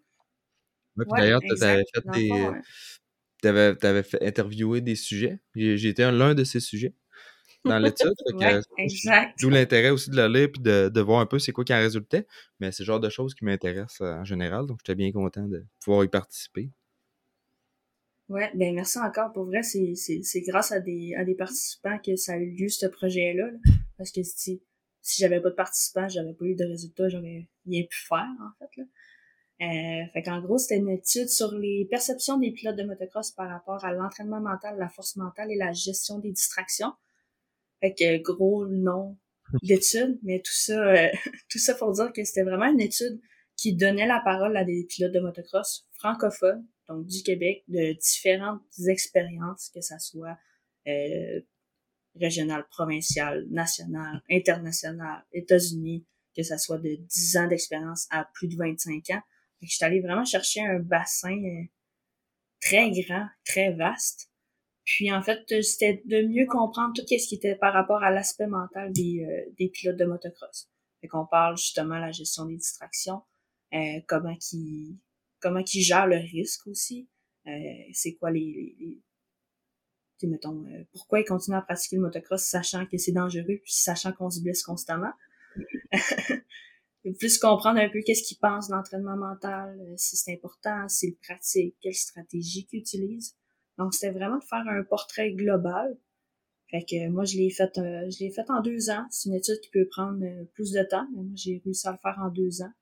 D'ailleurs, 1.17 1.41
tu 1.41 1.65
avais 1.65 1.83
fait 1.93 2.11
des. 2.13 2.31
Tu 3.43 3.49
avais, 3.49 4.03
fait 4.03 4.23
interviewer 4.25 4.81
des 4.81 4.95
sujets. 4.95 5.41
J'ai 5.55 5.89
été 5.89 6.09
l'un 6.11 6.35
de 6.35 6.45
ces 6.45 6.61
sujets 6.61 6.95
dans 7.65 7.79
l'étude. 7.79 8.13
D'où 9.41 9.51
l'intérêt 9.51 9.91
aussi 9.91 10.11
de 10.11 10.17
la 10.17 10.29
lire 10.29 10.49
puis 10.53 10.63
de, 10.63 10.89
de 10.89 11.01
voir 11.01 11.21
un 11.21 11.27
peu 11.27 11.39
c'est 11.39 11.53
quoi 11.53 11.65
qui 11.65 11.75
en 11.75 11.79
résultait. 11.79 12.27
Mais 12.61 12.71
c'est 12.71 12.85
le 12.85 12.87
genre 12.87 13.01
de 13.01 13.11
choses 13.11 13.35
qui 13.35 13.45
m'intéressent 13.45 14.03
en 14.03 14.25
général. 14.25 14.67
Donc, 14.67 14.79
j'étais 14.81 14.95
bien 14.95 15.11
content 15.13 15.47
de 15.49 15.65
pouvoir 15.83 16.05
y 16.05 16.09
participer. 16.09 16.71
Ouais, 18.29 18.51
ben 18.55 18.75
merci 18.75 18.99
encore. 18.99 19.33
Pour 19.33 19.45
vrai, 19.45 19.63
c'est, 19.63 19.95
c'est, 19.95 20.23
c'est 20.23 20.41
grâce 20.41 20.73
à 20.73 20.81
des, 20.81 21.15
à 21.15 21.25
des 21.25 21.35
participants 21.35 21.99
que 21.99 22.17
ça 22.17 22.33
a 22.35 22.37
eu 22.37 22.51
lieu, 22.51 22.69
ce 22.69 22.87
projet-là. 22.87 23.51
Parce 23.99 24.11
que 24.11 24.23
si, 24.23 24.63
si 25.03 25.21
j'avais 25.21 25.41
pas 25.41 25.51
de 25.51 25.55
participants, 25.55 26.09
j'avais 26.09 26.33
pas 26.33 26.45
eu 26.47 26.55
de 26.55 26.65
résultats, 26.65 27.09
j'aurais 27.09 27.47
rien 27.67 27.83
pu 27.83 27.99
faire, 28.09 28.27
en 28.41 28.59
fait. 28.59 28.81
Là. 28.81 28.85
Euh, 29.63 30.07
fait 30.13 30.23
qu'en 30.23 30.41
gros, 30.41 30.59
c'était 30.59 30.79
une 30.79 30.89
étude 30.89 31.29
sur 31.29 31.53
les 31.53 31.87
perceptions 31.89 32.39
des 32.39 32.51
pilotes 32.51 32.77
de 32.77 32.83
motocross 32.83 33.31
par 33.31 33.49
rapport 33.49 33.85
à 33.85 33.93
l'entraînement 33.93 34.41
mental, 34.41 34.77
la 34.79 34.89
force 34.89 35.17
mentale 35.17 35.53
et 35.53 35.57
la 35.57 35.73
gestion 35.73 36.19
des 36.19 36.33
distractions. 36.33 36.93
Fait 37.81 37.95
que 37.95 38.23
gros 38.23 38.67
nom 38.67 39.17
d'étude, 39.63 40.19
mais 40.23 40.41
tout 40.41 40.53
ça, 40.53 40.81
euh, 40.81 41.09
tout 41.51 41.59
ça 41.59 41.75
pour 41.75 41.93
dire 41.93 42.13
que 42.13 42.25
c'était 42.25 42.43
vraiment 42.43 42.67
une 42.67 42.81
étude 42.81 43.21
qui 43.57 43.75
donnait 43.75 44.07
la 44.07 44.21
parole 44.25 44.57
à 44.57 44.65
des 44.65 44.85
pilotes 44.85 45.13
de 45.13 45.21
motocross 45.21 45.87
francophones 45.93 46.67
donc 46.89 47.07
du 47.07 47.23
Québec, 47.23 47.65
de 47.69 47.93
différentes 47.93 48.63
expériences, 48.89 49.71
que 49.75 49.81
ça 49.81 49.99
soit 49.99 50.37
euh, 50.87 51.41
régional, 52.17 52.67
provincial, 52.71 53.47
national, 53.51 54.23
international, 54.31 55.25
États-Unis, 55.33 56.07
que 56.37 56.43
ça 56.43 56.59
soit 56.59 56.79
de 56.79 56.97
10 56.97 57.37
ans 57.39 57.47
d'expérience 57.47 58.07
à 58.11 58.29
plus 58.35 58.49
de 58.49 58.57
25 58.57 59.11
ans. 59.11 59.23
suis 59.63 59.85
allée 59.85 60.01
vraiment 60.01 60.25
chercher 60.25 60.61
un 60.61 60.79
bassin 60.79 61.37
euh, 61.37 61.65
très 62.61 62.91
grand, 62.91 63.27
très 63.45 63.73
vaste. 63.73 64.31
Puis 64.85 65.11
en 65.13 65.23
fait, 65.23 65.41
c'était 65.63 66.03
de 66.05 66.23
mieux 66.27 66.47
comprendre 66.47 66.93
tout 66.95 67.03
ce 67.07 67.29
qui 67.29 67.37
était 67.37 67.57
par 67.57 67.73
rapport 67.73 68.03
à 68.03 68.11
l'aspect 68.11 68.47
mental 68.47 68.93
des, 68.93 69.25
euh, 69.25 69.53
des 69.59 69.69
pilotes 69.69 69.97
de 69.97 70.05
motocross. 70.05 70.69
Fait 71.01 71.09
qu'on 71.09 71.27
parle 71.27 71.57
justement 71.57 71.97
de 71.97 72.01
la 72.01 72.13
gestion 72.13 72.45
des 72.47 72.57
distractions, 72.57 73.23
euh, 73.73 74.01
comment 74.07 74.37
qui 74.37 74.99
comment 75.45 75.61
ils 75.61 75.83
gèrent 75.83 76.07
le 76.07 76.17
risque 76.17 76.67
aussi. 76.67 77.07
Euh, 77.47 77.51
c'est 77.93 78.15
quoi 78.15 78.31
les, 78.31 78.75
les, 78.81 80.29
mettons, 80.29 80.65
euh, 80.65 80.85
pourquoi 80.93 81.21
ils 81.21 81.25
continuent 81.27 81.59
à 81.59 81.63
pratiquer 81.63 81.97
le 81.97 82.03
motocross 82.03 82.43
sachant 82.43 82.87
que 82.87 82.97
c'est 82.97 83.13
dangereux 83.13 83.61
puis 83.63 83.73
sachant 83.73 84.13
qu'on 84.13 84.31
se 84.31 84.41
blesse 84.41 84.63
constamment. 84.63 85.13
plus 87.19 87.39
comprendre 87.39 87.79
un 87.79 87.91
peu 87.91 88.01
qu'est-ce 88.01 88.23
qu'ils 88.23 88.39
pensent 88.39 88.69
de 88.69 88.75
l'entraînement 88.75 89.19
mental, 89.19 89.79
euh, 89.79 89.95
si 89.99 90.17
c'est 90.17 90.33
important, 90.33 90.89
s'ils 90.89 91.17
pratique, 91.17 91.77
quelle 91.83 91.95
stratégie 91.95 92.65
qu'ils 92.65 92.81
utilisent. 92.81 93.37
Donc, 93.77 93.93
c'était 93.93 94.13
vraiment 94.13 94.39
de 94.39 94.45
faire 94.45 94.65
un 94.67 94.83
portrait 94.85 95.33
global. 95.33 95.99
Fait 96.71 96.87
que 96.89 97.09
moi, 97.11 97.25
je 97.25 97.37
l'ai 97.37 97.51
fait, 97.51 97.73
je 97.77 98.25
l'ai 98.25 98.31
fait 98.31 98.49
en 98.49 98.63
deux 98.63 98.89
ans. 98.89 99.05
C'est 99.11 99.29
une 99.29 99.35
étude 99.35 99.61
qui 99.61 99.69
peut 99.71 99.87
prendre 99.91 100.25
plus 100.55 100.73
de 100.73 100.83
temps, 100.83 101.07
mais 101.15 101.23
moi, 101.23 101.35
j'ai 101.35 101.61
réussi 101.63 101.87
à 101.87 101.93
le 101.93 101.99
faire 101.99 102.19
en 102.19 102.31
deux 102.31 102.63
ans. 102.63 102.73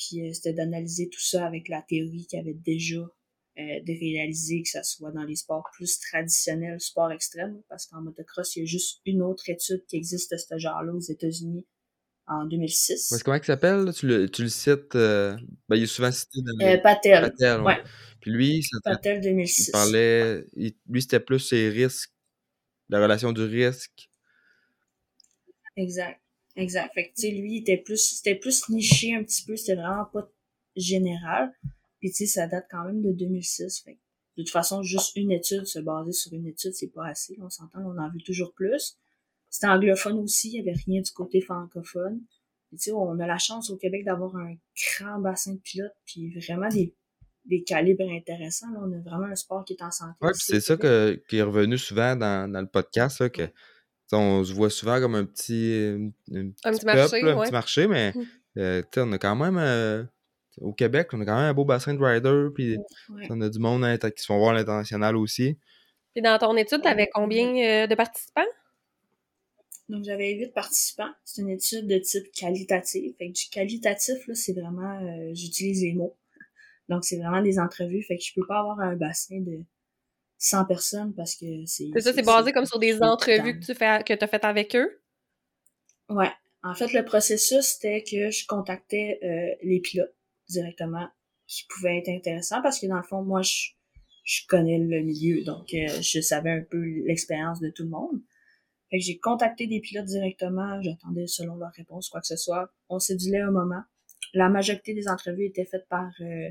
Puis 0.00 0.34
c'était 0.34 0.54
d'analyser 0.54 1.10
tout 1.10 1.20
ça 1.20 1.46
avec 1.46 1.68
la 1.68 1.82
théorie 1.82 2.26
qu'il 2.26 2.38
y 2.38 2.42
avait 2.42 2.54
déjà 2.54 3.06
de 3.56 4.00
réaliser 4.00 4.62
que 4.62 4.70
ça 4.70 4.82
soit 4.82 5.10
dans 5.10 5.24
les 5.24 5.36
sports 5.36 5.68
plus 5.74 6.00
traditionnels, 6.00 6.80
sport 6.80 7.12
extrême, 7.12 7.60
parce 7.68 7.86
qu'en 7.86 8.00
motocross, 8.00 8.56
il 8.56 8.60
y 8.60 8.62
a 8.62 8.64
juste 8.64 9.02
une 9.04 9.20
autre 9.20 9.50
étude 9.50 9.84
qui 9.86 9.96
existe 9.96 10.32
de 10.32 10.38
ce 10.38 10.58
genre-là 10.58 10.94
aux 10.94 11.00
États-Unis 11.00 11.66
en 12.30 12.44
2006. 12.44 13.22
comment 13.24 13.36
il 13.36 13.44
s'appelle? 13.44 13.92
Tu 13.92 14.06
le, 14.06 14.28
tu 14.30 14.42
le 14.42 14.48
cites, 14.48 14.94
euh, 14.94 15.36
ben, 15.68 15.76
il 15.76 15.82
est 15.82 15.86
souvent 15.86 16.12
cité 16.12 16.38
dans 16.42 16.66
euh, 16.66 16.78
Patel. 16.78 17.22
Patel, 17.22 17.60
ouais. 17.62 17.82
Puis 18.20 18.30
lui, 18.30 18.66
Patel 18.84 19.20
2006. 19.20 19.68
Il 19.68 19.72
parlait, 19.72 20.46
lui, 20.54 21.02
c'était 21.02 21.20
plus 21.20 21.40
ses 21.40 21.68
risques, 21.68 22.12
la 22.88 23.00
relation 23.00 23.32
du 23.32 23.42
risque. 23.42 24.10
Exact, 25.76 26.20
exact. 26.56 26.92
Fait 26.94 27.08
que, 27.08 27.14
tu 27.14 27.22
sais, 27.22 27.30
lui, 27.30 27.58
était 27.58 27.78
plus, 27.78 28.16
c'était 28.16 28.34
plus 28.34 28.68
niché 28.68 29.14
un 29.14 29.22
petit 29.22 29.44
peu, 29.44 29.56
c'était 29.56 29.76
vraiment 29.76 30.06
pas 30.06 30.30
général. 30.76 31.52
Puis, 31.98 32.10
tu 32.10 32.16
sais, 32.16 32.26
ça 32.26 32.46
date 32.46 32.66
quand 32.70 32.84
même 32.84 33.02
de 33.02 33.12
2006. 33.12 33.82
Fait 33.84 33.98
de 34.36 34.42
toute 34.42 34.52
façon, 34.52 34.82
juste 34.82 35.16
une 35.16 35.32
étude, 35.32 35.66
se 35.66 35.78
baser 35.78 36.12
sur 36.12 36.32
une 36.32 36.46
étude, 36.46 36.72
c'est 36.72 36.92
pas 36.92 37.06
assez. 37.06 37.36
On 37.42 37.50
s'entend, 37.50 37.80
on 37.80 37.98
en 37.98 38.10
veut 38.10 38.20
toujours 38.24 38.52
plus. 38.54 38.96
C'était 39.50 39.66
anglophone 39.66 40.18
aussi, 40.18 40.48
il 40.48 40.54
y 40.54 40.60
avait 40.60 40.78
rien 40.86 41.00
du 41.00 41.10
côté 41.10 41.40
francophone. 41.40 42.20
tu 42.70 42.78
sais, 42.78 42.92
on 42.92 43.18
a 43.18 43.26
la 43.26 43.38
chance 43.38 43.68
au 43.70 43.76
Québec 43.76 44.04
d'avoir 44.04 44.36
un 44.36 44.54
grand 44.96 45.18
bassin 45.18 45.54
de 45.54 45.58
pilotes, 45.58 45.92
puis 46.06 46.32
vraiment 46.38 46.68
des, 46.68 46.94
des 47.44 47.64
calibres 47.64 48.08
intéressants. 48.08 48.70
Là. 48.72 48.80
On 48.82 48.92
a 48.92 49.00
vraiment 49.00 49.26
un 49.26 49.34
sport 49.34 49.64
qui 49.64 49.74
est 49.74 49.82
en 49.82 49.90
santé. 49.90 50.16
Ouais, 50.22 50.30
c'est 50.34 50.60
ça 50.60 50.76
que, 50.76 51.20
qui 51.28 51.38
est 51.38 51.42
revenu 51.42 51.76
souvent 51.76 52.14
dans, 52.16 52.50
dans 52.50 52.60
le 52.60 52.68
podcast, 52.68 53.20
là, 53.20 53.28
que 53.28 53.42
on 54.18 54.44
se 54.44 54.52
voit 54.52 54.70
souvent 54.70 55.00
comme 55.00 55.14
un 55.14 55.24
petit, 55.24 56.10
un, 56.32 56.50
petit, 56.72 56.84
marché, 56.84 57.22
un 57.22 57.40
petit 57.40 57.52
marché, 57.52 57.86
mais 57.86 58.12
euh, 58.58 58.82
on 58.96 59.12
a 59.12 59.18
quand 59.18 59.36
même 59.36 59.58
euh, 59.58 60.04
au 60.60 60.72
Québec, 60.72 61.08
on 61.12 61.20
a 61.20 61.24
quand 61.24 61.36
même 61.36 61.50
un 61.50 61.54
beau 61.54 61.64
bassin 61.64 61.94
de 61.94 62.02
riders, 62.02 62.50
puis 62.54 62.76
on 63.28 63.40
a 63.40 63.48
du 63.48 63.58
monde 63.58 63.86
qui 63.98 64.22
se 64.22 64.26
font 64.26 64.38
voir 64.38 64.50
à 64.50 64.54
l'international 64.54 65.16
aussi. 65.16 65.56
Puis 66.12 66.22
dans 66.22 66.38
ton 66.38 66.56
étude, 66.56 66.82
tu 66.82 66.88
avais 66.88 67.08
combien 67.12 67.46
euh, 67.56 67.86
de 67.86 67.94
participants? 67.94 68.46
Donc, 69.88 70.04
j'avais 70.04 70.32
huit 70.34 70.52
participants. 70.52 71.10
C'est 71.24 71.42
une 71.42 71.50
étude 71.50 71.86
de 71.88 71.98
type 71.98 72.30
qualitatif. 72.32 73.16
Fait 73.18 73.28
que 73.28 73.32
du 73.32 73.48
qualitatif, 73.50 74.26
là, 74.26 74.34
c'est 74.34 74.52
vraiment, 74.52 75.00
euh, 75.00 75.30
j'utilise 75.34 75.82
les 75.82 75.94
mots. 75.94 76.16
Donc, 76.88 77.04
c'est 77.04 77.16
vraiment 77.16 77.42
des 77.42 77.58
entrevues. 77.58 78.02
Fait 78.02 78.16
que 78.16 78.22
je 78.22 78.32
peux 78.34 78.46
pas 78.46 78.60
avoir 78.60 78.80
un 78.80 78.96
bassin 78.96 79.40
de 79.40 79.64
100 80.40 80.64
personnes 80.64 81.14
parce 81.14 81.36
que 81.36 81.46
c'est... 81.66 81.90
C'est 81.92 82.00
ça, 82.00 82.12
c'est 82.14 82.22
basé 82.22 82.52
comme 82.52 82.64
sur 82.64 82.78
des 82.78 83.00
entrevues 83.02 83.60
que 83.60 83.64
tu 83.64 83.74
fais, 83.74 84.02
que 84.04 84.24
as 84.24 84.26
faites 84.26 84.44
avec 84.44 84.74
eux? 84.74 85.00
Ouais. 86.08 86.32
En 86.62 86.74
fait, 86.74 86.92
le 86.92 87.04
processus, 87.04 87.64
c'était 87.64 88.02
que 88.02 88.30
je 88.30 88.46
contactais 88.46 89.20
euh, 89.22 89.54
les 89.62 89.80
pilotes 89.80 90.14
directement 90.48 91.08
qui 91.46 91.64
pouvaient 91.68 91.98
être 91.98 92.08
intéressants 92.08 92.62
parce 92.62 92.80
que 92.80 92.86
dans 92.86 92.96
le 92.96 93.02
fond, 93.02 93.22
moi, 93.22 93.42
je, 93.42 93.68
je 94.24 94.40
connais 94.48 94.78
le 94.78 95.02
milieu. 95.02 95.44
Donc, 95.44 95.74
euh, 95.74 95.88
je 96.00 96.20
savais 96.20 96.50
un 96.50 96.62
peu 96.62 96.82
l'expérience 97.06 97.60
de 97.60 97.68
tout 97.68 97.84
le 97.84 97.90
monde. 97.90 98.20
Fait 98.90 98.98
que 98.98 99.04
j'ai 99.04 99.18
contacté 99.18 99.66
des 99.66 99.80
pilotes 99.80 100.06
directement, 100.06 100.80
j'attendais 100.82 101.26
selon 101.26 101.56
leur 101.56 101.70
réponse, 101.72 102.08
quoi 102.08 102.20
que 102.20 102.26
ce 102.26 102.36
soit. 102.36 102.72
On 102.88 102.98
s'est 102.98 103.14
dit 103.14 103.30
là 103.30 103.46
un 103.46 103.50
moment. 103.50 103.82
La 104.32 104.48
majorité 104.48 104.94
des 104.94 105.06
entrevues 105.08 105.46
étaient 105.46 105.66
faites 105.66 105.86
par 105.88 106.10
euh, 106.20 106.50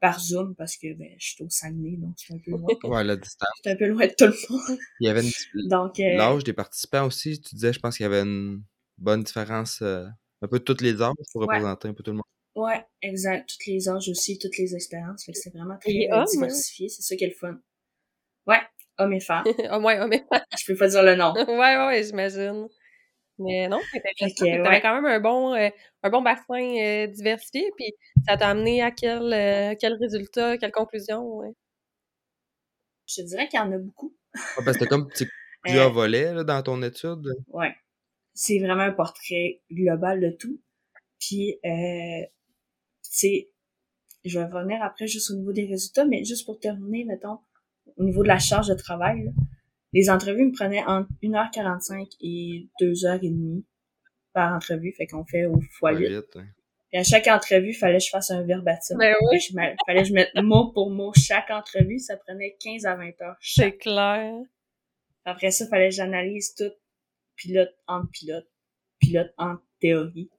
par 0.00 0.18
Zoom 0.18 0.54
parce 0.54 0.76
que 0.76 0.94
ben, 0.94 1.14
je 1.18 1.28
suis 1.28 1.44
au 1.44 1.48
Saguenay, 1.48 1.96
donc 1.98 2.14
c'est 2.16 2.34
un 2.34 2.38
peu 2.38 2.52
loin. 2.52 2.68
ouais, 2.84 3.04
la 3.04 3.16
distance. 3.16 3.48
C'est 3.62 3.72
un 3.72 3.76
peu 3.76 3.86
loin 3.86 4.06
de 4.06 4.14
tout 4.16 4.24
le 4.24 4.50
monde. 4.50 4.78
Il 5.00 5.06
y 5.06 5.10
avait 5.10 5.22
une... 5.22 5.30
donc 5.68 6.00
euh, 6.00 6.16
l'âge 6.16 6.44
des 6.44 6.52
participants 6.52 7.06
aussi, 7.06 7.40
tu 7.40 7.54
disais, 7.54 7.72
je 7.72 7.78
pense 7.78 7.96
qu'il 7.96 8.04
y 8.04 8.06
avait 8.06 8.22
une 8.22 8.62
bonne 8.98 9.22
différence, 9.22 9.80
euh, 9.82 10.06
un 10.42 10.48
peu 10.48 10.58
de 10.58 10.64
toutes 10.64 10.80
les 10.80 11.00
âges 11.02 11.14
pour 11.32 11.42
représenter 11.42 11.88
un 11.88 11.94
peu 11.94 12.02
tout 12.02 12.12
le 12.12 12.16
monde. 12.16 12.24
Ouais, 12.54 12.84
exact. 13.02 13.48
Toutes 13.48 13.66
les 13.66 13.88
âges 13.88 14.08
aussi, 14.08 14.38
toutes 14.38 14.56
les 14.58 14.74
expériences. 14.74 15.24
Fait 15.24 15.32
que 15.32 15.38
c'est 15.38 15.52
vraiment 15.54 15.78
très 15.78 15.92
diversifié. 15.92 16.88
C'est 16.88 17.02
ça 17.02 17.16
qui 17.16 17.24
est 17.24 17.28
le 17.28 17.34
fun. 17.34 17.58
Ouais, 18.46 18.60
hommes 18.98 19.12
et 19.12 19.20
femmes. 19.20 19.44
oh, 19.72 19.78
ouais, 19.82 20.00
hommes 20.00 20.12
et 20.12 20.24
femmes. 20.30 20.42
Je 20.58 20.64
peux 20.66 20.76
pas 20.76 20.88
dire 20.88 21.02
le 21.02 21.14
nom. 21.14 21.32
ouais, 21.34 21.86
ouais, 21.86 22.02
j'imagine. 22.04 22.68
Mais 23.40 23.68
non, 23.68 23.80
t'avais 23.92 24.60
ouais. 24.60 24.80
quand 24.82 24.94
même 24.94 25.06
un 25.06 25.20
bon, 25.20 25.54
euh, 25.54 25.70
un 26.02 26.10
bon 26.10 26.22
bassin 26.22 26.60
euh, 26.60 27.06
diversifié, 27.06 27.70
puis 27.76 27.92
ça 28.26 28.36
t'a 28.36 28.48
amené 28.48 28.82
à 28.82 28.90
quel, 28.90 29.32
euh, 29.32 29.74
quel 29.80 29.94
résultat, 29.94 30.58
quelle 30.58 30.72
conclusion? 30.72 31.22
Ouais? 31.38 31.52
Je 33.06 33.22
dirais 33.22 33.48
qu'il 33.48 33.58
y 33.58 33.62
en 33.62 33.72
a 33.72 33.78
beaucoup. 33.78 34.14
ouais, 34.34 34.64
parce 34.64 34.76
que 34.76 34.84
comme 34.84 35.08
plusieurs 35.62 35.92
volets 35.92 36.34
là, 36.34 36.44
dans 36.44 36.62
ton 36.62 36.82
étude. 36.82 37.26
Ouais. 37.48 37.74
C'est 38.34 38.58
vraiment 38.58 38.82
un 38.82 38.92
portrait 38.92 39.62
global 39.70 40.20
de 40.20 40.30
tout. 40.30 40.60
Puis, 41.18 41.58
euh, 41.64 42.26
tu 43.12 43.46
je 44.24 44.38
vais 44.38 44.44
revenir 44.44 44.82
après 44.82 45.06
juste 45.06 45.30
au 45.30 45.34
niveau 45.34 45.52
des 45.52 45.64
résultats, 45.64 46.04
mais 46.04 46.24
juste 46.24 46.44
pour 46.44 46.58
terminer, 46.58 47.04
mettons, 47.04 47.38
au 47.96 48.04
niveau 48.04 48.22
de 48.22 48.28
la 48.28 48.38
charge 48.38 48.68
de 48.68 48.74
travail, 48.74 49.32
les 49.92 50.10
entrevues 50.10 50.46
me 50.46 50.52
prenaient 50.52 50.84
entre 50.84 51.08
1h45 51.22 52.16
et 52.20 52.68
2h30 52.80 53.64
par 54.32 54.54
entrevue, 54.54 54.92
fait 54.96 55.06
qu'on 55.06 55.24
fait 55.24 55.46
au 55.46 55.60
foyer. 55.78 56.14
Hein. 56.36 56.44
Et 56.92 56.98
à 56.98 57.04
chaque 57.04 57.28
entrevue, 57.28 57.70
il 57.70 57.74
fallait 57.74 57.98
que 57.98 58.04
je 58.04 58.10
fasse 58.10 58.30
un 58.30 58.42
verbatim. 58.42 58.96
Ben 58.98 59.14
oui. 59.30 59.38
Il 59.40 59.76
fallait 59.86 60.02
que 60.02 60.08
je 60.08 60.12
mette 60.12 60.30
mot 60.36 60.72
pour 60.72 60.90
mot 60.90 61.12
chaque 61.16 61.50
entrevue. 61.50 61.98
Ça 62.00 62.16
prenait 62.16 62.56
15 62.60 62.84
à 62.84 62.96
20 62.96 63.22
heures. 63.22 63.36
C'est 63.40 63.76
clair. 63.76 64.32
Après 65.24 65.50
ça, 65.50 65.64
il 65.64 65.68
fallait 65.68 65.90
que 65.90 65.94
j'analyse 65.94 66.54
tout 66.54 66.72
pilote 67.36 67.74
en 67.86 68.06
pilote, 68.06 68.48
pilote 68.98 69.32
en 69.38 69.56
théorie. 69.80 70.30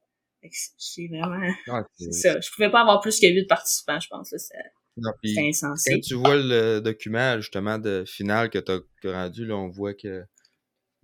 C'est 0.77 1.07
vraiment... 1.07 1.53
c'est 1.93 2.11
ça. 2.11 2.39
Je 2.39 2.49
pouvais 2.51 2.69
pas 2.69 2.81
avoir 2.81 2.99
plus 2.99 3.19
que 3.19 3.27
8 3.27 3.45
participants, 3.47 3.99
je 3.99 4.07
pense. 4.09 4.33
Insensé. 5.37 5.93
Quand 5.93 5.99
tu 5.99 6.13
vois 6.15 6.35
le 6.35 6.79
document, 6.79 7.37
justement, 7.37 7.77
de 7.77 8.03
final 8.05 8.49
que 8.49 8.59
tu 8.59 8.71
as 8.71 9.11
rendu, 9.11 9.45
là, 9.45 9.55
on 9.55 9.69
voit 9.69 9.93
que 9.93 10.23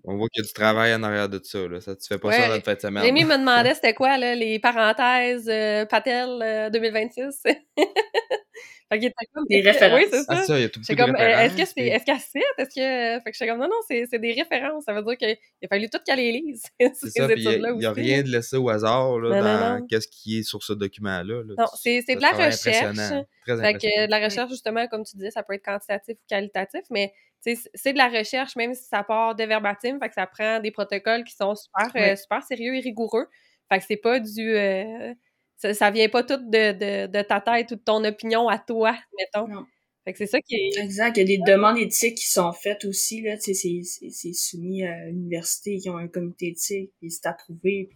on 0.04 0.16
voit 0.16 0.30
qu'il 0.30 0.42
y 0.42 0.46
a 0.46 0.48
du 0.48 0.54
travail 0.54 0.94
en 0.94 1.04
arrière 1.04 1.28
de 1.28 1.40
ça. 1.44 1.68
Là. 1.68 1.82
Ça 1.82 1.96
tu 1.96 2.08
fais 2.08 2.18
pas 2.18 2.32
ça 2.32 2.48
dans 2.48 2.56
une 2.56 2.62
fête 2.62 2.78
de 2.78 2.82
semaine. 2.88 3.04
Rémi 3.04 3.26
me 3.26 3.38
demandait 3.40 3.74
c'était 3.74 3.94
quoi 3.94 4.18
là, 4.18 4.36
les 4.36 4.60
parenthèses 4.60 5.50
euh, 5.50 5.86
Patel 5.86 6.72
2026. 6.72 7.44
Fait 8.90 9.00
qu'il 9.00 9.08
était 9.08 9.26
comme 9.34 9.46
des 9.50 9.62
références. 9.70 10.00
Oui, 10.00 10.08
c'est 10.10 10.26
ah, 10.28 10.36
ça. 10.36 10.42
Ah, 10.42 10.44
ça, 10.44 10.58
il 10.58 10.62
y 10.62 10.66
a 10.66 10.70
tout 10.70 10.80
de 10.80 10.96
comme, 10.96 11.16
Est-ce 11.16 11.58
que 11.58 11.66
c'est, 11.66 11.88
est-ce 11.88 12.06
qu'elle 12.06 12.20
cite? 12.20 12.44
Est-ce 12.58 12.70
que, 12.70 13.24
fait 13.24 13.32
que 13.32 13.38
j'étais 13.38 13.48
comme, 13.48 13.60
non, 13.60 13.68
non, 13.68 13.82
c'est, 13.88 14.06
c'est 14.10 14.20
des 14.20 14.34
références. 14.34 14.86
Ça 14.86 14.94
veut 14.94 15.04
dire 15.04 15.18
qu'il 15.18 15.30
a 15.30 15.68
fallu 15.68 15.90
tout 15.90 16.00
qu'elle 16.06 16.20
les 16.20 16.32
lise. 16.32 16.64
c'est 16.80 17.10
ça, 17.10 17.28
il 17.36 17.78
n'y 17.78 17.86
a, 17.86 17.92
rien 17.92 18.24
de 18.24 18.30
laissé 18.30 18.56
au 18.56 18.70
hasard, 18.70 19.20
là, 19.20 19.42
dans 19.42 19.86
qu'est-ce 19.88 20.08
qui 20.08 20.40
est 20.40 20.44
sur 20.44 20.64
ce 20.64 20.74
document-là. 20.74 21.44
Là. 21.44 21.54
Non, 21.58 21.66
c'est, 21.76 22.02
c'est 22.06 22.16
de 22.16 22.22
la 22.22 22.32
recherche. 22.32 22.98
Très 23.46 23.58
fait 23.58 23.74
que 23.74 24.06
de 24.06 24.12
la 24.12 24.20
recherche, 24.24 24.50
justement, 24.50 24.88
comme 24.88 25.04
tu 25.04 25.16
disais, 25.18 25.32
ça 25.32 25.44
peut 25.44 25.54
être 25.54 25.66
quantitatif 25.66 26.16
ou 26.16 26.28
qualitatif, 26.28 26.82
mais 26.90 27.14
c'est 27.40 27.94
de 27.94 27.98
la 27.98 28.10
recherche, 28.10 28.56
même 28.56 28.74
si 28.74 28.84
ça 28.84 29.04
part 29.04 29.36
de 29.36 29.44
verbatim, 29.44 30.00
fait 30.00 30.10
que 30.10 30.16
ça 30.16 30.28
prend 30.28 30.60
des 30.60 30.72
protocoles 30.72 31.24
qui 31.24 31.34
sont 31.34 31.56
super, 31.56 31.92
euh, 31.96 32.16
super 32.16 32.44
sérieux 32.44 32.76
et 32.76 32.80
rigoureux. 32.80 33.28
Fait 33.72 33.80
que 33.80 33.86
c'est 33.86 33.98
pas 33.98 34.20
du... 34.20 34.56
Euh, 34.56 35.14
ça, 35.58 35.74
ça 35.74 35.92
vient 35.92 36.10
pas 36.10 36.24
tout 36.24 36.38
de, 36.38 36.72
de, 36.72 37.08
de, 37.08 37.22
ta 37.24 37.42
tête 37.42 37.72
ou 37.72 37.76
de 37.76 37.82
ton 37.82 38.04
opinion 38.04 38.48
à 38.48 38.60
toi, 38.60 38.96
mettons. 39.18 39.48
Non. 39.48 39.66
Fait 40.06 40.14
que 40.14 40.20
c'est 40.20 40.28
ça 40.28 40.40
qui 40.40 40.56
est... 40.56 40.80
Exact. 40.80 41.18
Il 41.18 41.20
y 41.20 41.24
a 41.24 41.38
des 41.38 41.52
demandes 41.52 41.78
éthiques 41.78 42.16
qui 42.16 42.28
sont 42.28 42.54
faites 42.54 42.86
aussi, 42.86 43.22
là. 43.22 43.38
Tu 43.38 43.54
sais, 43.54 43.82
c'est 43.84 44.34
soumis 44.34 44.86
à 44.86 45.08
l'université 45.08 45.78
qui 45.80 45.90
ont 45.90 45.98
un 45.98 46.08
comité 46.08 46.48
éthique, 46.48 46.94
puis 47.00 47.12
c'est 47.12 47.28
approuvé. 47.28 47.90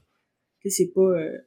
Tu 0.59 0.69
sais, 0.69 0.83
c'est 0.83 0.91
pas... 0.91 1.01
Euh, 1.01 1.37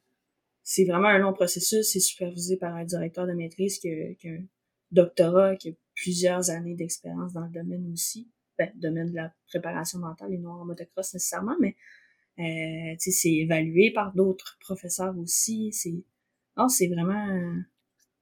c'est 0.63 0.87
vraiment 0.87 1.09
un 1.09 1.19
long 1.19 1.35
processus. 1.35 1.93
C'est 1.93 2.01
supervisé 2.01 2.57
par 2.57 2.75
un 2.75 2.85
directeur 2.85 3.27
de 3.27 3.33
maîtrise 3.33 3.79
qui 3.79 3.91
a, 3.91 4.15
qui 4.15 4.29
a 4.29 4.33
un 4.33 4.45
doctorat, 4.93 5.57
qui 5.57 5.71
a 5.71 5.73
plusieurs 5.95 6.49
années 6.49 6.75
d'expérience 6.75 7.35
dans 7.35 7.45
le 7.45 7.53
domaine 7.53 7.91
aussi. 7.93 8.31
Ben, 8.57 8.71
domaine 8.77 9.11
de 9.11 9.17
la 9.17 9.35
préparation 9.49 9.99
mentale 9.99 10.33
et 10.33 10.39
non 10.39 10.53
en 10.53 10.65
motocross 10.65 11.13
nécessairement, 11.13 11.57
mais 11.61 11.77
euh, 12.39 12.95
c'est 12.99 13.33
évalué 13.33 13.93
par 13.93 14.13
d'autres 14.13 14.57
professeurs 14.61 15.17
aussi. 15.19 15.73
C'est 15.73 16.05
non, 16.57 16.69
c'est 16.69 16.89
vraiment 16.89 17.63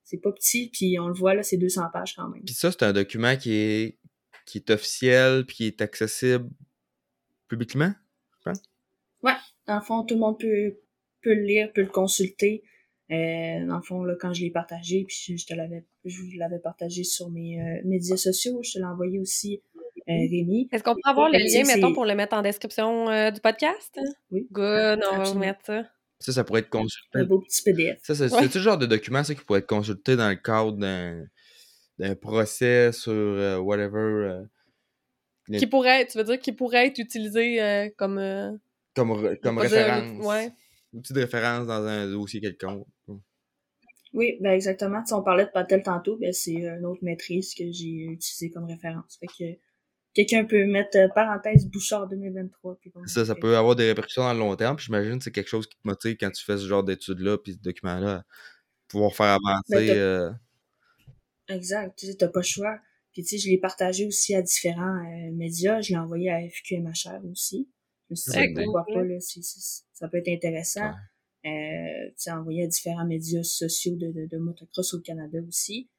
c'est 0.04 0.18
pas 0.18 0.32
petit, 0.32 0.68
puis 0.70 0.98
on 0.98 1.08
le 1.08 1.14
voit 1.14 1.34
là, 1.34 1.42
c'est 1.42 1.56
200 1.56 1.88
pages 1.92 2.14
quand 2.14 2.28
même. 2.28 2.42
Puis 2.44 2.54
ça, 2.54 2.70
c'est 2.70 2.82
un 2.82 2.92
document 2.92 3.36
qui 3.36 3.52
est 3.52 3.98
qui 4.46 4.58
est 4.58 4.70
officiel, 4.70 5.46
puis 5.46 5.56
qui 5.56 5.66
est 5.66 5.80
accessible 5.80 6.50
publiquement, 7.48 7.92
je 8.40 8.50
pense? 8.50 8.62
Ouais, 9.22 9.36
dans 9.66 9.76
le 9.76 9.82
fond, 9.82 10.04
tout 10.04 10.14
le 10.14 10.20
monde 10.20 10.38
peut 10.38 10.76
peut 11.22 11.34
le 11.34 11.42
lire, 11.42 11.72
peut 11.72 11.82
le 11.82 11.88
consulter. 11.88 12.62
Euh, 13.10 13.66
dans 13.66 13.76
le 13.76 13.82
fond, 13.82 14.04
là, 14.04 14.14
quand 14.18 14.32
je 14.32 14.42
l'ai 14.42 14.50
partagé, 14.50 15.04
puis 15.04 15.36
je, 15.36 15.46
te 15.46 15.54
l'avais, 15.54 15.84
je 16.04 16.38
l'avais 16.38 16.58
partagé 16.58 17.04
sur 17.04 17.30
mes 17.30 17.60
euh, 17.60 17.80
médias 17.84 18.16
sociaux, 18.16 18.62
je 18.62 18.72
te 18.72 18.78
l'ai 18.78 18.84
envoyé 18.84 19.18
aussi 19.18 19.62
Rémi. 20.06 20.68
Est-ce 20.72 20.82
qu'on 20.82 20.94
peut 20.94 21.00
avoir 21.10 21.28
le 21.30 21.38
lien, 21.38 21.64
mettons, 21.66 21.92
pour 21.94 22.04
le 22.04 22.14
mettre 22.14 22.34
en 22.36 22.42
description 22.42 23.08
euh, 23.08 23.30
du 23.30 23.40
podcast? 23.40 23.98
Oui. 24.30 24.46
Good, 24.50 25.00
on 25.12 25.16
va 25.18 25.22
vous 25.24 25.38
mettre 25.38 25.64
ça. 25.64 25.84
Ça, 26.18 26.32
ça 26.32 26.44
pourrait 26.44 26.60
être 26.60 26.70
consulté. 26.70 27.18
Un 27.18 27.24
beau 27.24 27.40
petit 27.40 27.62
PDF. 27.62 27.98
Ça, 28.02 28.14
c'est 28.14 28.32
Ouais. 28.32 28.42
le 28.42 28.60
genre 28.60 28.78
de 28.78 28.86
document 28.86 29.24
ça, 29.24 29.34
qui 29.34 29.42
pourrait 29.44 29.58
être 29.60 29.66
consulté 29.66 30.14
dans 30.16 30.28
le 30.28 30.36
cadre 30.36 30.72
d'un 30.72 31.24
d'un 31.98 32.14
procès 32.16 32.90
sur 32.92 33.12
euh, 33.12 33.58
whatever. 33.58 33.98
euh, 33.98 34.42
les- 35.48 35.58
Qui 35.58 35.66
pourrait, 35.66 36.06
tu 36.06 36.16
veux 36.18 36.24
dire, 36.24 36.38
qui 36.40 36.52
pourrait 36.52 36.86
être 36.86 36.98
utilisé 36.98 37.60
euh, 37.62 37.88
comme. 37.96 38.18
euh, 38.18 38.50
comme 38.94 39.10
comme 39.42 39.56
pas 39.56 39.66
dire- 39.66 39.78
référence. 39.78 40.26
ouais. 40.26 40.52
Outil 40.92 41.12
de 41.12 41.20
référence 41.20 41.66
dans 41.66 41.84
un 41.84 42.06
dossier 42.10 42.40
quelconque. 42.40 42.86
Oui, 44.14 44.36
ben 44.40 44.52
exactement. 44.52 45.04
Si 45.06 45.14
on 45.14 45.22
parlait 45.22 45.46
de 45.46 45.50
Patel 45.50 45.82
tantôt, 45.82 46.16
ben 46.18 46.32
c'est 46.32 46.52
une 46.52 46.84
autre 46.84 47.02
maîtrise 47.02 47.54
que 47.54 47.64
j'ai 47.72 48.04
utilisée 48.04 48.50
comme 48.50 48.66
référence. 48.66 49.16
Fait 49.18 49.26
que 49.26 49.58
quelqu'un 50.14 50.44
peut 50.44 50.64
mettre 50.66 50.96
euh, 50.98 51.08
parenthèse 51.14 51.66
Bouchard 51.66 52.08
2023. 52.08 52.78
Puis 52.80 52.90
bon, 52.94 53.06
Ça, 53.06 53.24
ça 53.24 53.34
peut 53.34 53.56
avoir 53.56 53.76
des 53.76 53.86
répercussions 53.88 54.22
dans 54.22 54.32
le 54.32 54.38
long 54.38 54.54
terme. 54.56 54.76
Puis 54.76 54.86
j'imagine 54.86 55.18
que 55.18 55.24
c'est 55.24 55.30
quelque 55.30 55.48
chose 55.48 55.66
qui 55.66 55.76
te 55.76 55.86
motive 55.88 56.16
quand 56.18 56.30
tu 56.30 56.44
fais 56.44 56.56
ce 56.58 56.66
genre 56.66 56.84
d'études-là, 56.84 57.38
puis 57.38 57.52
ce 57.54 57.58
document-là, 57.58 58.24
pouvoir 58.88 59.14
faire 59.14 59.26
avancer. 59.42 59.62
Ben, 59.70 59.86
t'as- 59.86 59.94
euh, 59.94 60.30
Exact. 61.48 61.98
Tu 61.98 62.06
sais, 62.06 62.14
t'as 62.14 62.28
pas 62.28 62.40
le 62.40 62.44
choix. 62.46 62.78
Puis 63.12 63.22
tu 63.22 63.28
sais, 63.30 63.38
je 63.38 63.48
l'ai 63.50 63.58
partagé 63.58 64.06
aussi 64.06 64.34
à 64.34 64.42
différents 64.42 64.96
euh, 65.04 65.32
médias. 65.32 65.80
Je 65.82 65.90
l'ai 65.90 65.98
envoyé 65.98 66.30
à 66.30 66.38
FQMHR 66.48 67.24
aussi. 67.30 67.68
Je 68.08 68.12
me 68.14 68.16
suis 68.16 68.30
dit, 68.30 68.54
pourquoi 68.64 68.84
pas, 68.86 69.02
là, 69.04 69.16
ça 69.20 70.08
peut 70.08 70.18
être 70.18 70.28
intéressant. 70.28 70.90
Euh, 71.44 71.48
tu 72.08 72.14
sais, 72.16 72.30
envoyé 72.30 72.62
à 72.62 72.66
différents 72.68 73.06
médias 73.06 73.42
sociaux 73.42 73.96
de, 73.96 74.12
de, 74.12 74.26
de 74.30 74.38
motocross 74.38 74.94
au 74.94 75.00
Canada 75.00 75.38
aussi. 75.46 75.90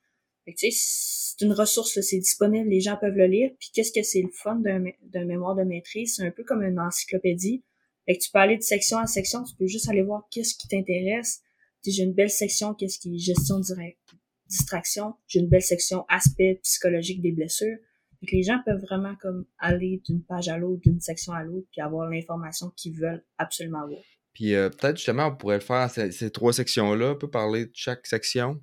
Tu 0.47 0.53
sais, 0.57 0.69
c'est 0.71 1.45
une 1.45 1.53
ressource, 1.53 1.99
c'est 2.01 2.19
disponible, 2.19 2.69
les 2.69 2.81
gens 2.81 2.97
peuvent 2.97 3.15
le 3.15 3.27
lire. 3.27 3.51
Puis 3.59 3.69
qu'est-ce 3.73 3.91
que 3.91 4.03
c'est 4.03 4.21
le 4.21 4.29
fun 4.31 4.55
d'un 4.55 4.79
mé- 4.79 4.95
d'un 5.01 5.25
mémoire 5.25 5.55
de 5.55 5.63
maîtrise? 5.63 6.15
C'est 6.15 6.25
un 6.25 6.31
peu 6.31 6.43
comme 6.43 6.63
une 6.63 6.79
encyclopédie. 6.79 7.63
Fait 8.05 8.17
que 8.17 8.23
tu 8.23 8.29
peux 8.31 8.39
aller 8.39 8.57
de 8.57 8.63
section 8.63 8.97
à 8.97 9.07
section, 9.07 9.43
tu 9.43 9.55
peux 9.55 9.67
juste 9.67 9.87
aller 9.89 10.01
voir 10.01 10.27
qu'est-ce 10.29 10.55
qui 10.55 10.67
t'intéresse. 10.67 11.41
J'ai 11.85 12.03
une 12.03 12.13
belle 12.13 12.29
section, 12.29 12.73
qu'est-ce 12.73 12.99
qui 12.99 13.15
est 13.15 13.17
gestion 13.17 13.59
directe, 13.59 13.99
distraction. 14.47 15.15
J'ai 15.27 15.39
une 15.39 15.47
belle 15.49 15.61
section 15.61 16.05
aspect 16.09 16.59
psychologique 16.63 17.21
des 17.21 17.31
blessures. 17.31 17.77
Que 18.25 18.35
les 18.37 18.43
gens 18.43 18.59
peuvent 18.65 18.79
vraiment 18.79 19.15
comme 19.21 19.45
aller 19.59 20.01
d'une 20.05 20.23
page 20.23 20.47
à 20.47 20.57
l'autre, 20.57 20.81
d'une 20.81 21.01
section 21.01 21.33
à 21.33 21.43
l'autre, 21.43 21.67
puis 21.71 21.81
avoir 21.81 22.09
l'information 22.09 22.71
qu'ils 22.77 22.93
veulent 22.93 23.21
absolument 23.37 23.81
avoir. 23.83 23.99
Puis 24.33 24.55
euh, 24.55 24.69
peut-être 24.69 24.95
justement, 24.95 25.27
on 25.27 25.35
pourrait 25.35 25.57
le 25.57 25.61
faire, 25.61 25.89
ces 25.89 26.31
trois 26.31 26.53
sections-là, 26.53 27.11
on 27.11 27.15
peut 27.17 27.29
parler 27.29 27.65
de 27.65 27.71
chaque 27.73 28.07
section, 28.07 28.61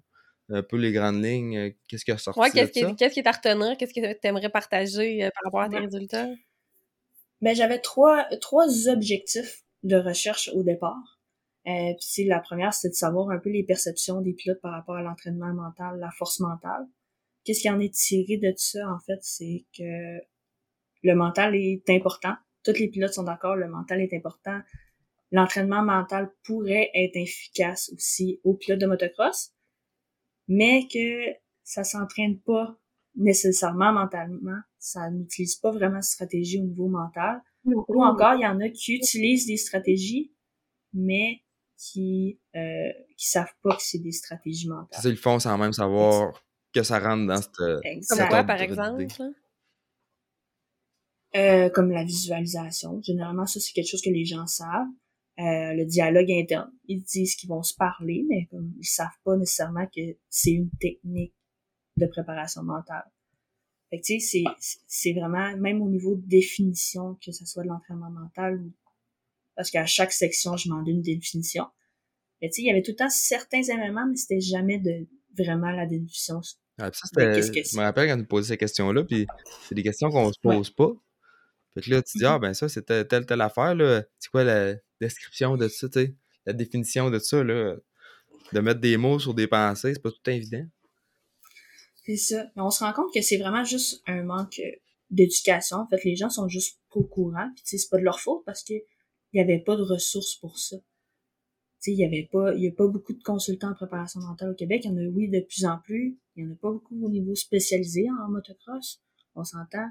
un 0.51 0.63
peu 0.63 0.77
les 0.77 0.93
grandes 0.93 1.23
lignes, 1.23 1.57
euh, 1.57 1.71
qu'est-ce 1.89 2.05
qui 2.05 2.11
a 2.13 2.19
sorti 2.19 2.39
Ouais, 2.41 2.49
de 2.49 2.55
qu'est-ce 2.55 2.73
qui, 2.73 2.97
qu'est-ce 2.97 3.15
qui 3.15 3.21
est 3.21 3.27
à 3.27 3.33
retenir? 3.33 3.77
Qu'est-ce 3.77 3.95
que 3.95 4.01
tu 4.01 4.27
aimerais 4.27 4.49
partager 4.49 5.25
euh, 5.25 5.31
par 5.35 5.43
rapport 5.45 5.61
à 5.61 5.69
tes 5.69 5.77
Ouais. 5.77 5.85
résultats? 5.87 6.27
Ben, 7.41 7.55
j'avais 7.55 7.79
trois, 7.79 8.25
trois 8.41 8.89
objectifs 8.89 9.63
de 9.83 9.97
recherche 9.97 10.51
au 10.55 10.63
départ. 10.63 11.21
Euh, 11.67 11.93
puis 12.01 12.25
la 12.25 12.41
première, 12.41 12.75
c'était 12.75 12.91
de 12.91 12.95
savoir 12.95 13.31
un 13.31 13.39
peu 13.39 13.51
les 13.51 13.63
perceptions 13.65 14.21
des 14.21 14.33
pilotes 14.33 14.61
par 14.61 14.73
rapport 14.73 14.97
à 14.97 15.03
l'entraînement 15.03 15.53
mental, 15.55 15.99
la 15.99 16.11
force 16.11 16.41
mentale. 16.41 16.87
Qu'est-ce 17.45 17.61
qui 17.61 17.71
en 17.71 17.81
est 17.81 17.95
tiré 17.95 18.37
de 18.37 18.51
tout 18.51 18.57
ça, 18.59 18.87
en 18.91 18.99
fait, 18.99 19.19
c'est 19.23 19.65
que 19.77 20.19
le 21.03 21.15
mental 21.15 21.55
est 21.55 21.89
important. 21.89 22.35
Tous 22.65 22.73
les 22.79 22.89
pilotes 22.89 23.15
sont 23.15 23.23
d'accord, 23.23 23.57
le 23.57 23.69
mental 23.69 24.01
est 24.03 24.13
important. 24.13 24.61
L'entraînement 25.33 25.83
mental 25.83 26.31
pourrait 26.45 26.91
être 26.95 27.17
efficace 27.17 27.91
aussi 27.95 28.41
aux 28.45 28.55
pilotes 28.55 28.81
de 28.81 28.87
motocross, 28.87 29.53
mais 30.49 30.87
que 30.93 31.33
ça 31.65 31.85
s'entraîne 31.85 32.41
pas 32.41 32.77
nécessairement 33.15 33.93
mentalement. 33.93 34.61
Ça 34.79 35.11
n'utilise 35.11 35.57
pas 35.57 35.71
vraiment 35.71 35.99
de 35.99 36.05
stratégie 36.05 36.61
au 36.61 36.65
niveau 36.65 36.89
mental. 36.89 37.43
Ou 37.65 38.03
encore, 38.03 38.35
il 38.35 38.43
y 38.43 38.47
en 38.47 38.59
a 38.61 38.69
qui 38.71 38.95
utilisent 38.97 39.47
des 39.47 39.59
stratégies, 39.59 40.33
mais 40.95 41.43
qui 41.77 42.41
euh, 42.57 42.91
qui 43.17 43.29
savent 43.29 43.53
pas 43.63 43.77
que 43.77 43.83
c'est 43.83 43.99
des 43.99 44.13
stratégies 44.13 44.69
mentales. 44.69 45.01
ça, 45.01 45.09
ils 45.09 45.13
le 45.13 45.17
font 45.17 45.39
sans 45.39 45.57
même 45.59 45.73
savoir 45.73 46.33
que 46.75 46.83
ça 46.83 46.99
rentre 46.99 47.27
dans 47.27 47.41
cette. 47.41 47.57
Comme 47.57 47.81
Exact. 47.85 48.29
quoi, 48.29 48.45
par 48.45 48.61
exemple? 48.61 49.07
Euh, 51.37 51.71
comme 51.71 51.91
la 51.91 52.05
visualisation. 52.05 53.01
Généralement, 53.03 53.47
ça, 53.47 53.61
c'est 53.61 53.73
quelque 53.73 53.89
chose 53.89 54.03
que 54.03 54.11
les 54.11 54.25
gens 54.25 54.47
savent. 54.47 54.89
Euh, 55.41 55.73
le 55.73 55.87
dialogue 55.87 56.31
interne. 56.31 56.71
Ils 56.87 57.03
disent 57.03 57.35
qu'ils 57.35 57.49
vont 57.49 57.63
se 57.63 57.75
parler, 57.75 58.27
mais 58.29 58.47
comme 58.51 58.75
ils 58.79 58.85
savent 58.85 59.09
pas 59.25 59.37
nécessairement 59.37 59.87
que 59.87 60.03
c'est 60.29 60.51
une 60.51 60.69
technique 60.79 61.33
de 61.97 62.07
préparation 62.07 62.63
mentale. 62.63 63.11
Fait 63.89 64.01
que, 64.01 64.05
tu 64.05 64.21
sais, 64.21 64.45
c'est, 64.59 64.75
c'est 64.87 65.13
vraiment, 65.15 65.57
même 65.57 65.81
au 65.81 65.89
niveau 65.89 66.15
de 66.15 66.27
définition, 66.27 67.17
que 67.25 67.33
ce 67.33 67.47
soit 67.47 67.63
de 67.63 67.69
l'entraînement 67.69 68.11
mental 68.11 68.61
ou, 68.61 68.73
parce 69.57 69.71
qu'à 69.71 69.87
chaque 69.87 70.13
section, 70.13 70.57
je 70.59 70.69
demandais 70.69 70.91
une 70.91 71.01
définition. 71.01 71.65
Mais 72.43 72.51
tu 72.51 72.57
sais, 72.57 72.63
il 72.63 72.67
y 72.67 72.71
avait 72.71 72.83
tout 72.83 72.93
le 72.93 72.97
temps 72.97 73.11
certains 73.11 73.63
éléments, 73.63 74.07
mais 74.07 74.17
c'était 74.17 74.41
jamais 74.41 74.79
de 74.79 75.07
vraiment 75.39 75.71
la 75.71 75.87
définition. 75.87 76.41
Ah, 76.79 76.91
ça, 76.93 77.09
je 77.15 77.77
me 77.77 77.83
rappelle 77.83 78.09
quand 78.09 78.19
tu 78.19 78.27
posais 78.27 78.49
ces 78.55 78.59
questions-là, 78.59 79.05
puis 79.05 79.27
c'est 79.69 79.75
des 79.75 79.83
questions 79.83 80.11
qu'on 80.11 80.33
se 80.33 80.39
Ouais. 80.45 80.57
pose 80.57 80.71
pas. 80.71 80.93
Fait 81.75 81.83
que 81.83 81.91
là, 81.91 82.03
tu 82.03 82.19
dis, 82.19 82.25
Mhm. 82.25 82.31
ah 82.31 82.39
ben 82.39 82.55
ça, 82.55 82.69
c'était 82.69 83.05
telle, 83.07 83.27
telle 83.27 83.41
affaire, 83.41 83.75
là. 83.75 84.03
C'est 84.19 84.31
quoi 84.31 84.45
la 84.45 84.75
description 85.01 85.57
de 85.57 85.69
ça, 85.69 85.89
tu 85.89 86.01
sais? 86.01 86.15
La 86.47 86.53
définition 86.53 87.11
de 87.11 87.19
ça, 87.19 87.45
là? 87.45 87.77
De 88.53 88.61
mettre 88.61 88.81
des 88.81 88.97
mots 88.97 89.19
sur 89.19 89.35
des 89.35 89.47
pensées, 89.47 89.95
c'est 89.95 90.03
pas 90.03 90.11
tout 90.11 90.31
évident. 90.31 90.65
C'est 92.05 92.17
ça. 92.17 92.45
Mais 92.57 92.63
on 92.63 92.71
se 92.71 92.83
rend 92.83 92.93
compte 92.93 93.13
que 93.15 93.21
c'est 93.23 93.37
vraiment 93.39 93.65
juste 93.65 94.03
un 94.07 94.23
manque 94.25 94.59
euh, 94.59 94.71
d'éducation. 95.11 95.77
En 95.79 95.87
fait, 95.87 96.03
les 96.05 96.17
gens 96.17 96.31
sont 96.31 96.49
juste 96.49 96.81
pas 96.93 97.01
au 97.01 97.05
courant. 97.05 97.51
Puis, 97.55 97.63
tu 97.65 97.71
sais, 97.71 97.79
c'est 97.79 97.91
pas 97.91 97.99
de 97.99 98.05
leur 98.05 98.21
faute 98.21 98.43
parce 98.45 98.65
que 98.65 98.75
il 99.33 99.39
y 99.39 99.41
avait 99.41 99.61
pas 99.61 99.77
de 99.77 99.83
ressources 99.83 100.35
pour 100.37 100.59
ça. 100.59 100.77
Tu 100.79 100.83
sais, 101.79 101.93
il 101.93 101.99
y 101.99 102.05
avait 102.05 102.29
pas, 102.33 102.53
il 102.55 102.65
y 102.65 102.69
a 102.69 102.73
pas 102.73 102.89
beaucoup 102.89 103.13
de 103.13 103.23
consultants 103.23 103.71
en 103.71 103.75
préparation 103.75 104.21
mentale 104.21 104.51
au 104.51 104.55
Québec. 104.55 104.83
Il 104.85 104.91
y 104.91 104.95
en 104.95 104.97
a, 104.97 105.05
oui, 105.15 105.29
de 105.29 105.41
plus 105.41 105.65
en 105.67 105.79
plus. 105.79 106.19
Il 106.35 106.45
y 106.45 106.49
en 106.49 106.53
a 106.53 106.57
pas 106.57 106.71
beaucoup 106.73 107.01
au 107.05 107.09
niveau 107.11 107.35
spécialisé 107.35 108.07
en 108.25 108.29
motocross. 108.31 109.01
On 109.35 109.45
s'entend. 109.45 109.87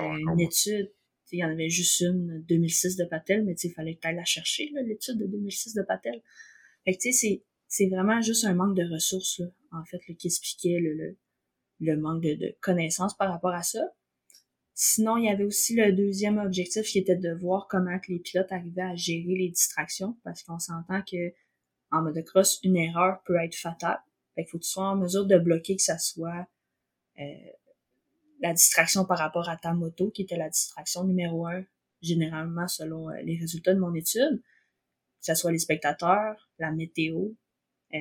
Euh, 0.00 0.04
une 0.32 0.40
étude, 0.40 0.92
il 1.32 1.38
y 1.38 1.44
en 1.44 1.50
avait 1.50 1.70
juste 1.70 2.00
une 2.00 2.42
2006 2.48 2.96
de 2.96 3.04
Patel, 3.04 3.44
mais 3.44 3.54
tu 3.54 3.68
il 3.68 3.72
fallait 3.72 3.94
que 3.94 4.00
t'ailles 4.00 4.16
la 4.16 4.24
chercher, 4.24 4.70
l'étude 4.84 5.18
de 5.18 5.26
2006 5.26 5.74
de 5.74 5.82
Patel. 5.82 6.22
Fait 6.84 6.96
tu 6.96 7.12
sais, 7.12 7.42
c'est, 7.68 7.88
vraiment 7.88 8.20
juste 8.20 8.44
un 8.44 8.54
manque 8.54 8.76
de 8.76 8.84
ressources, 8.92 9.42
en 9.70 9.84
fait, 9.84 10.00
là, 10.08 10.14
qui 10.14 10.26
expliquait 10.26 10.78
le, 10.78 11.16
le, 11.80 11.96
manque 11.96 12.22
de, 12.22 12.34
de 12.34 12.56
connaissances 12.60 13.16
par 13.16 13.30
rapport 13.30 13.54
à 13.54 13.62
ça. 13.62 13.80
Sinon, 14.74 15.16
il 15.16 15.26
y 15.26 15.28
avait 15.28 15.44
aussi 15.44 15.74
le 15.74 15.92
deuxième 15.92 16.38
objectif 16.38 16.84
qui 16.84 16.98
était 16.98 17.16
de 17.16 17.32
voir 17.32 17.66
comment 17.68 17.98
que 17.98 18.12
les 18.12 18.18
pilotes 18.18 18.52
arrivaient 18.52 18.82
à 18.82 18.94
gérer 18.94 19.34
les 19.36 19.48
distractions, 19.48 20.18
parce 20.24 20.42
qu'on 20.42 20.58
s'entend 20.58 21.02
que 21.02 21.32
en 21.90 22.02
motocross, 22.02 22.58
une 22.62 22.76
erreur 22.76 23.22
peut 23.24 23.36
être 23.36 23.54
fatale. 23.54 24.00
Fait 24.34 24.44
qu'il 24.44 24.50
faut 24.50 24.58
que 24.58 24.64
tu 24.64 24.70
sois 24.70 24.88
en 24.88 24.96
mesure 24.96 25.26
de 25.26 25.38
bloquer 25.38 25.76
que 25.76 25.82
ça 25.82 25.98
soit 25.98 26.46
euh, 27.20 27.24
la 28.42 28.52
distraction 28.52 29.06
par 29.06 29.18
rapport 29.18 29.48
à 29.48 29.56
ta 29.56 29.72
moto, 29.72 30.10
qui 30.10 30.22
était 30.22 30.36
la 30.36 30.50
distraction 30.50 31.04
numéro 31.04 31.46
un, 31.46 31.64
généralement 32.02 32.68
selon 32.68 33.08
euh, 33.08 33.22
les 33.22 33.38
résultats 33.38 33.72
de 33.72 33.78
mon 33.78 33.94
étude, 33.94 34.42
que 34.42 35.26
ça 35.26 35.34
soit 35.34 35.52
les 35.52 35.60
spectateurs, 35.60 36.50
la 36.58 36.72
météo, 36.72 37.30
euh, 37.94 37.98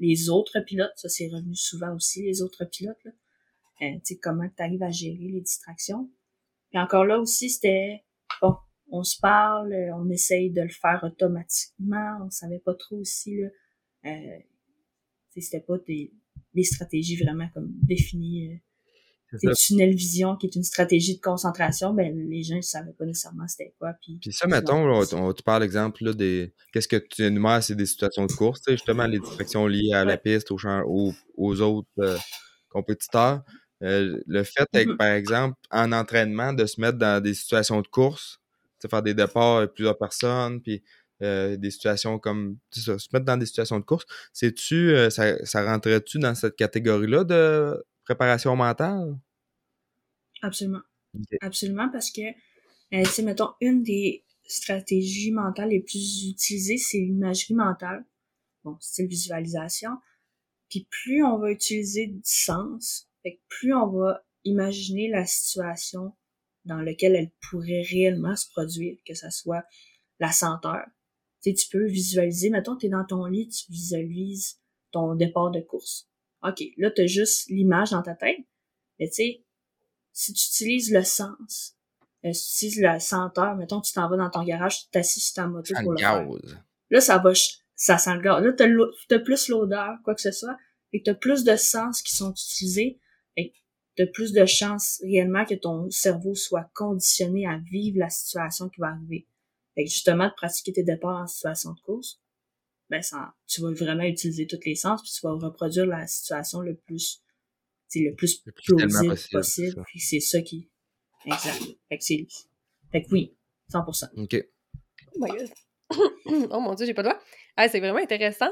les 0.00 0.28
autres 0.28 0.60
pilotes, 0.60 0.92
ça 0.96 1.08
c'est 1.08 1.28
revenu 1.28 1.54
souvent 1.54 1.94
aussi, 1.94 2.22
les 2.22 2.42
autres 2.42 2.64
pilotes, 2.64 3.02
là. 3.04 3.12
Euh, 3.82 3.94
tu 3.96 4.14
sais, 4.14 4.16
comment 4.16 4.48
tu 4.48 4.62
arrives 4.62 4.82
à 4.82 4.90
gérer 4.90 5.28
les 5.28 5.42
distractions. 5.42 6.10
Puis 6.70 6.78
encore 6.78 7.04
là 7.04 7.18
aussi, 7.18 7.50
c'était, 7.50 8.02
bon, 8.40 8.56
on 8.88 9.02
se 9.02 9.18
parle, 9.20 9.72
euh, 9.72 9.94
on 9.94 10.08
essaye 10.08 10.50
de 10.50 10.62
le 10.62 10.70
faire 10.70 11.04
automatiquement, 11.04 12.18
on 12.24 12.30
savait 12.30 12.58
pas 12.58 12.74
trop 12.74 12.96
aussi, 12.96 13.36
là, 13.36 13.48
euh, 14.06 14.38
c'était 15.36 15.60
pas 15.60 15.76
des, 15.86 16.14
des 16.54 16.64
stratégies 16.64 17.22
vraiment 17.22 17.48
comme 17.52 17.70
définies. 17.82 18.58
Ça. 19.32 19.52
tunnel 19.54 19.94
vision 19.94 20.36
qui 20.36 20.46
est 20.46 20.54
une 20.56 20.62
stratégie 20.64 21.16
de 21.16 21.20
concentration, 21.20 21.92
ben 21.94 22.14
les 22.28 22.42
gens 22.42 22.56
ne 22.56 22.60
savaient 22.60 22.92
pas 22.92 23.04
nécessairement 23.04 23.46
c'était 23.48 23.74
quoi. 23.78 23.92
Puis, 24.02 24.18
Puis 24.20 24.32
ça, 24.32 24.46
mettons, 24.46 24.84
on, 24.88 25.02
on- 25.14 25.32
tu 25.32 25.42
parles 25.42 25.62
exemple 25.62 26.04
là, 26.04 26.12
des. 26.12 26.52
Qu'est-ce 26.72 26.88
que 26.88 26.96
tu 26.96 27.22
énumères, 27.24 27.62
c'est 27.62 27.74
des 27.74 27.86
situations 27.86 28.26
de 28.26 28.32
course, 28.32 28.60
justement, 28.68 29.06
les 29.06 29.18
distractions 29.18 29.66
liées 29.66 29.92
à 29.92 30.04
la 30.04 30.16
piste, 30.16 30.50
aux, 30.50 30.58
aux, 30.86 31.12
aux 31.36 31.60
autres 31.60 31.88
euh, 32.00 32.16
compétiteurs. 32.68 33.42
Euh, 33.82 34.18
le 34.26 34.42
fait, 34.42 34.66
Mhm. 34.86 34.96
par 34.96 35.08
exemple, 35.08 35.56
en 35.70 35.92
entraînement, 35.92 36.52
de 36.52 36.64
se 36.66 36.80
mettre 36.80 36.98
dans 36.98 37.22
des 37.22 37.34
situations 37.34 37.82
de 37.82 37.88
course, 37.88 38.38
faire 38.88 39.02
des 39.02 39.14
départs 39.14 39.58
avec 39.58 39.74
plusieurs 39.74 39.98
personnes, 39.98 40.62
puis 40.62 40.82
euh, 41.22 41.56
des 41.56 41.70
situations 41.70 42.18
comme. 42.18 42.56
ça, 42.70 42.98
se 42.98 43.08
mettre 43.12 43.24
dans 43.26 43.36
des 43.36 43.46
situations 43.46 43.78
de 43.80 43.84
course, 43.84 44.04
c'est-tu. 44.32 44.94
ça, 45.10 45.44
ça 45.44 45.64
rentrait-tu 45.64 46.18
dans 46.20 46.34
cette 46.34 46.56
catégorie-là 46.56 47.24
de 47.24 47.84
préparation 48.06 48.56
mentale? 48.56 49.18
Absolument. 50.42 50.82
Absolument, 51.40 51.88
parce 51.90 52.10
que, 52.10 52.22
euh, 52.22 53.02
tu 53.02 53.06
sais, 53.06 53.22
mettons, 53.22 53.50
une 53.60 53.82
des 53.82 54.24
stratégies 54.44 55.32
mentales 55.32 55.70
les 55.70 55.80
plus 55.80 56.28
utilisées, 56.28 56.78
c'est 56.78 56.98
l'imagerie 56.98 57.54
mentale. 57.54 58.04
Bon, 58.64 58.76
style 58.80 59.08
visualisation. 59.08 59.90
Puis 60.68 60.86
plus 60.90 61.24
on 61.24 61.38
va 61.38 61.50
utiliser 61.50 62.06
du 62.06 62.20
sens, 62.24 63.08
fait 63.22 63.36
que 63.36 63.40
plus 63.48 63.74
on 63.74 63.86
va 63.88 64.24
imaginer 64.44 65.08
la 65.08 65.24
situation 65.26 66.12
dans 66.64 66.80
laquelle 66.80 67.14
elle 67.14 67.30
pourrait 67.48 67.82
réellement 67.82 68.36
se 68.36 68.48
produire, 68.50 68.98
que 69.06 69.14
ça 69.14 69.30
soit 69.30 69.64
la 70.18 70.32
senteur. 70.32 70.84
Tu 71.42 71.54
tu 71.54 71.68
peux 71.70 71.86
visualiser, 71.86 72.50
mettons, 72.50 72.76
tu 72.76 72.86
es 72.86 72.88
dans 72.88 73.04
ton 73.04 73.26
lit, 73.26 73.48
tu 73.48 73.70
visualises 73.70 74.58
ton 74.90 75.14
départ 75.14 75.50
de 75.50 75.60
course. 75.60 76.08
OK, 76.48 76.62
là, 76.76 76.90
tu 76.90 77.02
as 77.02 77.06
juste 77.06 77.48
l'image 77.48 77.90
dans 77.90 78.02
ta 78.02 78.14
tête, 78.14 78.38
mais 78.98 79.08
tu 79.08 79.14
sais, 79.14 79.44
si 80.12 80.32
tu 80.32 80.46
utilises 80.46 80.92
le 80.92 81.02
sens, 81.02 81.76
euh, 82.24 82.32
si 82.32 82.48
tu 82.48 82.66
utilises 82.66 82.82
la 82.82 83.00
senteur, 83.00 83.54
mettons, 83.56 83.80
tu 83.80 83.92
t'en 83.92 84.08
vas 84.08 84.16
dans 84.16 84.30
ton 84.30 84.42
garage, 84.44 84.84
tu 84.84 84.90
t'assis 84.90 85.20
sur 85.20 85.34
ta 85.34 85.46
moto 85.46 85.74
pour 85.82 85.92
le 85.92 85.98
faire. 85.98 86.26
Là, 86.90 87.00
ça 87.00 87.18
va, 87.18 87.32
ça 87.74 87.98
sent 87.98 88.14
le 88.14 88.20
gaz. 88.20 88.42
Là, 88.42 88.52
t'as, 88.52 89.16
as 89.16 89.18
plus 89.18 89.48
l'odeur, 89.48 89.96
quoi 90.04 90.14
que 90.14 90.22
ce 90.22 90.32
soit, 90.32 90.56
et 90.92 91.02
t'as 91.02 91.14
plus 91.14 91.44
de 91.44 91.56
sens 91.56 92.02
qui 92.02 92.14
sont 92.14 92.30
utilisés, 92.30 92.98
et 93.36 93.52
t'as 93.96 94.06
plus 94.06 94.32
de 94.32 94.46
chances 94.46 95.00
réellement 95.02 95.44
que 95.44 95.54
ton 95.54 95.90
cerveau 95.90 96.34
soit 96.34 96.70
conditionné 96.74 97.46
à 97.46 97.58
vivre 97.70 97.98
la 97.98 98.08
situation 98.08 98.68
qui 98.68 98.80
va 98.80 98.88
arriver. 98.88 99.26
Fait 99.74 99.86
justement, 99.86 100.28
de 100.28 100.34
pratiquer 100.34 100.72
tes 100.72 100.82
départs 100.82 101.22
en 101.22 101.26
situation 101.26 101.72
de 101.72 101.80
course, 101.80 102.20
ben 102.90 103.02
ça, 103.02 103.34
tu 103.46 103.60
vas 103.62 103.72
vraiment 103.72 104.04
utiliser 104.04 104.46
tous 104.46 104.60
les 104.64 104.74
sens, 104.74 105.02
puis 105.02 105.10
tu 105.10 105.20
vas 105.26 105.32
reproduire 105.32 105.86
la 105.86 106.06
situation 106.06 106.60
le 106.60 106.76
plus, 106.76 107.22
le 107.94 108.14
plus, 108.14 108.42
le 108.44 108.52
plus 108.52 108.74
plausible 108.74 109.16
possible. 109.30 109.82
Puis 109.86 110.00
c'est 110.00 110.20
ça 110.20 110.40
qui, 110.40 110.68
exact. 111.24 111.62
Fait 111.88 111.98
que 111.98 112.04
c'est, 112.04 112.26
fait 112.92 113.02
que 113.02 113.08
oui, 113.10 113.36
100%. 113.72 114.08
Ok. 114.16 114.44
Oh, 115.18 115.96
oh 116.50 116.60
mon 116.60 116.74
dieu, 116.74 116.86
j'ai 116.86 116.94
pas 116.94 117.02
de 117.02 117.08
doigt. 117.08 117.20
Ah, 117.56 117.68
c'est 117.68 117.80
vraiment 117.80 117.98
intéressant. 117.98 118.50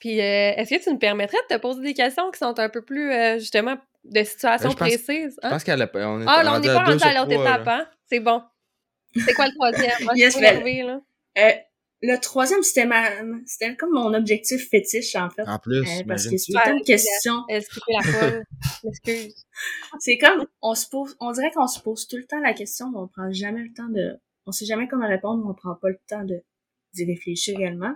Puis, 0.00 0.20
euh, 0.20 0.52
est-ce 0.56 0.74
que 0.74 0.82
tu 0.82 0.92
me 0.92 0.98
permettrais 0.98 1.38
de 1.48 1.54
te 1.54 1.60
poser 1.60 1.80
des 1.80 1.94
questions 1.94 2.30
qui 2.30 2.38
sont 2.38 2.58
un 2.58 2.68
peu 2.68 2.82
plus, 2.82 3.12
euh, 3.12 3.38
justement, 3.38 3.76
de 4.04 4.24
situations 4.24 4.70
ben, 4.70 4.74
précises? 4.74 5.38
Hein? 5.42 5.48
Je 5.48 5.48
pense 5.50 5.64
qu'elle 5.64 5.80
a. 5.80 5.90
On 5.94 6.20
est, 6.20 6.24
ah, 6.26 6.42
là, 6.42 6.54
on 6.54 6.58
n'est 6.58 6.68
pas 6.68 6.84
rendu 6.84 7.02
à 7.04 7.14
l'autre 7.14 7.40
étape, 7.40 7.68
hein? 7.68 7.86
C'est 8.06 8.20
bon. 8.20 8.42
C'est 9.14 9.34
quoi 9.34 9.46
le 9.46 9.54
troisième? 9.54 10.10
yes, 10.16 10.38
ben, 10.40 10.86
là. 10.86 11.00
Le 12.04 12.16
troisième, 12.18 12.62
c'était 12.62 12.84
ma, 12.84 13.10
c'était 13.46 13.76
comme 13.76 13.92
mon 13.92 14.12
objectif 14.12 14.68
fétiche, 14.68 15.14
en 15.14 15.30
fait. 15.30 15.42
En 15.46 15.60
plus, 15.60 15.82
euh, 15.82 16.02
parce 16.06 16.26
que 16.26 16.36
c'est 16.36 16.52
une 16.52 16.82
question. 16.82 17.44
Excuse. 17.48 19.46
c'est 20.00 20.18
comme, 20.18 20.44
on 20.60 20.74
se 20.74 20.88
pose, 20.88 21.16
on 21.20 21.30
dirait 21.30 21.52
qu'on 21.52 21.68
se 21.68 21.80
pose 21.80 22.08
tout 22.08 22.16
le 22.16 22.24
temps 22.24 22.40
la 22.40 22.54
question, 22.54 22.90
mais 22.90 22.98
on 22.98 23.06
prend 23.06 23.30
jamais 23.30 23.62
le 23.62 23.72
temps 23.72 23.88
de, 23.88 24.18
on 24.46 24.52
sait 24.52 24.66
jamais 24.66 24.88
comment 24.88 25.06
répondre, 25.06 25.46
on 25.48 25.54
prend 25.54 25.76
pas 25.76 25.90
le 25.90 25.98
temps 26.08 26.24
de, 26.24 26.42
d'y 26.92 27.04
réfléchir 27.04 27.56
réellement. 27.56 27.94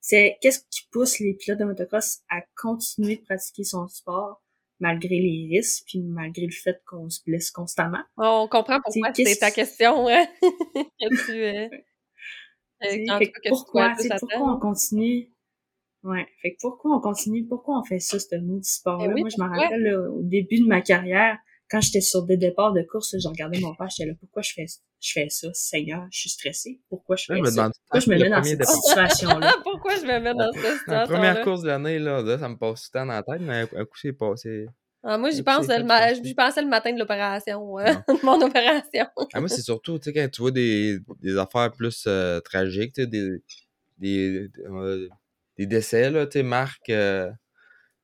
C'est 0.00 0.38
qu'est-ce 0.40 0.60
qui 0.70 0.86
pousse 0.92 1.18
les 1.18 1.34
pilotes 1.34 1.58
de 1.58 1.64
motocross 1.64 2.20
à 2.30 2.42
continuer 2.56 3.16
de 3.16 3.22
pratiquer 3.22 3.64
son 3.64 3.88
sport 3.88 4.40
malgré 4.80 5.18
les 5.18 5.48
risques, 5.50 5.82
puis 5.88 6.00
malgré 6.00 6.46
le 6.46 6.52
fait 6.52 6.80
qu'on 6.86 7.10
se 7.10 7.20
blesse 7.26 7.50
constamment? 7.50 8.04
On 8.16 8.46
comprend 8.46 8.80
pourquoi 8.80 9.12
c'est 9.12 9.36
ta 9.38 9.50
question. 9.50 10.08
Hein? 10.08 10.26
Euh, 11.30 11.68
euh, 12.84 13.18
pourquoi, 13.48 13.94
pourquoi 14.20 14.54
on 14.54 14.58
continue? 14.58 15.32
Ouais. 16.04 16.26
Fait 16.42 16.52
que 16.52 16.58
pourquoi 16.60 16.96
on 16.96 17.00
continue, 17.00 17.46
pourquoi 17.46 17.80
on 17.80 17.84
fait 17.84 17.98
ça, 17.98 18.18
ce 18.18 18.36
mot 18.36 18.58
du 18.58 18.68
sport-là? 18.68 19.08
Ben 19.08 19.18
Moi, 19.18 19.28
je 19.28 19.42
me 19.42 19.48
rappelle, 19.48 19.96
au 19.96 20.22
début 20.22 20.60
de 20.60 20.66
ma 20.66 20.80
carrière, 20.80 21.38
quand 21.70 21.80
j'étais 21.80 22.00
sur 22.00 22.22
des 22.22 22.36
départs 22.36 22.72
de 22.72 22.82
course, 22.82 23.14
je 23.22 23.28
regardais 23.28 23.60
mon 23.60 23.74
père, 23.74 23.88
j'étais 23.90 24.08
là, 24.08 24.16
pourquoi 24.18 24.42
je 24.42 24.52
fais, 24.54 24.66
je 25.00 25.12
fais 25.12 25.28
ça? 25.28 25.48
Seigneur, 25.52 26.06
je 26.10 26.20
suis 26.20 26.30
stressée. 26.30 26.80
Pourquoi 26.88 27.16
je 27.16 27.24
fais 27.26 27.44
ça? 27.50 27.70
Pourquoi 27.90 28.00
je 28.00 28.10
me 28.10 28.18
mets 28.18 28.28
dans 28.28 28.42
cette 28.42 28.64
situation-là? 28.64 29.54
pourquoi 29.62 29.96
je 29.96 30.02
me 30.02 30.18
mets 30.18 30.34
dans 30.34 30.52
cette 30.52 30.78
situation 30.78 30.92
La 30.94 31.06
première 31.06 31.42
course 31.42 31.62
de 31.62 31.68
l'année, 31.68 31.98
là, 31.98 32.38
ça 32.38 32.48
me 32.48 32.56
passe 32.56 32.82
tout 32.82 32.90
le 32.94 33.00
temps 33.00 33.06
dans 33.06 33.12
la 33.12 33.22
tête, 33.22 33.40
mais 33.40 33.66
un 33.80 33.84
coup, 33.84 33.96
c'est 34.00 34.12
passé. 34.12 34.66
Ah, 35.04 35.16
moi, 35.16 35.30
j'y 35.30 35.42
pense 35.42 35.68
le 35.68 36.34
pensais 36.34 36.62
le 36.62 36.68
matin 36.68 36.92
de 36.92 36.98
l'opération, 36.98 37.78
euh, 37.78 37.84
de 38.08 38.24
mon 38.24 38.40
opération. 38.40 39.06
ah, 39.32 39.40
moi, 39.40 39.48
c'est 39.48 39.62
surtout, 39.62 39.98
tu 39.98 40.04
sais, 40.04 40.12
quand 40.12 40.28
tu 40.28 40.42
vois 40.42 40.50
des, 40.50 40.98
des 41.20 41.36
affaires 41.36 41.70
plus 41.70 42.04
euh, 42.06 42.40
tragiques, 42.40 42.96
des, 42.96 43.40
des, 43.98 44.50
euh, 44.66 45.08
des 45.56 45.66
décès, 45.66 46.10
là, 46.10 46.26
tu 46.26 46.38
sais, 46.38 46.42
Marc 46.42 46.90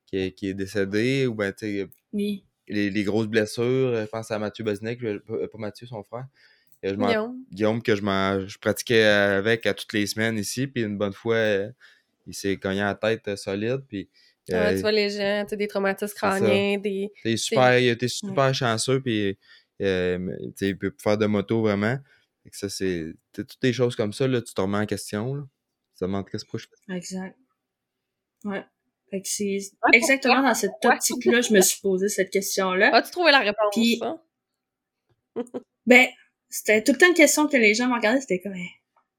qui, 0.07 0.33
qui, 0.33 0.47
est 0.47 0.53
décédé, 0.53 1.27
ou 1.27 1.35
ben, 1.35 1.51
tu 1.51 1.65
sais, 1.65 1.87
oui 2.13 2.45
les, 2.67 2.89
les, 2.89 3.03
grosses 3.03 3.27
blessures. 3.27 3.95
Je 3.95 4.05
pense 4.07 4.31
à 4.31 4.39
Mathieu 4.39 4.63
Bosnick, 4.63 4.99
pas 4.99 5.57
Mathieu, 5.57 5.85
son 5.85 6.03
frère. 6.03 6.25
Guillaume. 6.83 7.43
Guillaume, 7.51 7.81
que 7.81 7.95
je, 7.95 8.01
je 8.01 8.57
pratiquais 8.57 9.03
avec 9.03 9.65
à 9.65 9.73
toutes 9.73 9.93
les 9.93 10.07
semaines 10.07 10.37
ici. 10.37 10.67
Puis 10.67 10.83
une 10.83 10.97
bonne 10.97 11.13
fois, 11.13 11.37
il 12.27 12.33
s'est 12.33 12.57
cogné 12.57 12.81
à 12.81 12.85
la 12.85 12.95
tête 12.95 13.35
solide. 13.37 13.83
Puis, 13.87 14.09
euh, 14.51 14.75
tu 14.75 14.81
vois 14.81 14.91
les 14.91 15.09
gens, 15.09 15.43
tu 15.43 15.51
sais, 15.51 15.57
des 15.57 15.67
traumatismes 15.67 16.15
crâniens, 16.15 16.77
des... 16.77 17.11
T'es 17.23 17.37
super, 17.37 17.73
était 17.73 18.07
super 18.07 18.53
chanceux, 18.53 19.01
puis 19.01 19.37
euh, 19.81 20.37
il 20.61 20.77
peut 20.77 20.93
faire 21.01 21.17
de 21.17 21.25
moto 21.25 21.61
vraiment. 21.61 21.97
Et 22.45 22.49
ça, 22.51 22.69
c'est... 22.69 23.13
Toutes 23.33 23.61
des 23.61 23.73
choses 23.73 23.95
comme 23.95 24.13
ça, 24.13 24.27
là, 24.27 24.41
tu 24.41 24.53
te 24.53 24.61
remets 24.61 24.77
en 24.77 24.85
question, 24.85 25.35
là. 25.35 25.43
Ça 25.95 26.07
demande 26.07 26.29
qu'est-ce 26.29 26.45
que 26.45 26.57
je 26.57 26.67
fais. 26.67 26.95
Exact. 26.95 27.37
Ouais. 28.43 28.63
Fait 29.09 29.21
que 29.21 29.27
c'est 29.27 29.59
exactement 29.93 30.41
dans 30.41 30.53
cette 30.53 30.73
optique-là, 30.83 31.41
je 31.41 31.53
me 31.53 31.61
suis 31.61 31.79
posé 31.79 32.09
cette 32.09 32.31
question-là. 32.31 32.93
As-tu 32.93 33.11
trouvé 33.11 33.31
la 33.31 33.39
réponse? 33.39 33.73
Puis, 33.73 33.99
ben, 35.85 36.07
c'était 36.49 36.83
tout 36.83 36.91
le 36.91 36.97
temps 36.97 37.07
une 37.07 37.13
question 37.13 37.47
que 37.47 37.57
les 37.57 37.73
gens 37.73 37.87
me 37.87 37.95
regardaient, 37.95 38.21
c'était 38.21 38.41
comme, 38.41 38.53
tu 38.53 38.59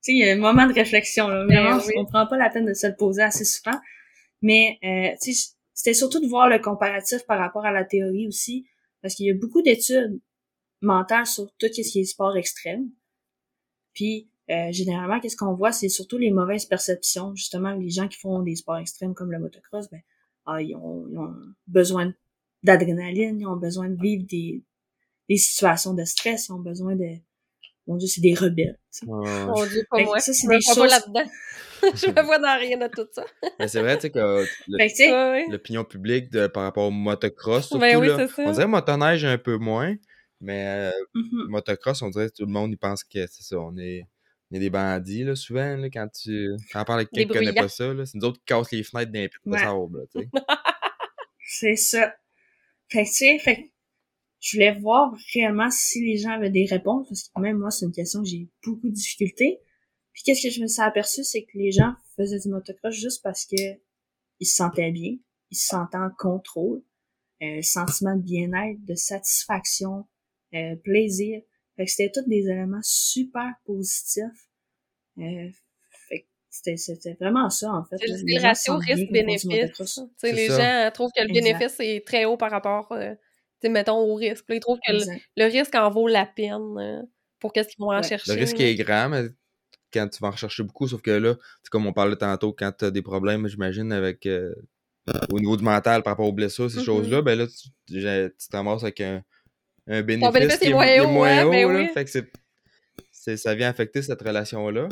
sais, 0.01 0.12
il 0.12 0.18
y 0.18 0.29
a 0.29 0.33
un 0.33 0.37
moment 0.37 0.66
de 0.66 0.72
réflexion, 0.72 1.29
là. 1.29 1.45
Vraiment, 1.45 1.77
ben, 1.79 1.93
on 1.97 2.05
prend 2.05 2.27
pas 2.27 2.37
la 2.37 2.51
peine 2.51 2.66
de 2.66 2.74
se 2.74 2.87
le 2.87 2.97
poser 2.97 3.22
assez 3.22 3.45
souvent. 3.45 3.79
Mais, 4.43 4.78
euh, 4.84 5.32
c'était 5.72 5.95
surtout 5.95 6.20
de 6.20 6.26
voir 6.26 6.49
le 6.49 6.59
comparatif 6.59 7.24
par 7.26 7.39
rapport 7.39 7.64
à 7.64 7.72
la 7.72 7.84
théorie 7.84 8.26
aussi, 8.26 8.66
parce 9.03 9.14
qu'il 9.14 9.26
y 9.26 9.30
a 9.30 9.34
beaucoup 9.34 9.62
d'études 9.62 10.20
mentales 10.80 11.26
sur 11.26 11.51
tout 11.59 11.66
ce 11.66 11.80
qui 11.80 12.01
est 12.01 12.05
sport 12.05 12.37
extrême. 12.37 12.91
Puis, 13.95 14.28
euh, 14.51 14.70
généralement, 14.70 15.20
qu'est-ce 15.20 15.37
qu'on 15.37 15.55
voit, 15.55 15.72
c'est 15.72 15.89
surtout 15.89 16.18
les 16.18 16.30
mauvaises 16.30 16.66
perceptions. 16.66 17.34
Justement, 17.34 17.72
les 17.72 17.91
gens 17.91 18.09
qui 18.09 18.18
font 18.18 18.43
des 18.43 18.57
sports 18.57 18.78
extrêmes 18.78 19.14
comme 19.14 19.32
le 19.32 19.39
motocross, 19.39 19.91
ben, 19.91 20.01
ah, 20.47 20.62
ils, 20.62 20.76
ont, 20.76 21.07
ils, 21.11 21.18
ont, 21.18 21.34
besoin 21.66 22.12
d'adrénaline, 22.62 23.41
ils 23.41 23.47
ont 23.47 23.57
besoin 23.57 23.89
de 23.89 24.01
vivre 24.01 24.24
des, 24.26 24.62
des 25.28 25.37
situations 25.37 25.95
de 25.95 26.05
stress, 26.05 26.49
ils 26.49 26.53
ont 26.53 26.61
besoin 26.61 26.95
de... 26.95 27.16
Mon 27.87 27.97
Dieu, 27.97 28.09
c'est 28.09 28.20
des 28.20 28.34
rebelles. 28.34 28.78
Mon 29.05 29.66
Dieu, 29.66 29.87
pas 29.91 30.03
moi. 30.03 30.18
Ça, 30.18 30.32
c'est 30.32 30.49
des 30.49 30.61
choses... 30.61 30.91
là-dedans. 30.91 31.30
je 31.95 32.07
me 32.09 32.22
vois 32.22 32.39
dans 32.39 32.59
rien 32.59 32.78
de 32.78 32.89
tout 32.89 33.07
ça. 33.12 33.24
Mais 33.59 33.68
c'est 33.68 33.80
vrai, 33.80 33.97
tu 33.97 34.03
sais, 34.03 34.11
que 34.11 35.51
l'opinion 35.51 35.84
publique 35.84 36.30
de, 36.30 36.47
par 36.47 36.62
rapport 36.62 36.84
au 36.84 36.91
motocross, 36.91 37.68
surtout, 37.68 37.78
ben 37.78 37.97
oui, 37.99 38.09
là, 38.09 38.26
on 38.39 38.51
dirait 38.51 38.66
motoneige 38.66 39.24
un 39.24 39.39
peu 39.39 39.59
moins, 39.59 39.95
mais 40.41 40.66
euh, 40.66 40.91
mm-hmm. 41.14 41.49
motocross, 41.49 42.03
on 42.03 42.11
dirait 42.11 42.28
que 42.28 42.34
tout 42.34 42.47
le 42.47 42.53
monde, 42.53 42.72
il 42.72 42.78
pense 42.78 43.05
que 43.05 43.26
c'est 43.26 43.43
ça, 43.43 43.59
on 43.59 43.76
est 43.76 44.07
il 44.51 44.55
y 44.55 44.57
a 44.59 44.61
des 44.61 44.70
bandits, 44.70 45.24
là, 45.24 45.34
souvent, 45.34 45.76
là, 45.76 45.89
quand 45.91 46.09
tu 46.09 46.55
quand 46.72 46.82
on 46.82 46.84
parle 46.84 47.01
avec 47.01 47.11
quelqu'un 47.11 47.32
qui 47.32 47.39
connaît 47.47 47.53
pas 47.53 47.68
ça. 47.68 47.93
C'est 48.05 48.14
nous 48.14 48.26
autres 48.26 48.39
qui 48.39 48.45
cassent 48.47 48.70
les 48.70 48.84
fenêtres 48.84 49.11
d'un 49.11 49.26
peu 49.26 49.51
de 49.51 49.57
sable, 49.57 50.07
tu 50.14 50.20
sais. 50.20 50.28
c'est 51.45 51.76
ça. 51.76 52.14
Fait 52.89 53.03
que, 53.03 53.09
tu 53.09 53.14
sais, 53.14 53.39
fait 53.41 53.72
je 54.47 54.57
voulais 54.57 54.78
voir 54.78 55.12
réellement 55.34 55.70
si 55.70 56.05
les 56.07 56.18
gens 56.18 56.30
avaient 56.30 56.51
des 56.51 56.66
réponses, 56.66 57.09
parce 57.09 57.24
que 57.24 57.40
même 57.40 57.59
moi, 57.59 57.72
c'est 57.72 57.84
une 57.84 57.92
question 57.92 58.22
que 58.22 58.28
j'ai 58.28 58.49
beaucoup 58.64 58.88
de 58.88 58.94
difficultés. 58.94 59.59
Puis 60.12 60.22
qu'est-ce 60.24 60.47
que 60.47 60.55
je 60.55 60.62
me 60.62 60.68
suis 60.68 60.82
aperçu, 60.82 61.24
c'est 61.24 61.42
que 61.42 61.59
les 61.59 61.72
gens 61.72 61.94
faisaient 62.14 62.38
du 62.38 62.49
motocross 62.49 62.94
juste 62.94 63.24
parce 63.24 63.44
que 63.44 63.57
ils 64.38 64.47
se 64.47 64.55
sentaient 64.55 64.92
bien, 64.92 65.16
ils 65.51 65.57
se 65.57 65.66
sentaient 65.66 65.99
en 65.99 66.11
contrôle, 66.16 66.80
euh, 67.42 67.61
sentiment 67.61 68.14
de 68.14 68.22
bien-être, 68.22 68.84
de 68.84 68.94
satisfaction, 68.94 70.07
euh, 70.55 70.76
plaisir. 70.76 71.42
Fait 71.76 71.84
que 71.84 71.90
c'était 71.90 72.12
tous 72.12 72.28
des 72.28 72.49
éléments 72.49 72.80
super 72.82 73.53
positifs. 73.64 74.49
Euh, 75.18 75.51
fait 76.09 76.28
c'était, 76.51 76.76
c'était 76.76 77.14
vraiment 77.14 77.51
ça, 77.51 77.72
en 77.72 77.84
fait. 77.84 77.97
C'est 77.99 78.07
le 78.07 78.40
ratio 78.40 78.76
risque-bénéfice. 78.76 79.44
Les 80.22 80.47
gens 80.47 80.90
trouvent 80.94 81.11
que 81.16 81.22
le 81.22 81.32
bénéfice 81.32 81.80
est 81.80 82.07
très 82.07 82.26
haut 82.26 82.36
par 82.36 82.53
rapport, 82.53 82.92
euh, 82.92 83.14
mettons, 83.68 83.98
au 83.98 84.14
risque. 84.14 84.44
ils 84.48 84.60
trouvent 84.60 84.78
que 84.86 84.92
le, 84.92 85.44
risque 85.44 85.74
en 85.74 85.90
vaut 85.90 86.08
la 86.08 86.26
peine 86.26 86.78
euh, 86.78 87.02
pour 87.40 87.52
qu'est-ce 87.52 87.68
qu'ils 87.68 87.84
vont 87.84 87.92
en 87.92 88.02
chercher. 88.02 88.32
Le 88.32 88.38
risque 88.38 88.60
est 88.60 88.74
grand, 88.74 89.08
mais 89.08 89.24
quand 89.92 90.08
tu 90.08 90.18
vas 90.20 90.28
en 90.28 90.32
rechercher 90.32 90.62
beaucoup, 90.62 90.88
sauf 90.88 91.02
que 91.02 91.10
là, 91.10 91.36
c'est 91.62 91.70
comme 91.70 91.86
on 91.86 91.92
parlait 91.92 92.16
tantôt, 92.16 92.52
quand 92.52 92.72
tu 92.78 92.84
as 92.84 92.90
des 92.90 93.02
problèmes, 93.02 93.46
j'imagine, 93.48 93.92
avec 93.92 94.26
euh, 94.26 94.54
au 95.30 95.38
niveau 95.38 95.56
du 95.56 95.64
mental 95.64 96.02
par 96.02 96.12
rapport 96.12 96.26
aux 96.26 96.32
blessures, 96.32 96.70
ces 96.70 96.78
mm-hmm. 96.78 96.84
choses-là, 96.84 97.22
ben 97.22 97.38
là, 97.38 97.46
tu, 97.46 97.68
tu 97.86 98.48
te 98.48 98.56
ramasses 98.56 98.82
avec 98.82 99.00
un 99.00 99.22
un 99.86 100.02
bénéfice, 100.02 100.32
bénéfice 100.32 100.58
qui 100.58 100.66
est, 100.66 100.72
moins 100.72 101.00
haut, 101.00 101.08
moins 101.08 101.44
haut 101.44 101.50
ben 101.50 101.66
oui. 101.66 101.88
fait 101.92 102.04
que 102.04 102.10
c'est, 103.10 103.36
ça 103.36 103.54
vient 103.54 103.68
affecter 103.68 104.02
cette 104.02 104.20
relation-là. 104.20 104.88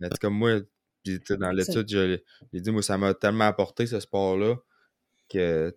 Mais 0.00 0.08
comme 0.20 0.34
moi, 0.34 0.60
dans 1.04 1.52
l'étude, 1.52 1.88
j'ai 1.88 2.60
dit, 2.60 2.70
moi, 2.70 2.82
ça 2.82 2.98
m'a 2.98 3.14
tellement 3.14 3.46
apporté 3.46 3.86
ce 3.86 4.00
sport-là 4.00 4.56
que 5.28 5.76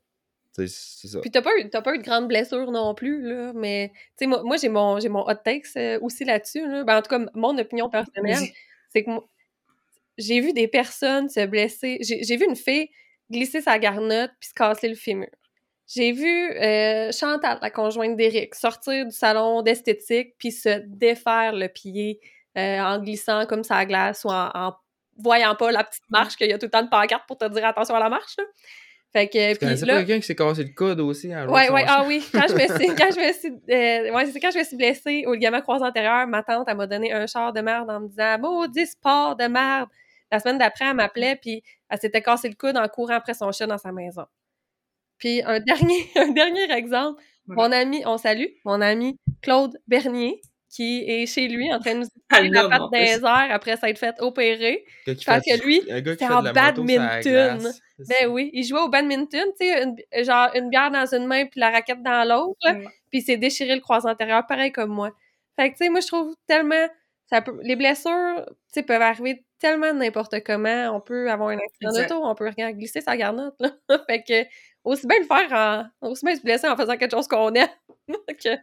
c'est 0.54 0.68
ça. 0.68 1.20
Puis 1.22 1.32
t'as 1.32 1.42
pas, 1.42 1.52
eu, 1.58 1.70
pas 1.70 1.96
eu 1.96 1.98
de 1.98 2.04
grandes 2.04 2.28
blessures 2.28 2.72
non 2.72 2.94
plus, 2.94 3.22
là, 3.22 3.54
mais 3.56 3.92
tu 3.94 4.00
sais, 4.20 4.28
moi, 4.28 4.44
moi 4.44 4.58
j'ai 4.58 4.70
mon, 4.70 5.00
j'ai 5.00 5.10
mon 5.10 5.22
hot 5.22 5.36
takes 5.44 5.66
euh, 5.78 6.00
aussi 6.02 6.26
là-dessus, 6.26 6.68
là. 6.68 6.84
Ben, 6.84 6.98
en 6.98 7.02
tout 7.02 7.10
cas, 7.10 7.20
mon 7.34 7.58
opinion 7.58 7.90
personnelle, 7.90 8.50
c'est 8.90 9.04
que 9.04 9.12
j'ai 10.18 10.42
vu 10.42 10.54
des 10.54 10.68
personnes 10.68 11.30
se 11.30 11.46
blesser. 11.46 11.98
J'ai, 12.02 12.38
vu 12.38 12.46
une 12.46 12.56
fille 12.56 12.90
glisser 13.30 13.62
sa 13.62 13.80
garnotte 13.80 14.32
puis 14.40 14.50
se 14.50 14.54
casser 14.54 14.90
le 14.90 14.96
fémur. 14.96 15.30
J'ai 15.88 16.12
vu 16.12 16.52
euh, 16.52 17.12
Chantal, 17.12 17.60
la 17.62 17.70
conjointe 17.70 18.16
d'Éric, 18.16 18.56
sortir 18.56 19.06
du 19.06 19.12
salon 19.12 19.62
d'esthétique 19.62 20.36
puis 20.38 20.52
se 20.52 20.82
défaire 20.88 21.54
le 21.54 21.68
pied 21.68 22.20
euh, 22.58 22.80
en 22.80 23.00
glissant 23.00 23.46
comme 23.46 23.64
ça 23.64 23.86
glace 23.86 24.24
ou 24.24 24.30
en, 24.30 24.74
voyant 25.18 25.56
pas 25.56 25.72
la 25.72 25.84
petite 25.84 26.10
marche, 26.10 26.36
qu'il 26.36 26.48
y 26.48 26.54
a 26.54 26.58
tout 26.58 26.66
le 26.66 26.72
temps 26.72 26.84
de 26.84 26.90
pancarte 26.90 27.28
pour 27.28 27.38
te 27.38 27.48
dire 27.50 27.66
attention 27.66 27.96
à 27.96 28.00
la 28.00 28.10
marche. 28.10 28.38
Là. 28.38 28.44
Fait 29.14 29.28
que, 29.28 29.54
Tu 29.54 29.60
connaissais 29.60 29.86
puis 29.86 29.92
pas 29.92 29.98
quelqu'un 30.00 30.20
qui 30.22 30.26
s'est 30.26 30.36
cassé 30.36 30.64
le 30.64 30.74
coude 30.74 31.02
aussi 31.02 31.36
en 31.36 31.44
jouant 31.46 31.54
Ouais, 31.54 31.70
ouais, 31.70 31.84
ah 31.86 32.06
oui. 32.08 32.24
Quand 32.32 32.48
je 32.48 32.54
me 32.54 32.60
suis, 32.80 32.96
quand 32.96 33.10
je 33.14 33.20
me 33.20 33.34
suis, 33.34 33.50
euh, 33.50 34.14
ouais, 34.14 34.26
c'est 34.28 34.40
quand 34.40 34.52
je 34.52 34.60
me 34.60 34.64
suis 34.64 34.78
blessée 34.78 35.26
au 35.28 35.34
ligament 35.34 35.60
croisé 35.60 35.84
antérieur, 35.84 36.26
ma 36.28 36.44
tante, 36.44 36.68
elle 36.70 36.78
m'a 36.78 36.88
donné 36.88 37.12
un 37.12 37.28
char 37.28 37.52
de 37.52 37.60
merde 37.60 37.90
en 37.90 38.00
me 38.00 38.08
disant, 38.08 38.40
maudit 38.40 38.88
sport 38.88 39.36
de 39.36 39.48
merde. 39.48 39.90
La 40.32 40.40
semaine 40.40 40.58
d'après, 40.58 40.86
elle 40.86 40.96
m'appelait, 40.96 41.36
puis 41.36 41.62
elle 41.90 42.00
s'était 42.00 42.22
cassé 42.22 42.48
le 42.48 42.56
coude 42.56 42.78
en 42.78 42.88
courant 42.88 43.16
après 43.16 43.34
son 43.34 43.52
chien 43.52 43.68
dans 43.68 43.78
sa 43.78 43.92
maison. 43.92 44.26
Puis 45.18 45.42
un 45.44 45.60
dernier, 45.60 46.10
un 46.16 46.30
dernier 46.30 46.72
exemple, 46.72 47.22
mon 47.48 47.70
ami, 47.72 48.04
on 48.06 48.18
salue, 48.18 48.48
mon 48.64 48.80
ami 48.80 49.20
Claude 49.42 49.78
Bernier, 49.88 50.42
qui 50.72 51.04
est 51.06 51.26
chez 51.26 51.48
lui 51.48 51.72
en 51.74 51.80
train 51.80 51.96
de 51.96 52.00
nous 52.00 52.08
Ah, 52.30 52.38
tirer 52.38 52.50
la 52.50 52.70
patte 52.70 52.82
les 52.94 53.20
airs 53.20 53.48
après 53.52 53.76
s'être 53.76 54.00
fait 54.00 54.16
opérer. 54.20 54.86
Parce 55.06 55.44
fait- 55.44 55.60
que 55.60 55.66
lui, 55.66 55.82
fait 55.82 56.26
en 56.30 56.42
badminton. 56.44 57.72
Ben 58.00 58.28
oui, 58.30 58.50
il 58.54 58.64
jouait 58.64 58.80
au 58.80 58.90
badminton, 58.90 59.48
tu 59.60 59.68
sais, 59.68 60.24
genre 60.24 60.50
une 60.56 60.70
bière 60.70 60.90
dans 60.90 61.14
une 61.14 61.28
main 61.28 61.46
puis 61.46 61.60
la 61.60 61.70
raquette 61.70 62.02
dans 62.02 62.28
l'autre, 62.28 62.58
puis 63.10 63.20
il 63.20 63.22
s'est 63.22 63.38
déchiré 63.38 63.76
le 63.76 63.82
croisé 63.82 64.08
antérieur, 64.10 64.48
pareil 64.48 64.72
comme 64.72 64.92
moi. 64.92 65.12
Fait 65.60 65.72
que, 65.72 65.78
tu 65.78 65.86
sais, 65.86 65.90
moi, 65.90 66.00
je 66.00 66.08
trouve 66.08 66.36
tellement... 66.48 66.88
Ça 67.28 67.42
peut, 67.42 67.58
les 67.64 67.78
blessures, 67.78 68.46
tu 68.46 68.54
sais, 68.74 68.84
peuvent 68.84 69.02
arriver 69.02 69.46
tellement 69.60 69.94
n'importe 69.94 70.44
comment. 70.44 70.90
On 70.94 71.00
peut 71.00 71.32
avoir 71.32 71.50
un 71.50 71.58
accident 71.58 71.94
d'auto, 71.94 72.26
on 72.26 72.36
peut 72.36 72.52
rien 72.58 72.72
glisser 72.72 73.00
sa 73.00 73.16
garnotte, 73.16 73.56
là. 73.60 73.72
fait 74.10 74.24
que, 74.24 74.50
aussi 74.84 75.08
bien 75.08 75.20
le 75.20 75.26
faire 75.26 75.88
en... 76.02 76.10
Aussi 76.10 76.26
bien 76.26 76.36
se 76.36 76.42
blesser 76.42 76.68
en 76.68 76.76
faisant 76.76 76.98
quelque 76.98 77.16
chose 77.16 77.28
qu'on 77.28 77.54
aime 77.54 77.70
que, 78.28 78.58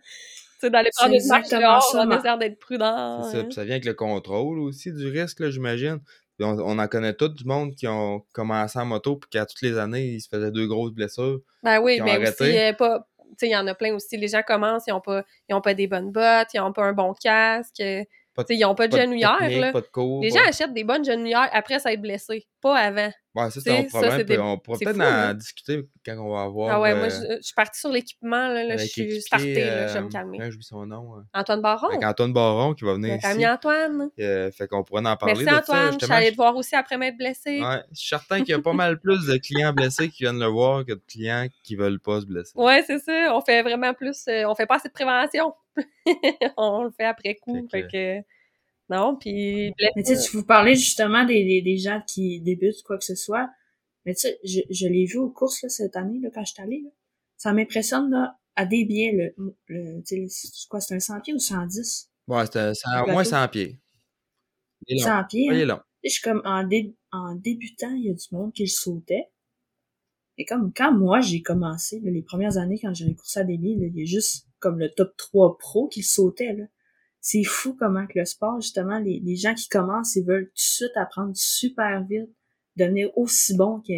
sais, 0.61 0.71
d'aller 0.71 0.91
prendre 0.97 1.15
une 1.15 1.27
marche 1.27 1.49
dehors 1.49 1.83
ça, 1.83 2.03
en 2.03 2.11
essayant 2.11 2.37
d'être 2.37 2.59
prudent. 2.59 3.23
C'est 3.25 3.33
ça, 3.33 3.39
hein. 3.39 3.45
puis 3.45 3.53
ça 3.55 3.65
vient 3.65 3.75
avec 3.75 3.85
le 3.85 3.95
contrôle 3.95 4.59
aussi 4.61 4.93
du 4.93 5.07
risque, 5.09 5.41
là, 5.41 5.51
j'imagine. 5.51 6.01
On, 6.41 6.57
on 6.61 6.79
en 6.79 6.87
connaît 6.87 7.15
tout 7.15 7.29
du 7.29 7.45
monde 7.45 7.75
qui 7.75 7.89
ont 7.89 8.25
commencé 8.33 8.79
en 8.79 8.87
moto, 8.87 9.17
puis 9.17 9.29
qu'à 9.31 9.45
toutes 9.47 9.63
les 9.63 9.77
années, 9.77 10.05
ils 10.07 10.21
se 10.21 10.29
faisaient 10.29 10.53
deux 10.53 10.67
grosses 10.69 10.93
blessures. 10.93 11.41
Ben 11.65 11.81
oui, 11.81 12.01
mais 12.05 12.13
arrêté. 12.13 12.45
aussi, 12.45 12.59
euh, 12.59 12.73
pas... 12.73 13.09
Il 13.43 13.51
y 13.51 13.57
en 13.57 13.67
a 13.67 13.75
plein 13.75 13.95
aussi. 13.95 14.17
Les 14.17 14.29
gens 14.29 14.43
commencent, 14.47 14.85
ils 14.87 14.93
ont 14.93 15.01
pas, 15.03 15.23
ils 15.49 15.55
ont 15.55 15.61
pas 15.61 15.75
des 15.75 15.87
bonnes 15.87 16.11
bottes, 16.11 16.49
ils 16.55 16.61
ont 16.61 16.73
pas 16.73 16.85
un 16.85 16.93
bon 16.93 17.13
casque, 17.13 17.83
Pas 18.35 18.43
de- 18.45 18.53
ils 18.55 18.65
ont 18.65 18.75
pas 18.75 18.87
de 18.89 18.93
Pas 18.93 18.99
de 18.99 19.03
genouillère, 19.03 19.39
technique, 19.39 19.61
là. 19.61 19.73
pas 19.73 19.81
de 19.83 19.87
cours. 19.87 20.23
Les 20.23 20.31
pas- 20.31 20.39
gens 20.39 20.49
achètent 20.49 20.73
des 20.73 20.85
bonnes 20.85 21.05
genouillères 21.05 21.49
après 21.53 21.79
s'être 21.79 22.01
blessés, 22.01 22.47
pas 22.63 22.77
avant. 22.77 23.11
Ouais, 23.39 23.51
ça, 23.51 23.61
c'est 23.61 23.71
un 23.71 23.85
problème. 23.85 24.23
des- 24.25 24.39
on 24.39 24.59
pourra 24.59 24.79
peut-être 24.79 25.01
en 25.01 25.35
discuter 25.35 25.89
quand 26.05 26.17
on 26.19 26.33
va 26.35 26.43
avoir. 26.43 26.71
Ah 26.77 26.81
ouais, 26.81 26.91
euh, 26.93 26.97
moi, 26.99 27.09
je, 27.09 27.37
je 27.37 27.43
suis 27.43 27.55
partie 27.55 27.79
sur 27.79 27.91
l'équipement, 27.91 28.49
là, 28.49 28.65
là, 28.65 28.77
je 28.77 28.85
suis 28.87 29.21
startée, 29.23 29.55
là, 29.65 29.87
je 29.89 29.95
vais 29.95 30.01
me 30.01 30.07
euh, 30.07 30.11
calmer. 30.11 30.51
j'oublie 30.51 30.65
son 30.65 30.87
nom. 30.87 31.17
euh, 31.19 31.21
Antoine 31.35 31.61
Baron, 31.63 31.89
Avec 31.89 32.03
Antoine 32.05 32.33
Baron 32.33 32.75
qui 32.75 32.85
va 32.85 32.95
venir 32.95 33.15
ici. 33.15 33.27
ami 33.27 33.47
Antoine. 33.47 34.11
Euh, 34.19 34.51
fait 34.51 34.67
qu'on 34.67 34.83
pourrait 34.83 35.07
en 35.07 35.17
parler 35.17 35.45
Merci 35.45 35.45
de 35.45 35.51
ça, 35.51 35.59
Antoine, 35.61 35.99
je 36.01 36.05
suis 36.05 36.15
allée 36.15 36.31
te 36.33 36.37
voir 36.37 36.57
aussi 36.57 36.75
après 36.75 36.97
m'être 36.99 37.17
blessée. 37.17 37.61
Ouais, 37.63 37.83
je 37.93 37.99
suis 37.99 38.09
certain 38.09 38.39
qu'il 38.41 38.51
y 38.51 38.55
a 38.55 38.61
pas 38.61 38.73
mal 38.73 38.99
plus 38.99 39.27
de 39.27 39.37
clients 39.37 39.73
blessés 39.73 40.09
qui 40.09 40.25
viennent 40.25 40.41
le 40.41 40.47
voir 40.47 40.85
que 40.85 40.93
de 40.95 41.03
clients 41.07 41.47
qui 41.63 41.77
veulent 41.77 42.01
pas 42.01 42.21
se 42.21 42.27
blesser. 42.27 42.53
Ouais, 42.57 42.83
c'est 42.87 42.99
ça. 42.99 43.35
On 43.37 43.41
fait 43.41 43.63
vraiment 43.63 43.95
plus. 43.95 44.25
euh, 44.29 44.45
on 44.49 44.55
fait 44.55 44.67
pas 44.67 44.77
assez 44.77 44.89
de 44.89 44.93
prévention. 44.95 45.55
on 46.57 46.85
le 46.85 46.91
fait 46.91 47.05
après 47.05 47.37
coup. 47.37 47.67
Fait 47.71 47.83
Fait 47.83 47.89
que. 48.23 48.38
Non, 48.89 49.17
puis. 49.17 49.73
Mais 49.97 50.03
tu 50.03 50.17
sais, 50.17 50.23
tu 50.23 50.37
vous 50.37 50.45
parlais 50.45 50.75
justement 50.75 51.25
des, 51.25 51.45
des, 51.45 51.63
des 51.63 51.77
gens 51.79 52.01
qui 52.07 52.41
débutent 52.41 52.83
quoi 52.83 52.99
que 52.99 53.05
ce 53.05 53.15
soit. 53.15 53.51
Mais 54.05 54.15
tu 54.15 54.21
sais, 54.21 54.39
je, 54.45 54.61
je 54.71 54.87
l'ai 54.87 55.05
vu 55.05 55.19
aux 55.19 55.31
courses 55.31 55.63
là, 55.63 55.69
cette 55.69 55.97
année 55.97 56.19
là, 56.21 56.31
quand 56.33 56.45
je 56.45 56.53
suis 56.53 56.63
allée. 56.63 56.81
Là. 56.83 56.91
Ça 57.37 57.53
m'impressionne 57.53 58.11
là, 58.11 58.39
à 58.57 58.65
des 58.65 58.85
biais 58.85 59.35
le, 59.37 59.55
le 59.67 60.03
tu 60.03 60.29
sais, 60.29 60.49
c'est 60.53 60.69
quoi, 60.69 60.81
c'est 60.81 60.95
un 60.95 61.01
100 61.01 61.21
pieds 61.21 61.35
ou 61.35 61.39
110? 61.39 62.11
Ouais, 62.27 62.45
c'est 62.51 62.59
au 62.69 63.07
moins 63.07 63.17
bateau. 63.17 63.31
100 63.31 63.49
pieds. 63.49 63.81
Il 64.87 64.97
est 64.97 65.01
long. 65.01 65.07
100 65.07 65.25
pieds. 65.25 65.49
Ouais, 65.51 65.57
il 65.57 65.59
hein? 65.59 65.63
est 65.63 65.67
long. 65.67 65.81
Et 66.03 66.09
je 66.09 66.15
suis 66.15 66.23
comme 66.23 66.43
en, 66.45 66.65
dé- 66.65 66.97
en 67.13 67.35
débutant, 67.35 67.95
il 67.95 68.07
y 68.07 68.11
a 68.11 68.15
du 68.15 68.27
monde 68.33 68.53
qui 68.53 68.63
le 68.63 68.69
sautait. 68.69 69.29
Et 70.39 70.45
comme 70.45 70.73
quand 70.73 70.93
moi 70.93 71.21
j'ai 71.21 71.43
commencé, 71.43 72.01
là, 72.01 72.11
les 72.11 72.23
premières 72.23 72.59
années 72.59 72.79
quand 72.81 72.95
j'avais 72.95 73.15
coursé 73.15 73.41
à 73.41 73.45
débit, 73.45 73.75
là, 73.77 73.87
il 73.87 73.99
y 73.99 74.03
a 74.03 74.05
juste 74.05 74.47
comme 74.61 74.79
le 74.79 74.91
top 74.91 75.17
3 75.17 75.59
pro 75.59 75.89
qui 75.89 76.01
le 76.01 76.05
sautait. 76.07 76.53
Là. 76.53 76.65
C'est 77.21 77.45
fou 77.45 77.75
comment 77.79 78.07
que 78.07 78.19
le 78.19 78.25
sport, 78.25 78.61
justement, 78.61 78.99
les, 78.99 79.21
les 79.25 79.37
gens 79.37 79.55
qui 79.55 79.69
commencent, 79.69 80.17
ils 80.17 80.25
veulent 80.25 80.47
tout 80.47 80.55
de 80.55 80.61
suite 80.61 80.97
apprendre 80.97 81.33
super 81.35 82.05
vite, 82.09 82.31
devenir 82.77 83.11
aussi 83.17 83.57
bon 83.57 83.81
que 83.81 83.93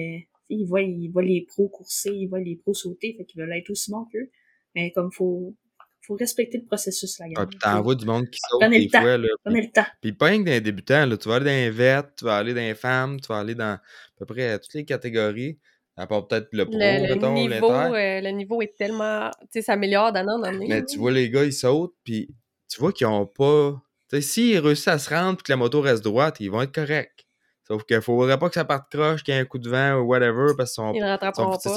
ils 0.53 0.64
voient, 0.66 0.81
ils 0.83 1.09
voient 1.12 1.23
les 1.23 1.45
pros 1.47 1.68
courser, 1.68 2.11
ils 2.11 2.27
voient 2.27 2.41
les 2.41 2.57
pros 2.57 2.75
sauter, 2.75 3.14
fait 3.16 3.25
qu'ils 3.25 3.41
veulent 3.41 3.53
être 3.53 3.71
aussi 3.71 3.91
bons 3.91 4.05
qu'eux. 4.12 4.31
Mais 4.75 4.91
comme 4.93 5.12
faut 5.12 5.55
faut 6.07 6.14
respecter 6.14 6.59
le 6.59 6.64
processus, 6.64 7.18
la 7.18 7.29
gamme. 7.29 7.47
puis 7.47 7.59
t'en 7.59 7.83
vois 7.83 7.95
du 7.95 8.07
monde 8.07 8.29
qui 8.31 8.41
saute 8.49 8.59
Prenez 8.61 8.79
le 8.79 8.85
des 8.85 8.91
temps. 8.91 9.01
fois. 9.03 9.18
Là, 9.18 9.29
puis, 9.29 9.37
Prenez 9.45 9.62
le 9.62 9.71
temps. 9.71 9.85
puis 10.01 10.12
pas 10.12 10.27
rien 10.27 10.43
que 10.43 10.49
dans 10.51 10.62
débutants, 10.64 11.07
là, 11.07 11.16
tu 11.18 11.29
vas 11.29 11.35
aller 11.37 11.45
dans 11.45 11.51
les 11.51 11.71
vêtements, 11.71 12.11
tu 12.16 12.25
vas 12.25 12.37
aller 12.39 12.55
dans 12.55 12.61
les 12.61 12.75
femmes, 12.75 13.21
tu 13.21 13.29
vas 13.29 13.39
aller 13.39 13.55
dans 13.55 13.75
à 13.75 13.81
peu 14.16 14.25
près 14.27 14.59
toutes 14.59 14.75
les 14.75 14.85
catégories. 14.87 15.59
À 15.97 16.07
part 16.07 16.27
peut-être 16.27 16.49
le 16.53 16.64
pro, 16.64 16.79
Le, 16.79 17.07
le 17.09 17.14
mettons, 17.14 17.35
niveau, 17.35 17.49
l'inter. 17.49 17.97
euh, 17.97 18.21
le 18.23 18.31
niveau 18.31 18.62
est 18.62 18.75
tellement. 18.79 19.31
Tu 19.43 19.47
sais, 19.51 19.62
ça 19.62 19.75
améliore 19.75 20.11
d'année 20.12 20.33
en 20.33 20.43
année. 20.43 20.66
Mais 20.68 20.85
tu 20.85 20.99
vois 20.99 21.12
les 21.12 21.29
gars, 21.29 21.45
ils 21.45 21.53
sautent, 21.53 21.95
puis 22.03 22.31
tu 22.71 22.81
vois 22.81 22.93
qu'ils 22.93 23.07
ont 23.07 23.27
pas. 23.27 23.75
Tu 24.09 24.23
s'ils 24.23 24.59
réussissent 24.59 24.89
à 24.89 24.99
se 24.99 25.11
rendre 25.11 25.37
puis 25.37 25.45
que 25.45 25.53
la 25.53 25.57
moto 25.57 25.81
reste 25.81 26.03
droite, 26.03 26.37
ils 26.41 26.51
vont 26.51 26.62
être 26.62 26.75
corrects. 26.75 27.27
Sauf 27.66 27.85
qu'il 27.85 28.01
faudrait 28.01 28.39
pas 28.39 28.49
que 28.49 28.55
ça 28.55 28.64
parte 28.64 28.91
croche, 28.91 29.23
qu'il 29.23 29.35
y 29.35 29.37
ait 29.37 29.41
un 29.41 29.45
coup 29.45 29.59
de 29.59 29.68
vent 29.68 29.95
ou 29.99 30.07
whatever, 30.07 30.55
parce 30.57 30.75
qu'ils 30.75 30.83
ne 30.85 31.16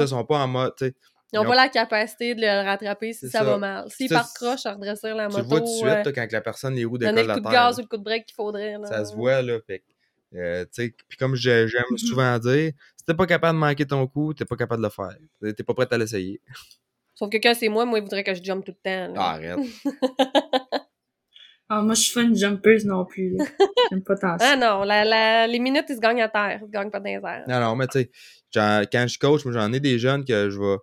sont, 0.07 0.25
pas. 0.25 0.39
en 0.39 0.47
mode. 0.47 0.73
tu. 0.77 0.93
Ils 1.31 1.37
n'ont 1.37 1.45
pas 1.45 1.55
la 1.55 1.67
capacité 1.69 2.35
de 2.35 2.41
le 2.41 2.63
rattraper 2.63 3.11
si 3.13 3.27
ça, 3.29 3.39
ça. 3.39 3.43
va 3.43 3.57
mal. 3.57 3.85
S'ils 3.89 4.09
partent 4.09 4.35
croche 4.35 4.65
à 4.67 4.73
redresser 4.73 5.13
la 5.13 5.27
Tu 5.27 5.35
moto, 5.37 5.41
le 5.43 5.47
vois 5.47 5.59
tout 5.59 5.65
de 5.65 5.69
suite, 5.69 5.85
euh, 5.85 6.03
là, 6.03 6.11
quand 6.11 6.31
la 6.31 6.41
personne, 6.41 6.75
les 6.75 6.85
roues 6.85 6.97
décollent 6.99 7.15
le 7.15 7.21
de 7.21 7.25
coup 7.25 7.27
la 7.29 7.35
de 7.37 7.41
terre. 7.43 7.51
gaz 7.51 7.77
là. 7.77 7.79
ou 7.79 7.85
le 7.85 7.87
coup 7.89 7.97
de 7.97 8.03
break 8.03 8.25
qu'il 8.27 8.35
faudrait. 8.35 8.77
Là. 8.77 8.85
Ça 8.87 9.05
se 9.05 9.15
voit, 9.15 9.41
là. 9.41 9.59
Fait 9.65 9.83
euh, 10.35 10.65
tu 10.73 10.95
puis 11.07 11.17
comme 11.17 11.35
j'ai- 11.35 11.67
j'aime 11.67 11.83
souvent 11.97 12.37
dire, 12.39 12.71
si 12.97 13.05
t'es 13.05 13.13
pas 13.13 13.25
capable 13.27 13.55
de 13.57 13.59
manquer 13.59 13.85
ton 13.85 14.05
coup, 14.07 14.33
t'es 14.33 14.45
pas 14.45 14.55
capable 14.55 14.81
de 14.83 14.87
le 14.87 14.91
faire. 14.91 15.55
T'es 15.55 15.63
pas 15.63 15.73
prêt 15.73 15.87
à 15.91 15.97
l'essayer. 15.97 16.39
Sauf 17.15 17.29
que 17.29 17.37
quand 17.37 17.53
c'est 17.55 17.69
moi, 17.69 17.85
moi, 17.85 17.99
il 17.99 18.03
voudrait 18.03 18.23
que 18.23 18.33
je 18.33 18.41
jump 18.43 18.65
tout 18.65 18.73
le 18.83 19.07
temps. 19.07 19.13
Ah, 19.17 19.33
arrête. 19.33 19.59
Ah, 21.77 21.81
moi, 21.81 21.93
je 21.95 22.01
suis 22.01 22.13
pas 22.13 22.21
une 22.21 22.35
jumpeuse 22.35 22.85
non 22.85 23.05
plus. 23.05 23.35
J'aime 23.91 24.03
pas 24.03 24.15
tant 24.15 24.37
ça. 24.37 24.51
Ah 24.53 24.55
non, 24.55 24.83
la, 24.83 25.03
la- 25.05 25.47
les 25.47 25.59
minutes, 25.59 25.85
ils 25.89 25.95
se 25.95 25.99
gagnent 25.99 26.21
à 26.21 26.29
terre. 26.29 26.59
Ils 26.61 26.65
se 26.67 26.71
gagnent 26.71 26.91
pas 26.91 26.99
dans 26.99 27.05
les 27.05 27.13
airs. 27.13 27.43
Non, 27.47 27.59
non, 27.59 27.75
mais 27.75 27.87
tu 27.87 27.99
sais, 27.99 28.11
quand 28.53 29.07
je 29.07 29.17
coach, 29.17 29.45
moi, 29.45 29.53
j'en 29.53 29.71
ai 29.73 29.79
des 29.79 29.97
jeunes 29.99 30.23
que 30.25 30.49
je 30.49 30.59
vais. 30.59 30.77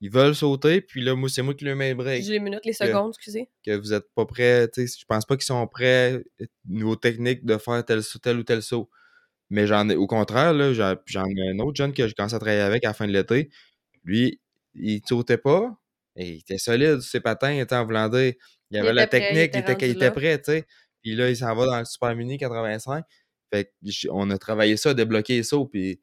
Ils 0.00 0.10
veulent 0.10 0.34
sauter, 0.34 0.82
puis 0.82 1.02
là, 1.02 1.14
moi, 1.14 1.28
c'est 1.30 1.40
moi 1.40 1.54
qui 1.54 1.64
leur 1.64 1.76
mets 1.76 1.90
le 1.90 1.94
break. 1.94 2.22
J'ai 2.24 2.32
les 2.32 2.40
minutes, 2.40 2.64
les 2.66 2.74
secondes, 2.74 3.12
excusez. 3.14 3.48
Que 3.64 3.74
vous 3.76 3.92
êtes 3.94 4.04
pas 4.14 4.26
prêts, 4.26 4.68
tu 4.68 4.86
sais, 4.86 4.98
je 5.00 5.04
pense 5.06 5.24
pas 5.24 5.36
qu'ils 5.36 5.44
sont 5.46 5.66
prêts, 5.66 6.22
niveau 6.68 6.94
technique, 6.96 7.44
de 7.46 7.56
faire 7.56 7.82
tel, 7.84 8.00
tel 8.22 8.38
ou 8.38 8.42
tel 8.42 8.60
saut. 8.60 8.90
Mais 9.48 9.66
j'en 9.66 9.88
ai, 9.88 9.96
au 9.96 10.06
contraire, 10.06 10.52
là, 10.52 10.74
j'en 10.74 10.94
j'en 11.06 11.24
ai 11.24 11.50
un 11.50 11.58
autre 11.60 11.76
jeune 11.76 11.94
que 11.94 12.06
je 12.06 12.14
commence 12.14 12.34
à 12.34 12.38
travailler 12.38 12.60
avec 12.62 12.84
à 12.84 12.88
la 12.88 12.94
fin 12.94 13.06
de 13.06 13.12
l'été. 13.12 13.48
Lui, 14.02 14.40
il 14.74 15.00
sautait 15.06 15.38
pas, 15.38 15.74
et 16.16 16.28
il 16.28 16.38
était 16.40 16.58
solide 16.58 17.00
sur 17.00 17.10
ses 17.10 17.20
patins, 17.20 17.52
il 17.52 17.60
était 17.60 17.76
en 17.76 17.86
voulant 17.86 18.10
Il 18.74 18.80
avait 18.80 18.92
la 18.92 19.04
était 19.04 19.18
prêt, 19.20 19.28
il 19.30 19.34
technique, 19.50 19.54
il 19.82 19.90
était 19.90 20.06
il 20.06 20.12
prêt, 20.12 20.38
tu 20.38 20.44
sais. 20.52 20.64
Puis 21.02 21.14
là, 21.14 21.28
il 21.30 21.36
s'en 21.36 21.54
va 21.54 21.66
dans 21.66 21.78
le 21.78 21.84
Super 21.84 22.14
Mini 22.16 22.38
85. 22.38 23.04
Fait 23.52 23.72
on 24.10 24.30
a 24.30 24.38
travaillé 24.38 24.76
ça, 24.76 24.94
débloqué 24.94 25.42
ça, 25.42 25.56
puis 25.70 26.00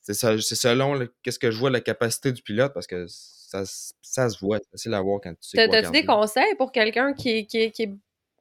c'est 0.00 0.14
selon 0.14 1.06
qu'est-ce 1.22 1.38
que 1.38 1.50
je 1.50 1.58
vois 1.58 1.70
la 1.70 1.80
capacité 1.80 2.30
du 2.32 2.42
pilote, 2.42 2.72
parce 2.74 2.86
que 2.86 3.06
ça, 3.08 3.62
ça 4.02 4.28
se 4.28 4.38
voit, 4.38 4.58
c'est 4.58 4.70
facile 4.70 4.94
à 4.94 5.00
voir 5.00 5.20
quand 5.22 5.30
tu 5.32 5.38
sais 5.48 5.68
T'as-tu 5.68 5.90
des 5.90 6.04
conseils 6.04 6.54
pour 6.58 6.72
quelqu'un 6.72 7.14
qui, 7.14 7.30
est- 7.30 7.46
qui, 7.46 7.70
qui 7.72 7.82
est 7.84 7.92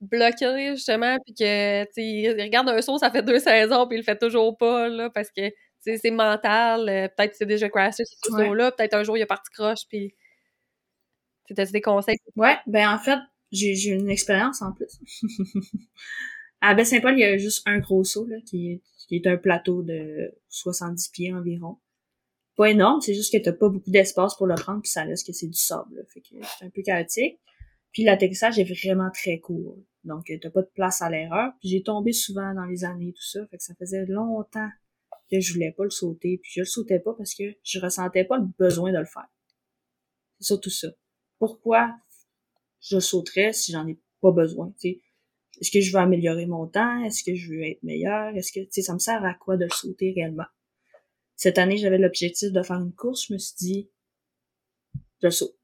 bloqué, 0.02 0.72
justement, 0.76 1.18
puis 1.26 1.34
que, 1.34 1.86
il 2.00 2.42
regarde 2.42 2.68
un 2.70 2.82
saut, 2.82 2.98
ça 2.98 3.10
fait 3.12 3.24
deux 3.24 3.40
saisons, 3.40 3.88
puis 3.88 3.96
il 3.98 4.00
le 4.02 4.04
fait 4.04 4.18
toujours 4.18 4.58
pas, 4.58 4.90
là, 4.90 5.10
parce 5.10 5.30
que, 5.32 5.50
c'est 5.80 6.12
mental. 6.12 6.88
euh, 6.90 7.08
peut-être 7.10 7.32
que 7.32 7.38
c'est 7.38 7.46
déjà 7.46 7.70
crashé 7.70 8.04
ce 8.06 8.32
Ouais. 8.34 8.46
saut-là, 8.48 8.72
peut-être 8.72 8.94
un 8.96 9.04
jour, 9.04 9.18
il 9.18 9.22
est 9.22 9.26
parti 9.26 9.50
croche, 9.52 9.82
puis... 9.90 10.14
Tu 11.48 11.54
T'as-tu 11.54 11.72
des 11.72 11.82
conseils? 11.82 12.18
Ouais, 12.36 12.58
ben 12.68 12.90
en 12.90 13.00
fait, 13.00 13.20
j'ai 13.52 13.90
une 13.90 14.10
expérience 14.10 14.62
en 14.62 14.72
plus. 14.72 15.00
à 16.62 16.74
Baie-Saint-Paul, 16.74 17.14
il 17.14 17.20
y 17.20 17.24
a 17.24 17.38
juste 17.38 17.62
un 17.68 17.80
gros 17.80 18.04
saut, 18.04 18.26
là, 18.26 18.38
qui 18.46 18.72
est, 18.72 18.82
qui 19.08 19.18
est 19.18 19.28
un 19.28 19.38
plateau 19.38 19.84
de 19.84 20.34
70 20.50 21.10
pieds 21.10 21.34
environ. 21.34 21.78
Pas 22.56 22.70
énorme, 22.70 23.02
c'est 23.02 23.16
juste 23.16 23.34
que 23.34 23.44
t'as 23.44 23.52
pas 23.52 23.70
beaucoup 23.70 23.90
d'espace 23.90 24.36
pour 24.36 24.48
le 24.48 24.56
prendre, 24.56 24.82
puis 24.82 24.92
ça 24.92 25.06
laisse 25.06 25.24
que 25.24 25.34
c'est 25.34 25.48
du 25.48 25.58
sable, 25.58 25.96
là. 25.96 26.04
Fait 26.14 26.22
que 26.22 26.28
c'est 26.58 26.66
un 26.66 26.70
peu 26.70 26.82
chaotique. 26.82 27.40
Puis 27.92 28.04
l'atterrissage 28.04 28.60
est 28.60 28.64
vraiment 28.64 29.10
très 29.12 29.40
court. 29.40 29.78
Donc, 30.04 30.32
t'as 30.42 30.50
pas 30.50 30.62
de 30.62 30.70
place 30.74 31.02
à 31.02 31.10
l'erreur. 31.10 31.54
Puis 31.60 31.70
j'ai 31.70 31.84
tombé 31.84 32.12
souvent 32.12 32.54
dans 32.54 32.66
les 32.66 32.84
années, 32.84 33.14
tout 33.14 33.24
ça. 33.24 33.46
Fait 33.48 33.58
que 33.58 33.64
ça 33.64 33.74
faisait 33.76 34.06
longtemps 34.08 34.70
que 35.32 35.40
je 35.40 35.54
voulais 35.54 35.72
pas 35.72 35.84
le 35.84 35.90
sauter. 35.90 36.40
Puis 36.42 36.52
je 36.56 36.62
le 36.62 36.66
sautais 36.66 37.00
pas 37.00 37.14
parce 37.14 37.34
que 37.36 37.44
je 37.64 37.80
ressentais 37.80 38.26
pas 38.26 38.38
le 38.38 38.48
besoin 38.58 38.92
de 38.92 38.98
le 38.98 39.06
faire. 39.06 39.28
C'est 40.40 40.48
surtout 40.48 40.72
ça. 40.72 40.90
Pourquoi 41.44 41.94
je 42.80 43.00
sauterais 43.02 43.52
si 43.52 43.74
j'en 43.74 43.86
ai 43.86 44.00
pas 44.22 44.32
besoin, 44.32 44.74
tu 44.80 44.92
sais? 44.92 45.02
Est-ce 45.60 45.72
que 45.72 45.82
je 45.82 45.92
veux 45.92 46.00
améliorer 46.00 46.46
mon 46.46 46.68
temps? 46.68 47.04
Est-ce 47.04 47.22
que 47.22 47.36
je 47.36 47.50
veux 47.50 47.64
être 47.64 47.84
meilleur? 47.84 48.34
Est-ce 48.34 48.54
que, 48.54 48.62
tu 48.62 48.70
sais, 48.72 48.82
ça 48.82 48.94
me 48.94 49.00
sert 49.00 49.22
à 49.26 49.34
quoi 49.34 49.58
de 49.58 49.66
le 49.66 49.70
sauter 49.70 50.14
réellement? 50.16 50.46
Cette 51.36 51.58
année, 51.58 51.76
j'avais 51.76 51.98
l'objectif 51.98 52.54
de 52.54 52.64
faire 52.64 52.78
une 52.78 52.94
course. 52.94 53.26
Je 53.28 53.34
me 53.34 53.38
suis 53.40 53.56
dit, 53.58 53.90
je 55.22 55.30
saute. 55.30 55.58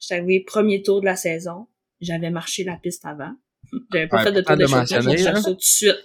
J'étais 0.00 0.14
arrivé 0.14 0.40
premier 0.40 0.82
tour 0.82 1.00
de 1.00 1.04
la 1.06 1.14
saison. 1.14 1.68
J'avais 2.00 2.30
marché 2.30 2.64
la 2.64 2.76
piste 2.76 3.04
avant. 3.04 3.36
J'avais 3.92 4.08
pas 4.08 4.16
Ouais, 4.16 4.24
fait 4.24 4.32
de 4.32 4.40
tour 4.40 4.50
important 4.50 4.82
de 4.82 4.86
d'échappement. 4.86 5.16
Je 5.16 5.28
hein? 5.28 5.34
saute 5.36 5.44
tout 5.44 5.54
de 5.54 5.62
suite. 5.62 6.04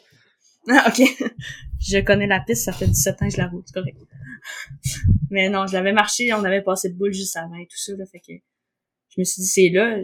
Ah, 0.70 0.90
ok. 0.90 1.32
je 1.80 1.98
connais 2.02 2.28
la 2.28 2.42
piste, 2.42 2.66
ça 2.66 2.72
fait 2.72 2.86
17 2.86 3.22
ans 3.24 3.28
que 3.30 3.34
je 3.34 3.38
la 3.38 3.48
roule, 3.48 3.64
c'est 3.66 3.74
correct. 3.74 3.98
Mais 5.32 5.50
non, 5.50 5.66
je 5.66 5.74
l'avais 5.74 5.94
marché, 5.94 6.32
on 6.34 6.44
avait 6.44 6.62
passé 6.62 6.90
de 6.90 6.94
boule 6.96 7.14
juste 7.14 7.36
avant 7.36 7.56
et 7.56 7.66
tout 7.66 7.78
ça, 7.78 7.94
là, 7.94 8.06
fait 8.06 8.20
que 8.20 8.34
je 9.18 9.22
me 9.22 9.26
suis 9.26 9.42
dit, 9.42 9.48
c'est 9.48 9.70
là, 9.70 10.02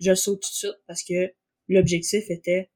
je, 0.00 0.14
saute 0.14 0.40
tout 0.40 0.48
de 0.48 0.54
suite 0.54 0.80
parce 0.86 1.02
que 1.02 1.32
l'objectif 1.68 2.30
était, 2.30 2.70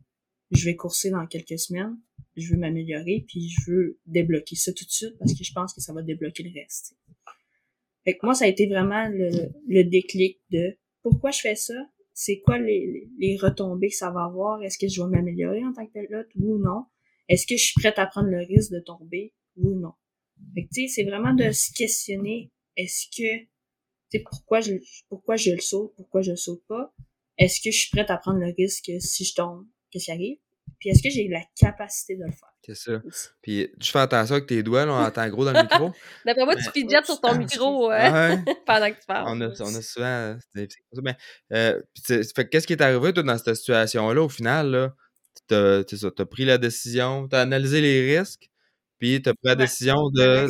je 0.50 0.64
vais 0.64 0.76
courser 0.76 1.10
dans 1.10 1.26
quelques 1.26 1.58
semaines, 1.58 1.96
je 2.36 2.52
veux 2.52 2.58
m'améliorer, 2.58 3.24
puis 3.26 3.48
je 3.48 3.70
veux 3.70 4.00
débloquer 4.06 4.56
ça 4.56 4.72
tout 4.72 4.84
de 4.84 4.90
suite 4.90 5.16
parce 5.18 5.32
que 5.32 5.44
je 5.44 5.52
pense 5.52 5.72
que 5.72 5.80
ça 5.80 5.92
va 5.92 6.02
débloquer 6.02 6.42
le 6.42 6.60
reste. 6.60 6.96
Fait 8.04 8.14
que 8.14 8.26
moi, 8.26 8.34
ça 8.34 8.46
a 8.46 8.48
été 8.48 8.66
vraiment 8.66 9.08
le, 9.08 9.30
le 9.68 9.84
déclic 9.84 10.40
de 10.50 10.76
pourquoi 11.02 11.30
je 11.30 11.40
fais 11.40 11.54
ça, 11.54 11.74
c'est 12.20 12.40
quoi 12.40 12.58
les, 12.58 13.38
retombées 13.40 13.88
que 13.88 13.94
ça 13.94 14.10
va 14.10 14.24
avoir, 14.24 14.62
est-ce 14.62 14.76
que 14.76 14.88
je 14.88 15.00
vais 15.00 15.08
m'améliorer 15.08 15.64
en 15.64 15.72
tant 15.72 15.86
que 15.86 15.92
pilote 15.92 16.28
ou 16.36 16.58
non, 16.58 16.84
est-ce 17.28 17.46
que 17.46 17.56
je 17.56 17.64
suis 17.64 17.80
prête 17.80 17.98
à 17.98 18.06
prendre 18.06 18.28
le 18.28 18.40
risque 18.40 18.72
de 18.72 18.80
tomber 18.80 19.32
ou 19.56 19.78
non? 19.78 19.92
Fait 20.54 20.68
tu 20.72 20.82
sais, 20.82 20.88
c'est 20.88 21.04
vraiment 21.04 21.32
de 21.32 21.50
se 21.50 21.72
questionner, 21.72 22.50
est-ce 22.76 23.06
que, 23.16 23.46
tu 24.10 24.18
sais, 24.18 24.24
pourquoi 24.28 24.60
je, 24.60 24.74
pourquoi 25.08 25.36
je 25.36 25.52
le 25.52 25.60
saute, 25.60 25.92
pourquoi 25.96 26.22
je 26.22 26.32
le 26.32 26.36
saute 26.36 26.62
pas, 26.68 26.92
est-ce 27.38 27.60
que 27.60 27.70
je 27.70 27.78
suis 27.78 27.90
prête 27.90 28.10
à 28.10 28.16
prendre 28.16 28.38
le 28.38 28.52
risque 28.56 28.90
si 28.98 29.24
je 29.24 29.34
tombe, 29.34 29.66
qu'est-ce 29.90 30.06
qui 30.06 30.10
arrive, 30.10 30.38
puis 30.78 30.90
est-ce 30.90 31.02
que 31.02 31.10
j'ai 31.10 31.28
la 31.28 31.42
capacité 31.56 32.16
de 32.16 32.24
le 32.24 32.30
faire? 32.30 32.48
C'est 32.62 32.74
ça. 32.74 33.02
Puis 33.42 33.68
tu 33.80 33.90
fais 33.90 33.98
attention 33.98 34.34
avec 34.36 34.46
tes 34.46 34.62
doigts, 34.62 34.84
là, 34.84 34.92
on 34.92 35.02
entend 35.02 35.28
gros 35.28 35.44
dans 35.44 35.52
le 35.52 35.62
micro. 35.62 35.92
D'après 36.26 36.44
moi, 36.44 36.56
tu 36.56 36.70
fidgettes 36.70 37.06
sur 37.06 37.20
ton 37.20 37.34
micro 37.36 37.90
euh, 37.92 37.96
Ouais. 38.10 38.38
pendant 38.66 38.90
que 38.90 39.00
tu 39.00 39.06
parles. 39.06 39.24
On 39.28 39.40
a, 39.40 39.48
on 39.60 39.74
a 39.74 39.82
souvent. 39.82 40.36
Mais, 40.54 41.16
euh, 41.52 41.80
qu'est-ce 42.06 42.66
qui 42.66 42.72
est 42.74 42.82
arrivé, 42.82 43.12
toi, 43.12 43.22
dans 43.22 43.38
cette 43.38 43.54
situation-là, 43.54 44.22
au 44.22 44.28
final, 44.28 44.70
là? 44.70 44.94
T'as 45.46 45.82
c'est 45.88 45.96
ça, 45.96 46.10
t'as 46.10 46.26
pris 46.26 46.44
la 46.44 46.58
décision, 46.58 47.26
t'as 47.28 47.42
analysé 47.42 47.80
les 47.80 48.18
risques, 48.18 48.50
puis 49.00 49.20
t'as 49.22 49.32
pris 49.32 49.40
la 49.44 49.52
Ouais. 49.52 49.56
décision 49.56 50.10
de, 50.10 50.46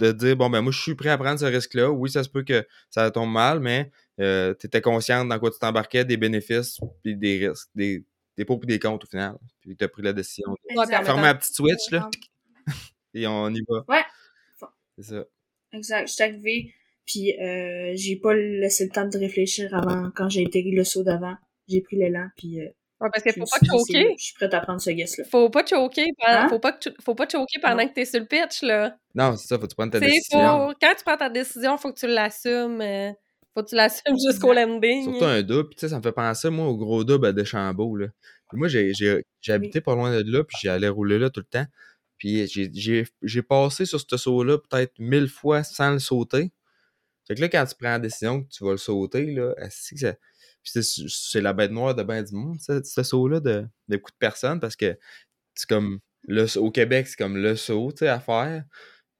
de 0.00 0.12
dire, 0.12 0.36
bon, 0.36 0.50
ben 0.50 0.60
moi, 0.60 0.72
je 0.72 0.80
suis 0.82 0.94
prêt 0.94 1.08
à 1.08 1.16
prendre 1.16 1.40
ce 1.40 1.44
risque-là. 1.46 1.90
Oui, 1.90 2.10
ça 2.10 2.22
se 2.24 2.28
peut 2.28 2.42
que 2.42 2.66
ça 2.90 3.10
tombe 3.10 3.32
mal, 3.32 3.60
mais 3.60 3.90
euh, 4.20 4.52
t'étais 4.52 4.80
consciente 4.82 5.28
dans 5.28 5.38
quoi 5.38 5.50
tu 5.50 5.58
t'embarquais, 5.58 6.04
des 6.04 6.16
bénéfices, 6.18 6.78
puis 7.02 7.16
des 7.16 7.48
risques, 7.48 7.70
des, 7.74 8.04
des 8.36 8.44
pots 8.44 8.58
puis 8.58 8.66
des 8.66 8.78
comptes, 8.78 9.04
au 9.04 9.06
final. 9.06 9.36
Puis 9.60 9.76
t'as 9.76 9.88
pris 9.88 10.02
la 10.02 10.12
décision 10.12 10.52
de 10.52 10.76
Ouais, 10.78 10.86
fermer 11.04 11.22
la 11.22 11.34
petite 11.36 11.54
switch, 11.54 11.90
là, 11.92 12.10
et 13.14 13.26
on 13.26 13.48
y 13.50 13.62
va. 13.68 13.84
Ouais. 13.88 14.02
C'est 14.98 15.04
ça. 15.14 15.24
Exact. 15.72 16.08
Je 16.08 16.12
suis 16.12 16.22
arrivée, 16.24 16.74
puis 17.04 17.38
euh, 17.40 17.92
j'ai 17.94 18.16
pas 18.16 18.34
laissé 18.34 18.84
le 18.84 18.90
temps 18.90 19.06
de 19.08 19.18
réfléchir 19.18 19.72
avant, 19.74 20.10
quand 20.14 20.28
j'ai 20.28 20.44
atterri 20.44 20.72
le 20.72 20.84
saut 20.84 21.02
d'avant. 21.04 21.36
J'ai 21.68 21.80
pris 21.82 21.96
l'élan, 21.96 22.28
puis 22.36 22.60
euh, 22.60 22.68
Ouais, 23.00 23.08
parce 23.12 23.22
qu'il 23.22 23.32
je 23.32 23.40
faut 23.40 23.46
pas 23.46 23.66
choquer. 23.66 24.14
je 24.18 24.24
suis 24.24 24.34
prête 24.34 24.54
à 24.54 24.60
prendre 24.60 24.80
ce 24.80 24.90
guess-là. 24.90 25.24
Faut 25.30 25.50
pas 25.50 25.66
choquer 25.66 26.06
pendant, 26.18 26.38
Hein? 26.40 26.48
faut 26.48 26.58
pas, 26.58 26.72
que 26.72 26.88
tu- 26.88 26.96
faut 27.04 27.14
pas 27.14 27.28
choquer 27.28 27.58
pendant 27.60 27.82
Non. 27.82 27.88
que 27.88 27.92
t'es 27.94 28.04
sur 28.06 28.20
le 28.20 28.26
pitch, 28.26 28.62
là. 28.62 28.96
Non, 29.14 29.36
c'est 29.36 29.46
ça, 29.48 29.56
faut 29.56 29.62
que 29.64 29.68
tu 29.68 29.74
prennes 29.76 29.90
ta 29.90 30.00
Tu 30.00 30.06
décision. 30.06 30.68
faut, 30.70 30.74
quand 30.80 30.94
tu 30.96 31.04
prends 31.04 31.16
ta 31.16 31.28
décision, 31.28 31.76
faut 31.78 31.92
que 31.92 31.98
tu 31.98 32.06
l'assumes. 32.06 32.80
euh, 32.80 33.12
faut 33.54 33.62
que 33.62 33.68
tu 33.68 33.74
l'assumes 33.74 34.16
jusqu'au 34.26 34.52
landing. 34.54 35.04
Surtout 35.04 35.24
un 35.24 35.42
double, 35.42 35.70
tu 35.74 35.80
sais, 35.80 35.88
ça 35.90 35.98
me 35.98 36.02
fait 36.02 36.12
penser, 36.12 36.48
moi, 36.50 36.66
au 36.68 36.76
gros 36.76 37.04
double 37.04 37.26
à 37.26 37.32
Deschambault, 37.32 37.96
là. 37.96 38.06
Puis 38.48 38.58
moi, 38.58 38.68
j'ai, 38.68 38.92
habité 39.48 39.80
pas 39.82 39.94
loin 39.94 40.10
de 40.22 40.32
là, 40.32 40.44
puis 40.44 40.56
j'allais 40.62 40.88
rouler 40.88 41.18
là 41.18 41.28
tout 41.30 41.40
le 41.40 41.46
temps. 41.46 41.66
Puis 42.16 42.46
j'ai, 42.46 42.70
j'ai, 42.72 43.06
j'ai 43.22 43.42
passé 43.42 43.84
sur 43.84 44.00
ce 44.00 44.16
saut-là 44.16 44.56
peut-être 44.58 44.92
mille 44.98 45.28
fois 45.28 45.62
sans 45.64 45.90
le 45.92 45.98
sauter. 45.98 46.50
Fait 47.28 47.34
que 47.34 47.40
là, 47.42 47.48
quand 47.48 47.66
tu 47.66 47.74
prends 47.74 47.90
la 47.90 47.98
décision 47.98 48.42
que 48.42 48.48
tu 48.48 48.64
vas 48.64 48.70
le 48.70 48.76
sauter, 48.78 49.26
là, 49.34 49.52
ça... 49.68 50.14
Puis 50.66 50.82
c'est, 50.82 51.06
c'est 51.08 51.40
la 51.40 51.52
bête 51.52 51.70
noire 51.70 51.94
de 51.94 52.02
ben 52.02 52.22
du 52.24 52.34
monde, 52.34 52.58
ce, 52.60 52.82
ce 52.82 53.02
saut-là, 53.04 53.38
de, 53.40 53.64
de 53.88 53.96
beaucoup 53.96 54.10
de 54.10 54.16
personnes, 54.18 54.58
parce 54.58 54.74
que 54.74 54.98
c'est 55.54 55.68
comme, 55.68 56.00
le, 56.26 56.58
au 56.58 56.70
Québec, 56.70 57.06
c'est 57.06 57.16
comme 57.16 57.36
le 57.36 57.54
saut, 57.54 57.92
tu 57.92 57.98
sais, 57.98 58.08
à 58.08 58.18
faire. 58.18 58.64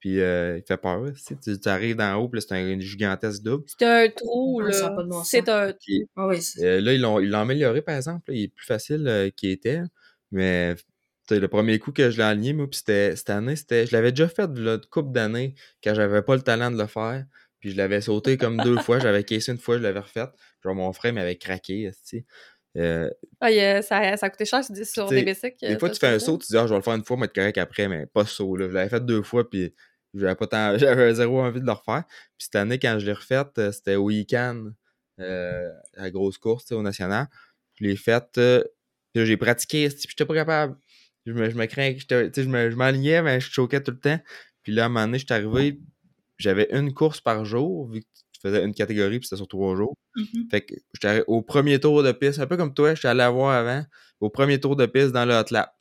Puis 0.00 0.20
euh, 0.20 0.58
il 0.58 0.64
fait 0.66 0.76
peur, 0.76 1.04
tu 1.14 1.22
sais. 1.22 1.36
Tu, 1.42 1.58
tu 1.58 1.68
arrives 1.68 1.96
d'en 1.96 2.16
haut, 2.16 2.28
puis 2.28 2.42
c'est 2.42 2.54
un 2.54 2.78
gigantesque 2.80 3.42
double. 3.42 3.64
C'est 3.66 3.86
un 3.86 4.08
trou, 4.10 4.60
là. 4.60 4.90
pas 4.90 5.02
de 5.02 5.08
bon 5.08 5.24
C'est 5.24 5.48
un 5.48 5.72
Puis 5.72 6.06
Ah 6.16 6.26
oui, 6.26 6.42
c'est 6.42 6.64
euh, 6.64 6.80
là, 6.80 6.92
ils 6.92 7.00
l'ont, 7.00 7.20
ils 7.20 7.30
l'ont 7.30 7.40
amélioré, 7.40 7.80
par 7.80 7.96
exemple. 7.96 8.30
là. 8.30 8.36
il 8.36 8.42
est 8.44 8.54
plus 8.54 8.66
facile 8.66 9.06
euh, 9.08 9.30
qu'il 9.30 9.50
était. 9.50 9.80
Mais 10.32 10.74
tu 10.74 10.82
sais, 11.28 11.40
le 11.40 11.48
premier 11.48 11.78
coup 11.78 11.92
que 11.92 12.10
je 12.10 12.18
l'ai 12.18 12.24
aligné, 12.24 12.52
moi, 12.52 12.68
puis 12.68 12.78
c'était, 12.78 13.16
cette 13.16 13.30
année, 13.30 13.56
c'était. 13.56 13.86
Je 13.86 13.92
l'avais 13.92 14.12
déjà 14.12 14.28
fait 14.28 14.52
de 14.52 14.60
une 14.60 14.80
couple 14.90 15.12
d'années 15.12 15.54
quand 15.82 15.94
j'avais 15.94 16.22
pas 16.22 16.36
le 16.36 16.42
talent 16.42 16.70
de 16.70 16.78
le 16.78 16.86
faire. 16.86 17.24
Puis 17.58 17.70
je 17.70 17.76
l'avais 17.76 18.00
sauté 18.00 18.36
comme 18.36 18.58
deux 18.58 18.76
fois. 18.78 18.98
J'avais 18.98 19.24
caissé 19.24 19.52
une 19.52 19.58
fois, 19.58 19.78
je 19.78 19.82
l'avais 19.82 20.00
refait. 20.00 20.26
Genre 20.66 20.74
mon 20.74 20.92
frère 20.92 21.12
m'avait 21.12 21.36
craqué. 21.36 21.90
tu. 22.08 22.24
Euh, 22.76 23.08
Ah, 23.40 23.50
ça, 23.82 24.16
ça 24.16 24.26
a 24.26 24.30
coûté 24.30 24.44
cher, 24.44 24.62
sur 24.64 25.08
des 25.08 25.22
bicycles. 25.22 25.66
des 25.66 25.78
fois, 25.78 25.88
tu 25.88 25.98
fais 25.98 26.08
un 26.08 26.18
saut, 26.18 26.36
tu 26.36 26.46
dis, 26.48 26.58
ah, 26.58 26.66
je 26.66 26.70
vais 26.70 26.76
le 26.76 26.82
faire 26.82 26.94
une 26.94 27.04
fois, 27.04 27.16
mais 27.16 27.24
être 27.26 27.34
correct 27.34 27.58
après, 27.58 27.88
mais 27.88 28.06
pas 28.06 28.26
ce 28.26 28.34
saut-là. 28.36 28.68
Je 28.68 28.74
l'avais 28.74 28.90
fait 28.90 29.04
deux 29.04 29.22
fois, 29.22 29.48
puis 29.48 29.72
j'avais 30.14 30.34
pas 30.34 30.46
tant, 30.46 30.76
j'avais 30.78 31.14
zéro 31.14 31.40
envie 31.40 31.60
de 31.60 31.66
le 31.66 31.72
refaire. 31.72 32.04
Puis 32.06 32.44
cette 32.44 32.56
année, 32.56 32.78
quand 32.78 32.98
je 32.98 33.06
l'ai 33.06 33.12
refait, 33.12 33.42
euh, 33.58 33.72
c'était 33.72 33.94
au 33.94 34.04
week-end, 34.04 34.70
euh, 35.20 35.70
à 35.96 36.02
la 36.02 36.10
grosse 36.10 36.38
course, 36.38 36.70
au 36.72 36.82
national. 36.82 37.28
Je 37.76 37.84
l'ai 37.84 37.96
fait, 37.96 38.24
euh, 38.38 38.62
j'ai 39.14 39.36
pratiqué, 39.36 39.88
puis 39.88 40.06
j'étais 40.10 40.26
pas 40.26 40.34
capable. 40.34 40.76
Je 41.24 41.32
me, 41.32 41.50
je 41.50 41.56
me 41.56 41.66
crains, 41.66 41.94
je 41.96 42.30
je 42.34 42.76
m'alignais, 42.76 43.22
mais 43.22 43.40
je 43.40 43.50
choquais 43.50 43.82
tout 43.82 43.90
le 43.92 43.98
temps. 43.98 44.20
Puis 44.62 44.72
là, 44.72 44.84
à 44.84 44.86
un 44.86 44.88
moment 44.88 45.06
donné, 45.06 45.18
j'étais 45.18 45.34
arrivé, 45.34 45.80
j'avais 46.38 46.68
une 46.70 46.92
course 46.92 47.20
par 47.20 47.44
jour, 47.44 47.88
vu 47.90 48.02
que 48.02 48.06
tu 48.40 48.48
faisais 48.48 48.64
une 48.64 48.74
catégorie, 48.74 49.18
puis 49.18 49.26
c'était 49.28 49.36
sur 49.38 49.48
trois 49.48 49.74
jours. 49.76 49.94
Mhm. 50.16 50.48
Fait 50.50 50.60
que 50.62 50.74
j'étais 50.94 51.24
au 51.26 51.42
premier 51.42 51.78
tour 51.80 52.02
de 52.02 52.12
piste, 52.12 52.38
un 52.40 52.46
peu 52.46 52.56
comme 52.56 52.74
toi, 52.74 52.94
j'étais 52.94 53.08
allé 53.08 53.18
la 53.18 53.30
voir 53.30 53.52
avant, 53.54 53.84
au 54.20 54.30
premier 54.30 54.60
tour 54.60 54.76
de 54.76 54.86
piste 54.86 55.12
dans 55.12 55.24
le 55.24 55.34
hot 55.34 55.44
lap. 55.50 55.72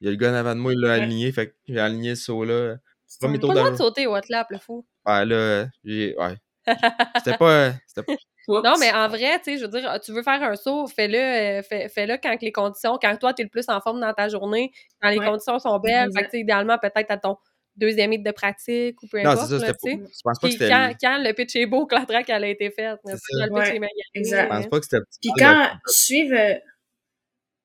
Il 0.00 0.06
y 0.06 0.08
a 0.08 0.10
le 0.12 0.16
gars 0.16 0.30
en 0.30 0.34
avant 0.34 0.54
de 0.54 0.60
moi, 0.60 0.72
il 0.72 0.80
l'a 0.80 0.88
Ouais. 0.88 1.02
aligné, 1.02 1.30
fait 1.32 1.48
que 1.50 1.54
j'ai 1.68 1.78
aligné 1.80 2.14
ce 2.16 2.24
saut-là. 2.24 2.76
C'est 3.06 3.20
Premier 3.20 3.38
tour 3.38 3.48
Pas 3.50 3.54
le 3.54 3.60
droit 3.60 3.70
de- 3.72 3.76
sauter 3.76 4.06
au 4.06 4.16
hot 4.16 4.20
lap, 4.28 4.46
le 4.50 4.58
fou. 4.58 4.86
Ouais, 5.06 5.24
là, 5.26 5.66
j'ai. 5.84 6.14
Ouais. 6.18 6.36
C'était 7.24 7.36
pas. 7.36 7.72
C'était 7.86 8.02
pas. 8.02 8.12
Oups. 8.12 8.22
Non, 8.48 8.74
mais 8.80 8.90
en 8.92 9.06
vrai, 9.06 9.38
tu 9.38 9.52
sais, 9.52 9.58
je 9.58 9.64
veux 9.66 9.68
dire, 9.80 10.00
tu 10.02 10.12
veux 10.12 10.22
faire 10.24 10.42
un 10.42 10.56
saut, 10.56 10.86
fais-le 10.88 11.18
euh, 11.18 11.62
fais, 11.62 11.88
fais-le 11.88 12.16
quand 12.20 12.34
les 12.40 12.50
conditions, 12.50 12.98
quand 13.00 13.16
toi, 13.16 13.32
t'es 13.32 13.44
le 13.44 13.48
plus 13.48 13.68
en 13.68 13.80
forme 13.80 14.00
dans 14.00 14.12
ta 14.12 14.28
journée, 14.28 14.72
quand 15.00 15.08
les 15.10 15.18
Ouais. 15.18 15.26
conditions 15.26 15.58
sont 15.60 15.78
belles. 15.78 16.08
Fait 16.16 16.22
que, 16.22 16.26
tu 16.26 16.30
sais, 16.32 16.40
idéalement, 16.40 16.76
peut-être 16.78 17.10
à 17.12 17.16
ton 17.16 17.36
deuxième 17.80 18.12
hit 18.12 18.22
de 18.22 18.30
pratique 18.30 19.02
ou 19.02 19.08
peu 19.08 19.20
Non, 19.22 19.30
importe. 19.30 19.48
c'est 19.48 19.58
ça, 19.58 19.66
là, 19.66 19.72
tu 19.74 19.96
pas. 19.98 20.04
Je 20.04 20.20
pense 20.22 20.38
pas 20.38 20.46
que 20.46 20.52
c'était. 20.52 20.68
quand, 20.68 20.92
quand 21.00 21.18
le 21.22 21.32
pitch 21.32 21.56
est 21.56 21.66
beau, 21.66 21.86
que 21.86 21.94
la 21.96 22.06
track 22.06 22.28
elle 22.30 22.44
a 22.44 22.48
été 22.48 22.70
faite. 22.70 22.98
C'est 23.04 23.12
Quand 23.12 23.18
ça. 23.18 23.46
le 23.46 23.48
pitch 23.48 23.52
Ouais, 23.70 23.76
est 23.76 23.78
magané, 23.80 24.02
exact. 24.14 24.42
Je 24.44 24.48
pense 24.56 24.66
pas 24.68 24.78
que 24.80 24.84
c'était. 24.84 25.02
Puis 25.20 25.30
quand 25.38 25.70
suivre 25.86 26.36
euh, 26.36 26.54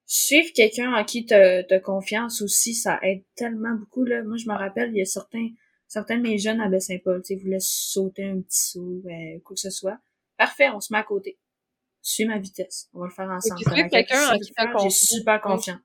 suivre 0.05 0.49
quelqu'un 0.55 0.93
en 0.93 1.03
qui 1.03 1.25
t'as 1.25 1.61
as 1.69 1.79
confiance 1.79 2.41
aussi, 2.41 2.73
ça 2.73 2.99
aide 3.03 3.23
tellement 3.35 3.73
beaucoup 3.75 4.03
là. 4.05 4.23
Moi, 4.23 4.37
je 4.37 4.47
me 4.47 4.53
rappelle, 4.55 4.89
il 4.91 4.97
y 4.97 5.01
a 5.01 5.05
certains 5.05 5.49
certains 5.87 6.17
de 6.17 6.23
mes 6.23 6.37
jeunes 6.37 6.59
à 6.61 6.67
Baie-Saint-Paul, 6.67 7.21
tu 7.21 7.35
sais, 7.35 7.41
voulaient 7.41 7.57
sauter 7.59 8.25
un 8.25 8.41
petit 8.41 8.59
saut, 8.71 9.01
euh, 9.05 9.39
quoi 9.43 9.53
que 9.55 9.59
ce 9.61 9.69
soit. 9.69 9.97
Parfait, 10.37 10.69
on 10.69 10.79
se 10.81 10.91
met 10.91 10.99
à 10.99 11.03
côté. 11.03 11.37
Suis 12.01 12.25
ma 12.25 12.37
vitesse. 12.37 12.87
On 12.93 12.99
va 12.99 13.05
le 13.07 13.11
faire 13.11 13.29
ensemble. 13.29 13.61
être 13.79 13.89
quelqu'un 13.89 14.29
en 14.33 14.37
qui 14.39 14.51
t'as 14.53 14.63
faut. 14.63 14.67
J'ai 14.69 14.73
confiance. 14.83 14.99
super 14.99 15.41
confiance. 15.41 15.79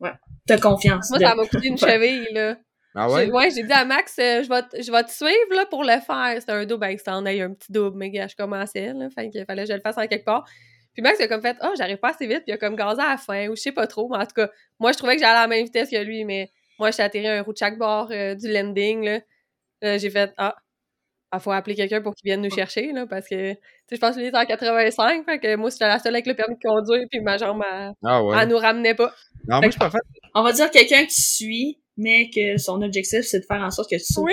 Ouais. 0.00 0.10
T'as 0.46 0.58
confiance. 0.58 1.10
Moi, 1.10 1.18
de- 1.18 1.24
ça 1.24 1.34
m'a 1.34 1.46
coûté 1.46 1.68
une 1.68 1.78
cheville, 1.78 2.28
là. 2.32 2.58
Ah 2.94 3.06
J'ai- 3.08 3.30
ouais? 3.30 3.50
J'ai 3.50 3.62
dit 3.64 3.72
à 3.72 3.84
Max, 3.84 4.16
euh, 4.18 4.42
je 4.42 4.48
vais 4.48 4.62
te- 4.62 4.80
je 4.82 4.92
vais 4.92 5.02
te 5.02 5.10
suivre 5.10 5.32
là, 5.54 5.66
pour 5.66 5.82
le 5.82 5.98
faire. 6.00 6.36
C'était 6.38 6.52
un 6.52 6.64
double, 6.64 6.80
ben, 6.80 6.96
c'était 6.96 7.10
en 7.10 7.26
un 7.26 7.52
petit 7.54 7.72
double, 7.72 7.96
mais 7.98 8.12
je 8.28 8.36
commençais, 8.36 8.92
là, 8.92 9.08
fait 9.10 9.30
qu'il 9.30 9.44
fallait 9.44 9.64
que 9.64 9.68
je 9.70 9.74
le 9.74 9.80
fasse 9.80 9.98
en 9.98 10.06
quelque 10.06 10.24
part. 10.24 10.44
Puis 10.92 11.02
Max 11.02 11.16
il 11.18 11.24
a 11.24 11.28
comme 11.28 11.42
fait, 11.42 11.56
oh, 11.62 11.72
j'arrive 11.76 11.96
pas 11.96 12.10
assez 12.10 12.26
vite, 12.26 12.44
puis 12.44 12.48
il 12.48 12.52
a 12.52 12.56
comme 12.56 12.76
gazé 12.76 13.02
à 13.02 13.10
la 13.10 13.16
fin, 13.16 13.48
ou 13.48 13.56
je 13.56 13.60
sais 13.62 13.72
pas 13.72 13.88
trop, 13.88 14.08
mais 14.08 14.18
en 14.18 14.26
tout 14.26 14.34
cas, 14.36 14.48
moi, 14.78 14.92
je 14.92 14.98
trouvais 14.98 15.14
que 15.16 15.20
j'allais 15.22 15.36
à 15.38 15.42
la 15.42 15.48
même 15.48 15.64
vitesse 15.64 15.90
que 15.90 15.96
lui, 15.96 16.24
mais 16.24 16.50
moi, 16.78 16.92
j'étais 16.92 17.02
atterri 17.02 17.26
un 17.26 17.42
roue 17.42 17.52
de 17.52 17.58
chaque 17.58 17.78
bord 17.78 18.08
euh, 18.12 18.36
du 18.36 18.52
landing, 18.52 19.04
là. 19.04 19.20
Là, 19.82 19.98
j'ai 19.98 20.10
fait, 20.10 20.32
ah, 20.36 20.54
il 21.34 21.40
faut 21.40 21.50
appeler 21.50 21.74
quelqu'un 21.74 22.00
pour 22.00 22.14
qu'il 22.14 22.28
vienne 22.28 22.42
nous 22.42 22.54
chercher, 22.54 22.92
là, 22.92 23.06
parce 23.08 23.26
que, 23.28 23.54
tu 23.54 23.58
sais, 23.88 23.96
je 23.96 24.00
pense 24.00 24.14
qu'il 24.14 24.24
était 24.24 24.36
en 24.36 24.44
85, 24.46 25.24
fait 25.24 25.40
que 25.40 25.56
moi, 25.56 25.68
c'était 25.72 25.88
la 25.88 25.98
seule 25.98 26.14
avec 26.14 26.26
le 26.28 26.34
permis 26.34 26.54
de 26.54 26.60
conduire, 26.62 27.08
puis 27.10 27.20
ma 27.20 27.38
jambe, 27.38 27.60
elle, 27.68 27.90
Ah 28.04 28.22
ouais. 28.22 28.36
elle 28.40 28.48
nous 28.48 28.56
ramenait 28.58 28.94
pas. 28.94 29.12
Non, 29.48 29.58
moi, 29.60 29.70
je 29.70 29.76
pas 29.76 29.90
fait. 29.90 29.98
On 30.32 30.44
va 30.44 30.52
dire 30.52 30.70
quelqu'un 30.70 31.04
qui 31.06 31.20
suit, 31.20 31.80
mais 31.96 32.30
que 32.30 32.56
son 32.58 32.82
objectif, 32.82 33.22
c'est 33.22 33.40
de 33.40 33.44
faire 33.46 33.62
en 33.62 33.70
sorte 33.70 33.90
que 33.90 33.96
tu 33.96 34.04
sautes 34.12 34.24
Oui, 34.24 34.32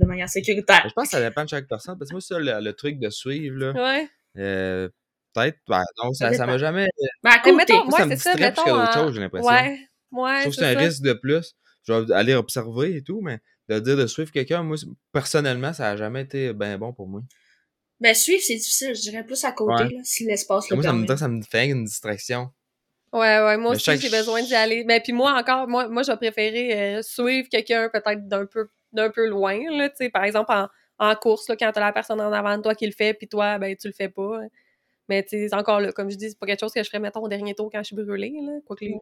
de 0.00 0.06
manière 0.06 0.28
sécuritaire. 0.28 0.84
Je 0.88 0.92
pense 0.92 1.04
que 1.04 1.10
ça 1.10 1.20
dépend 1.20 1.44
de 1.44 1.48
chaque 1.48 1.68
personne. 1.68 1.96
Parce 1.98 2.10
que 2.10 2.14
moi, 2.14 2.20
ça, 2.20 2.38
le, 2.38 2.64
le 2.64 2.72
truc 2.72 2.98
de 2.98 3.10
suivre, 3.10 3.56
là, 3.58 3.72
Ouais. 3.72 4.08
euh, 4.38 4.88
peut-être, 5.34 5.58
ben, 5.68 5.82
non, 6.02 6.12
ça, 6.12 6.30
Ça 6.32 6.38
ça 6.38 6.46
m'a 6.46 6.58
jamais. 6.58 6.88
Mettons, 7.22 7.84
Moi, 7.86 7.98
ça 7.98 8.06
me 8.06 8.10
c'est 8.16 8.16
ça, 8.22 8.34
distrait 8.34 8.52
plus 8.52 8.92
choses, 8.94 9.14
j'ai 9.14 9.20
l'impression. 9.20 9.48
Ouais, 9.50 9.78
ouais, 10.12 10.36
Je 10.36 10.40
trouve 10.42 10.54
que 10.54 10.60
c'est 10.60 10.66
un 10.66 10.74
ça. 10.74 10.78
risque 10.80 11.02
de 11.02 11.12
plus. 11.12 11.54
Je 11.86 11.92
vais 11.92 12.12
aller 12.14 12.34
observer 12.34 12.96
et 12.96 13.02
tout, 13.02 13.20
mais 13.22 13.38
de 13.68 13.78
dire 13.78 13.96
de 13.96 14.06
suivre 14.06 14.30
quelqu'un, 14.32 14.62
moi, 14.62 14.76
personnellement, 15.12 15.72
ça 15.72 15.90
a 15.90 15.96
jamais 15.96 16.22
été 16.22 16.52
bien 16.52 16.76
bon 16.76 16.92
pour 16.92 17.06
moi. 17.08 17.22
ben 18.00 18.14
suivre, 18.14 18.42
c'est 18.44 18.56
difficile. 18.56 18.94
Je 18.96 19.00
dirais 19.02 19.24
plus 19.24 19.44
à 19.44 19.52
côté, 19.52 19.84
Ouais. 19.84 19.90
là, 19.90 20.00
si 20.02 20.24
l'espace 20.24 20.68
le 20.70 20.76
Moi, 20.76 20.82
ça 20.84 20.92
me, 20.92 21.06
permet. 21.06 21.18
ça 21.20 21.28
me 21.28 21.42
fait 21.42 21.68
une 21.68 21.84
distraction. 21.84 22.50
Ouais, 23.12 23.20
ouais, 23.20 23.56
moi 23.56 23.70
Mais 23.70 23.76
aussi, 23.76 23.84
chaque- 23.84 24.00
j'ai 24.00 24.08
besoin 24.10 24.42
d'y 24.42 24.54
aller. 24.54 24.84
Mais 24.84 25.00
puis 25.00 25.12
moi, 25.12 25.32
encore, 25.32 25.66
moi, 25.66 25.88
moi 25.88 26.02
je 26.02 26.12
vais 26.12 26.16
préférer 26.16 26.96
euh, 26.98 27.02
suivre 27.02 27.48
quelqu'un 27.48 27.88
peut-être 27.92 28.28
d'un 28.28 28.46
peu, 28.46 28.68
d'un 28.92 29.10
peu 29.10 29.26
loin, 29.26 29.58
là, 29.76 29.88
tu 29.88 29.96
sais, 29.96 30.10
par 30.10 30.24
exemple, 30.24 30.52
en, 30.52 30.68
en 30.98 31.14
course, 31.16 31.48
là, 31.48 31.56
quand 31.56 31.70
t'as 31.72 31.80
la 31.80 31.92
personne 31.92 32.20
en 32.20 32.32
avant 32.32 32.56
de 32.56 32.62
toi 32.62 32.74
qui 32.74 32.86
le 32.86 32.92
fait, 32.92 33.14
puis 33.14 33.26
toi, 33.26 33.58
ben, 33.58 33.74
tu 33.76 33.88
le 33.88 33.92
fais 33.94 34.08
pas. 34.08 34.40
Mais 35.08 35.24
tu 35.24 35.48
sais, 35.48 35.52
encore 35.56 35.80
là, 35.80 35.90
comme 35.90 36.08
je 36.08 36.14
dis, 36.16 36.28
c'est 36.30 36.38
pas 36.38 36.46
quelque 36.46 36.60
chose 36.60 36.72
que 36.72 36.80
je 36.84 36.88
ferais, 36.88 37.00
mettons, 37.00 37.20
au 37.20 37.26
dernier 37.28 37.52
tour 37.54 37.68
quand 37.72 37.80
je 37.80 37.86
suis 37.86 37.96
brûlée, 37.96 38.32
là. 38.42 38.52
Quoique 38.64 38.84
les, 38.84 38.94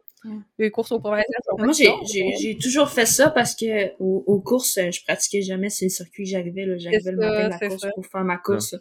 les 0.57 0.71
courses 0.71 0.91
au 0.91 0.99
provincial 0.99 1.27
sont 1.45 1.55
Moi, 1.63 1.71
j'ai, 1.71 1.85
longues, 1.85 2.03
j'ai, 2.41 2.57
toujours 2.57 2.89
fait 2.89 3.05
ça 3.05 3.29
parce 3.29 3.55
que 3.55 3.89
aux, 3.99 4.23
aux 4.25 4.39
courses, 4.41 4.75
euh, 4.79 4.89
je 4.89 5.03
pratiquais 5.03 5.43
jamais 5.43 5.67
les 5.81 5.89
circuits 5.89 6.23
que 6.23 6.29
j'arrivais. 6.31 6.65
Là. 6.65 6.79
J'arrivais 6.79 7.11
le 7.11 7.21
ça, 7.21 7.27
matin 7.29 7.43
de 7.45 7.49
la 7.51 7.57
c'est 7.59 7.67
course 7.67 7.81
ça. 7.81 7.91
pour 7.93 8.05
faire 8.07 8.23
ma 8.23 8.37
course. 8.37 8.73
là. 8.73 8.79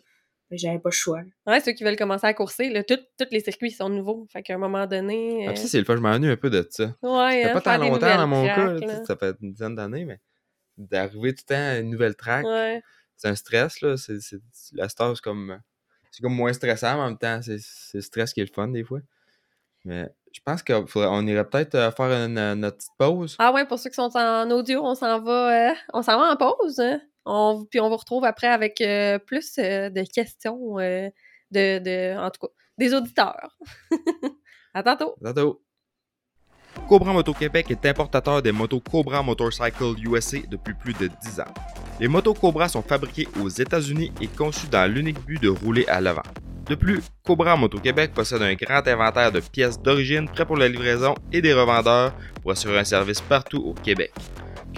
J'avais 0.51 0.79
pas 0.79 0.89
le 0.89 0.95
choix. 0.95 1.21
Ouais, 1.47 1.61
ceux 1.61 1.73
qui 1.73 1.85
veulent 1.85 1.97
commencer 1.97 2.27
à 2.27 2.33
courser, 2.33 2.71
là, 2.71 2.83
tout- 2.83 2.97
tous 3.19 3.27
les 3.31 3.41
circuits 3.41 3.71
sont 3.71 3.91
nouveaux. 3.91 4.27
Fait 4.33 4.43
qu'à 4.43 4.55
un 4.55 4.59
moment 4.59 4.87
donné. 4.87 5.45
Ah, 5.47 5.51
euh, 5.51 5.53
puis 5.53 5.63
ça, 5.63 5.69
c'est 5.69 5.79
le 5.79 5.85
fun. 5.85 5.97
Je 5.97 6.01
m'ennuie 6.01 6.31
un 6.31 6.37
peu 6.37 6.49
de 6.49 6.67
ça. 6.71 6.85
ouais, 6.85 6.93
Ça 7.03 7.11
hein, 7.27 7.31
fait 7.33 7.53
pas 7.53 7.61
faire 7.61 7.79
tant 7.79 7.79
longtemps 7.87 8.17
dans 8.17 8.27
mon 8.27 8.47
cas. 8.47 8.67
là, 8.73 8.79
là. 8.87 9.05
Ça 9.05 9.17
fait 9.17 9.37
une 9.43 9.53
dizaine 9.53 9.75
d'années, 9.75 10.05
mais 10.07 10.21
d'arriver 10.79 11.35
tout 11.35 11.43
le 11.49 11.55
temps 11.55 11.61
à 11.61 11.79
une 11.79 11.91
nouvelle 11.91 12.15
track, 12.17 12.47
Ouais. 12.47 12.83
c'est 13.17 13.29
un 13.29 13.35
stress. 13.35 13.81
là. 13.83 13.97
C'est, 13.99 14.21
c'est, 14.21 14.39
la 14.73 14.89
star, 14.89 15.15
c'est 15.17 15.23
comme, 15.23 15.61
c'est 16.11 16.23
comme 16.23 16.35
moins 16.35 16.53
stressant, 16.55 16.95
mais 16.97 17.03
en 17.03 17.09
même 17.09 17.19
temps, 17.19 17.41
c'est, 17.43 17.59
c'est 17.61 17.99
le 17.99 18.03
stress 18.03 18.33
qui 18.33 18.41
est 18.41 18.45
le 18.49 18.53
fun 18.55 18.69
des 18.69 18.85
fois. 18.85 19.01
Mais 19.85 20.09
je 20.33 20.41
pense 20.45 20.63
qu'on 20.63 21.27
irait 21.27 21.49
peut-être 21.49 21.75
euh, 21.75 21.91
faire 21.91 22.07
une, 22.27 22.39
euh, 22.39 22.55
notre 22.55 22.79
petite 22.79 22.93
pause. 22.99 23.37
Ah 23.39 23.53
ouais, 23.53 23.67
pour 23.67 23.79
ceux 23.79 23.91
qui 23.91 23.97
sont 23.97 24.11
en 24.17 24.51
audio, 24.51 24.83
on 24.85 24.95
s'en 24.95 25.21
va, 25.21 25.71
euh, 25.71 25.75
on 25.93 26.03
s'en 26.03 26.19
va 26.19 26.33
en 26.33 26.37
pause. 26.37 26.81
hein? 26.81 27.01
On, 27.31 27.67
puis 27.71 27.79
on 27.79 27.91
vous 27.91 27.97
retrouve 27.97 28.25
après 28.25 28.47
avec 28.47 28.81
euh, 28.81 29.19
plus 29.19 29.59
euh, 29.59 29.91
de 29.91 30.03
questions 30.03 30.79
euh, 30.79 31.11
de, 31.51 32.17
en 32.19 32.31
tout 32.31 32.47
cas, 32.47 32.53
des 32.79 32.95
auditeurs. 32.95 33.59
à 34.75 34.83
tantôt. 34.83 35.15
À 35.23 35.35
tantôt. 35.35 35.63
Cobra 36.89 37.13
Moto 37.13 37.35
Québec 37.35 37.71
est 37.71 37.85
importateur 37.85 38.41
des 38.41 38.53
motos 38.53 38.81
Cobra 38.81 39.23
Motorcycle 39.23 39.95
USA 40.03 40.39
depuis 40.49 40.73
plus 40.73 40.95
de 40.95 41.11
10 41.23 41.41
ans. 41.41 41.55
Les 42.01 42.09
motos 42.09 42.33
Cobra 42.33 42.69
sont 42.69 42.83
fabriquées 42.83 43.29
aux 43.43 43.49
États-Unis 43.49 44.11
et 44.23 44.29
conçues 44.29 44.69
dans 44.69 44.91
l'unique 44.91 45.21
but 45.27 45.43
de 45.43 45.51
rouler 45.51 45.87
à 45.89 46.01
l'avant. 46.01 46.23
De 46.67 46.75
plus, 46.75 47.03
Cobra 47.27 47.57
Moto 47.57 47.79
Québec 47.79 48.13
possède 48.15 48.43
un 48.43 48.55
grand 48.55 48.87
inventaire 48.87 49.33
de 49.33 49.41
pièces 49.41 49.81
d'origine 49.81 50.29
prêts 50.29 50.47
pour 50.47 50.57
la 50.57 50.69
livraison 50.69 51.15
et 51.31 51.43
des 51.43 51.53
revendeurs 51.53 52.15
pour 52.41 52.53
assurer 52.53 52.79
un 52.79 52.85
service 52.85 53.21
partout 53.21 53.59
au 53.59 53.75
Québec. 53.75 54.13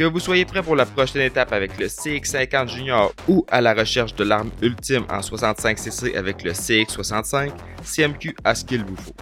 Que 0.00 0.06
vous 0.06 0.18
soyez 0.18 0.46
prêt 0.46 0.62
pour 0.62 0.76
la 0.76 0.86
prochaine 0.86 1.20
étape 1.20 1.52
avec 1.52 1.78
le 1.78 1.86
CX50 1.86 2.68
Junior 2.68 3.12
ou 3.28 3.44
à 3.50 3.60
la 3.60 3.74
recherche 3.74 4.14
de 4.14 4.24
l'arme 4.24 4.48
ultime 4.62 5.04
en 5.10 5.20
65cc 5.20 6.16
avec 6.16 6.42
le 6.42 6.52
CX65, 6.52 7.50
CMQ 7.84 8.34
a 8.42 8.54
ce 8.54 8.64
qu'il 8.64 8.82
vous 8.82 8.96
faut. 8.96 9.14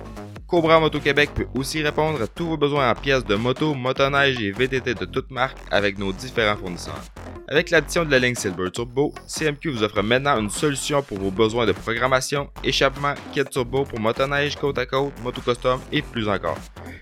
Cobra 0.47 0.79
Moto 0.79 1.01
Québec 1.01 1.31
peut 1.35 1.49
aussi 1.57 1.83
répondre 1.83 2.23
à 2.23 2.29
tous 2.29 2.47
vos 2.47 2.57
besoins 2.57 2.93
en 2.93 2.95
pièces 2.95 3.25
de 3.25 3.35
moto, 3.35 3.75
motoneige 3.75 4.41
et 4.41 4.53
VTT 4.53 4.95
de 4.95 5.05
toutes 5.05 5.33
marques 5.33 5.59
avec 5.73 5.99
nos 5.99 6.13
différents 6.13 6.57
fournisseurs. 6.57 7.03
Avec 7.49 7.71
l'addition 7.71 8.05
de 8.05 8.13
la 8.13 8.21
ligne 8.21 8.37
Silver 8.37 8.71
Turbo, 8.71 9.13
CMQ 9.27 9.71
vous 9.71 9.83
offre 9.83 10.01
maintenant 10.03 10.39
une 10.39 10.49
solution 10.49 11.03
pour 11.03 11.19
vos 11.19 11.33
besoins 11.33 11.67
de 11.67 11.73
programmation, 11.73 12.51
échappement, 12.63 13.15
kit 13.33 13.43
turbo 13.45 13.83
pour 13.83 13.99
motoneige, 13.99 14.55
côte 14.55 14.79
à 14.79 14.87
côte, 14.87 15.13
moto 15.25 15.41
custom 15.41 15.81
et 15.91 16.03
plus 16.03 16.29
encore. 16.29 16.59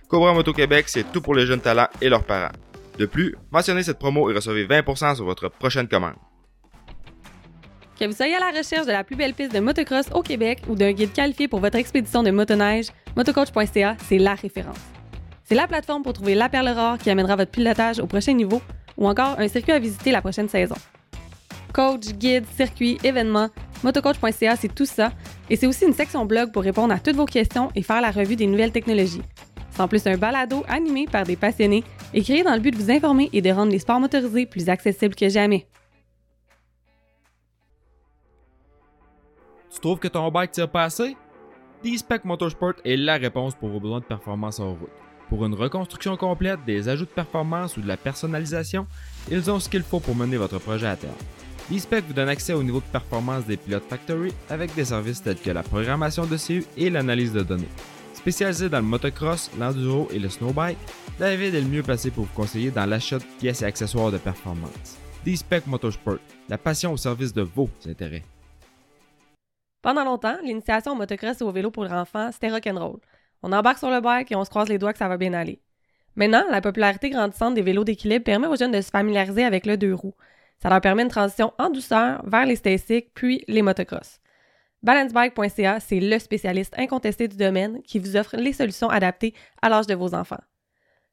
Cobra 0.08 0.32
Moto 0.32 0.54
Québec, 0.54 0.86
c'est 0.88 1.12
tout 1.12 1.20
pour 1.20 1.34
les 1.34 1.44
jeunes 1.44 1.60
talents 1.60 1.88
et 2.00 2.08
leurs 2.08 2.24
parents. 2.24 2.52
De 2.99 3.07
plus, 3.07 3.34
mentionnez 3.51 3.82
cette 3.82 3.99
promo 3.99 4.30
et 4.30 4.34
recevez 4.34 4.66
20% 4.66 5.16
sur 5.16 5.24
votre 5.24 5.49
prochaine 5.49 5.86
commande. 5.86 6.14
Que 7.99 8.05
vous 8.05 8.12
soyez 8.12 8.34
à 8.34 8.40
la 8.40 8.59
recherche 8.59 8.86
de 8.86 8.92
la 8.92 9.05
plus 9.05 9.16
belle 9.16 9.32
piste 9.32 9.55
de 9.55 9.61
motocross 9.61 10.07
au 10.12 10.22
Québec 10.22 10.62
ou 10.68 10.74
d'un 10.74 10.92
guide 10.92 11.12
qualifié 11.12 11.49
pour 11.49 11.61
votre 11.61 11.76
expédition 11.76 12.22
de 12.22 12.30
motoneige, 12.30 12.88
motocoach.ca, 13.16 13.97
c'est 14.07 14.18
la 14.18 14.34
référence. 14.34 14.78
C'est 15.44 15.55
la 15.55 15.66
plateforme 15.66 16.03
pour 16.03 16.12
trouver 16.12 16.34
la 16.34 16.49
perle 16.49 16.68
rare 16.68 16.99
qui 16.99 17.09
amènera 17.09 17.36
votre 17.36 17.51
pilotage 17.51 17.99
au 17.99 18.07
prochain 18.07 18.32
niveau 18.32 18.61
ou 18.99 19.09
encore 19.09 19.38
un 19.38 19.49
circuit 19.49 19.72
à 19.72 19.78
visiter 19.78 20.11
la 20.11 20.20
prochaine 20.20 20.49
saison. 20.49 20.74
Coach, 21.72 22.09
guide, 22.14 22.44
circuit, 22.57 22.99
événements, 23.05 23.51
motocoach.ca, 23.82 24.57
c'est 24.57 24.74
tout 24.74 24.86
ça. 24.86 25.12
Et 25.49 25.57
c'est 25.57 25.66
aussi 25.66 25.84
une 25.84 25.94
section 25.94 26.26
blog 26.26 26.53
pour 26.53 26.62
répondre 26.62 26.92
à 26.92 26.99
toutes 26.99 27.16
vos 27.16 27.26
questions 27.26 27.70
et 27.74 27.82
faire 27.82 28.01
la 28.01 28.11
revue 28.11 28.36
des 28.36 28.47
nouvelles 28.47 28.72
technologies. 28.72 29.22
En 29.78 29.88
plus 29.88 30.06
un 30.06 30.16
balado 30.16 30.64
animé 30.68 31.06
par 31.06 31.24
des 31.24 31.36
passionnés 31.36 31.84
et 32.14 32.22
créé 32.22 32.42
dans 32.42 32.54
le 32.54 32.60
but 32.60 32.70
de 32.70 32.82
vous 32.82 32.90
informer 32.90 33.28
et 33.32 33.42
de 33.42 33.50
rendre 33.50 33.72
les 33.72 33.78
sports 33.78 34.00
motorisés 34.00 34.46
plus 34.46 34.68
accessibles 34.68 35.14
que 35.14 35.28
jamais. 35.28 35.66
Tu 39.72 39.80
trouves 39.80 39.98
que 39.98 40.08
ton 40.08 40.30
bike 40.30 40.52
tire 40.52 40.70
pas 40.70 40.84
assez? 40.84 41.16
D-Spec 41.82 42.24
Motorsport 42.24 42.74
est 42.84 42.96
la 42.96 43.16
réponse 43.16 43.54
pour 43.54 43.68
vos 43.68 43.78
besoins 43.78 44.00
de 44.00 44.06
performance 44.06 44.58
en 44.58 44.70
route. 44.70 44.88
Pour 45.28 45.44
une 45.44 45.54
reconstruction 45.54 46.16
complète, 46.16 46.60
des 46.64 46.88
ajouts 46.88 47.04
de 47.04 47.10
performance 47.10 47.76
ou 47.76 47.82
de 47.82 47.88
la 47.88 47.98
personnalisation, 47.98 48.86
ils 49.30 49.50
ont 49.50 49.60
ce 49.60 49.68
qu'il 49.68 49.82
faut 49.82 50.00
pour 50.00 50.14
mener 50.14 50.38
votre 50.38 50.58
projet 50.58 50.86
à 50.86 50.96
terme. 50.96 51.12
D-Spec 51.68 52.04
vous 52.06 52.14
donne 52.14 52.28
accès 52.28 52.54
au 52.54 52.62
niveau 52.62 52.78
de 52.78 52.86
performance 52.90 53.44
des 53.44 53.56
pilotes 53.56 53.84
Factory 53.88 54.32
avec 54.48 54.74
des 54.74 54.86
services 54.86 55.22
tels 55.22 55.38
que 55.38 55.50
la 55.50 55.62
programmation 55.62 56.24
de 56.24 56.36
CU 56.38 56.64
et 56.76 56.88
l'analyse 56.88 57.32
de 57.32 57.42
données. 57.42 57.68
Spécialisé 58.26 58.68
dans 58.68 58.78
le 58.78 58.84
motocross, 58.86 59.52
l'enduro 59.56 60.08
et 60.10 60.18
le 60.18 60.28
snowbike, 60.28 60.78
David 61.16 61.54
est 61.54 61.60
le 61.60 61.68
mieux 61.68 61.84
placé 61.84 62.10
pour 62.10 62.24
vous 62.24 62.34
conseiller 62.34 62.72
dans 62.72 62.84
l'achat 62.84 63.20
de 63.20 63.24
pièces 63.38 63.62
et 63.62 63.66
accessoires 63.66 64.10
de 64.10 64.18
performance. 64.18 64.98
D-Spec 65.24 65.64
Motorsport, 65.68 66.18
la 66.48 66.58
passion 66.58 66.92
au 66.92 66.96
service 66.96 67.32
de 67.32 67.42
vos 67.42 67.70
intérêts. 67.88 68.24
Pendant 69.80 70.04
longtemps, 70.04 70.34
l'initiation 70.42 70.90
au 70.90 70.94
motocross 70.96 71.40
et 71.40 71.44
au 71.44 71.52
vélo 71.52 71.70
pour 71.70 71.84
enfants, 71.84 72.30
c'était 72.32 72.50
rock'n'roll. 72.50 72.98
On 73.44 73.52
embarque 73.52 73.78
sur 73.78 73.90
le 73.90 74.00
bike 74.00 74.32
et 74.32 74.34
on 74.34 74.44
se 74.44 74.50
croise 74.50 74.68
les 74.68 74.78
doigts 74.78 74.92
que 74.92 74.98
ça 74.98 75.06
va 75.06 75.18
bien 75.18 75.32
aller. 75.32 75.60
Maintenant, 76.16 76.42
la 76.50 76.60
popularité 76.60 77.10
grandissante 77.10 77.54
des 77.54 77.62
vélos 77.62 77.84
d'équilibre 77.84 78.24
permet 78.24 78.48
aux 78.48 78.56
jeunes 78.56 78.72
de 78.72 78.80
se 78.80 78.90
familiariser 78.90 79.44
avec 79.44 79.66
le 79.66 79.76
deux 79.76 79.94
roues. 79.94 80.16
Ça 80.60 80.68
leur 80.68 80.80
permet 80.80 81.04
une 81.04 81.10
transition 81.10 81.52
en 81.60 81.70
douceur 81.70 82.22
vers 82.26 82.44
les 82.44 82.56
stasics 82.56 83.14
puis 83.14 83.44
les 83.46 83.62
motocross. 83.62 84.18
Balancebike.ca, 84.87 85.80
c'est 85.80 85.99
le 85.99 86.16
spécialiste 86.20 86.72
incontesté 86.78 87.26
du 87.26 87.37
domaine 87.37 87.82
qui 87.82 87.99
vous 87.99 88.16
offre 88.16 88.37
les 88.37 88.53
solutions 88.53 88.89
adaptées 88.89 89.34
à 89.61 89.68
l'âge 89.68 89.89
de 89.89 89.97
vos 89.97 90.14
enfants. 90.14 90.39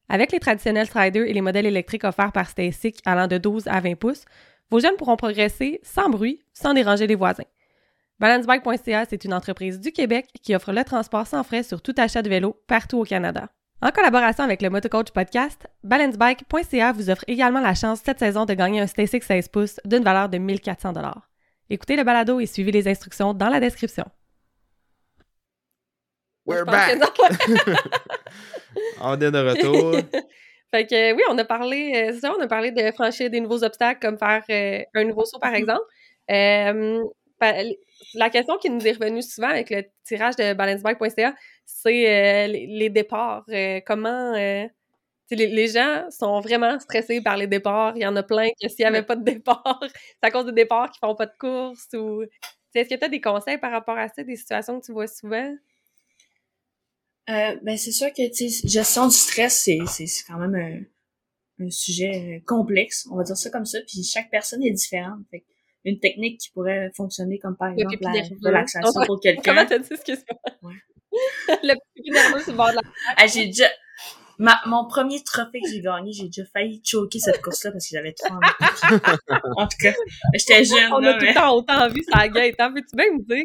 Avec 0.10 0.32
les 0.32 0.40
traditionnels 0.40 0.86
Strider 0.86 1.26
et 1.28 1.34
les 1.34 1.42
modèles 1.42 1.66
électriques 1.66 2.04
offerts 2.04 2.32
par 2.32 2.48
Stasic 2.48 3.00
allant 3.04 3.26
de 3.26 3.40
12 3.40 3.68
à 3.68 3.80
20 3.80 3.96
pouces, 3.96 4.26
vos 4.70 4.80
jeunes 4.80 4.96
pourront 4.96 5.16
progresser 5.16 5.80
sans 5.82 6.08
bruit, 6.08 6.40
sans 6.54 6.76
déranger 6.76 7.08
les 7.08 7.16
voisins. 7.16 7.46
Balancebike.ca, 8.20 9.06
c'est 9.10 9.26
une 9.26 9.34
entreprise 9.34 9.80
du 9.80 9.92
Québec 9.92 10.28
qui 10.44 10.54
offre 10.54 10.72
le 10.72 10.84
transport 10.84 11.26
sans 11.26 11.42
frais 11.42 11.64
sur 11.64 11.82
tout 11.82 11.96
achat 11.98 12.22
de 12.22 12.30
vélo 12.30 12.62
partout 12.68 13.00
au 13.00 13.06
Canada. 13.06 13.50
En 13.82 13.90
collaboration 13.90 14.44
avec 14.44 14.62
le 14.62 14.70
Motocoach 14.70 15.10
Podcast, 15.10 15.66
Balancebike.ca 15.84 16.92
vous 16.92 17.10
offre 17.10 17.26
également 17.26 17.60
la 17.60 17.74
chance 17.74 18.02
cette 18.06 18.20
saison 18.20 18.46
de 18.46 18.54
gagner 18.54 18.82
un 18.82 18.88
Stasic 18.88 19.24
16 19.24 19.48
pouces 19.48 19.80
d'une 19.84 20.04
valeur 20.04 20.30
de 20.30 20.38
1400 20.38 20.94
Écoutez 21.74 21.96
le 21.96 22.04
balado 22.04 22.40
et 22.40 22.46
suivez 22.46 22.72
les 22.72 22.88
instructions 22.88 23.34
dans 23.34 23.50
la 23.50 23.60
description. 23.60 24.06
We're 26.46 26.66
back! 26.66 27.00
On 29.02 29.20
est 29.20 29.32
de 29.32 29.38
retour. 29.40 29.96
Fait 30.72 30.86
que 30.86 31.14
oui, 31.14 31.22
on 31.30 31.38
a 31.38 31.46
parlé, 31.46 31.94
euh, 31.96 32.12
c'est 32.14 32.22
ça, 32.22 32.34
on 32.36 32.42
a 32.42 32.48
parlé 32.48 32.72
de 32.72 32.92
franchir 32.92 33.30
des 33.30 33.40
nouveaux 33.40 33.64
obstacles 33.64 34.00
comme 34.02 34.18
faire 34.18 34.44
euh, 34.50 34.82
un 34.96 35.04
nouveau 35.04 35.24
saut 35.26 35.38
par 35.40 35.54
exemple. 35.54 35.84
Euh, 36.32 37.04
pa- 37.40 37.62
la 38.16 38.30
question 38.32 38.58
qui 38.58 38.70
nous 38.72 38.86
est 38.88 38.94
revenue 38.94 39.22
souvent 39.24 39.50
avec 39.50 39.70
le 39.72 39.84
tirage 40.04 40.36
de 40.36 40.54
balancebike.ca, 40.54 41.36
c'est 41.66 42.10
euh, 42.10 42.48
les, 42.48 42.66
les 42.68 42.90
départs. 42.90 43.44
Euh, 43.50 43.82
comment 43.86 44.34
euh, 44.36 44.66
les, 45.32 45.48
les 45.48 45.68
gens 45.68 46.06
sont 46.10 46.40
vraiment 46.42 46.80
stressés 46.80 47.22
par 47.22 47.38
les 47.38 47.48
départs. 47.48 47.94
Il 47.96 48.04
y 48.04 48.06
en 48.06 48.16
a 48.16 48.24
plein 48.24 48.50
que 48.50 48.68
s'il 48.68 48.80
n'y 48.80 48.86
avait 48.86 49.04
pas 49.04 49.16
de 49.16 49.24
départ, 49.24 49.80
c'est 49.92 50.28
à 50.28 50.32
cause 50.32 50.46
des 50.46 50.52
départs 50.52 50.92
qui 50.92 51.00
font 51.00 51.16
pas 51.16 51.26
de 51.26 51.38
course 51.38 51.88
ou. 51.94 52.24
Est-ce 52.76 52.90
que 52.90 52.96
tu 52.96 53.06
as 53.06 53.10
des 53.10 53.22
conseils 53.22 53.60
par 53.60 53.72
rapport 53.72 53.98
à 53.98 54.08
ça, 54.08 54.24
des 54.24 54.36
situations 54.36 54.80
que 54.80 54.86
tu 54.88 54.94
vois 54.94 55.06
souvent? 55.06 55.56
Euh, 57.30 57.56
ben 57.62 57.78
c'est 57.78 57.92
sûr 57.92 58.12
que 58.12 58.24
gestion 58.68 59.08
du 59.08 59.16
stress, 59.16 59.62
c'est, 59.64 59.78
c'est, 59.88 60.08
c'est 60.08 60.26
quand 60.26 60.40
même 60.40 60.56
un, 60.56 61.64
un 61.64 61.70
sujet 61.70 62.12
euh, 62.16 62.44
complexe, 62.46 63.08
on 63.12 63.16
va 63.16 63.24
dire 63.24 63.38
ça 63.38 63.50
comme 63.52 63.66
ça, 63.66 63.78
puis 63.88 64.04
chaque 64.04 64.30
personne 64.32 64.64
est 64.64 64.72
différente. 64.72 65.20
Fait 65.30 65.46
une 65.86 66.00
technique 66.00 66.40
qui 66.40 66.50
pourrait 66.52 66.92
fonctionner 66.96 67.40
comme 67.40 67.58
par 67.58 67.72
Le 67.72 67.82
exemple 67.82 67.98
la 68.02 68.50
relaxation 68.50 69.02
pour 69.06 69.20
quelqu'un. 69.20 69.42
Comment 69.54 69.66
t'as 69.66 69.80
dit, 69.80 69.90
excuse-moi? 69.92 70.40
Ouais. 70.64 70.76
le 71.64 71.76
pipi 71.96 72.10
nerveux 72.10 72.42
sur 72.42 72.52
le 72.52 72.58
bord 72.58 72.70
de 72.70 72.76
la 72.76 72.82
Ah, 73.18 73.28
j'ai 73.28 73.48
déjà 73.48 73.68
ma, 74.40 74.60
mon 74.66 74.86
premier 74.88 75.24
trophée 75.24 75.60
que 75.62 75.70
j'ai 75.70 75.82
gagné, 75.82 76.12
j'ai 76.12 76.26
déjà 76.26 76.44
failli 76.52 76.82
choquer 76.84 77.20
cette 77.20 77.42
course-là 77.42 77.72
parce 77.72 77.86
que 77.88 77.96
j'avais 77.96 78.14
trop 78.14 78.34
envie. 78.34 79.00
en 79.58 79.68
tout 79.68 79.78
cas, 79.82 79.94
j'étais 80.34 80.64
jeune 80.64 80.92
On 80.94 81.00
là, 81.00 81.16
a 81.16 81.20
tout 81.20 81.26
le 81.26 81.34
temps 81.34 81.56
autant 81.56 81.88
vu 81.90 82.02
ça 82.12 82.28
gueule. 82.28 82.56
T'en 82.56 82.72
veux-tu 82.72 82.96
bien 82.96 83.06
me 83.12 83.24
dire? 83.24 83.44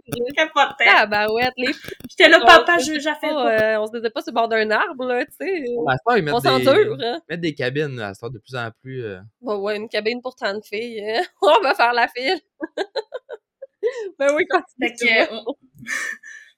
Ah, 0.88 1.06
bah 1.06 1.30
ouais, 1.32 1.48
les 1.56 1.72
J'étais 2.10 2.28
là, 2.28 2.40
papa, 2.40 2.78
je 2.78 2.92
j'ai 2.94 3.00
fait 3.00 3.30
euh, 3.32 3.80
on 3.80 3.86
se 3.86 3.92
faisait 3.92 4.10
pas 4.10 4.22
sur 4.22 4.32
le 4.32 4.34
bord 4.34 4.48
d'un 4.48 4.70
arbre, 4.70 5.04
là, 5.06 5.24
tu 5.26 5.32
sais. 5.40 5.64
On 5.76 6.38
des... 6.40 6.64
s'endure, 6.64 6.96
hein. 7.02 7.20
mettent 7.28 7.40
des 7.40 7.54
cabines 7.54 7.96
là, 7.96 8.08
à 8.20 8.28
de 8.28 8.38
plus 8.38 8.54
en 8.56 8.70
plus. 8.82 9.04
euh, 9.04 9.18
Bon, 9.40 9.56
ouais, 9.60 9.76
une 9.76 9.88
cabine 9.88 10.20
pour 10.22 10.34
tant 10.34 10.54
de 10.54 10.62
filles. 10.64 11.00
hein. 11.04 11.22
On 11.42 11.60
va 11.62 11.74
faire 11.74 11.92
la 11.92 12.08
file. 12.08 12.40
ben 14.18 14.34
oui, 14.36 14.44
continue. 14.48 14.88
Fait 14.88 14.94
que, 14.94 15.34
on- 15.34 15.54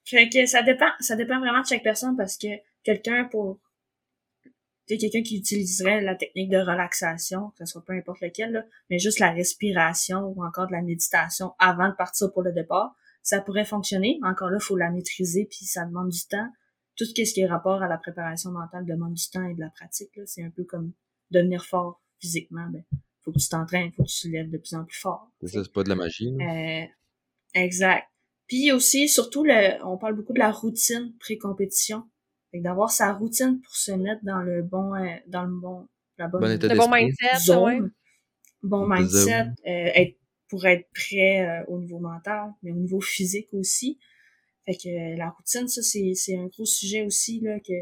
fait 0.05 0.29
que 0.29 0.45
ça 0.45 0.61
dépend, 0.63 0.89
ça 0.99 1.15
dépend 1.15 1.39
vraiment 1.39 1.61
de 1.61 1.65
chaque 1.65 1.83
personne 1.83 2.15
parce 2.17 2.37
que 2.37 2.47
quelqu'un 2.83 3.25
pour, 3.31 3.59
tu 4.97 5.09
quelqu'un 5.09 5.23
qui 5.23 5.37
utiliserait 5.37 6.01
la 6.01 6.15
technique 6.15 6.49
de 6.49 6.57
relaxation, 6.57 7.51
que 7.51 7.65
ce 7.65 7.71
soit 7.71 7.83
peu 7.85 7.93
importe 7.93 8.21
lequel, 8.21 8.51
là, 8.51 8.65
mais 8.89 8.99
juste 8.99 9.19
la 9.19 9.31
respiration 9.31 10.33
ou 10.35 10.43
encore 10.43 10.67
de 10.67 10.73
la 10.73 10.81
méditation 10.81 11.53
avant 11.59 11.89
de 11.89 11.95
partir 11.95 12.31
pour 12.31 12.41
le 12.41 12.51
départ, 12.51 12.95
ça 13.23 13.41
pourrait 13.41 13.65
fonctionner. 13.65 14.19
Encore 14.23 14.49
là, 14.49 14.57
il 14.59 14.63
faut 14.63 14.77
la 14.77 14.89
maîtriser, 14.89 15.45
puis 15.49 15.65
ça 15.65 15.85
demande 15.85 16.09
du 16.09 16.25
temps. 16.27 16.49
Tout 16.97 17.05
ce 17.05 17.13
qui 17.13 17.41
est 17.41 17.47
rapport 17.47 17.81
à 17.81 17.87
la 17.87 17.97
préparation 17.97 18.51
mentale 18.51 18.85
demande 18.85 19.13
du 19.13 19.29
temps 19.29 19.47
et 19.47 19.53
de 19.53 19.59
la 19.59 19.69
pratique. 19.69 20.11
C'est 20.25 20.43
un 20.43 20.49
peu 20.49 20.63
comme 20.63 20.93
devenir 21.31 21.65
fort 21.65 22.01
physiquement. 22.19 22.67
Ben, 22.69 22.83
faut 23.21 23.31
que 23.31 23.39
tu 23.39 23.49
t'entraînes, 23.49 23.91
faut 23.91 24.03
que 24.03 24.09
tu 24.09 24.21
te 24.21 24.27
lèves 24.27 24.49
de 24.49 24.57
plus 24.57 24.73
en 24.73 24.83
plus 24.83 24.99
fort. 24.99 25.31
Ça, 25.43 25.63
c'est 25.63 25.73
pas 25.73 25.83
de 25.83 25.89
la 25.89 25.95
magie. 25.95 26.33
Euh, 26.41 26.85
exact. 27.53 28.07
Puis 28.47 28.71
aussi, 28.71 29.07
surtout, 29.07 29.43
le, 29.43 29.83
on 29.85 29.97
parle 29.97 30.15
beaucoup 30.15 30.33
de 30.33 30.39
la 30.39 30.51
routine 30.51 31.13
pré-compétition. 31.19 32.03
D'avoir 32.53 32.91
sa 32.91 33.13
routine 33.13 33.61
pour 33.61 33.75
se 33.75 33.91
mettre 33.93 34.23
dans 34.23 34.41
le 34.41 34.61
bon, 34.61 34.93
euh, 34.95 35.07
dans 35.27 35.43
le 35.43 35.55
bon, 35.55 35.87
la 36.17 36.27
bonne, 36.27 36.41
Bon 36.41 36.51
état 36.51 36.67
Le 36.67 36.77
bon 36.77 36.91
mindset, 36.91 37.39
zone, 37.39 37.63
ouais. 37.63 37.89
bon 38.61 38.87
mindset, 38.87 39.47
euh, 39.65 39.91
être, 39.95 40.17
pour 40.49 40.65
être 40.65 40.85
prêt 40.93 41.47
euh, 41.47 41.63
au 41.67 41.79
niveau 41.79 41.99
mental, 41.99 42.53
mais 42.61 42.71
au 42.71 42.75
niveau 42.75 42.99
physique 42.99 43.47
aussi. 43.53 43.99
Fait 44.65 44.75
que 44.75 44.89
euh, 44.89 45.17
la 45.17 45.29
routine, 45.29 45.67
ça, 45.67 45.81
c'est, 45.81 46.13
c'est 46.13 46.37
un 46.37 46.47
gros 46.47 46.65
sujet 46.65 47.05
aussi, 47.05 47.39
là, 47.39 47.59
que 47.59 47.73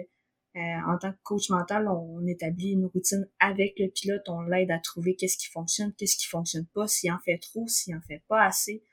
euh, 0.55 0.59
en 0.87 0.97
tant 0.97 1.11
que 1.11 1.17
coach 1.23 1.49
mental, 1.49 1.87
on, 1.87 2.25
établit 2.25 2.71
une 2.71 2.85
routine 2.85 3.27
avec 3.39 3.77
le 3.77 3.87
pilote, 3.87 4.27
on 4.27 4.41
l'aide 4.41 4.71
à 4.71 4.79
trouver 4.79 5.15
qu'est-ce 5.15 5.37
qui 5.37 5.47
fonctionne, 5.47 5.93
qu'est-ce 5.93 6.17
qui 6.17 6.27
fonctionne 6.27 6.65
pas, 6.73 6.87
s'il 6.87 7.11
en 7.11 7.19
fait 7.19 7.37
trop, 7.37 7.67
s'il 7.67 7.95
en 7.95 8.01
fait 8.01 8.21
pas 8.27 8.43
assez. 8.43 8.83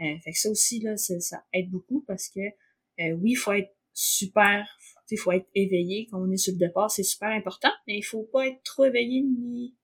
Euh, 0.00 0.18
fait 0.24 0.32
que 0.32 0.38
ça 0.38 0.50
aussi, 0.50 0.80
là, 0.80 0.96
ça 0.96 1.44
aide 1.52 1.70
beaucoup 1.70 2.04
parce 2.06 2.28
que 2.28 2.40
euh, 2.40 3.12
oui, 3.20 3.32
il 3.32 3.36
faut 3.36 3.52
être 3.52 3.74
super, 3.92 4.66
il 5.12 5.18
faut 5.18 5.32
être 5.32 5.46
éveillé 5.54 6.08
quand 6.10 6.18
on 6.20 6.30
est 6.30 6.36
sur 6.36 6.52
le 6.52 6.58
départ, 6.58 6.90
c'est 6.90 7.02
super 7.02 7.28
important, 7.30 7.70
mais 7.86 7.96
il 7.98 8.02
faut 8.02 8.28
pas 8.32 8.46
être 8.46 8.62
trop 8.64 8.84
éveillé 8.84 9.22
ni 9.22 9.74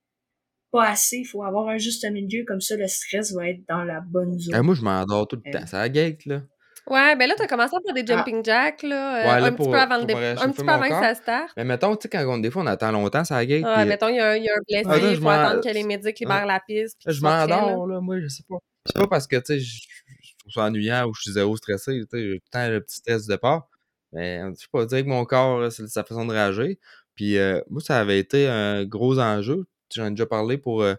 pas 0.71 0.89
assez. 0.91 1.19
Il 1.19 1.25
faut 1.25 1.43
avoir 1.45 1.69
un 1.69 1.79
juste 1.79 2.05
milieu, 2.11 2.45
comme 2.47 2.61
ça, 2.61 2.77
le 2.77 2.87
stress 2.89 3.33
va 3.33 3.49
être 3.49 3.61
dans 3.69 3.85
la 3.85 4.01
bonne 4.01 4.39
zone. 4.39 4.55
Ah, 4.55 4.63
moi, 4.63 4.75
je 4.75 4.83
m'endors 4.83 5.27
tout 5.27 5.41
le 5.43 5.49
Euh. 5.49 5.53
temps. 5.59 5.67
C'est 5.67 5.77
la 5.77 5.89
gate, 5.89 6.27
là. 6.27 6.43
Ouais, 6.87 7.17
ben 7.17 7.27
là, 7.27 7.35
t'as 7.37 7.47
commencé 7.47 7.75
par 7.85 7.95
des 7.95 8.03
Ah. 8.03 8.17
jumping 8.17 8.43
jacks, 8.45 8.83
là, 8.83 9.17
euh, 9.17 9.21
Ouais, 9.35 9.41
là, 9.43 9.47
un 9.49 9.53
pour- 9.53 9.67
petit 9.67 9.73
peu 9.73 9.79
avant 9.79 9.99
le 9.99 10.05
dé- 10.07 10.15
un 10.15 10.51
petit 10.51 10.65
peu 10.65 10.71
avant 10.71 10.85
que 10.89 10.95
ça 10.95 11.15
starte. 11.15 11.51
Mais 11.57 11.65
mettons, 11.65 11.95
tu 11.97 12.03
sais, 12.03 12.09
quand 12.09 12.25
on- 12.27 12.39
des 12.39 12.51
fois, 12.51 12.63
on 12.63 12.67
attend 12.67 12.91
longtemps, 12.93 13.23
la 13.29 13.45
gate. 13.47 13.63
Ouais, 13.65 13.73
puis, 13.75 13.83
euh, 13.83 13.87
mettons, 13.87 14.09
il 14.09 14.17
y, 14.17 14.21
a 14.21 14.31
un- 14.31 14.37
il 14.37 14.45
y 14.45 14.49
a 14.49 14.53
un 14.55 14.63
blessé, 14.67 14.87
Ah, 14.91 15.11
il 15.11 15.15
je 15.17 15.21
faut 15.21 15.29
attendre 15.29 15.63
que 15.63 15.69
les 15.69 15.83
médics 15.85 16.19
libèrent 16.21 16.41
Ouais. 16.43 16.47
la 16.47 16.61
piste. 16.67 16.99
là, 17.05 17.13
je 17.13 17.21
prêts, 17.21 17.31
là. 17.31 17.47
m'endors, 17.47 17.87
là, 17.87 18.01
moi, 18.01 18.21
je 18.21 18.29
sais 18.29 18.43
pas. 18.49 18.57
C'est 18.87 18.95
pas 18.99 19.07
parce 19.07 19.27
que, 19.27 19.37
tu 19.37 19.43
sais, 19.45 19.59
je 19.61 19.81
je 20.23 20.33
trouve 20.39 20.53
ça 20.53 20.63
ennuyant 20.69 21.07
ou 21.07 21.13
je 21.15 21.23
suis 21.23 21.33
zéro 21.33 21.55
stressé, 21.59 21.93
tu 21.93 22.07
sais, 22.11 22.23
j'ai 22.25 22.39
tout 22.39 22.45
le 22.47 22.51
temps 22.51 22.69
le 22.71 22.81
petit 22.83 22.97
stress 22.97 23.23
du 23.27 23.29
départ. 23.29 23.69
Mais, 24.13 24.41
je 24.55 24.61
sais 24.63 24.67
pas, 24.73 24.87
dire 24.87 25.03
que 25.05 25.09
mon 25.09 25.25
corps, 25.25 25.71
c'est 25.73 25.87
sa 25.89 26.05
façon 26.05 26.27
de 26.27 26.33
réagir. 26.33 26.77
Puis, 27.15 27.39
euh, 27.39 27.61
moi, 27.71 27.81
ça 27.81 27.99
avait 28.01 28.19
été 28.19 28.49
un 28.49 28.85
gros 28.85 29.19
enjeu. 29.19 29.67
J'en 29.95 30.07
ai 30.07 30.11
déjà 30.11 30.27
parlé 30.27 30.59
pour 30.59 30.83
euh, 30.83 30.95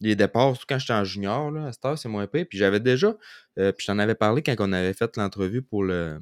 les 0.00 0.16
départs, 0.16 0.50
surtout 0.56 0.66
quand 0.68 0.78
j'étais 0.80 0.92
en 0.94 1.04
junior, 1.04 1.50
là, 1.52 1.66
à 1.66 1.72
cette 1.72 1.84
heure, 1.84 1.98
c'est 1.98 2.08
moins 2.10 2.26
pire. 2.28 2.46
Puis, 2.48 2.58
j'avais 2.58 2.80
déjà, 2.80 3.16
euh, 3.58 3.72
puis 3.72 3.86
j'en 3.86 3.98
avais 4.00 4.14
parlé 4.16 4.42
quand 4.42 4.56
on 4.60 4.72
avait 4.72 4.94
fait 4.94 5.16
l'entrevue 5.16 5.62
pour 5.62 5.84
le 5.84 6.20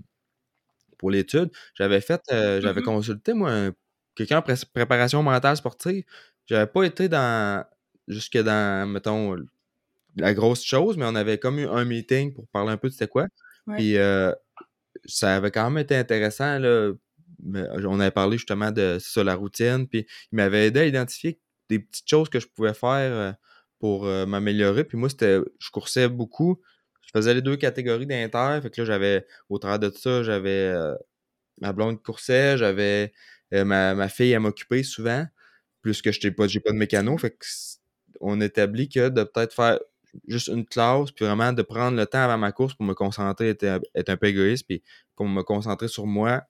pour 0.99 1.11
l'étude. 1.11 1.51
J'avais 1.75 2.01
fait, 2.01 2.21
j'avais 2.31 2.83
Mhm. 2.83 2.83
consulté, 2.83 3.35
moi, 3.35 3.51
un- 3.53 3.73
quelqu'un 4.15 4.39
en 4.39 4.43
pré- 4.43 4.55
préparation 4.73 5.23
mentale 5.23 5.57
sportive. 5.57 6.05
J'avais 6.47 6.67
pas 6.67 6.85
été 6.85 7.09
dans, 7.09 7.65
jusque 8.09 8.39
dans, 8.39 8.89
mettons, 8.89 9.37
la 10.17 10.35
grosse 10.35 10.65
chose, 10.65 10.97
mais 10.99 11.07
on 11.07 11.15
avait 11.17 11.39
comme 11.39 11.59
eu 11.61 11.69
un 11.69 11.85
meeting 11.87 12.35
pour 12.35 12.49
parler 12.49 12.73
un 12.73 12.77
peu 12.79 12.89
de 12.89 12.95
c'était 12.95 13.09
quoi. 13.09 13.27
Ouais. 13.67 13.87
Puis 13.87 13.99
euh, 13.99 14.33
ça 15.09 15.37
avait 15.37 15.51
quand 15.51 15.71
même 15.71 15.79
été 15.83 15.97
intéressant. 15.97 16.59
Là. 16.59 16.93
Mais 17.43 17.65
On 17.87 18.01
avait 18.01 18.11
parlé 18.11 18.39
justement 18.39 18.71
de 18.73 18.99
ça, 19.01 19.25
la 19.25 19.35
routine. 19.35 19.87
Puis 19.89 20.07
il 20.33 20.37
m'avait 20.37 20.67
aidé 20.67 20.81
à 20.81 20.87
identifier 20.87 21.41
des 21.69 21.79
petites 21.81 22.09
choses 22.09 22.29
que 22.29 22.41
je 22.41 22.47
pouvais 22.47 22.75
faire 22.75 23.13
euh, 23.13 23.33
pour 23.79 24.07
euh, 24.07 24.27
m'améliorer. 24.27 24.85
Puis 24.85 24.99
moi, 24.99 25.09
c'était. 25.09 25.39
Je 25.59 25.71
coursais 25.71 26.09
beaucoup. 26.09 26.61
Je 27.03 27.11
faisais 27.13 27.35
les 27.35 27.43
deux 27.43 27.57
catégories 27.57 28.07
d'inter. 28.07 28.61
Fait 28.63 28.71
que 28.71 28.81
là, 28.81 28.87
j'avais. 28.87 29.27
Au 29.49 29.59
travers 29.59 29.79
de 29.79 29.91
ça, 29.91 30.23
j'avais 30.23 30.71
euh, 30.75 30.95
ma 31.61 31.73
blonde 31.73 32.03
coursait, 32.03 32.57
j'avais 32.59 33.13
euh, 33.55 33.65
ma, 33.65 33.95
ma 33.95 34.09
fille 34.09 34.35
à 34.35 34.41
m'occuper 34.41 34.83
souvent. 34.83 35.27
Plus 35.83 36.03
que 36.03 36.13
je 36.13 36.29
pas, 36.31 36.49
j'ai 36.49 36.61
pas 36.61 36.73
de 36.73 36.77
mécano. 36.79 37.17
Fait 37.19 37.31
que 37.31 37.47
on 38.21 38.41
établit 38.41 38.89
que 38.89 39.09
de 39.09 39.25
peut-être 39.25 39.55
faire 39.55 39.79
juste 40.27 40.49
une 40.49 40.64
classe, 40.67 41.11
puis 41.12 41.25
vraiment 41.25 41.53
de 41.53 41.62
prendre 41.62 41.97
le 41.97 42.07
temps 42.07 42.23
avant 42.23 42.39
ma 42.39 42.53
course 42.53 42.75
pour 42.75 42.85
me 42.87 42.95
concentrer, 42.95 43.51
être, 43.51 43.64
un- 43.64 43.81
être 43.95 44.09
un 44.11 44.17
peu 44.17 44.27
égoïste, 44.27 44.67
puis 44.67 44.83
qu'on 45.14 45.29
me 45.29 45.43
concentrer 45.43 45.89
sur 45.89 46.07
moi, 46.07 46.43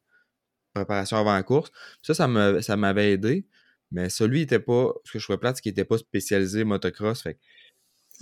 préparation 0.74 1.16
avant 1.16 1.32
la 1.34 1.42
course. 1.42 1.70
Ça, 2.02 2.14
ça 2.14 2.28
me- 2.28 2.60
ça 2.60 2.76
m'avait 2.76 3.12
aidé. 3.12 3.46
Mais 3.92 4.08
celui 4.10 4.42
était 4.42 4.58
pas, 4.58 4.92
ce 5.04 5.12
que 5.12 5.18
je 5.18 5.24
trouvais 5.24 5.38
plate, 5.38 5.56
c'est 5.56 5.62
qu'il 5.62 5.72
était 5.72 5.84
pas 5.84 5.96
spécialisé 5.98 6.64
motocross. 6.64 7.22
Fait 7.22 7.34
que 7.34 7.40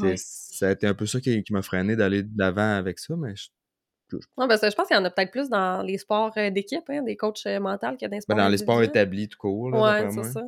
Ouais. 0.04 0.14
ça 0.16 0.68
a 0.68 0.72
été 0.72 0.86
un 0.86 0.94
peu 0.94 1.06
ça 1.06 1.20
qui, 1.20 1.42
qui 1.42 1.52
m'a 1.52 1.62
freiné 1.62 1.96
d'aller 1.96 2.22
de 2.22 2.30
l'avant 2.36 2.76
avec 2.76 2.98
ça, 2.98 3.14
mais 3.16 3.34
je- 3.36 3.48
Non, 4.36 4.46
parce 4.46 4.60
que 4.60 4.70
je 4.70 4.76
pense 4.76 4.86
qu'il 4.86 4.96
y 4.96 5.00
en 5.00 5.04
a 5.04 5.10
peut-être 5.10 5.32
plus 5.32 5.48
dans 5.48 5.82
les 5.82 5.98
sports 5.98 6.32
euh, 6.36 6.50
d'équipe, 6.50 6.84
hein, 6.88 7.02
des 7.02 7.16
coachs 7.16 7.46
euh, 7.46 7.58
mentaux 7.58 7.88
qu'il 7.96 8.02
y 8.02 8.04
a 8.04 8.08
dans 8.08 8.14
les 8.16 8.20
sports 8.20 8.36
ben, 8.36 8.44
dans 8.44 8.48
les 8.48 8.58
sports 8.58 8.82
établis 8.82 9.28
tout 9.28 9.38
court, 9.38 9.72
d'après 9.72 10.10
c'est 10.10 10.32
ça. 10.32 10.42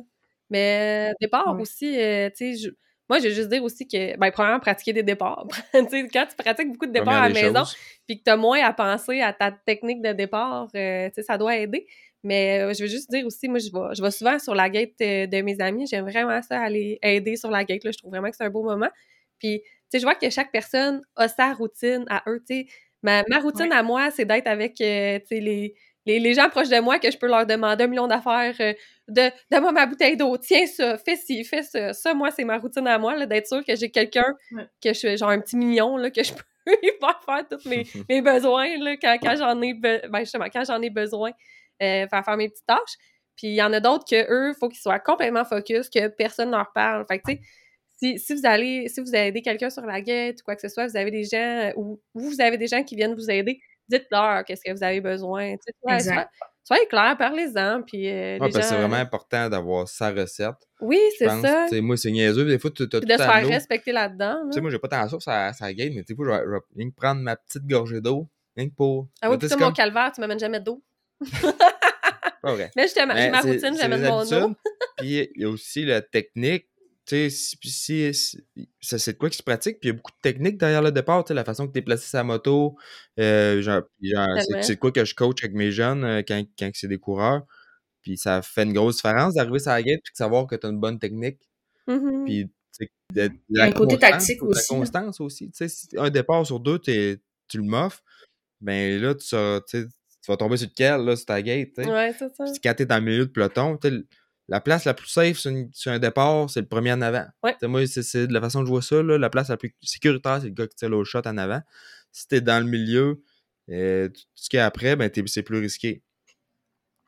Mais 0.49 1.09
euh, 1.09 1.13
départ 1.19 1.53
Ouais. 1.55 1.61
aussi, 1.63 1.99
euh, 1.99 2.29
tu 2.29 2.55
sais, 2.55 2.55
je- 2.55 2.69
moi, 3.09 3.19
je 3.19 3.27
veux 3.27 3.33
juste 3.33 3.49
dire 3.49 3.63
aussi 3.63 3.87
que, 3.87 4.17
ben, 4.17 4.31
premièrement, 4.31 4.59
pratiquer 4.59 4.93
des 4.93 5.03
départs. 5.03 5.47
tu 5.73 5.89
sais, 5.89 6.07
quand 6.11 6.25
tu 6.29 6.35
pratiques 6.35 6.71
beaucoup 6.71 6.85
de 6.87 6.91
départs 6.91 7.23
à 7.23 7.29
la 7.29 7.33
maison, 7.33 7.63
puis 8.07 8.19
que 8.19 8.23
tu 8.23 8.29
as 8.31 8.37
moins 8.37 8.61
à 8.63 8.73
penser 8.73 9.21
à 9.21 9.33
ta 9.33 9.51
technique 9.51 10.01
de 10.01 10.11
départ, 10.13 10.67
euh, 10.75 11.07
tu 11.09 11.15
sais, 11.15 11.23
ça 11.23 11.37
doit 11.37 11.55
aider. 11.57 11.87
Mais 12.23 12.59
euh, 12.61 12.73
je 12.73 12.83
veux 12.83 12.89
juste 12.89 13.09
dire 13.09 13.25
aussi, 13.25 13.47
moi, 13.47 13.59
je 13.59 13.69
vais, 13.71 13.95
je 13.95 14.01
vais 14.01 14.11
souvent 14.11 14.39
sur 14.39 14.55
la 14.55 14.69
gate 14.69 14.93
euh, 15.01 15.27
de 15.27 15.41
mes 15.41 15.59
amis. 15.61 15.87
J'aime 15.87 16.05
vraiment 16.09 16.41
ça, 16.41 16.59
aller 16.61 16.99
aider 17.01 17.35
sur 17.37 17.49
la 17.51 17.63
gate. 17.63 17.83
Là. 17.83 17.91
Je 17.91 17.97
trouve 17.97 18.11
vraiment 18.11 18.29
que 18.29 18.35
c'est 18.35 18.43
un 18.43 18.49
beau 18.49 18.63
moment. 18.63 18.89
Puis, 19.39 19.61
tu 19.61 19.69
sais, 19.89 19.99
je 19.99 20.03
vois 20.03 20.15
que 20.15 20.29
chaque 20.29 20.51
personne 20.51 21.01
a 21.15 21.27
sa 21.27 21.53
routine 21.53 22.05
à 22.09 22.23
eux. 22.27 22.43
Tu 22.47 22.55
sais, 22.55 22.67
ma, 23.03 23.23
ma 23.29 23.39
routine 23.39 23.71
Ouais. 23.71 23.75
à 23.75 23.83
moi, 23.83 24.11
c'est 24.11 24.25
d'être 24.25 24.47
avec, 24.47 24.81
euh, 24.81 25.19
tu 25.19 25.27
sais, 25.27 25.39
les, 25.39 25.75
les, 26.07 26.19
les 26.19 26.33
gens 26.33 26.49
proches 26.49 26.69
de 26.69 26.79
moi 26.79 26.97
que 26.99 27.11
je 27.11 27.17
peux 27.17 27.27
leur 27.27 27.45
demander 27.45 27.83
un 27.83 27.87
million 27.87 28.07
d'affaires. 28.07 28.55
euh, 28.59 28.73
de 29.09 29.29
donne-moi 29.51 29.71
ma 29.71 29.85
bouteille 29.85 30.17
d'eau, 30.17 30.35
tiens 30.37 30.65
ça, 30.65 30.97
fais 30.97 31.15
ci, 31.15 31.43
fais 31.45 31.63
ça. 31.63 31.93
Ça, 31.93 32.13
moi, 32.13 32.29
c'est 32.31 32.43
ma 32.43 32.57
routine 32.57 32.85
à 32.87 32.97
moi, 32.97 33.25
d'être 33.25 33.47
sûr 33.47 33.63
que 33.63 33.75
j'ai 33.75 33.89
quelqu'un, 33.89 34.35
Ouais. 34.51 34.63
que 34.83 34.89
je 34.89 34.93
suis 34.99 35.17
genre 35.17 35.29
un 35.29 35.39
petit 35.39 35.55
mignon, 35.55 35.95
là, 35.97 36.09
que 36.11 36.21
je 36.23 36.33
peux 36.33 36.43
faire 36.99 37.21
faire 37.25 37.47
tous 37.49 37.69
mes, 37.69 37.85
mes 38.09 38.21
besoins, 38.21 38.77
là, 38.79 38.97
quand, 38.97 39.17
quand 39.21 39.35
j'en 39.37 39.61
ai, 39.61 39.73
be- 39.73 40.07
ben, 40.09 40.19
justement, 40.19 40.47
quand 40.51 40.63
j'en 40.65 40.81
ai 40.81 40.89
besoin, 40.89 41.31
euh, 41.81 42.05
faire 42.07 42.25
faire 42.25 42.35
mes 42.37 42.49
petites 42.49 42.65
tâches. 42.65 42.97
Puis 43.37 43.47
il 43.47 43.53
y 43.55 43.61
en 43.61 43.71
a 43.71 43.79
d'autres 43.79 44.03
que 44.09 44.25
eux, 44.29 44.53
faut 44.59 44.67
qu'ils 44.67 44.81
soient 44.81 44.99
complètement 44.99 45.45
focus, 45.45 45.89
que 45.89 46.07
personne 46.07 46.51
leur 46.51 46.71
parle. 46.73 47.05
Fait 47.07 47.19
que, 47.19 47.23
tu 47.31 47.35
sais, 47.35 47.41
si, 47.99 48.19
si 48.19 48.33
vous 48.33 48.45
allez, 48.45 48.89
si 48.89 48.99
vous 48.99 49.15
aidez 49.15 49.41
quelqu'un 49.41 49.69
sur 49.69 49.85
la 49.85 50.01
guette 50.01 50.41
ou 50.41 50.43
quoi 50.43 50.55
que 50.55 50.61
ce 50.61 50.69
soit, 50.69 50.87
vous 50.87 50.97
avez 50.97 51.11
des 51.11 51.23
gens, 51.23 51.37
euh, 51.37 51.71
ou 51.77 51.99
vous 52.15 52.41
avez 52.41 52.57
des 52.57 52.67
gens 52.67 52.83
qui 52.83 52.95
viennent 52.95 53.15
vous 53.15 53.29
aider, 53.31 53.59
dites-leur 53.89 54.43
qu'est-ce 54.45 54.61
que 54.63 54.71
vous 54.75 54.83
avez 54.83 55.01
besoin. 55.01 55.55
soyez- 55.85 56.25
Soyez 56.63 56.85
clair, 56.87 57.15
parlez-en, 57.17 57.81
puis 57.81 58.09
euh, 58.09 58.11
Ouais, 58.11 58.33
les 58.33 58.39
parce 58.39 58.55
que 58.57 58.61
c'est 58.61 58.75
vraiment 58.75 58.97
important 58.97 59.47
d'avoir 59.49 59.87
sa 59.87 60.11
recette. 60.11 60.55
Oui, 60.81 60.99
c'est 61.17 61.25
pense. 61.27 61.41
ça. 61.41 61.67
Moi, 61.81 61.95
c'est 61.95 62.11
niaiseux. 62.11 62.43
Des 62.45 62.59
fois, 62.59 62.69
tu 62.71 62.83
as 62.83 62.87
tout 62.87 62.99
de 62.99 63.07
se 63.07 63.21
à 63.21 63.31
faire 63.39 63.47
respecter 63.47 63.93
là-dedans. 63.93 64.35
Tu 64.41 64.45
là. 64.47 64.51
sais, 64.51 64.59
moi, 64.61 64.69
j'ai 64.71 64.77
pas 64.79 64.89
tant 64.89 65.07
ça, 65.07 65.17
ça, 65.21 65.53
ça 65.53 65.73
game, 65.73 65.93
mais 65.95 66.03
des 66.03 66.13
fois, 66.13 66.25
je 66.25 66.31
vais, 66.31 66.59
rien 66.75 66.89
que 66.89 66.95
prendre 66.95 67.21
ma 67.21 67.37
petite 67.37 67.65
gorgée 67.65 68.01
d'eau, 68.01 68.27
rien 68.57 68.67
que 68.67 68.75
pour. 68.75 69.07
Ah 69.21 69.29
oui, 69.29 69.37
Tu 69.37 69.39
sais, 69.39 69.39
puis 69.39 69.49
c'est 69.49 69.55
toi, 69.55 69.59
mon 69.59 69.65
comme- 69.67 69.75
calvaire, 69.77 70.11
tu 70.13 70.19
m'amènes 70.19 70.39
jamais 70.39 70.59
d'eau. 70.59 70.83
pas 72.41 72.53
vrai. 72.53 72.71
Mais 72.75 72.83
justement, 72.83 73.13
ma 73.13 73.39
routine, 73.41 73.75
j'amène 73.79 74.01
mon 74.03 74.23
eau. 74.23 74.53
Puis 74.97 75.29
il 75.35 75.41
y 75.41 75.45
a 75.45 75.49
aussi 75.49 75.85
la 75.85 76.01
technique. 76.01 76.67
Tu 77.07 77.29
sais, 77.29 77.29
si, 77.29 78.13
si, 78.13 78.37
c'est 78.81 79.13
de 79.13 79.17
quoi 79.17 79.29
qui 79.29 79.37
se 79.37 79.43
pratique. 79.43 79.79
Puis 79.79 79.89
il 79.89 79.93
y 79.93 79.95
a 79.95 79.95
beaucoup 79.95 80.11
de 80.11 80.21
techniques 80.21 80.57
derrière 80.57 80.81
le 80.81 80.91
départ. 80.91 81.23
Tu 81.23 81.29
sais, 81.29 81.33
la 81.33 81.45
façon 81.45 81.65
que 81.67 81.71
tu 81.71 81.79
es 81.79 81.81
placé 81.81 82.05
sa 82.05 82.23
moto. 82.23 82.75
euh, 83.19 83.61
genre, 83.61 83.81
c'est, 84.61 84.75
de 84.75 84.79
quoi 84.79 84.91
que 84.91 85.05
je 85.05 85.15
coach 85.15 85.41
avec 85.43 85.55
mes 85.55 85.71
jeunes 85.71 86.03
euh, 86.03 86.21
quand, 86.27 86.43
quand 86.59 86.69
c'est 86.73 86.89
des 86.89 86.97
coureurs. 86.97 87.43
Puis 88.01 88.17
ça 88.17 88.41
fait 88.41 88.63
une 88.63 88.73
grosse 88.73 88.97
différence 88.97 89.35
d'arriver 89.35 89.59
sur 89.59 89.71
la 89.71 89.81
gate 89.81 90.01
puis 90.03 90.11
de 90.11 90.17
savoir 90.17 90.47
que 90.47 90.55
tu 90.55 90.67
as 90.67 90.69
une 90.69 90.79
bonne 90.79 90.99
technique. 90.99 91.39
Mhm. 91.87 92.25
Puis, 92.25 92.49
de- 93.13 93.31
un 93.57 93.71
côté 93.71 93.97
tactique 93.97 94.43
aussi, 94.43 94.59
La 94.69 94.77
constance 94.77 95.21
aussi. 95.21 95.49
Tu 95.49 95.57
sais, 95.57 95.69
si 95.69 95.87
un 95.97 96.09
départ 96.09 96.45
sur 96.45 96.59
deux, 96.59 96.79
tu 96.79 97.17
le 97.53 97.63
moffes, 97.63 98.03
ben 98.59 99.01
là, 99.01 99.15
tu, 99.15 99.27
tu 99.27 99.87
vas 100.27 100.37
tomber 100.37 100.57
sur 100.57 100.67
lequel, 100.67 101.01
là, 101.01 101.15
sur 101.15 101.25
ta 101.25 101.41
gate. 101.41 101.69
tu 101.73 101.83
sais. 101.83 101.89
Ouais, 101.89 102.13
c'est 102.19 102.35
ça. 102.35 102.43
Puis 102.43 102.59
quand 102.61 102.73
t'es 102.75 102.85
dans 102.85 102.97
le 102.97 103.05
milieu 103.05 103.25
de 103.25 103.31
peloton, 103.31 103.77
tu 103.77 103.89
sais, 103.89 103.95
la 104.49 104.61
place 104.61 104.85
la 104.85 104.93
plus 104.93 105.07
safe 105.07 105.37
sur, 105.37 105.51
une- 105.51 105.69
sur 105.73 105.91
un 105.91 105.99
départ, 105.99 106.49
c'est 106.49 106.61
le 106.61 106.67
premier 106.67 106.93
en 106.93 107.01
avant. 107.01 107.25
Ouais. 107.43 107.53
Tu 107.53 107.59
sais, 107.61 107.67
Moi, 107.67 107.85
c'est, 107.87 108.03
c'est 108.03 108.27
de 108.27 108.33
la 108.33 108.41
façon 108.41 108.59
que 108.61 108.65
je 108.65 108.71
vois 108.71 108.81
ça. 108.81 109.01
Là, 109.03 109.17
la 109.17 109.29
place 109.29 109.49
la 109.49 109.57
plus 109.57 109.75
sécuritaire, 109.81 110.39
c'est 110.41 110.47
le 110.47 110.53
gars 110.53 110.67
qui 110.67 110.75
tire 110.75 110.89
le 110.89 111.03
shot 111.03 111.21
en 111.25 111.37
avant. 111.37 111.61
Si 112.11 112.27
t'es 112.27 112.41
dans 112.41 112.63
le 112.63 112.69
milieu, 112.69 113.21
euh, 113.69 114.07
tout 114.09 114.21
ce 114.35 114.49
qu'il 114.49 114.57
y 114.57 114.59
a 114.61 114.65
après, 114.65 114.95
ben, 114.95 115.09
t'es- 115.09 115.23
c'est 115.27 115.43
plus 115.43 115.59
risqué. 115.59 116.01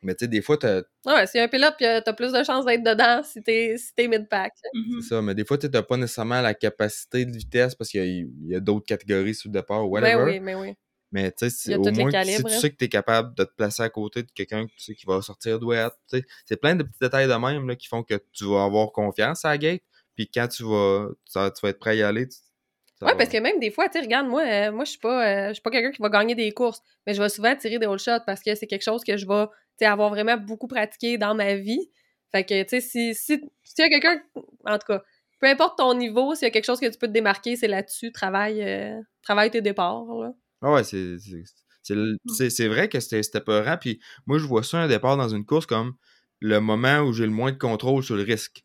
Mais 0.02 0.16
tu 0.16 0.24
sais, 0.26 0.28
des 0.30 0.42
fois, 0.42 0.58
t'as, 0.58 0.82
Ouais, 1.06 1.28
s'il 1.28 1.40
y 1.40 1.42
a 1.42 1.46
un 1.46 1.50
pilote, 1.50 1.74
puis 1.78 1.86
euh, 1.86 2.00
t'as 2.04 2.14
plus 2.14 2.32
de 2.32 2.42
chances 2.44 2.66
d'être 2.66 2.84
dedans 2.84 3.22
si 3.24 3.42
t'es 3.44 3.76
si 3.78 3.94
t'es 3.94 4.08
mid-pack. 4.08 4.54
là. 4.64 4.70
Mhm. 4.74 5.02
C'est 5.02 5.10
ça, 5.10 5.22
mais 5.22 5.36
des 5.36 5.44
fois, 5.44 5.58
tu 5.58 5.68
n'as 5.70 5.82
pas 5.82 5.98
nécessairement 5.98 6.42
la 6.42 6.54
capacité 6.54 7.26
de 7.26 7.32
vitesse 7.32 7.76
parce 7.76 7.90
qu'il 7.90 8.30
y 8.46 8.56
a, 8.56 8.60
d'autres 8.62 8.86
catégories 8.86 9.36
sur 9.36 9.50
le 9.50 9.54
départ 9.54 9.86
ou 9.86 9.90
whatever. 9.90 10.16
Ben 10.16 10.26
oui, 10.26 10.40
mais 10.40 10.56
oui. 10.56 10.74
Mais 11.12 11.32
tu 11.32 11.50
sais, 11.50 11.76
au 11.76 11.82
moins, 11.82 11.92
si 12.24 12.38
tu 12.38 12.46
hein. 12.46 12.50
sais 12.50 12.70
que 12.70 12.76
tu 12.76 12.86
es 12.86 12.90
capable 12.90 13.34
de 13.36 13.44
te 13.44 13.52
placer 13.56 13.82
à 13.82 13.90
côté 13.90 14.22
de 14.22 14.32
quelqu'un 14.32 14.68
que 14.68 14.72
tu 14.72 14.80
sais 14.80 14.96
qui 14.96 15.06
va 15.08 15.22
sortir 15.22 15.60
sais, 16.08 16.24
c'est 16.46 16.58
plein 16.58 16.76
de 16.76 16.84
petits 16.84 17.00
détails 17.02 17.28
de 17.28 17.34
même 17.34 17.68
là, 17.68 17.76
qui 17.76 17.88
font 17.88 18.04
que 18.04 18.22
tu 18.32 18.46
vas 18.46 18.64
avoir 18.66 18.92
confiance 18.92 19.44
à 19.44 19.50
la 19.50 19.58
gate. 19.58 19.82
Puis 20.16 20.30
quand 20.32 20.48
tu 20.48 20.64
vas, 20.64 21.08
tu 21.26 21.40
vas, 21.40 21.70
être 21.70 21.80
prêt 21.80 21.92
à 21.92 21.96
y 21.96 22.04
aller, 22.04 22.28
tu, 22.28 22.38
va. 23.02 23.16
parce 23.16 23.30
que 23.30 23.38
même 23.38 23.60
des 23.60 23.72
fois, 23.72 23.90
tu 23.90 24.00
regarde, 24.00 24.28
moi, 24.28 24.44
euh, 24.46 24.72
moi 24.72 24.86
je 24.86 24.92
suis 24.92 25.00
pas, 25.00 25.26
euh, 25.26 25.48
je 25.48 25.54
suis 25.54 25.62
pas 25.62 25.72
quelqu'un 25.72 25.92
qui 25.92 26.02
va 26.02 26.10
gagner 26.10 26.36
des 26.36 26.52
courses, 26.52 26.82
mais 27.08 27.14
je 27.14 27.22
vais 27.22 27.30
souvent 27.30 27.56
tirer 27.56 27.80
des 27.80 27.88
all 27.88 27.98
shots 27.98 28.24
parce 28.26 28.42
que 28.42 28.54
c'est 28.54 28.68
quelque 28.68 28.84
chose 28.84 29.04
que 29.04 29.18
je 29.18 29.26
vais, 29.26 29.46
tu 29.80 29.86
avoir 29.86 30.10
vraiment 30.10 30.38
beaucoup 30.38 30.68
pratiqué 30.68 31.18
dans 31.18 31.34
ma 31.34 31.56
vie. 31.56 31.90
Fait 32.32 32.44
que, 32.44 32.62
tu 32.64 32.70
sais, 32.70 32.82
si, 32.82 33.16
si, 33.16 33.42
si 33.64 33.82
y 33.82 33.84
a 33.84 33.90
quelqu'un, 33.90 34.22
en 34.66 34.78
tout 34.78 34.86
cas, 34.88 35.02
peu 35.40 35.48
importe 35.48 35.78
ton 35.78 35.94
niveau, 35.96 36.36
s'il 36.36 36.46
y 36.46 36.50
a 36.50 36.52
quelque 36.52 36.66
chose 36.66 36.80
que 36.80 36.86
tu 36.86 36.98
peux 37.00 37.08
te 37.08 37.14
démarquer, 37.14 37.56
c'est 37.56 37.68
là-dessus, 37.68 38.12
travaille, 38.12 38.62
euh, 38.62 39.00
travaille 39.24 39.50
tes 39.50 39.62
départs, 39.62 40.06
là. 40.06 40.34
Ah 40.62 40.74
ouais, 40.74 40.84
c'est 40.84 41.18
c'est- 41.20 42.68
vrai 42.68 42.90
que 42.90 43.00
c'était 43.00 43.42
peurant. 43.42 43.78
Puis 43.78 44.00
moi, 44.28 44.38
je 44.38 44.46
vois 44.46 44.64
ça 44.64 44.80
un 44.80 44.88
départ 44.88 45.18
dans 45.18 45.30
une 45.30 45.46
course 45.46 45.66
comme 45.66 45.96
le 46.42 46.60
moment 46.60 47.00
où 47.02 47.14
j'ai 47.14 47.26
le 47.26 47.32
moins 47.32 47.52
de 47.52 47.58
contrôle 47.58 48.04
sur 48.04 48.16
le 48.16 48.24
risque. 48.24 48.64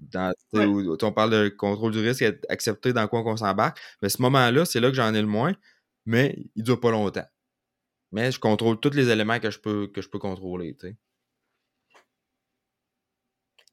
Dans, 0.00 0.32
Ouais. 0.54 0.64
où 0.64 0.96
on 1.02 1.12
parle 1.12 1.30
de 1.30 1.48
contrôle 1.50 1.92
du 1.92 1.98
risque, 2.00 2.22
être 2.22 2.46
accepté 2.48 2.92
dans 2.94 3.06
quoi 3.06 3.22
qu'on 3.22 3.36
s'embarque. 3.36 3.78
Mais 4.00 4.08
ce 4.08 4.22
moment-là, 4.22 4.64
c'est 4.64 4.80
là 4.80 4.88
que 4.88 4.96
j'en 4.96 5.12
ai 5.14 5.20
le 5.20 5.26
moins, 5.26 5.54
mais 6.06 6.36
il 6.56 6.62
dure 6.62 6.80
pas 6.80 6.90
longtemps. 6.90 7.26
Mais 8.12 8.32
je 8.32 8.40
contrôle 8.40 8.80
tous 8.80 8.90
les 8.94 9.10
éléments 9.10 9.40
que 9.40 9.50
je 9.50 9.58
peux, 9.60 9.88
que 9.88 10.02
je 10.02 10.08
peux 10.10 10.18
contrôler. 10.20 10.76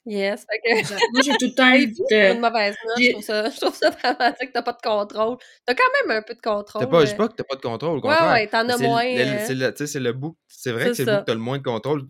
Yes, 0.10 0.46
fait 0.50 0.60
que... 0.60 0.80
Exact. 0.80 1.02
Moi, 1.12 1.22
j'ai 1.22 1.38
tout 1.38 1.46
le 1.46 1.54
temps 1.56 2.34
une 2.34 2.40
mauvaise 2.40 2.76
note, 2.86 2.98
je 3.04 3.12
trouve 3.12 3.24
ça, 3.24 3.50
je 3.50 3.60
trouve 3.60 3.76
ça 3.76 3.90
dramatique, 3.90 4.52
t'as 4.54 4.62
pas 4.62 4.72
de 4.72 4.82
contrôle. 4.82 5.38
T'as 5.66 5.76
quand 5.76 6.08
même 6.08 6.18
un 6.18 6.22
peu 6.22 6.34
de 6.34 6.40
contrôle. 6.40 6.82
T'as 6.82 6.88
pas, 6.88 7.00
je 7.00 7.04
euh, 7.06 7.08
dis 7.12 7.16
pas 7.16 7.28
que 7.28 7.34
t'as 7.36 7.44
pas 7.44 7.56
de 7.58 7.62
contrôle, 7.62 7.92
au 7.98 8.02
Ouais, 8.02 8.02
contraire. 8.02 8.32
ouais, 8.32 8.48
t'en 8.48 8.70
as 8.70 8.78
moins, 8.78 9.04
euh, 9.06 9.40
C'est 9.46 9.56
le, 9.56 9.72
tu 9.72 9.78
sais, 9.80 9.88
c'est 9.88 10.00
le 10.00 10.14
bout. 10.14 10.38
C'est 10.48 10.72
vrai 10.72 10.84
c'est 10.86 10.90
que 10.92 10.96
c'est 10.96 11.06
le 11.06 11.12
bout 11.12 11.20
que 11.20 11.26
t'as 11.26 11.34
le 11.34 11.40
moins 11.40 11.58
de 11.58 11.64
contrôle. 11.64 12.04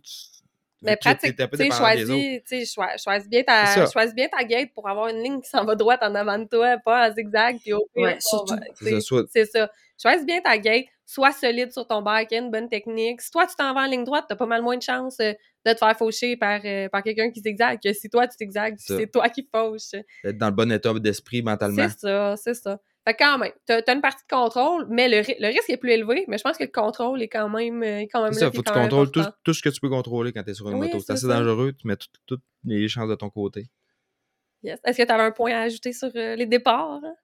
Mais 0.84 0.96
pratique, 0.96 1.36
t'es 1.36 1.42
un 1.44 1.48
peu 1.48 1.58
tu 1.58 1.64
sais, 1.64 1.70
dépendant 1.70 1.96
des 1.96 2.10
autres. 2.12 2.66
choisis, 2.72 3.04
choisis 3.04 3.28
bien 3.30 3.42
ta, 3.44 3.90
choisis 3.92 4.14
bien 4.14 4.28
ta 4.28 4.44
gate 4.44 4.70
pour 4.76 4.88
avoir 4.88 5.08
une 5.08 5.24
ligne 5.24 5.42
qui 5.42 5.50
s'en 5.50 5.66
va 5.66 5.74
droite 5.74 6.02
en 6.04 6.14
avant 6.14 6.38
de 6.38 6.46
toi, 6.46 6.78
pas 6.78 7.10
en 7.10 7.14
zigzag, 7.16 7.58
puis 7.64 7.74
au 7.74 7.80
pire, 7.96 8.04
Ouais, 8.04 8.14
ben, 8.14 8.20
C'est 8.76 8.90
ça, 8.92 9.02
soit- 9.02 9.26
c'est 9.34 9.46
ça. 9.46 9.72
Choisis 10.00 10.24
bien 10.24 10.40
ta 10.42 10.56
gate, 10.60 10.86
sois 11.08 11.32
solide 11.32 11.72
sur 11.72 11.88
ton 11.88 12.04
une 12.06 12.52
bonne 12.52 12.70
technique. 12.70 13.22
Si 13.22 13.32
toi, 13.32 13.48
tu 13.48 13.56
t'en 13.56 13.74
vas 13.74 13.82
en 13.82 13.88
ligne 13.88 14.04
droite, 14.04 14.26
t'as 14.28 14.36
pas 14.36 14.46
mal 14.46 14.62
moins 14.62 14.78
de 14.78 14.82
chances 14.84 15.20
euh, 15.22 15.34
de 15.66 15.74
te 15.74 15.78
faire 15.78 15.98
faucher 15.98 16.36
par, 16.36 16.60
euh, 16.66 16.90
par 16.90 17.02
quelqu'un 17.02 17.32
qui 17.32 17.40
zigzague 17.40 17.80
que 17.82 17.94
si 17.94 18.10
toi, 18.10 18.28
tu 18.28 18.36
Ça. 18.52 18.74
c'est 18.78 19.12
toi 19.12 19.30
qui 19.30 19.48
fauches. 19.52 19.94
Être 20.24 20.38
dans 20.38 20.48
le 20.48 20.52
bon 20.54 20.72
état 20.72 20.94
d'esprit 21.00 21.42
mentalement. 21.42 21.88
C'est 21.90 22.00
ça, 22.00 22.36
c'est 22.36 22.54
ça. 22.54 22.80
Fait 23.08 23.14
que 23.14 23.24
quand 23.24 23.38
même, 23.38 23.54
t'as 23.66 23.80
as 23.88 23.94
une 23.94 24.02
partie 24.02 24.24
de 24.30 24.36
contrôle, 24.36 24.86
mais 24.90 25.08
le, 25.08 25.22
le 25.40 25.48
risque 25.48 25.70
est 25.70 25.78
plus 25.78 25.92
élevé, 25.92 26.26
mais 26.28 26.38
je 26.38 26.44
pense 26.44 26.58
que 26.58 26.66
le 26.66 26.70
contrôle 26.72 27.22
est 27.22 27.30
quand 27.30 27.48
même, 27.48 27.82
euh, 27.82 28.00
est 28.02 28.08
quand 28.10 28.22
même 28.22 28.34
là, 28.34 28.38
ça, 28.40 28.52
faut 28.52 28.62
que 28.62 28.68
tu 28.70 28.74
contrôles 28.74 29.10
tout, 29.12 29.24
tout 29.46 29.54
ce 29.54 29.62
que 29.62 29.70
tu 29.70 29.80
peux 29.80 29.88
contrôler 29.90 30.34
quand 30.34 30.44
tu 30.44 30.50
es 30.50 30.54
sur 30.54 30.68
une 30.70 30.78
Oui, 30.78 30.88
moto. 30.88 31.00
c'est 31.00 31.14
assez 31.14 31.26
ça. 31.26 31.38
dangereux, 31.38 31.72
tu 31.72 31.88
mets 31.88 31.96
tout- 31.96 32.08
toutes 32.26 32.44
les 32.66 32.86
chances 32.90 33.08
de 33.08 33.16
ton 33.16 33.30
côté. 33.30 33.68
Yes. 34.62 34.78
Est-ce 34.84 34.98
que 34.98 35.04
tu 35.04 35.12
avais 35.12 35.24
un 35.24 35.32
point 35.32 35.52
à 35.56 35.62
ajouter 35.62 35.94
sur 35.94 36.10
les 36.14 36.46
départs? 36.46 37.00
hein? 37.02 37.16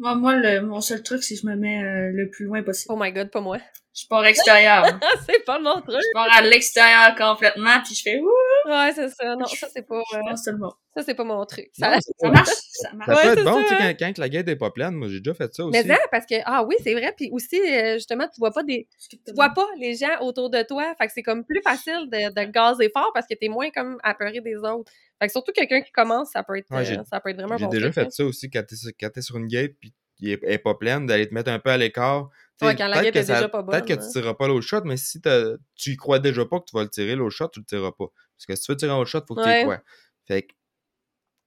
Moi, 0.00 0.14
moi 0.14 0.34
le, 0.34 0.62
mon 0.62 0.80
seul 0.80 1.02
truc, 1.02 1.22
c'est 1.22 1.34
que 1.34 1.42
je 1.42 1.46
me 1.46 1.56
mets 1.56 1.84
euh, 1.84 2.10
le 2.14 2.30
plus 2.30 2.46
loin 2.46 2.62
possible. 2.62 2.94
Oh 2.94 2.98
my 2.98 3.12
god, 3.12 3.30
pas 3.30 3.42
moi. 3.42 3.58
Je 3.94 4.06
pars 4.08 4.24
extérieur. 4.24 4.98
c'est 5.26 5.44
pas 5.44 5.58
mon 5.58 5.78
truc! 5.82 6.00
je 6.00 6.12
pars 6.14 6.28
à 6.32 6.40
l'extérieur 6.40 7.14
complètement, 7.16 7.80
puis 7.84 7.94
je 7.94 8.02
fais 8.02 8.18
ouh, 8.18 8.30
Ouais, 8.70 8.92
c'est 8.94 9.08
ça. 9.08 9.36
Non, 9.36 9.46
ça, 9.46 9.66
c'est 9.72 9.82
pas, 9.86 10.00
je 10.12 10.16
euh, 10.16 10.20
pense 10.28 10.46
monde. 10.48 10.72
ça, 10.96 11.02
c'est 11.02 11.14
pas 11.14 11.24
mon 11.24 11.44
truc. 11.46 11.70
Ça- 11.72 11.90
marche, 11.90 12.02
ça 12.18 12.28
marche. 12.30 12.48
Ça 12.48 12.90
Ouais, 13.08 13.14
peut 13.14 13.14
c'est 13.22 13.40
être 13.40 13.44
bon, 13.44 13.56
tu 13.62 13.68
sais, 13.68 13.68
ça. 13.76 13.94
quand, 13.94 14.06
quand 14.06 14.18
la 14.18 14.28
guette 14.28 14.48
est 14.48 14.56
pas 14.56 14.70
pleine. 14.70 14.94
Moi, 14.94 15.08
j'ai 15.08 15.20
déjà 15.20 15.34
fait 15.34 15.52
ça 15.54 15.64
aussi. 15.64 15.78
Mais 15.82 15.86
ça, 15.94 15.98
parce 16.10 16.26
que, 16.26 16.34
ah 16.44 16.62
oui, 16.64 16.76
c'est 16.82 16.94
vrai. 16.94 17.12
Puis 17.16 17.30
aussi, 17.32 17.60
euh, 17.60 17.94
justement, 17.94 18.24
tu 18.26 18.38
vois 18.38 18.50
pas 18.52 18.62
des, 18.62 18.88
tu 19.08 19.18
vois 19.34 19.50
pas 19.50 19.66
les 19.78 19.94
gens 19.96 20.20
autour 20.20 20.50
de 20.50 20.62
toi. 20.62 20.94
Fait 20.98 21.06
que 21.06 21.12
c'est 21.14 21.22
comme 21.22 21.44
plus 21.44 21.60
facile 21.62 22.08
de, 22.10 22.32
de 22.32 22.50
gazer 22.50 22.90
fort 22.94 23.10
parce 23.14 23.26
que 23.26 23.34
t'es 23.34 23.48
moins 23.48 23.70
comme 23.70 23.98
apeuré 24.02 24.40
des 24.40 24.56
autres. 24.56 24.90
Fait 25.20 25.26
que 25.26 25.32
surtout 25.32 25.52
quelqu'un 25.52 25.80
qui 25.82 25.92
commence, 25.92 26.30
ça 26.32 26.42
peut 26.42 26.56
être, 26.56 26.70
Ouais, 26.70 26.84
j'ai- 26.84 26.98
euh, 26.98 27.02
ça 27.10 27.20
peut 27.20 27.30
être 27.30 27.36
vraiment 27.36 27.56
J'ai 27.58 27.64
bon. 27.64 27.70
déjà 27.70 27.86
truc, 27.86 27.94
fait 27.94 28.06
hein. 28.06 28.10
ça 28.10 28.24
aussi 28.24 28.48
quand 28.50 28.62
t'es 28.66 28.76
sur, 28.76 28.90
quand 28.98 29.10
t'es 29.10 29.22
sur 29.22 29.36
une 29.36 29.46
gate 29.48 29.72
puis 29.80 29.92
elle 30.22 30.38
est- 30.44 30.58
pas 30.58 30.74
pleine, 30.74 31.06
d'aller 31.06 31.26
te 31.28 31.32
mettre 31.34 31.50
un 31.50 31.58
peu 31.58 31.70
à 31.70 31.76
l'écart. 31.78 32.28
Tu 32.58 32.66
sais, 32.66 32.72
Ouais, 32.72 32.76
quand 32.76 32.88
la 32.88 33.00
peut-être 33.00 33.14
que 33.14 33.18
est 33.20 33.22
ça- 33.22 33.34
déjà 33.36 33.48
pas 33.48 33.62
Peut-être 33.62 33.86
que 33.86 33.94
bonne, 33.94 34.04
tu 34.06 34.12
tireras 34.12 34.34
pas 34.34 34.48
l'autre 34.48 34.66
shot, 34.66 34.82
mais 34.84 34.98
si 34.98 35.18
tu 35.20 35.90
y 35.92 35.96
crois 35.96 36.18
déjà 36.18 36.44
pas 36.44 36.60
que 36.60 36.64
tu 36.68 36.76
vas 36.76 36.82
le 36.82 36.90
tirer, 36.90 37.16
l'autre 37.16 37.34
shot, 37.34 37.48
tu 37.48 37.60
le 37.60 37.64
tireras 37.64 37.92
pas. 37.92 38.06
Parce 38.46 38.46
que 38.46 38.56
si 38.56 38.66
tu 38.66 38.72
veux 38.72 38.76
tirer 38.76 38.92
un 38.92 38.96
autre 38.96 39.10
shot, 39.10 39.20
faut 39.26 39.34
que 39.34 39.42
tu 39.42 39.48
y 39.48 39.62
crois. 39.62 39.82
Fait 40.26 40.42
que 40.42 40.52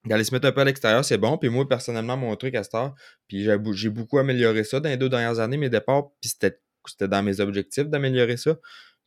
d'aller 0.06 0.24
se 0.24 0.34
mettre 0.34 0.48
un 0.48 0.52
peu 0.52 0.62
à 0.62 0.66
l'extérieur, 0.66 1.04
c'est 1.06 1.18
bon. 1.18 1.38
Puis 1.38 1.50
moi, 1.50 1.68
personnellement, 1.68 2.18
mon 2.18 2.36
truc 2.36 2.56
à 2.56 2.64
cette 2.64 2.76
heure, 2.76 2.94
puis 3.28 3.46
j'ai 3.74 3.90
beaucoup 3.90 4.18
amélioré 4.20 4.64
ça 4.64 4.80
dans 4.80 4.90
les 4.90 4.98
deux 4.98 5.10
dernières 5.10 5.40
années, 5.40 5.58
mes 5.58 5.70
départs, 5.70 6.10
puis 6.22 6.30
c'était 6.30 6.60
c'était 6.86 7.08
dans 7.08 7.24
mes 7.24 7.40
objectifs 7.40 7.86
d'améliorer 7.88 8.36
ça. 8.36 8.58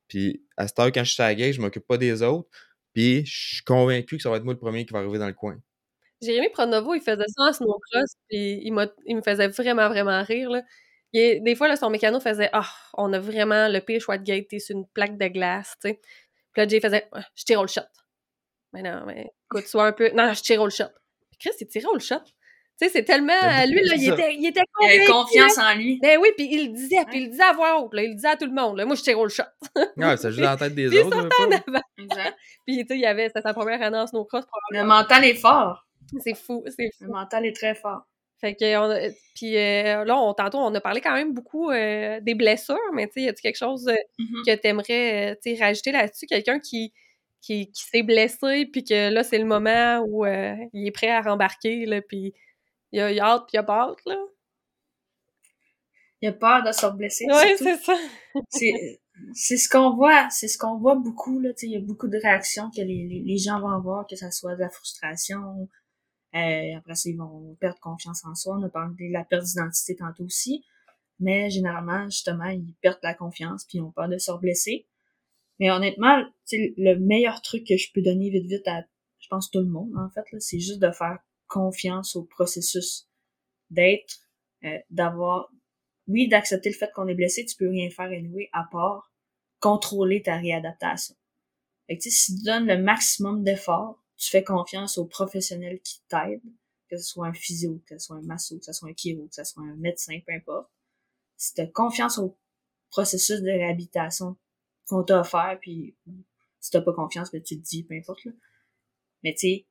Puis 0.09 0.43
à 0.57 0.67
cette 0.67 0.79
heure, 0.79 0.87
quand 0.93 1.05
je 1.05 1.13
suis 1.13 1.23
à 1.23 1.27
la 1.27 1.35
gate, 1.35 1.53
je 1.53 1.61
m'occupe 1.61 1.87
pas 1.87 1.99
des 1.99 2.23
autres. 2.23 2.49
Puis 2.95 3.27
je 3.27 3.55
suis 3.57 3.65
convaincu 3.65 4.17
que 4.17 4.23
ça 4.23 4.31
va 4.31 4.39
être 4.39 4.45
moi 4.45 4.55
le 4.55 4.59
premier 4.59 4.87
qui 4.87 4.95
va 4.95 5.01
arriver 5.01 5.19
dans 5.19 5.27
le 5.27 5.35
coin. 5.35 5.59
Jérémy 6.23 6.49
Pronovo, 6.49 6.95
il 6.95 7.03
faisait 7.03 7.27
ça 7.29 7.43
en 7.43 7.53
snowcross, 7.53 8.15
puis 8.31 8.61
il, 8.65 8.89
il 9.07 9.17
me 9.17 9.23
faisait 9.23 9.49
vraiment, 9.49 9.89
vraiment 9.89 10.23
rire. 10.23 10.49
Là. 10.49 10.63
Il 11.13 11.21
est- 11.21 11.41
des 11.41 11.55
fois, 11.55 11.69
là, 11.69 11.77
son 11.77 11.91
mécano 11.91 12.21
faisait 12.21 12.49
Ah, 12.55 12.67
on 12.95 13.13
a 13.13 13.19
vraiment 13.19 13.69
le 13.69 13.81
pire 13.81 14.01
choix 14.01 14.17
de 14.17 14.25
gate, 14.25 14.49
t'es 14.49 14.59
sur 14.59 14.77
une 14.77 14.87
plaque 14.89 15.19
de 15.19 15.27
glace, 15.29 15.77
tu 15.83 15.91
sais. 15.91 16.01
Puis 16.57 16.63
là, 16.63 16.69
Jay 16.69 16.81
faisait 16.81 17.07
Je 17.35 17.45
tire 17.45 17.61
au 17.61 17.67
shot. 17.67 17.83
Mais 18.73 18.81
non, 18.81 19.05
mais 19.07 19.31
écoute, 19.45 19.67
sois 19.67 19.89
un 19.89 19.93
peu. 19.93 20.11
Non, 20.15 20.33
je 20.33 20.41
tire 20.41 20.63
au 20.63 20.71
shot. 20.71 20.85
Puis 21.31 21.39
Chris, 21.39 21.57
il 21.61 21.67
tirait 21.67 21.85
au 21.95 21.99
shot. 21.99 22.17
Tu 22.25 22.87
sais, 22.87 22.89
c'est 22.91 23.05
tellement. 23.05 23.35
C'est 23.43 23.67
Lui, 23.67 23.83
là, 23.85 23.95
il 23.95 24.11
était, 24.11 24.35
il 24.35 24.47
était 24.47 24.63
Il 24.81 24.87
avait 24.89 25.07
confiance 25.07 25.59
en 25.59 25.75
lui. 25.75 25.99
Ben 26.01 26.19
oui, 26.19 26.31
puis 26.35 26.49
il 26.51 26.69
le 26.69 26.73
disait, 26.73 27.05
puis 27.09 27.19
il 27.19 27.25
le 27.25 27.31
disait 27.31 27.43
à 27.43 27.53
voix 27.53 27.79
haute, 27.79 27.93
là, 27.93 28.05
il 28.05 28.09
le 28.09 28.15
disait 28.15 28.29
à 28.29 28.37
tout 28.37 28.47
le 28.47 28.53
monde. 28.55 28.79
Là, 28.79 28.87
Moi, 28.87 28.95
je 28.97 29.03
tire 29.03 29.19
au 29.19 29.29
shot. 29.29 29.43
Ouais, 29.99 30.17
ça 30.17 30.31
joue 30.31 30.41
dans 30.41 30.51
la 30.51 30.57
tête 30.57 30.75
des 30.75 30.89
Puis 30.89 30.97
il 30.97 31.05
autres. 31.05 31.15
sortait 31.15 31.57
en. 31.57 31.81
Puis, 32.67 32.79
tu 32.79 32.87
sais, 32.87 32.95
il 32.95 33.01
y 33.01 33.07
avait, 33.07 33.27
c'était 33.29 33.43
sa 33.43 33.53
première 33.53 33.83
année 33.83 33.99
en 33.99 34.07
snowcross. 34.07 34.45
Le 34.71 34.83
mental 34.85 35.25
est 35.27 35.35
fort. 35.35 35.87
C'est 36.21 36.35
fou, 36.35 36.65
c'est 36.69 36.91
fou. 36.97 37.05
Le 37.05 37.11
mental 37.13 37.45
est 37.45 37.55
très 37.55 37.75
fort. 37.75 38.07
Fait 38.41 38.55
que 38.55 38.77
on 38.77 38.91
a- 38.91 39.11
puis 39.35 39.57
euh, 39.57 40.05
là, 40.05 40.17
on, 40.19 40.35
tantôt, 40.35 40.59
on 40.59 40.75
a 40.75 40.81
parlé 40.81 41.01
quand 41.01 41.15
même 41.15 41.33
beaucoup 41.33 41.71
euh, 41.71 42.21
des 42.21 42.35
blessures, 42.35 42.77
mais 42.95 43.07
tu 43.07 43.15
sais, 43.15 43.23
y 43.23 43.29
a-tu 43.29 43.43
quelque 43.43 43.57
chose 43.59 43.89
euh, 43.89 43.95
Mhm. 44.19 44.43
que 44.47 44.55
t'aimerais, 44.57 45.39
tu 45.43 45.57
sais, 45.57 45.63
rajouter 45.63 45.93
là-dessus? 45.93 46.27
Quelqu'un 46.27 46.59
qui, 46.61 46.93
qui, 47.41 47.71
qui 47.73 47.83
s'est 47.85 48.03
blessé, 48.03 48.67
puis 48.67 48.85
que 48.85 49.11
là, 49.11 49.23
c'est 49.23 49.39
le 49.39 49.45
moment 49.47 50.01
où 50.07 50.25
euh, 50.27 50.55
il 50.73 50.87
est 50.87 50.91
prêt 50.91 51.11
à 51.11 51.21
rembarquer, 51.23 51.87
là, 51.87 52.01
puis 52.03 52.35
il 52.93 53.01
a, 53.01 53.11
il 53.11 53.21
a 53.21 53.25
hâte, 53.27 53.43
puis 53.47 53.53
il 53.55 53.59
a 53.59 53.63
pas 53.63 53.83
hâte, 53.91 53.99
là. 54.07 54.17
Il 56.23 56.29
a 56.29 56.33
peur 56.33 56.63
de 56.65 56.73
se 56.73 56.87
blesser. 56.97 57.27
Surtout. 57.29 57.65
c'est 57.65 57.77
ça. 57.77 57.95
c'est 58.51 59.01
c'est 59.35 59.57
ce 59.57 59.69
qu'on 59.69 59.95
voit 59.95 60.29
c'est 60.31 60.49
ce 60.49 60.59
qu'on 60.59 60.77
voit 60.79 60.95
beaucoup 60.95 61.41
là 61.41 61.51
tu 61.55 61.61
sais 61.61 61.67
il 61.69 61.73
y 61.73 61.77
a 61.77 61.81
beaucoup 61.81 62.07
de 62.09 62.19
réactions 62.19 62.71
que 62.71 62.83
les, 62.83 63.07
les, 63.09 63.23
les 63.25 63.39
gens 63.39 63.61
vont 63.61 63.71
avoir 63.71 64.07
que 64.07 64.15
ça 64.15 64.31
soit 64.31 64.57
de 64.57 64.61
la 64.61 64.69
frustration 64.69 65.69
euh, 66.35 66.77
après 66.77 66.95
ça 66.95 67.09
ils 67.09 67.17
vont 67.17 67.57
perdre 67.61 67.79
confiance 67.81 68.25
en 68.25 68.35
soi. 68.35 68.57
On 68.59 68.63
a 68.63 68.69
parlé 68.69 69.09
de 69.09 69.13
la 69.13 69.25
perte 69.25 69.45
d'identité 69.45 69.97
tantôt 69.97 70.25
aussi. 70.25 70.65
Mais 71.19 71.51
généralement 71.51 72.05
justement 72.05 72.47
ils 72.47 72.75
perdent 72.83 72.99
la 73.03 73.15
confiance 73.15 73.65
puis 73.65 73.79
ils 73.79 73.83
ont 73.83 73.91
peur 73.91 74.09
de 74.09 74.19
se 74.19 74.33
blesser 74.39 74.87
mais 75.59 75.71
honnêtement 75.71 76.23
le 76.53 76.95
meilleur 76.97 77.41
truc 77.41 77.67
que 77.67 77.79
je 77.79 77.91
peux 77.95 78.03
donner 78.03 78.29
vite 78.29 78.45
vite 78.45 78.69
à 78.69 78.85
je 79.19 79.29
pense 79.29 79.51
tout 79.51 79.61
le 79.61 79.67
monde 79.67 79.91
en 79.97 80.11
fait 80.11 80.27
c'est 80.41 80.59
juste 80.59 80.79
de 80.79 80.91
faire 80.91 81.19
confiance 81.47 82.17
au 82.17 82.25
processus 82.25 83.09
d'être 83.71 84.19
euh, 84.65 84.77
d'avoir 84.91 85.49
oui, 86.09 86.29
d'accepter 86.29 86.71
le 86.71 86.75
fait 86.75 86.91
qu'on 86.95 87.09
est 87.09 87.15
blessé, 87.15 87.45
tu 87.45 87.57
peux 87.57 87.69
rien 87.69 87.91
faire 87.91 88.07
anyway, 88.07 88.49
à 88.53 88.65
part 88.71 89.13
contrôler 89.61 90.23
ta 90.23 90.37
réadaptation. 90.37 91.17
Fait 91.87 91.97
que, 91.97 92.09
si 92.09 92.37
tu 92.37 92.45
donnes 92.45 92.67
le 92.67 92.79
maximum 92.79 93.43
d'efforts, 93.43 94.03
tu 94.17 94.31
fais 94.31 94.45
confiance 94.45 94.99
aux 94.99 95.07
professionnels 95.07 95.81
qui 95.81 96.01
t'aident, 96.09 96.43
que 96.89 96.97
ce 96.97 97.05
soit 97.05 97.27
un 97.27 97.33
physio, 97.33 97.83
que 97.87 97.99
ce 97.99 98.07
soit 98.07 98.17
un 98.17 98.23
masso, 98.23 98.59
que 98.59 98.65
ce 98.65 98.73
soit 98.73 98.89
un 98.89 98.95
chiro, 98.95 99.27
que 99.27 99.35
ce 99.35 99.45
soit 99.45 99.63
un 99.63 99.77
médecin, 99.77 100.19
peu 100.27 100.33
importe. 100.33 100.71
Si 101.37 101.55
tu 101.55 101.61
as 101.61 101.67
confiance 101.67 102.19
au 102.19 102.39
processus 102.91 103.41
de 103.43 103.51
réhabilitation 103.51 104.37
qu'on 104.89 105.03
t'a 105.03 105.21
offert, 105.21 105.59
puis 105.61 105.97
si 106.61 106.71
t'as 106.71 106.81
pas 106.81 106.93
confiance, 106.93 107.31
ben, 107.31 107.43
tu 107.43 107.61
te 107.61 107.63
dis, 107.63 107.83
peu 107.83 107.95
importe, 107.95 108.25
là. 108.25 108.33
Mais 109.23 109.35
tu 109.35 109.41
sais, 109.41 109.67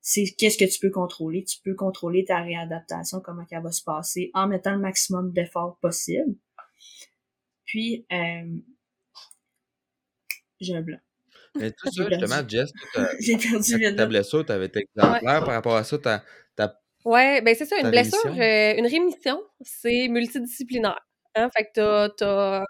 c'est 0.00 0.24
qu'est-ce 0.36 0.58
que 0.58 0.70
tu 0.70 0.78
peux 0.80 0.90
contrôler? 0.90 1.44
Tu 1.44 1.60
peux 1.60 1.74
contrôler 1.74 2.24
ta 2.24 2.42
réadaptation, 2.42 3.20
comment 3.20 3.44
elle 3.50 3.62
va 3.62 3.72
se 3.72 3.82
passer, 3.82 4.30
en 4.34 4.48
mettant 4.48 4.74
le 4.74 4.80
maximum 4.80 5.32
d'efforts 5.32 5.78
possible. 5.78 6.36
Puis, 7.64 8.06
euh, 8.12 8.58
j'ai 10.60 10.74
un 10.74 10.82
blanc. 10.82 11.00
Mais 11.58 11.70
tout 11.70 11.86
ça, 11.92 12.04
justement, 12.10 12.48
Jess, 12.48 12.70
ta- 12.92 13.08
J'ai 13.20 13.36
perdu 13.36 13.78
le 13.78 13.96
ta 13.96 14.02
nom. 14.04 14.08
blessure, 14.08 14.44
t'avais 14.44 14.66
été 14.66 14.80
exemplaire 14.80 15.44
par 15.44 15.54
rapport 15.54 15.76
à 15.76 15.84
ça. 15.84 15.98
ta- 15.98 16.22
Ouais, 17.04 17.42
ben 17.42 17.54
c'est 17.54 17.66
ça, 17.66 17.78
une 17.80 17.90
blessure, 17.90 18.32
euh, 18.40 18.74
une 18.78 18.86
rémission, 18.86 19.38
c'est 19.60 20.08
multidisciplinaire. 20.08 20.98
Hein? 21.34 21.50
Fait 21.54 21.64
que 21.64 21.70
t'as, 21.74 22.08
t'as, 22.08 22.64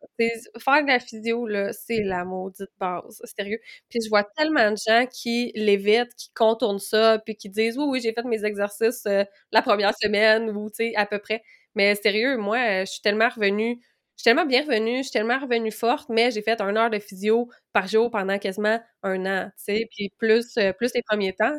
faire 0.59 0.83
de 0.83 0.89
la 0.89 0.99
physio, 0.99 1.47
là, 1.47 1.73
c'est 1.73 2.03
la 2.03 2.25
maudite 2.25 2.67
base, 2.81 3.23
sérieux. 3.39 3.61
Puis 3.89 4.01
je 4.03 4.09
vois 4.09 4.25
tellement 4.37 4.73
de 4.73 4.77
gens 4.89 5.07
qui 5.07 5.53
l'évitent, 5.55 6.15
qui 6.17 6.31
contournent 6.35 6.81
ça, 6.81 7.21
puis 7.25 7.37
qui 7.37 7.49
disent 7.49 7.79
oui, 7.79 7.85
oui, 7.89 8.01
j'ai 8.03 8.13
fait 8.13 8.25
mes 8.25 8.45
exercices 8.45 9.05
euh, 9.07 9.23
la 9.53 9.63
première 9.63 9.93
semaine 9.97 10.51
ou 10.51 10.69
tu 10.69 10.77
sais 10.77 10.95
à 10.97 11.07
peu 11.07 11.19
près. 11.21 11.43
Mais 11.77 11.95
sérieux, 11.95 12.37
moi, 12.37 12.57
euh, 12.59 12.81
je 12.87 12.91
suis 12.93 13.03
tellement 13.03 13.29
revenue, 13.29 13.79
je 14.17 14.23
suis 14.23 14.25
tellement 14.25 14.47
bien 14.47 14.63
revenue, 14.63 14.99
je 14.99 15.03
suis 15.03 15.11
tellement 15.13 15.39
revenue 15.39 15.71
forte, 15.73 16.09
mais 16.09 16.31
j'ai 16.31 16.43
fait 16.43 16.61
une 16.61 16.77
heure 16.77 16.91
de 16.91 16.99
physio 16.99 17.49
par 17.73 17.87
jour 17.89 18.11
pendant 18.11 18.39
quasiment 18.39 18.81
un 19.03 19.27
an, 19.27 19.47
tu 19.57 19.65
sais, 19.65 19.89
puis 19.91 20.11
plus, 20.19 20.57
euh, 20.59 20.73
plus 20.73 20.93
les 20.95 21.03
premiers 21.03 21.33
temps. 21.33 21.57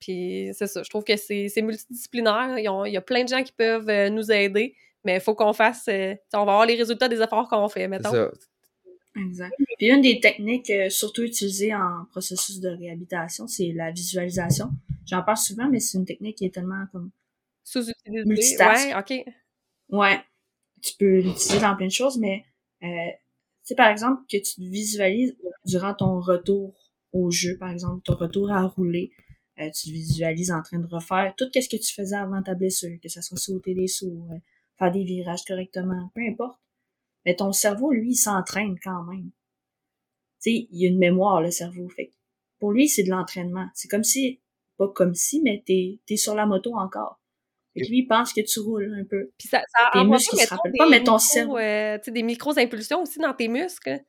Puis 0.00 0.50
c'est 0.52 0.66
ça, 0.66 0.82
je 0.82 0.88
trouve 0.90 1.02
que 1.04 1.16
c'est 1.16 1.48
c'est 1.48 1.62
multidisciplinaire. 1.62 2.58
Il 2.58 2.64
y, 2.64 2.68
a, 2.68 2.84
il 2.86 2.92
y 2.92 2.96
a 2.96 3.00
plein 3.00 3.24
de 3.24 3.28
gens 3.28 3.42
qui 3.42 3.52
peuvent 3.52 3.88
euh, 3.88 4.10
nous 4.10 4.30
aider, 4.30 4.76
mais 5.04 5.14
il 5.16 5.20
faut 5.20 5.34
qu'on 5.34 5.52
fasse... 5.52 5.86
euh, 5.88 6.14
on 6.34 6.44
va 6.44 6.52
avoir 6.52 6.66
les 6.66 6.76
résultats 6.76 7.08
des 7.08 7.20
efforts 7.20 7.48
qu'on 7.48 7.68
fait, 7.68 7.80
C'est 7.80 7.88
mettons. 7.88 8.10
ça. 8.12 8.30
Exact. 9.16 9.54
Puis 9.78 9.88
une 9.88 10.00
des 10.02 10.20
techniques 10.20 10.70
surtout 10.90 11.22
utilisées 11.22 11.74
en 11.74 12.04
processus 12.10 12.60
de 12.60 12.68
réhabilitation, 12.68 13.48
c'est 13.48 13.72
la 13.74 13.90
visualisation. 13.90 14.70
J'en 15.06 15.22
parle 15.22 15.38
souvent, 15.38 15.68
mais 15.68 15.80
c'est 15.80 15.98
une 15.98 16.04
technique 16.04 16.36
qui 16.36 16.44
est 16.44 16.54
tellement 16.54 16.84
comme 16.92 17.10
Sous-utilisé. 17.64 18.24
Multitask. 18.26 18.88
Ouais, 18.88 18.94
OK. 18.96 19.34
Ouais, 19.90 20.20
tu 20.82 20.94
peux 20.98 21.20
l'utiliser 21.20 21.60
dans 21.60 21.76
plein 21.76 21.86
de 21.86 21.92
choses, 21.92 22.18
mais 22.18 22.44
euh, 22.82 23.74
par 23.76 23.88
exemple, 23.88 24.22
que 24.30 24.36
tu 24.36 24.54
te 24.56 24.60
visualises 24.60 25.36
durant 25.64 25.94
ton 25.94 26.20
retour 26.20 26.74
au 27.12 27.30
jeu, 27.30 27.56
par 27.58 27.70
exemple, 27.70 28.02
ton 28.04 28.14
retour 28.14 28.50
à 28.50 28.66
rouler, 28.66 29.12
euh, 29.60 29.70
tu 29.70 29.88
te 29.88 29.92
visualises 29.92 30.50
en 30.50 30.62
train 30.62 30.78
de 30.78 30.86
refaire 30.86 31.34
tout 31.36 31.46
ce 31.52 31.68
que 31.68 31.76
tu 31.76 31.92
faisais 31.92 32.16
avant 32.16 32.42
ta 32.42 32.54
blessure, 32.54 32.96
que 33.02 33.08
ça 33.08 33.22
soit 33.22 33.38
sauter 33.38 33.74
des 33.74 33.88
sauts, 33.88 34.26
euh, 34.30 34.38
faire 34.78 34.92
des 34.92 35.04
virages 35.04 35.44
correctement, 35.44 36.10
peu 36.14 36.22
importe. 36.22 36.58
Mais 37.26 37.34
ton 37.34 37.52
cerveau, 37.52 37.92
lui, 37.92 38.12
il 38.12 38.16
s'entraîne 38.16 38.76
quand 38.82 39.02
même. 39.04 39.30
Tu 40.40 40.50
sais, 40.50 40.68
il 40.70 40.80
y 40.80 40.86
a 40.86 40.88
une 40.88 40.98
mémoire, 40.98 41.42
le 41.42 41.50
cerveau. 41.50 41.88
Fait 41.88 42.12
pour 42.58 42.72
lui, 42.72 42.88
c'est 42.88 43.02
de 43.02 43.10
l'entraînement. 43.10 43.68
C'est 43.74 43.88
comme 43.88 44.04
si, 44.04 44.40
pas 44.76 44.88
comme 44.88 45.14
si, 45.14 45.40
mais 45.42 45.62
t'es, 45.66 46.00
t'es 46.06 46.16
sur 46.16 46.34
la 46.34 46.46
moto 46.46 46.74
encore. 46.74 47.17
Fait 47.78 47.84
que 47.84 47.90
lui, 47.90 47.98
il 47.98 48.06
pense 48.06 48.32
que 48.32 48.40
tu 48.40 48.60
roules 48.60 48.94
un 49.00 49.04
peu. 49.04 49.30
Puis 49.38 49.48
ça, 49.48 49.60
ça 49.76 49.90
Tes 49.92 49.98
envoie 50.00 50.16
muscles, 50.16 50.36
ils 50.38 50.44
se 50.46 50.54
rappellent 50.54 50.72
des 50.72 50.78
pas, 50.78 50.88
mais 50.88 50.98
ton 51.02 51.12
micros, 51.14 51.18
cerveau- 51.18 51.58
euh, 51.58 51.98
tu 51.98 52.04
sais, 52.04 52.10
des 52.10 52.22
micros-impulsions 52.22 53.02
aussi 53.02 53.18
dans 53.18 53.34
tes 53.34 53.48
muscles. 53.48 54.00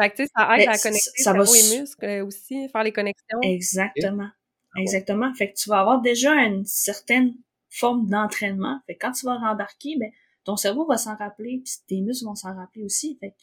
Fait 0.00 0.10
que, 0.10 0.16
tu 0.16 0.22
sais, 0.24 0.30
ça 0.36 0.56
aide 0.56 0.66
Ben, 0.66 0.72
à 0.72 0.78
connecter 0.78 1.10
ça 1.22 1.32
va 1.32 1.44
cerveau 1.44 1.54
s- 1.54 1.72
et 1.74 1.80
muscles 1.80 2.04
euh, 2.04 2.24
aussi, 2.24 2.68
faire 2.70 2.82
les 2.82 2.92
connexions. 2.92 3.38
Exactement. 3.42 4.28
Exactement. 4.76 5.34
Fait 5.34 5.50
que 5.52 5.56
tu 5.58 5.68
vas 5.68 5.80
avoir 5.80 6.00
déjà 6.00 6.32
une 6.34 6.64
certaine 6.64 7.34
forme 7.70 8.08
d'entraînement. 8.08 8.80
Fait 8.86 8.94
que 8.94 9.00
quand 9.06 9.12
tu 9.12 9.26
vas 9.26 9.36
rembarquer, 9.36 9.96
ben, 9.98 10.10
ton 10.44 10.56
cerveau 10.56 10.86
va 10.86 10.96
s'en 10.96 11.16
rappeler, 11.16 11.60
puis 11.64 11.72
tes 11.86 12.00
muscles 12.00 12.24
vont 12.24 12.34
s'en 12.34 12.54
rappeler 12.54 12.82
aussi. 12.84 13.16
Fait 13.20 13.30
que 13.30 13.36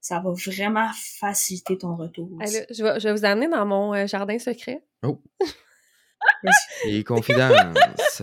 ça 0.00 0.18
va 0.20 0.32
vraiment 0.32 0.88
faciliter 1.20 1.76
ton 1.78 1.94
retour 1.96 2.30
aussi. 2.40 2.56
je, 2.70 2.82
vais, 2.82 2.98
je 2.98 3.08
vais 3.08 3.12
vous 3.14 3.24
amener 3.24 3.48
dans 3.48 3.64
mon 3.66 3.94
euh, 3.94 4.06
jardin 4.06 4.38
secret. 4.38 4.82
Les 6.84 7.04
confidences. 7.04 8.22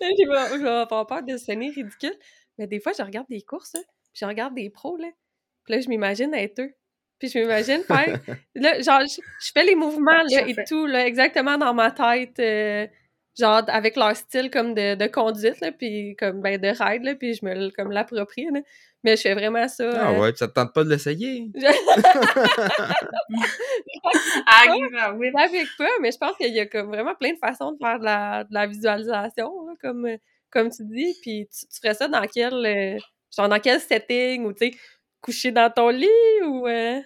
je 0.00 0.58
vais, 0.62 0.68
avoir 0.68 1.06
peur 1.06 1.22
de 1.22 1.36
sonner 1.36 1.70
ridicule. 1.70 2.14
Mais 2.58 2.66
des 2.66 2.80
fois, 2.80 2.92
je 2.96 3.02
regarde 3.02 3.26
des 3.28 3.42
courses, 3.42 3.72
puis 3.72 4.20
je 4.20 4.24
regarde 4.24 4.54
des 4.54 4.70
pros, 4.70 4.96
là. 4.96 5.08
Puis 5.64 5.74
là, 5.74 5.80
je 5.80 5.88
m'imagine 5.88 6.34
être 6.34 6.60
eux. 6.60 6.74
Puis 7.18 7.28
je 7.28 7.38
m'imagine 7.38 7.82
faire... 7.84 8.20
là, 8.54 8.80
genre, 8.80 9.00
je, 9.02 9.20
je 9.40 9.50
fais 9.52 9.64
les 9.64 9.74
mouvements, 9.74 10.22
là, 10.30 10.46
et 10.46 10.54
tout, 10.66 10.86
là, 10.86 11.06
exactement 11.06 11.58
dans 11.58 11.74
ma 11.74 11.90
tête. 11.90 12.38
euh, 12.38 12.86
genre, 13.40 13.62
avec 13.68 13.96
leur 13.96 14.14
style 14.16 14.50
comme 14.50 14.74
de, 14.74 14.94
de 14.94 15.06
conduite, 15.06 15.60
là, 15.60 15.72
puis 15.72 16.16
comme, 16.18 16.40
ben, 16.40 16.60
de 16.60 16.68
ride, 16.68 17.02
là, 17.04 17.14
puis 17.14 17.34
je 17.34 17.44
me 17.44 17.70
comme 17.70 17.90
l'approprie. 17.90 18.48
Mais 19.02 19.16
je 19.16 19.22
fais 19.22 19.34
vraiment 19.34 19.66
ça. 19.66 19.90
Ah 19.94 20.12
euh, 20.12 20.20
ouais, 20.20 20.30
puis 20.32 20.38
ça 20.38 20.48
te 20.48 20.52
tente 20.52 20.74
pas 20.74 20.84
de 20.84 20.90
l'essayer? 20.90 21.50
Ah, 24.46 24.62
avec 24.68 25.66
pas, 25.78 25.88
mais 26.00 26.10
je 26.12 26.18
pense 26.18 26.36
qu'il 26.36 26.52
y 26.52 26.60
a 26.60 26.66
comme 26.66 26.88
vraiment 26.88 27.14
plein 27.14 27.32
de 27.32 27.38
façons 27.38 27.72
de 27.72 27.78
faire 27.78 27.98
de 27.98 28.04
la, 28.04 28.44
de 28.44 28.52
la 28.52 28.66
visualisation, 28.66 29.66
là, 29.66 29.74
comme, 29.80 30.06
euh, 30.06 30.16
comme 30.50 30.70
tu 30.70 30.84
dis. 30.84 31.16
Puis 31.22 31.48
tu, 31.48 31.66
tu 31.66 31.80
ferais 31.80 31.94
ça 31.94 32.08
dans 32.08 32.26
quel 32.26 32.54
euh, 32.54 32.98
genre 33.36 33.48
dans 33.48 33.60
quel 33.60 33.80
setting? 33.80 34.44
Ou 34.44 34.52
tu 34.52 34.70
sais, 34.70 34.78
couché 35.20 35.50
dans 35.52 35.70
ton 35.70 35.88
lit 35.88 36.08
ou 36.44 36.66
euh, 36.66 37.00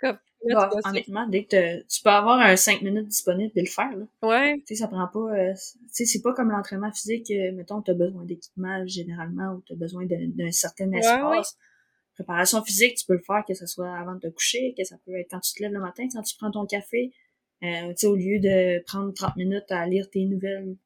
comme 0.00 0.18
là, 0.48 0.68
Bah, 0.72 0.80
tu 0.82 0.88
honnêtement, 0.88 1.26
dès 1.28 1.44
que 1.44 1.82
tu 1.82 2.02
peux 2.02 2.10
avoir 2.10 2.38
un 2.40 2.56
5 2.56 2.82
minutes 2.82 3.08
disponible 3.08 3.52
et 3.56 3.60
le 3.60 3.66
faire, 3.66 3.90
là. 3.96 4.04
Ouais. 4.22 4.56
Tu 4.66 4.74
sais, 4.74 4.74
ça 4.76 4.88
prend 4.88 5.06
pas, 5.08 5.18
euh, 5.18 5.52
tu 5.54 5.88
sais, 5.90 6.04
c'est 6.06 6.22
pas 6.22 6.32
comme 6.34 6.50
l'entraînement 6.50 6.92
physique, 6.92 7.30
euh, 7.30 7.52
mettons, 7.52 7.82
t'as 7.82 7.94
besoin 7.94 8.24
d'équipement 8.24 8.86
généralement 8.86 9.54
ou 9.54 9.62
t'as 9.68 9.74
besoin 9.74 10.04
d'un 10.06 10.50
certain 10.52 10.88
Ouais, 10.90 10.98
espace. 10.98 11.22
ouais. 11.30 11.42
Préparation 12.14 12.62
physique, 12.64 12.96
tu 12.96 13.04
peux 13.06 13.14
le 13.14 13.22
faire 13.26 13.44
que 13.46 13.52
ce 13.54 13.66
soit 13.66 13.92
avant 13.94 14.14
de 14.14 14.20
te 14.20 14.28
coucher, 14.28 14.74
que 14.76 14.84
ça 14.84 14.96
peut 15.04 15.14
être 15.18 15.28
quand 15.30 15.40
tu 15.40 15.52
te 15.54 15.62
lèves 15.62 15.72
le 15.72 15.80
matin, 15.80 16.04
quand 16.12 16.22
tu 16.22 16.34
prends 16.38 16.50
ton 16.50 16.64
café, 16.64 17.12
euh, 17.62 17.88
tu 17.88 17.94
sais, 17.98 18.06
au 18.06 18.16
lieu 18.16 18.38
de 18.40 18.82
prendre 18.86 19.12
30 19.12 19.36
minutes 19.36 19.70
à 19.70 19.86
lire 19.86 20.08
tes 20.10 20.24
nouvelles, 20.24 20.76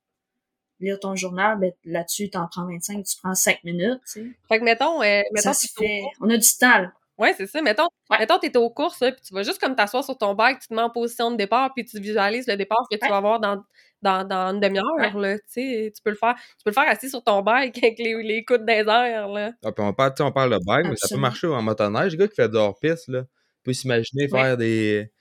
lire 0.81 0.99
ton 0.99 1.15
journal, 1.15 1.59
ben, 1.61 1.73
là-dessus, 1.85 2.31
t'en 2.31 2.49
prends 2.49 2.67
25, 2.67 3.05
tu 3.05 3.17
prends 3.23 3.35
5 3.35 3.63
minutes, 3.65 4.01
tu 4.07 4.23
sais. 4.23 4.27
Fait 4.49 4.59
que 4.59 4.65
mettons, 4.65 5.03
euh, 5.03 5.23
mettons 5.33 5.53
Ça 5.53 5.67
aux 5.79 5.81
fait. 5.83 6.03
On 6.21 6.31
a 6.31 6.37
du 6.37 6.49
temps, 6.59 6.79
là. 6.79 6.93
Ouais, 7.21 7.35
c'est 7.37 7.47
ça. 7.47 7.61
Mettons, 7.63 7.87
Ouais. 8.11 8.19
mettons 8.19 8.39
t'es 8.39 8.57
aux 8.57 8.71
courses, 8.71 8.99
là, 9.01 9.13
puis 9.13 9.21
tu 9.21 9.35
vas 9.35 9.43
juste 9.43 9.61
comme 9.61 9.77
t'asseoir 9.77 10.03
sur 10.03 10.17
ton 10.19 10.35
bike, 10.35 10.59
tu 10.61 10.69
te 10.69 10.75
mets 10.75 10.81
en 10.83 10.91
position 10.91 11.31
de 11.31 11.37
départ, 11.37 11.71
puis 11.77 11.85
tu 11.85 12.01
visualises 12.01 12.47
le 12.49 12.57
départ 12.57 12.79
que 12.91 12.97
tu 12.97 13.07
vas 13.09 13.19
avoir 13.19 13.39
dans, 13.41 13.63
dans, 14.03 14.27
dans 14.27 14.55
une 14.55 14.61
demi-heure, 14.61 14.85
Ouais. 14.99 15.13
là. 15.15 15.39
Tu 15.39 15.45
sais, 15.49 15.93
tu 15.95 16.03
peux 16.03 16.11
le 16.11 16.17
faire. 16.17 16.35
Tu 16.37 16.65
peux 16.65 16.71
le 16.71 16.75
faire 16.75 16.89
assis 16.89 17.11
sur 17.11 17.23
ton 17.23 17.43
bike 17.43 17.77
avec 17.79 17.99
les, 17.99 18.21
les 18.23 18.45
coudes 18.45 18.65
des 18.65 18.83
airs, 18.89 19.29
là. 19.29 19.53
Ah, 19.65 19.71
puis 19.73 19.85
on 19.85 19.93
parle, 19.93 20.13
on 20.21 20.33
parle 20.33 20.51
de 20.59 20.59
bike, 20.67 20.87
mais 20.89 20.97
ça 20.97 21.15
peut 21.15 21.21
marcher 21.21 21.47
en 21.47 21.61
motoneige. 21.63 22.13
Le 22.13 22.19
gars 22.19 22.29
qui 22.29 22.35
fait 22.37 22.49
de 22.49 22.57
hors-piste, 22.57 23.09
là, 23.09 23.25
peut 23.63 23.73
s'imaginer 23.75 24.25
Ouais. 24.33 24.41
faire 24.41 24.57
des, 24.57 25.13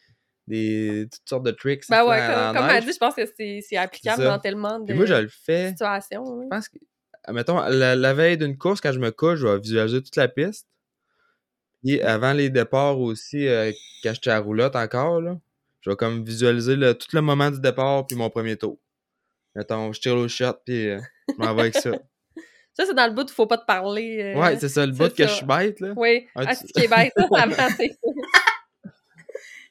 des 0.47 1.05
toutes 1.11 1.27
sortes 1.29 1.43
de 1.43 1.51
tricks 1.51 1.83
Ben 1.89 2.03
tu 2.03 2.09
ouais, 2.09 2.17
comme, 2.25 2.55
comme 2.55 2.69
elle 2.69 2.85
dit, 2.85 2.93
je 2.93 2.97
pense 2.97 3.13
que 3.13 3.25
c'est 3.37 3.59
c'est 3.61 3.77
applicable 3.77 4.23
dans 4.23 4.39
tellement 4.39 4.79
de 4.79 4.85
Puis 4.85 4.95
moi, 4.95 5.05
je 5.05 5.13
le 5.15 5.27
fais. 5.27 5.69
situations. 5.69 6.23
Je 6.25 6.45
hein. 6.45 6.47
pense 6.49 6.69
que, 6.69 6.77
mettons, 7.31 7.59
la, 7.59 7.95
la 7.95 8.13
veille 8.13 8.37
d'une 8.37 8.57
course, 8.57 8.79
quand 8.81 8.91
je 8.93 8.99
me 8.99 9.11
couche, 9.11 9.39
je 9.39 9.47
vais 9.47 9.59
visualiser 9.59 10.01
toute 10.01 10.15
la 10.15 10.27
piste. 10.29 10.65
Et 11.85 12.01
avant 12.03 12.33
les 12.33 12.49
départs 12.49 12.99
aussi, 12.99 13.47
euh, 13.47 13.71
quand 14.03 14.13
j'étais 14.13 14.31
à 14.31 14.39
roulotte 14.39 14.75
encore, 14.75 15.21
là, 15.21 15.37
je 15.81 15.89
vais 15.89 15.95
comme 15.95 16.23
visualiser 16.25 16.75
le- 16.75 16.93
tout 16.93 17.07
le 17.13 17.21
moment 17.21 17.49
du 17.51 17.59
départ 17.61 18.05
puis 18.05 18.17
mon 18.17 18.29
premier 18.29 18.57
tour. 18.57 18.77
Mettons, 19.55 19.91
je 19.93 19.99
tire 20.01 20.15
le 20.15 20.27
shot 20.27 20.53
puis 20.65 20.89
euh, 20.89 20.99
je 21.29 21.35
m'en 21.43 21.53
vais 21.55 21.61
avec 21.61 21.75
ça. 21.75 21.91
Ça, 22.73 22.85
c'est 22.85 22.93
dans 22.93 23.07
le 23.07 23.13
bout 23.13 23.23
où 23.23 23.25
il 23.29 23.33
faut 23.33 23.47
pas 23.47 23.57
te 23.57 23.65
parler. 23.65 24.21
euh, 24.35 24.39
Ouais, 24.39 24.57
c'est 24.57 24.69
ça, 24.69 24.85
le 24.85 24.93
c'est 24.93 24.97
bout 24.99 25.13
que 25.13 25.27
je 25.27 25.33
suis 25.33 25.45
bête, 25.45 25.81
là. 25.81 25.93
Oui, 25.97 26.27
Ah, 26.33 26.43
ah, 26.47 26.55
tu- 26.55 26.61
c'est 26.61 26.67
ce 26.67 26.73
qui 26.73 26.85
est 26.85 26.87
bête. 26.87 27.11
Ça, 27.17 27.27
ça 27.27 27.45
va, 27.47 27.69
c'est 27.75 27.89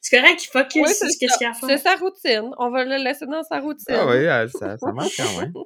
C'est 0.03 0.21
correct 0.21 0.39
qu'il 0.41 0.51
focus 0.51 0.87
sur 0.89 0.95
c'est 1.07 1.11
ce 1.13 1.19
qu'il 1.19 1.29
y 1.41 1.45
a 1.45 1.51
à 1.51 1.55
c'est 1.55 1.67
faire. 1.67 1.79
sa 1.79 1.95
routine. 1.97 2.51
On 2.59 2.71
va 2.71 2.85
le 2.85 3.03
laisser 3.03 3.25
dans 3.27 3.43
sa 3.45 3.61
routine. 3.61 3.95
Ah 3.97 4.07
oui, 4.09 4.27
euh, 4.27 4.47
ça, 4.49 4.77
ça 4.77 4.93
marche 4.93 5.17
quand 5.17 5.41
même. 5.41 5.53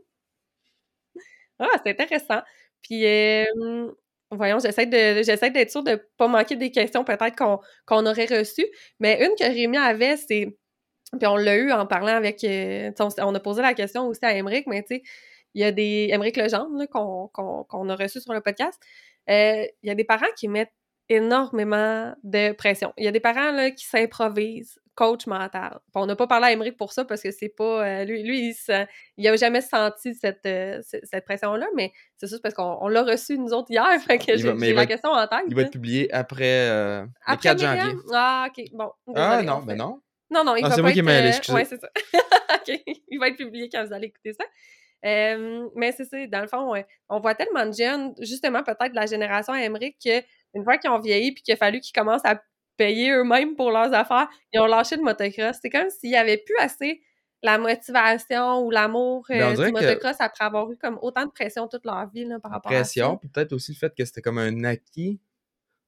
Ah, 1.59 1.69
c'est 1.85 1.91
intéressant. 1.91 2.43
Puis, 2.83 3.05
euh, 3.07 3.91
voyons, 4.37 4.59
j'essaie 4.59 4.87
de 4.87 5.23
j'essaie 5.23 5.51
d'être 5.51 5.71
sûre 5.71 5.83
de 5.83 6.01
pas 6.17 6.29
manquer 6.29 6.57
des 6.57 6.71
questions 6.71 7.05
peut-être 7.05 7.37
qu'on 7.37 8.07
aurait 8.07 8.27
reçues. 8.27 8.67
Mais 9.01 9.25
une 9.25 9.35
que 9.39 9.45
Rémi 9.45 9.79
avait, 9.79 10.17
c'est... 10.17 10.57
Puis 11.19 11.27
on 11.27 11.37
l'a 11.37 11.57
eu 11.57 11.73
en 11.73 11.87
parlant 11.87 12.15
avec... 12.15 12.43
euh, 12.45 12.91
on, 12.99 13.35
a 13.35 13.41
posé 13.41 13.63
la 13.63 13.75
question 13.75 14.07
aussi 14.07 14.25
à 14.25 14.35
Emmerich, 14.35 14.67
mais 14.67 14.83
tu 14.83 14.97
sais, 14.97 15.03
il 15.55 15.61
y 15.63 15.65
a 15.65 15.73
des... 15.73 16.09
Emmerich 16.11 16.37
Legendre, 16.37 16.87
qu'on 16.89 17.89
a 17.89 17.97
reçu 17.97 18.21
sur 18.21 18.33
le 18.33 18.41
podcast. 18.41 18.81
Euh, 19.31 19.67
il 19.83 19.89
y 19.89 19.91
a 19.91 19.95
des 19.95 20.05
parents 20.05 20.27
qui 20.37 20.49
mettent 20.49 20.73
énormément 21.09 22.15
de 22.23 22.53
pression. 22.53 22.93
Il 22.97 23.05
y 23.05 23.09
a 23.09 23.13
des 23.13 23.21
parents 23.21 23.53
là, 23.53 23.71
qui 23.71 23.85
s'improvisent 23.85 24.82
coach 24.95 25.27
mental. 25.27 25.79
On 25.95 26.07
n'a 26.07 26.17
pas 26.17 26.27
parlé 26.27 26.47
à 26.47 26.53
Emmerich 26.53 26.77
pour 26.77 26.93
ça 26.93 27.05
parce 27.05 27.23
que 27.23 27.31
c'est 27.31 27.49
pas... 27.49 27.87
euh, 27.87 28.05
lui, 28.05 28.23
lui, 28.23 28.49
il 28.49 28.55
se- 28.55 28.87
il 29.17 29.27
a 29.29 29.35
jamais 29.37 29.61
senti 29.63 30.15
cette, 30.15 30.45
euh, 30.47 30.81
ce- 30.83 30.99
cette 31.05 31.25
pression-là, 31.25 31.67
mais 31.75 31.93
c'est 32.19 32.29
juste 32.29 32.43
parce 32.43 32.55
qu'on 32.55 32.79
on 32.81 32.89
l'a 32.89 33.03
reçu 33.03 33.39
nous 33.39 33.53
autres 33.53 33.71
hier, 33.71 33.87
fait 34.07 34.19
que 34.19 34.33
Il 34.33 34.39
j'ai 34.39 34.53
va- 34.53 34.55
la 34.75 34.83
être- 34.83 34.89
question 34.89 35.11
en 35.11 35.27
tête. 35.27 35.41
Il 35.49 35.55
va 35.55 35.63
là. 35.63 35.67
être 35.67 35.73
publié 35.73 36.13
après 36.13 36.69
euh, 36.69 37.03
le 37.03 37.09
Après 37.25 37.49
4 37.49 37.59
janvier. 37.61 37.95
Ah, 38.13 38.49
ok, 38.49 38.65
bon. 38.73 38.93
Ah 39.15 39.43
non, 39.43 39.55
on 39.55 39.61
mais 39.65 39.73
fait- 39.73 39.79
non. 39.79 40.01
Non, 40.31 40.45
non, 40.45 40.57
il 40.57 40.65
Ah, 40.65 40.69
va 40.69 40.77
pas 40.77 40.83
moi 40.83 40.93
qui 40.93 40.99
être, 41.01 41.05
m'ai 41.05 41.13
allé. 41.17 41.31
Ouais, 41.51 41.65
c'est 41.67 41.79
ça. 41.81 41.89
ok, 42.55 42.81
il 43.09 43.19
va 43.19 43.29
être 43.29 43.37
publié 43.37 43.69
quand 43.71 43.85
vous 43.85 43.93
allez 43.93 44.07
écouter 44.07 44.33
ça. 44.33 44.45
Euh, 45.05 45.69
mais 45.75 45.93
c'est 45.93 46.05
ça, 46.05 46.17
dans 46.29 46.41
le 46.43 46.47
fond, 46.47 46.73
on 47.09 47.21
voit 47.21 47.35
tellement 47.35 47.67
de 47.67 47.73
jeunes, 47.73 48.15
justement 48.21 48.63
peut-être 48.63 48.91
de 48.91 48.95
la 48.97 49.07
génération 49.07 49.53
Emmerich, 49.55 49.97
que 50.03 50.23
une 50.55 50.65
fois 50.65 50.79
qu'ils 50.79 50.91
ont 50.91 51.01
vieilli 51.01 51.33
puis 51.33 51.43
qu'il 51.43 51.53
a 51.55 51.57
fallu 51.57 51.81
qu'ils 51.81 51.93
commencent 51.93 52.25
à 52.25 52.41
payer 52.85 53.11
eux-mêmes 53.13 53.55
pour 53.57 53.71
leurs 53.71 53.93
affaires, 53.95 54.29
ils 54.53 54.61
ont 54.61 54.67
lâché 54.67 54.97
le 54.97 55.03
motocross. 55.03 55.57
C'est 55.61 55.71
comme 55.71 55.91
s'il 55.91 56.11
n'y 56.11 56.17
avait 56.17 56.39
plus 56.39 56.57
assez 56.59 57.01
la 57.43 57.59
motivation 57.59 58.61
ou 58.65 58.71
l'amour 58.71 59.25
Ben, 59.29 59.41
euh, 59.43 59.51
du 59.51 59.73
que- 59.73 59.81
motocross 59.81 60.17
après 60.21 60.45
avoir 60.45 60.71
eu 60.71 60.77
comme 60.77 60.99
autant 61.03 61.25
de 61.27 61.31
pression 61.31 61.67
toute 61.69 61.85
leur 61.85 62.07
vie 62.09 62.25
là, 62.25 62.39
par 62.41 62.53
rapport 62.53 62.71
Pression, 62.71 63.15
à 63.15 63.17
puis 63.19 63.29
peut-être 63.29 63.53
aussi 63.53 63.73
le 63.73 63.77
fait 63.77 63.93
que 63.97 64.05
c'était 64.05 64.23
comme 64.23 64.39
un 64.39 64.65
acquis 64.65 65.21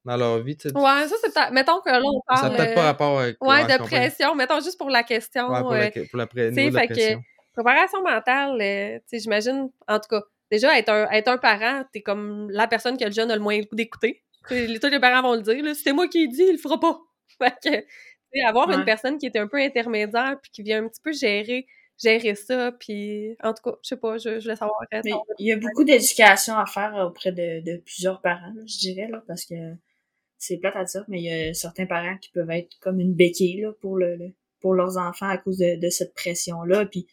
dans 0.03 0.17
leur 0.17 0.39
vie. 0.39 0.57
ça. 0.61 0.69
Ouais, 0.69 1.07
ça 1.07 1.15
c'est 1.23 1.33
peut-être... 1.33 1.51
Mettons 1.51 1.79
que 1.81 1.89
là, 1.89 2.01
on 2.03 2.35
Ça 2.35 2.41
parle... 2.41 2.51
n'a 2.51 2.57
peut-être 2.57 2.75
pas 2.75 2.81
euh, 2.81 2.85
rapport 2.85 3.19
avec. 3.19 3.43
Ouais, 3.43 3.61
je 3.69 3.77
de 3.77 3.83
pression. 3.83 4.35
Mettons 4.35 4.59
juste 4.59 4.77
pour 4.77 4.89
la 4.89 5.03
question. 5.03 5.49
Ouais, 5.49 5.61
pour, 5.61 5.71
euh, 5.73 5.77
la, 5.79 5.91
pour 5.91 6.17
la 6.19 6.27
pré- 6.27 6.51
de 6.51 6.55
la 6.73 6.81
fait 6.81 6.87
que- 6.87 6.93
pression. 6.93 7.21
Préparation 7.53 8.01
mentale, 8.03 8.61
euh, 8.61 8.99
j'imagine, 9.13 9.69
en 9.87 9.99
tout 9.99 10.09
cas, 10.09 10.21
déjà, 10.51 10.77
être 10.77 10.89
un, 10.89 11.09
être 11.11 11.29
un 11.29 11.37
parent, 11.37 11.83
t'es 11.93 12.01
comme 12.01 12.49
la 12.51 12.67
personne 12.67 12.97
que 12.97 13.05
le 13.05 13.11
jeune 13.13 13.31
a 13.31 13.35
le 13.35 13.41
moins 13.41 13.57
le 13.57 13.63
goût 13.63 13.75
d'écouter. 13.77 14.24
Tous 14.47 14.87
les 14.89 14.99
parents 14.99 15.21
vont 15.27 15.35
le 15.35 15.41
dire, 15.41 15.63
là, 15.63 15.73
c'est 15.73 15.93
moi 15.93 16.07
qui 16.07 16.23
ai 16.23 16.27
dit, 16.27 16.43
il 16.43 16.53
le 16.53 16.57
fera 16.57 16.79
pas. 16.79 16.99
Fait 17.39 17.51
que, 17.63 17.69
tu 17.81 17.85
sais, 18.33 18.41
avoir 18.43 18.71
une 18.71 18.83
personne 18.85 19.17
qui 19.17 19.25
est 19.27 19.37
un 19.37 19.47
peu 19.47 19.57
intermédiaire 19.57 20.37
puis 20.41 20.51
qui 20.51 20.63
vient 20.63 20.83
un 20.83 20.87
petit 20.87 21.01
peu 21.01 21.11
gérer, 21.13 21.65
gérer 21.97 22.35
ça, 22.35 22.71
puis 22.73 23.35
en 23.43 23.53
tout 23.53 23.63
cas, 23.71 23.77
je 23.83 23.89
sais 23.89 23.97
pas, 23.97 24.17
je, 24.17 24.39
je 24.39 24.43
voulais 24.45 24.55
savoir. 24.55 24.79
euh, 24.93 25.01
Mais 25.03 25.11
il 25.39 25.47
y 25.47 25.51
a 25.51 25.57
beaucoup 25.57 25.83
d'éducation 25.83 26.55
à 26.57 26.65
faire 26.65 26.93
auprès 27.07 27.31
de, 27.31 27.61
de 27.61 27.77
plusieurs 27.77 28.21
parents, 28.21 28.53
je 28.65 28.77
dirais, 28.79 29.07
là, 29.09 29.23
parce 29.27 29.45
que 29.45 29.55
c'est 30.37 30.57
plate 30.57 30.75
à 30.75 30.83
dire, 30.85 31.05
mais 31.07 31.21
il 31.21 31.25
y 31.25 31.49
a 31.49 31.53
certains 31.53 31.85
parents 31.87 32.17
qui 32.19 32.29
peuvent 32.31 32.51
être 32.51 32.77
comme 32.79 32.99
une 32.99 33.13
béquille 33.13 33.61
là, 33.61 33.71
pour 33.81 33.97
le, 33.97 34.15
le- 34.17 34.33
pour 34.61 34.73
leurs 34.73 34.97
enfants 34.97 35.29
à 35.29 35.37
cause 35.37 35.59
de, 35.59 35.75
de 35.79 35.89
cette 35.89 36.13
pression-là. 36.15 36.85
Puis, 36.87 37.07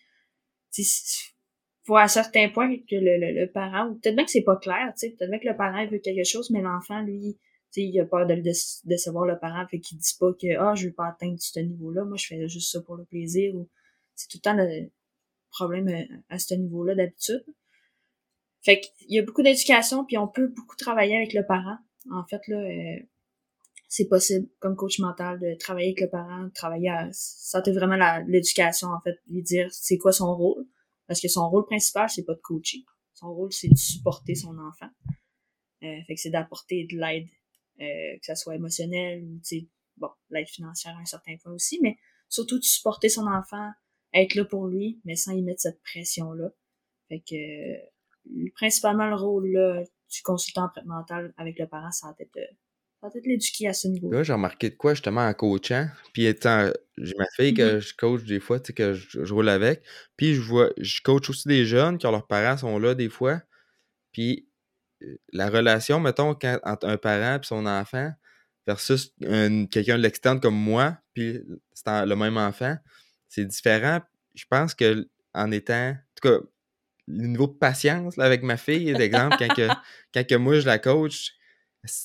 faut 1.84 1.96
à 1.96 2.08
certains 2.08 2.48
points 2.48 2.76
que 2.76 2.94
le, 2.94 3.18
le, 3.18 3.40
le 3.40 3.50
parent, 3.50 3.88
ou 3.88 3.94
peut-être 3.94 4.14
bien 4.14 4.24
que 4.24 4.30
c'est 4.30 4.42
pas 4.42 4.56
clair, 4.56 4.92
tu 4.94 5.06
sais, 5.06 5.10
peut-être 5.10 5.30
bien 5.30 5.40
que 5.40 5.48
le 5.48 5.56
parent 5.56 5.86
veut 5.86 5.98
quelque 5.98 6.24
chose, 6.24 6.50
mais 6.50 6.60
l'enfant, 6.60 7.02
lui, 7.02 7.36
tu 7.72 7.80
sais, 7.80 7.82
il 7.82 8.00
a 8.00 8.04
peur 8.04 8.26
de 8.26 8.34
le 8.34 8.42
décevoir 8.84 9.26
le 9.26 9.38
parent, 9.38 9.66
fait 9.68 9.80
qu'il 9.80 9.98
dit 9.98 10.16
pas 10.18 10.32
que, 10.32 10.56
ah, 10.58 10.74
je 10.74 10.86
veux 10.86 10.92
pas 10.92 11.08
atteindre 11.08 11.38
ce 11.38 11.60
niveau-là, 11.60 12.04
moi, 12.04 12.16
je 12.16 12.26
fais 12.26 12.48
juste 12.48 12.70
ça 12.70 12.80
pour 12.82 12.96
le 12.96 13.04
plaisir, 13.04 13.54
ou 13.54 13.68
c'est 14.14 14.28
tout 14.28 14.38
le 14.38 14.42
temps 14.42 14.54
le 14.54 14.90
problème 15.50 15.88
à, 15.88 16.34
à 16.34 16.38
ce 16.38 16.54
niveau-là 16.54 16.94
d'habitude. 16.94 17.44
Fait 18.64 18.80
qu'il 18.80 19.10
y 19.10 19.18
a 19.18 19.22
beaucoup 19.22 19.42
d'éducation, 19.42 20.04
puis 20.04 20.16
on 20.18 20.28
peut 20.28 20.48
beaucoup 20.48 20.76
travailler 20.76 21.16
avec 21.16 21.32
le 21.32 21.44
parent. 21.44 21.78
En 22.12 22.24
fait, 22.26 22.40
là, 22.46 22.58
euh, 22.58 23.02
c'est 23.88 24.06
possible, 24.06 24.48
comme 24.60 24.76
coach 24.76 25.00
mental, 25.00 25.40
de 25.40 25.54
travailler 25.58 25.88
avec 25.88 26.00
le 26.00 26.08
parent, 26.08 26.44
de 26.44 26.52
travailler 26.52 26.88
à 26.88 27.08
sentir 27.12 27.74
vraiment 27.74 27.96
l'éducation, 28.26 28.88
en 28.88 29.00
fait, 29.00 29.16
lui 29.28 29.42
dire 29.42 29.68
c'est 29.72 29.98
quoi 29.98 30.12
son 30.12 30.34
rôle. 30.34 30.64
Parce 31.12 31.20
que 31.20 31.28
son 31.28 31.46
rôle 31.50 31.66
principal, 31.66 32.08
c'est 32.08 32.24
pas 32.24 32.32
de 32.32 32.40
coacher. 32.40 32.86
Son 33.12 33.34
rôle, 33.34 33.52
c'est 33.52 33.68
de 33.68 33.76
supporter 33.76 34.34
son 34.34 34.56
enfant. 34.56 34.88
Euh, 35.82 36.00
fait 36.06 36.14
que 36.14 36.18
c'est 36.22 36.30
d'apporter 36.30 36.86
de 36.90 36.96
l'aide, 36.96 37.28
euh, 37.82 38.16
que 38.18 38.24
ça 38.24 38.34
soit 38.34 38.54
émotionnelle 38.54 39.22
ou, 39.22 39.38
tu 39.46 39.68
bon, 39.98 40.08
l'aide 40.30 40.48
financière 40.48 40.96
à 40.96 41.00
un 41.00 41.04
certain 41.04 41.36
point 41.36 41.52
aussi, 41.52 41.80
mais 41.82 41.98
surtout 42.30 42.58
de 42.58 42.64
supporter 42.64 43.10
son 43.10 43.26
enfant, 43.26 43.72
être 44.14 44.36
là 44.36 44.46
pour 44.46 44.68
lui, 44.68 45.02
mais 45.04 45.14
sans 45.14 45.32
y 45.32 45.42
mettre 45.42 45.60
cette 45.60 45.82
pression-là. 45.82 46.48
Fait 47.10 47.20
que, 47.20 48.48
principalement 48.54 49.06
le 49.06 49.16
rôle, 49.16 49.84
du 50.10 50.22
consultant 50.22 50.70
mental 50.86 51.34
avec 51.36 51.58
le 51.58 51.66
parent, 51.68 51.90
ça 51.90 52.06
va 52.06 52.14
être 52.20 52.38
peut-être 53.10 53.26
l'éduquer 53.26 53.68
à 53.68 53.72
ce 53.72 53.88
niveau. 53.88 54.10
Là, 54.12 54.22
j'ai 54.22 54.32
remarqué 54.32 54.70
de 54.70 54.74
quoi 54.74 54.94
justement 54.94 55.26
en 55.26 55.34
coachant. 55.34 55.88
Puis 56.12 56.26
étant, 56.26 56.70
j'ai 56.98 57.14
ma 57.18 57.26
fille 57.36 57.54
que 57.54 57.74
Mhm. 57.76 57.80
je 57.80 57.94
coach 57.94 58.22
des 58.24 58.40
fois, 58.40 58.60
tu 58.60 58.68
sais, 58.68 58.72
que 58.74 58.94
je, 58.94 59.24
je 59.24 59.34
roule 59.34 59.48
avec. 59.48 59.82
Puis 60.16 60.34
je 60.34 60.40
vois, 60.40 60.70
je 60.78 61.00
coach 61.02 61.30
aussi 61.30 61.48
des 61.48 61.64
jeunes 61.66 61.98
quand 61.98 62.10
leurs 62.10 62.26
parents 62.26 62.56
sont 62.58 62.78
là 62.78 62.94
des 62.94 63.08
fois. 63.08 63.40
Puis 64.12 64.48
euh, 65.02 65.16
la 65.32 65.50
relation, 65.50 66.00
mettons, 66.00 66.34
quand, 66.34 66.58
entre 66.64 66.88
un 66.88 66.96
parent 66.98 67.40
et 67.40 67.46
son 67.46 67.66
enfant 67.66 68.12
versus 68.66 69.12
un- 69.26 69.66
quelqu'un 69.66 69.96
de 69.98 70.02
l'externe 70.02 70.40
comme 70.40 70.56
moi, 70.56 70.98
puis 71.14 71.40
c'est 71.74 72.06
le 72.06 72.16
même 72.16 72.36
enfant, 72.38 72.76
c'est 73.28 73.44
différent. 73.46 74.00
Je 74.34 74.44
pense 74.50 74.74
que 74.74 75.08
en 75.34 75.50
étant, 75.52 75.90
en 75.90 75.96
tout 76.20 76.28
cas, 76.28 76.44
le 77.08 77.26
niveau 77.26 77.46
de 77.46 77.52
patience 77.54 78.16
là, 78.16 78.24
avec 78.24 78.42
ma 78.42 78.56
fille, 78.56 78.94
d'exemple, 78.96 79.36
quand, 79.38 79.50
que, 79.52 79.68
quand 80.14 80.26
que 80.26 80.34
moi 80.36 80.60
je 80.60 80.66
la 80.66 80.78
coach, 80.78 81.32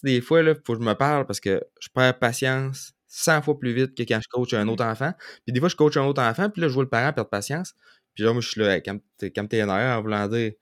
des 0.04 0.22
fois, 0.22 0.42
il 0.42 0.56
faut 0.66 0.74
que 0.74 0.80
je 0.82 0.86
me 0.86 0.94
parle 0.94 1.26
parce 1.26 1.40
que 1.40 1.62
je 1.80 1.88
perds 1.94 2.18
patience 2.20 2.94
100 3.08 3.42
fois 3.42 3.58
plus 3.60 3.74
vite 3.74 3.96
que 3.96 4.04
quand 4.04 4.20
je 4.22 4.28
coach 4.30 4.54
un 4.54 4.68
autre 4.68 4.84
enfant. 4.84 5.14
Puis 5.46 5.54
des 5.54 5.60
fois, 5.60 5.70
je 5.70 5.76
coach 5.76 5.98
un 5.98 6.06
autre 6.06 6.22
enfant, 6.22 6.50
puis 6.50 6.62
là, 6.62 6.68
je 6.68 6.74
vois 6.74 6.84
le 6.84 6.90
parent 6.90 7.14
perdre 7.14 7.30
patience. 7.30 7.74
Puis 8.16 8.24
là, 8.24 8.34
moi, 8.34 8.42
je 8.42 8.50
suis 8.50 8.60
là, 8.62 8.76
hey, 8.76 8.82
comme 8.84 9.00
t'es 9.18 9.32
comme 9.32 9.48
t'es 9.48 9.64
en 9.64 10.02
voulant 10.02 10.28
dire, 10.28 10.54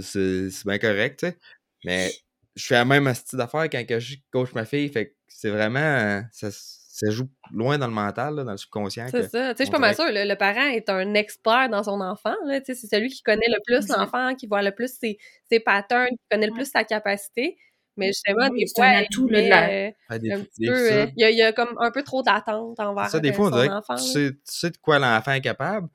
c'est 0.00 0.48
bien 0.64 0.78
correct, 0.78 1.20
tu 1.20 1.26
sais. 1.26 1.38
Mais 1.84 2.10
je 2.56 2.66
fais 2.66 2.74
la 2.74 2.84
même 2.84 3.12
style 3.14 3.38
d'affaires 3.38 3.64
quand 3.70 3.84
que 3.86 3.98
je 3.98 4.16
coach 4.30 4.52
ma 4.54 4.64
fille. 4.64 4.88
Fait 4.88 5.08
que 5.08 5.14
c'est 5.28 5.50
vraiment. 5.50 6.22
Ça, 6.32 6.48
ça 6.50 7.10
joue 7.10 7.28
loin 7.52 7.76
dans 7.76 7.88
le 7.88 7.92
mental, 7.92 8.36
là, 8.36 8.44
dans 8.44 8.52
le 8.52 8.56
subconscient. 8.56 9.08
C'est 9.10 9.28
ça. 9.28 9.52
Tu 9.52 9.58
sais, 9.58 9.64
je 9.64 9.64
suis 9.64 9.72
pas 9.72 9.80
mal 9.80 9.94
sûre, 9.96 10.06
le, 10.08 10.28
le 10.28 10.36
parent 10.36 10.68
est 10.68 10.88
un 10.88 11.14
expert 11.14 11.68
dans 11.68 11.82
son 11.82 12.00
enfant. 12.00 12.34
là. 12.46 12.60
Tu 12.60 12.66
sais, 12.66 12.74
C'est 12.80 12.86
celui 12.96 13.08
qui 13.08 13.22
connaît 13.22 13.48
le 13.48 13.58
plus 13.66 13.76
Exact. 13.84 13.96
l'enfant, 13.98 14.34
qui 14.36 14.46
voit 14.46 14.62
le 14.62 14.70
plus 14.72 14.92
ses, 14.96 15.18
ses 15.50 15.58
patterns, 15.58 16.10
qui 16.10 16.24
connaît 16.30 16.46
le 16.46 16.52
plus 16.52 16.70
sa 16.70 16.84
capacité. 16.84 17.56
Mais 17.96 18.08
justement, 18.08 18.48
Oui, 18.50 18.64
des 18.64 18.70
fois, 18.74 18.86
un 18.86 19.02
atout, 19.02 19.28
la- 19.28 19.68
euh, 19.70 19.90
des- 20.18 20.32
un 20.32 20.38
des- 20.38 20.44
petit 20.46 20.66
peu, 20.66 20.74
ça. 20.88 20.94
euh, 21.02 21.06
il 21.16 21.20
y, 21.20 21.24
a, 21.24 21.30
il 21.30 21.36
y 21.38 21.42
a 21.42 21.52
comme 21.52 21.76
un 21.78 21.90
peu 21.90 22.02
trop 22.02 22.22
d'attente 22.22 22.80
envers 22.80 23.08
Ça, 23.08 23.20
des 23.20 23.30
euh, 23.30 23.32
fois, 23.32 23.46
on 23.46 23.50
son 23.50 23.54
dirait 23.56 23.68
que 23.68 23.72
enfant. 23.74 23.96
tu 23.96 24.02
sais, 24.04 24.32
tu 24.32 24.38
sais 24.44 24.70
de 24.70 24.76
quoi 24.78 24.98
l'enfant 24.98 25.32
est 25.32 25.40
capable, 25.40 25.88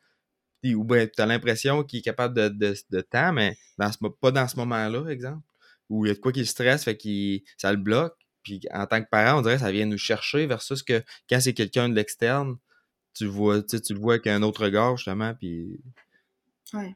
puis- 0.61 0.75
ou 0.75 0.83
bien 0.83 1.07
tu 1.07 1.21
as 1.21 1.25
l'impression 1.25 1.83
qu'il 1.83 1.99
est 1.99 2.03
capable 2.03 2.33
de, 2.35 2.47
de, 2.49 2.75
de 2.89 3.01
temps, 3.01 3.33
mais 3.33 3.57
dans 3.77 3.91
ce, 3.91 3.97
pas 4.21 4.31
dans 4.31 4.47
ce 4.47 4.55
moment-là, 4.57 5.09
exemple. 5.09 5.43
Ou 5.89 6.05
il 6.05 6.09
y 6.09 6.11
a 6.11 6.15
de 6.15 6.19
quoi 6.19 6.31
qui 6.31 6.39
le 6.39 6.45
stresse, 6.45 6.83
fait 6.83 6.95
qu'il 6.97 7.41
ça 7.57 7.71
le 7.71 7.77
bloque. 7.77 8.15
Puis 8.43 8.61
en 8.71 8.85
tant 8.85 9.01
que 9.03 9.09
parent, 9.09 9.39
on 9.39 9.41
dirait 9.41 9.55
que 9.55 9.61
ça 9.61 9.71
vient 9.71 9.85
nous 9.85 9.97
chercher 9.97 10.45
versus 10.45 10.83
que 10.83 11.03
quand 11.29 11.41
c'est 11.41 11.53
quelqu'un 11.53 11.89
de 11.89 11.95
l'externe, 11.95 12.57
tu 13.15 13.25
le 13.25 13.31
vois, 13.31 13.61
tu 13.61 13.75
sais, 13.77 13.81
tu 13.81 13.93
le 13.93 13.99
vois 13.99 14.13
avec 14.13 14.27
un 14.27 14.41
autre 14.43 14.63
regard, 14.63 14.95
justement, 14.97 15.33
puis 15.33 15.79
Ouais. 16.73 16.95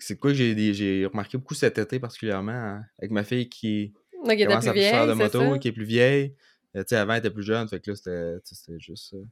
C'est- 0.00 0.16
quoi 0.16 0.30
que 0.32 0.36
j'ai 0.36 1.06
remarqué 1.06 1.38
beaucoup 1.38 1.54
cet 1.54 1.78
été 1.78 1.98
particulièrement 2.00 2.52
hein, 2.52 2.82
avec 2.98 3.10
ma 3.10 3.24
fille 3.24 3.48
qui 3.48 3.92
Donc, 4.24 4.32
il 4.38 4.42
était 4.42 4.46
commence 4.46 4.60
plus 4.64 4.70
à 4.70 4.72
plus 4.72 4.80
faire 4.82 5.06
de 5.06 5.12
vieille, 5.12 5.22
moto, 5.24 5.52
ça? 5.54 5.58
qui 5.58 5.68
est 5.68 5.72
plus 5.72 5.84
vieille. 5.84 6.34
Euh, 6.76 6.80
tu 6.82 6.88
sais, 6.88 6.96
avant, 6.96 7.12
elle 7.12 7.18
était 7.20 7.30
plus 7.30 7.42
jeune, 7.44 7.68
fait 7.68 7.78
que 7.80 7.90
là, 7.92 7.96
c'était 7.96 8.78
juste 8.80 9.14
euh, 9.14 9.22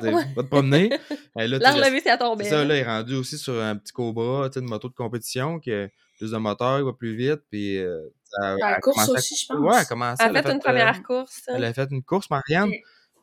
tu 0.00 0.06
Ouais. 0.14 0.24
va 0.34 0.42
te 0.42 0.48
promener. 0.48 0.88
Là, 1.36 1.58
c'est 2.00 2.10
à 2.10 2.16
tomber. 2.18 2.44
ça, 2.44 2.64
là, 2.64 2.74
il 2.76 2.80
est 2.80 2.84
rendu 2.84 3.14
aussi 3.14 3.36
sur 3.38 3.60
un 3.60 3.76
petit 3.76 3.92
Cobra, 3.92 4.48
tu 4.48 4.54
sais, 4.54 4.60
une 4.60 4.68
moto 4.68 4.88
de 4.88 4.94
compétition 4.94 5.58
qui 5.60 5.72
a 5.72 5.88
plus 6.18 6.30
de 6.32 6.36
moteur, 6.38 6.78
il 6.78 6.84
va 6.84 6.92
plus 6.92 7.14
vite, 7.16 7.40
puis 7.50 7.78
euh, 7.78 8.00
ça, 8.24 8.40
La 8.40 8.54
elle 8.56 8.62
a 8.74 8.80
course 8.80 9.08
aussi, 9.10 9.36
je 9.36 9.46
pense. 9.46 9.58
Ouais, 9.60 9.68
elle 9.74 9.80
a 9.80 9.84
commencé, 9.84 10.22
Elle 10.24 10.26
a 10.26 10.30
elle 10.30 10.36
a 10.38 10.42
fait 10.42 10.50
une 10.52 10.56
euh, 10.56 10.60
première 10.60 11.02
course. 11.02 11.42
hein. 11.48 11.52
elle 11.56 11.64
a 11.64 11.72
fait 11.74 11.88
une 11.90 12.02
course, 12.02 12.30
Marianne. 12.30 12.70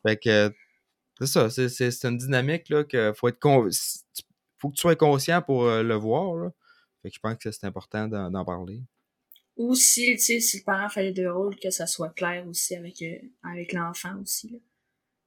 Fait 0.06 0.16
que, 0.16 0.52
c'est 1.18 1.26
ça, 1.26 1.50
c'est- 1.50 1.68
c'est 1.68 1.90
c'est 1.90 2.08
une 2.08 2.16
dynamique, 2.18 2.68
là, 2.70 2.84
que 2.84 3.12
faut 3.14 3.28
être 3.28 3.38
con... 3.40 3.68
faut 4.62 4.70
que 4.70 4.76
tu 4.76 4.80
sois 4.80 4.96
conscient 4.96 5.42
pour 5.42 5.64
euh, 5.64 5.82
le 5.82 5.94
voir, 5.96 6.36
là. 6.36 6.50
Fait 7.02 7.10
que 7.10 7.16
je 7.16 7.20
pense 7.20 7.36
que 7.36 7.50
c'est 7.50 7.66
important 7.66 8.08
d'en 8.08 8.44
parler. 8.44 8.80
Ou 9.56 9.74
si, 9.74 10.18
si 10.18 10.38
le 10.58 10.64
parent 10.64 10.88
fait 10.88 11.02
les 11.02 11.12
deux 11.12 11.30
rôles, 11.30 11.56
que 11.58 11.70
ça 11.70 11.86
soit 11.86 12.10
clair 12.10 12.46
aussi 12.48 12.74
avec, 12.76 13.02
euh, 13.02 13.18
avec 13.42 13.72
l'enfant 13.72 14.16
aussi, 14.22 14.62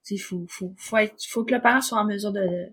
sais, 0.03 0.17
faut, 0.17 0.45
faut, 0.47 0.73
faut 0.77 0.97
être, 0.97 1.15
faut 1.27 1.45
que 1.45 1.53
le 1.53 1.61
parent 1.61 1.81
soit 1.81 1.99
en 1.99 2.05
mesure 2.05 2.31
de, 2.31 2.71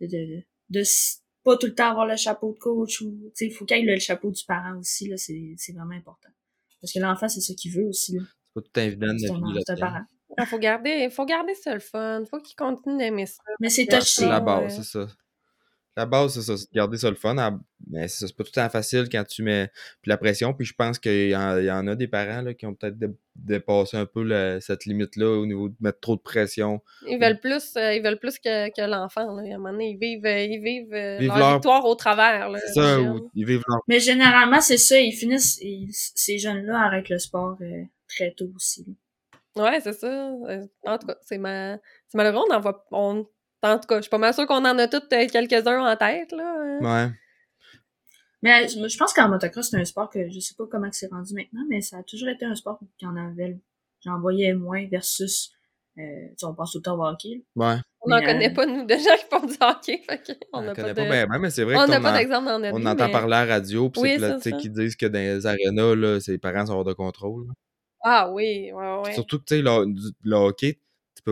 de, 0.00 0.06
de, 0.06 0.16
de, 0.36 0.42
de 0.70 0.80
s- 0.80 1.22
pas 1.44 1.56
tout 1.56 1.66
le 1.66 1.74
temps 1.74 1.90
avoir 1.90 2.06
le 2.06 2.16
chapeau 2.16 2.52
de 2.52 2.58
coach 2.58 3.00
ou, 3.00 3.10
tu 3.36 3.48
sais, 3.48 3.50
faut 3.50 3.64
qu'il 3.64 3.76
ait 3.88 3.94
le 3.94 3.98
chapeau 4.00 4.30
du 4.30 4.44
parent 4.44 4.78
aussi, 4.78 5.08
là, 5.08 5.16
c'est, 5.16 5.54
c'est 5.56 5.72
vraiment 5.72 5.94
important. 5.94 6.28
Parce 6.80 6.92
que 6.92 6.98
l'enfant, 7.00 7.28
c'est 7.28 7.40
ça 7.40 7.54
qu'il 7.54 7.72
veut 7.72 7.86
aussi, 7.86 8.16
là. 8.16 8.22
C'est 8.22 8.54
pas 8.54 8.68
tout 8.68 8.80
évident 8.80 9.12
de 9.14 9.18
C'est 9.18 9.80
parent. 9.80 10.04
Il 10.38 10.46
faut 10.46 10.58
garder, 10.58 11.10
faut 11.10 11.24
garder 11.24 11.54
ça 11.54 11.74
le 11.74 11.80
fun. 11.80 12.22
faut 12.30 12.38
qu'il 12.40 12.54
continue 12.56 12.98
d'aimer 12.98 13.26
ça. 13.26 13.42
Mais 13.60 13.70
c'est 13.70 13.86
touché. 13.86 14.02
C'est 14.04 14.28
la 14.28 14.40
base, 14.40 14.62
ouais. 14.64 14.70
c'est 14.70 14.84
ça. 14.84 15.06
La 15.98 16.06
base, 16.06 16.34
c'est 16.34 16.42
ça, 16.42 16.56
c'est 16.56 16.70
de 16.70 16.74
garder 16.76 16.96
ça 16.96 17.10
le 17.10 17.16
fun. 17.16 17.34
Mais 17.90 18.06
c'est 18.06 18.26
pas 18.36 18.44
tout 18.44 18.50
le 18.54 18.60
temps 18.62 18.68
facile 18.70 19.08
quand 19.10 19.24
tu 19.26 19.42
mets 19.42 19.68
puis 20.00 20.08
la 20.10 20.16
pression. 20.16 20.54
Puis 20.54 20.64
je 20.64 20.74
pense 20.74 20.96
qu'il 20.98 21.30
y, 21.30 21.34
en 21.36 21.58
il 21.58 21.64
y 21.64 21.70
en 21.72 21.88
a 21.88 21.96
des 21.96 22.06
parents 22.06 22.40
là, 22.42 22.54
qui 22.54 22.66
ont 22.66 22.74
peut-être 22.74 22.96
dé- 22.96 23.08
dépassé 23.34 23.96
un 23.96 24.06
peu 24.06 24.22
la- 24.22 24.60
cette 24.60 24.84
limite-là 24.84 25.26
au 25.40 25.44
niveau 25.44 25.68
de 25.68 25.74
mettre 25.80 25.98
trop 25.98 26.14
de 26.14 26.20
pression. 26.20 26.80
Ils 27.08 27.18
veulent 27.18 27.40
plus, 27.40 27.76
euh, 27.76 27.94
ils 27.94 28.02
veulent 28.02 28.18
plus 28.20 28.38
que, 28.38 28.68
que 28.68 28.88
l'enfant. 28.88 29.34
là. 29.34 29.42
À 29.42 29.54
un 29.54 29.58
moment 29.58 29.72
donné, 29.72 29.90
ils 29.90 29.98
vivent, 29.98 30.24
euh, 30.24 30.44
ils 30.44 30.62
vivent, 30.62 30.94
euh, 30.94 31.18
Vivent 31.18 31.28
leur, 31.30 31.38
leur- 31.38 31.52
victoire 31.54 31.84
au 31.84 31.94
travers. 31.96 32.48
Là, 32.48 32.58
ça, 32.72 32.96
les 32.98 33.02
ou 33.02 33.16
jeunes. 33.18 33.28
ils 33.34 33.44
vivent 33.46 33.64
leur 33.66 33.80
Mais 33.88 33.98
généralement, 33.98 34.60
c'est 34.60 34.78
ça, 34.78 35.00
ils 35.00 35.12
finissent, 35.12 35.58
ils- 35.60 35.88
ces 35.92 36.38
jeunes-là 36.38 36.78
arrêtent 36.86 37.08
le 37.08 37.18
sport 37.18 37.56
euh, 37.60 37.82
très 38.08 38.30
tôt 38.36 38.50
aussi. 38.54 38.86
Ouais, 39.56 39.80
c'est 39.82 39.94
ça. 39.94 40.30
En 40.86 40.98
tout 40.98 41.06
cas, 41.08 41.16
c'est 41.22 41.38
ma... 41.38 41.76
c'est 42.06 42.16
malheureux. 42.16 42.44
On 42.48 42.54
en 42.54 42.60
voit. 42.60 42.86
On... 42.92 43.26
En 43.62 43.78
tout 43.78 43.86
cas, 43.88 43.96
je 43.96 44.02
suis 44.02 44.10
pas 44.10 44.18
mal 44.18 44.32
sûre 44.34 44.46
qu'on 44.46 44.64
en 44.64 44.78
a 44.78 44.86
tous 44.88 45.02
euh, 45.12 45.26
quelques-uns 45.26 45.84
en 45.84 45.96
tête. 45.96 46.30
Là. 46.32 46.78
Ouais. 46.80 47.10
Mais 48.42 48.64
euh, 48.64 48.88
je 48.88 48.96
pense 48.96 49.12
qu'en 49.12 49.28
motocross, 49.28 49.68
c'est 49.70 49.76
un 49.80 49.84
sport 49.84 50.08
que 50.10 50.30
je 50.30 50.38
sais 50.38 50.54
pas 50.56 50.64
comment 50.70 50.88
c'est 50.92 51.10
rendu 51.10 51.34
maintenant, 51.34 51.64
mais 51.68 51.80
ça 51.80 51.98
a 51.98 52.02
toujours 52.04 52.28
été 52.28 52.44
un 52.44 52.54
sport 52.54 52.78
qui 52.96 53.04
en 53.06 53.16
avait, 53.16 53.58
j'en 54.04 54.20
voyais 54.20 54.54
moins 54.54 54.86
versus, 54.88 55.50
euh, 55.98 56.02
on 56.44 56.54
pense 56.54 56.70
tout 56.70 56.78
le 56.78 56.82
temps 56.82 56.96
au 56.96 57.04
hockey. 57.04 57.42
là. 57.56 57.74
Ouais. 57.74 57.80
On 58.02 58.10
n'en 58.10 58.20
Mais, 58.20 58.26
connaît 58.26 58.50
euh, 58.52 58.54
pas, 58.54 58.64
nous, 58.66 58.84
de 58.86 58.94
gens 58.94 59.16
qui 59.18 59.24
font 59.28 59.44
du 59.44 59.54
hockey. 59.60 60.02
Fait 60.08 60.38
on 60.52 60.62
n'a 60.62 60.72
connaît 60.72 60.94
pas, 60.94 61.04
de... 61.04 61.08
ben, 61.26 61.38
mais 61.40 61.50
c'est 61.50 61.64
vrai 61.64 61.74
on 61.76 61.86
que 61.86 61.90
n'a 61.90 62.00
pas 62.00 62.16
d'exemple 62.16 62.46
dans 62.46 62.60
notre 62.60 62.76
on 62.76 62.78
vie, 62.78 62.86
entend 62.86 63.06
mais- 63.06 63.12
parler 63.12 63.34
à 63.34 63.44
la 63.44 63.54
radio, 63.54 63.90
puis 63.90 64.02
Oui, 64.02 64.20
c'est 64.40 64.56
qui 64.56 64.70
disent 64.70 64.94
que 64.94 65.06
dans 65.06 65.18
les 65.18 65.44
arénas, 65.44 65.96
là, 65.96 66.20
ses 66.20 66.38
parents 66.38 66.66
sont 66.66 66.74
hors 66.74 66.84
de 66.84 66.92
contrôle. 66.92 67.48
là. 67.48 67.52
Ah 68.04 68.30
oui, 68.30 68.70
ouais, 68.72 68.98
ouais. 69.04 69.14
Surtout 69.14 69.40
que, 69.40 69.44
tu 69.46 69.56
sais, 69.56 69.62
le, 69.62 69.84
le 70.22 70.36
hockey, 70.36 70.78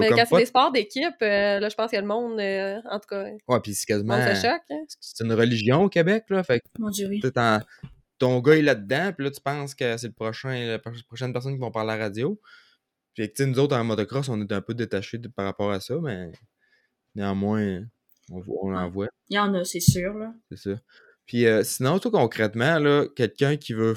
Mais 0.00 0.08
quand 0.10 0.24
c'est 0.28 0.36
des 0.38 0.46
sports 0.46 0.72
d'équipe, 0.72 1.14
euh, 1.22 1.58
là, 1.60 1.68
je 1.68 1.74
pense 1.74 1.90
que 1.90 1.96
le 1.96 2.06
monde, 2.06 2.38
euh, 2.40 2.80
en 2.90 2.98
tout 3.00 3.08
cas, 3.08 3.24
Ouais, 3.48 3.60
puis 3.60 3.74
c'est 3.74 3.86
quasiment... 3.86 4.16
monde 4.18 4.34
se 4.34 4.40
choque. 4.46 4.62
hein. 4.70 4.84
C'est 5.00 5.24
une 5.24 5.32
religion 5.32 5.84
au 5.84 5.88
Québec, 5.88 6.24
là, 6.30 6.42
fait 6.42 6.60
que 6.60 6.64
Mon 6.78 6.90
dieu, 6.90 7.08
oui. 7.08 7.20
ton 8.18 8.40
gars 8.40 8.56
est 8.56 8.62
là-dedans, 8.62 9.12
puis 9.14 9.24
là, 9.26 9.30
tu 9.30 9.40
penses 9.40 9.74
que 9.74 9.96
c'est 9.96 10.06
le 10.08 10.12
prochain, 10.12 10.66
la 10.66 10.78
pro- 10.78 10.90
prochaine 11.06 11.32
personne 11.32 11.52
qui 11.54 11.60
vont 11.60 11.70
parler 11.70 11.92
à 11.92 11.96
la 11.98 12.04
radio. 12.04 12.40
Puis, 13.14 13.28
tu 13.28 13.44
sais, 13.44 13.46
nous 13.46 13.58
autres, 13.58 13.76
en 13.76 13.84
motocross, 13.84 14.28
on 14.28 14.40
est 14.40 14.52
un 14.52 14.60
peu 14.60 14.74
détachés 14.74 15.18
de- 15.18 15.28
par 15.28 15.44
rapport 15.46 15.70
à 15.70 15.80
ça, 15.80 15.94
mais 16.02 16.30
néanmoins, 17.14 17.82
on, 18.30 18.40
voit- 18.40 18.58
on 18.62 18.74
en 18.74 18.88
voit, 18.90 19.08
Il 19.28 19.36
y 19.36 19.38
en 19.38 19.54
a, 19.54 19.64
c'est 19.64 19.80
sûr, 19.80 20.14
là. 20.14 20.32
c'est 20.50 20.58
ça. 20.70 20.80
Puis, 21.26 21.46
euh, 21.46 21.62
sinon, 21.64 21.98
toi, 21.98 22.10
concrètement, 22.10 22.78
là, 22.78 23.06
quelqu'un 23.16 23.56
qui 23.56 23.72
veut, 23.72 23.96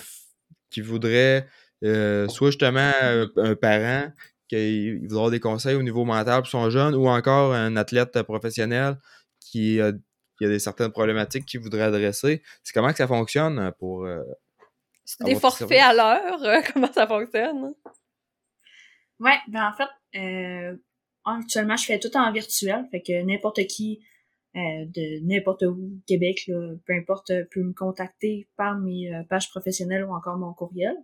qui 0.69 0.81
voudrait, 0.81 1.47
euh, 1.83 2.27
soit 2.27 2.49
justement 2.51 2.91
un, 3.01 3.27
un 3.37 3.55
parent 3.55 4.11
qui 4.49 4.85
il 4.85 4.99
voudrait 5.01 5.17
avoir 5.17 5.31
des 5.31 5.39
conseils 5.39 5.75
au 5.75 5.83
niveau 5.83 6.05
mental 6.05 6.41
pour 6.41 6.47
son 6.49 6.69
jeune, 6.69 6.95
ou 6.95 7.07
encore 7.07 7.53
un 7.53 7.75
athlète 7.77 8.21
professionnel 8.23 8.97
qui 9.39 9.79
a, 9.79 9.93
qui 10.37 10.45
a 10.45 10.49
des 10.49 10.59
certaines 10.59 10.91
problématiques 10.91 11.45
qu'il 11.45 11.61
voudrait 11.61 11.83
adresser, 11.83 12.41
c'est 12.63 12.73
comment 12.73 12.91
que 12.91 12.97
ça 12.97 13.07
fonctionne 13.07 13.59
euh, 13.59 13.71
pour... 13.71 14.05
euh, 14.05 14.23
C'est 15.05 15.23
des 15.23 15.35
forfaits 15.35 15.71
à 15.71 15.93
l'heure, 15.93 16.43
euh, 16.43 16.61
comment 16.73 16.91
ça 16.91 17.07
fonctionne? 17.07 17.73
Ouais, 19.19 19.37
ben 19.49 19.67
en 19.67 19.73
fait, 19.73 20.19
euh, 20.19 20.77
actuellement, 21.25 21.75
je 21.75 21.85
fais 21.85 21.99
tout 21.99 22.15
en 22.15 22.31
virtuel, 22.31 22.85
fait 22.91 23.01
que 23.01 23.21
n'importe 23.23 23.65
qui 23.67 23.99
euh, 24.55 24.85
de 24.85 25.19
n'importe 25.27 25.61
où, 25.61 26.01
Québec, 26.07 26.45
là, 26.47 26.73
peu 26.87 26.93
importe, 26.93 27.31
peut 27.51 27.61
me 27.61 27.73
contacter 27.73 28.47
par 28.57 28.79
mes 28.79 29.13
euh, 29.13 29.21
pages 29.29 29.49
professionnelles 29.49 30.03
ou 30.03 30.11
encore 30.11 30.37
mon 30.37 30.53
courriel. 30.53 30.95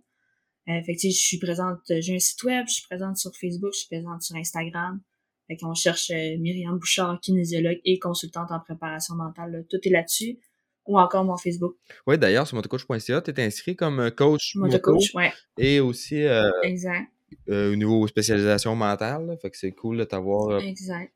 Euh, 0.68 0.82
fait 0.84 0.94
que, 0.94 1.02
je 1.02 1.10
suis 1.10 1.38
présente, 1.38 1.78
j'ai 1.88 2.16
un 2.16 2.18
site 2.18 2.42
web, 2.44 2.66
je 2.68 2.74
suis 2.74 2.86
présente 2.88 3.16
sur 3.16 3.30
Facebook, 3.34 3.70
je 3.72 3.78
suis 3.80 3.88
présente 3.88 4.22
sur 4.22 4.36
Instagram. 4.36 5.00
Fait 5.48 5.56
qu'on 5.56 5.74
cherche 5.74 6.10
Myriam 6.10 6.76
Bouchard, 6.78 7.20
kinésiologue 7.20 7.78
et 7.84 7.98
consultante 8.00 8.50
en 8.50 8.58
préparation 8.58 9.14
mentale. 9.14 9.64
Tout 9.70 9.78
est 9.84 9.90
là-dessus. 9.90 10.38
Ou 10.86 10.98
encore 10.98 11.24
mon 11.24 11.36
Facebook. 11.36 11.74
Oui, 12.06 12.16
d'ailleurs, 12.16 12.46
sur 12.46 12.54
motocoach.ca, 12.56 13.20
tu 13.20 13.30
es 13.32 13.44
inscrit 13.44 13.74
comme 13.74 14.10
coach 14.12 14.54
motocoach, 14.54 15.14
ouais. 15.14 15.32
Et 15.58 15.80
aussi 15.80 16.22
exact. 16.62 17.10
au 17.48 17.74
niveau 17.74 18.06
spécialisation 18.06 18.76
mentale. 18.76 19.36
fait 19.42 19.50
que 19.50 19.56
c'est 19.56 19.72
cool 19.72 19.98
de 19.98 20.04
t'avoir 20.04 20.60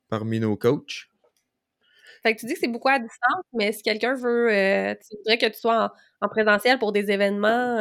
parmi 0.08 0.40
nos 0.40 0.56
coachs. 0.56 1.10
Fait 2.22 2.34
que 2.34 2.40
tu 2.40 2.46
dis 2.46 2.54
que 2.54 2.60
c'est 2.60 2.68
beaucoup 2.68 2.88
à 2.88 2.98
distance, 2.98 3.44
mais 3.54 3.72
si 3.72 3.82
quelqu'un 3.82 4.14
veut, 4.14 4.52
euh, 4.52 4.94
tu 4.94 5.16
voudrais 5.16 5.38
que 5.38 5.46
tu 5.46 5.58
sois 5.58 5.92
en, 6.20 6.28
présentiel 6.28 6.78
pour 6.78 6.92
des 6.92 7.10
événements. 7.10 7.78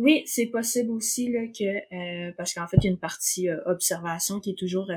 Euh... 0.00 0.02
Oui, 0.02 0.22
c'est 0.26 0.46
possible 0.46 0.90
aussi 0.90 1.30
là 1.30 1.46
que 1.46 1.64
euh, 2.28 2.32
parce 2.36 2.54
qu'en 2.54 2.66
fait 2.66 2.76
il 2.78 2.84
y 2.84 2.88
a 2.88 2.90
une 2.90 2.98
partie 2.98 3.48
euh, 3.48 3.58
observation 3.66 4.40
qui 4.40 4.50
est 4.50 4.58
toujours 4.58 4.90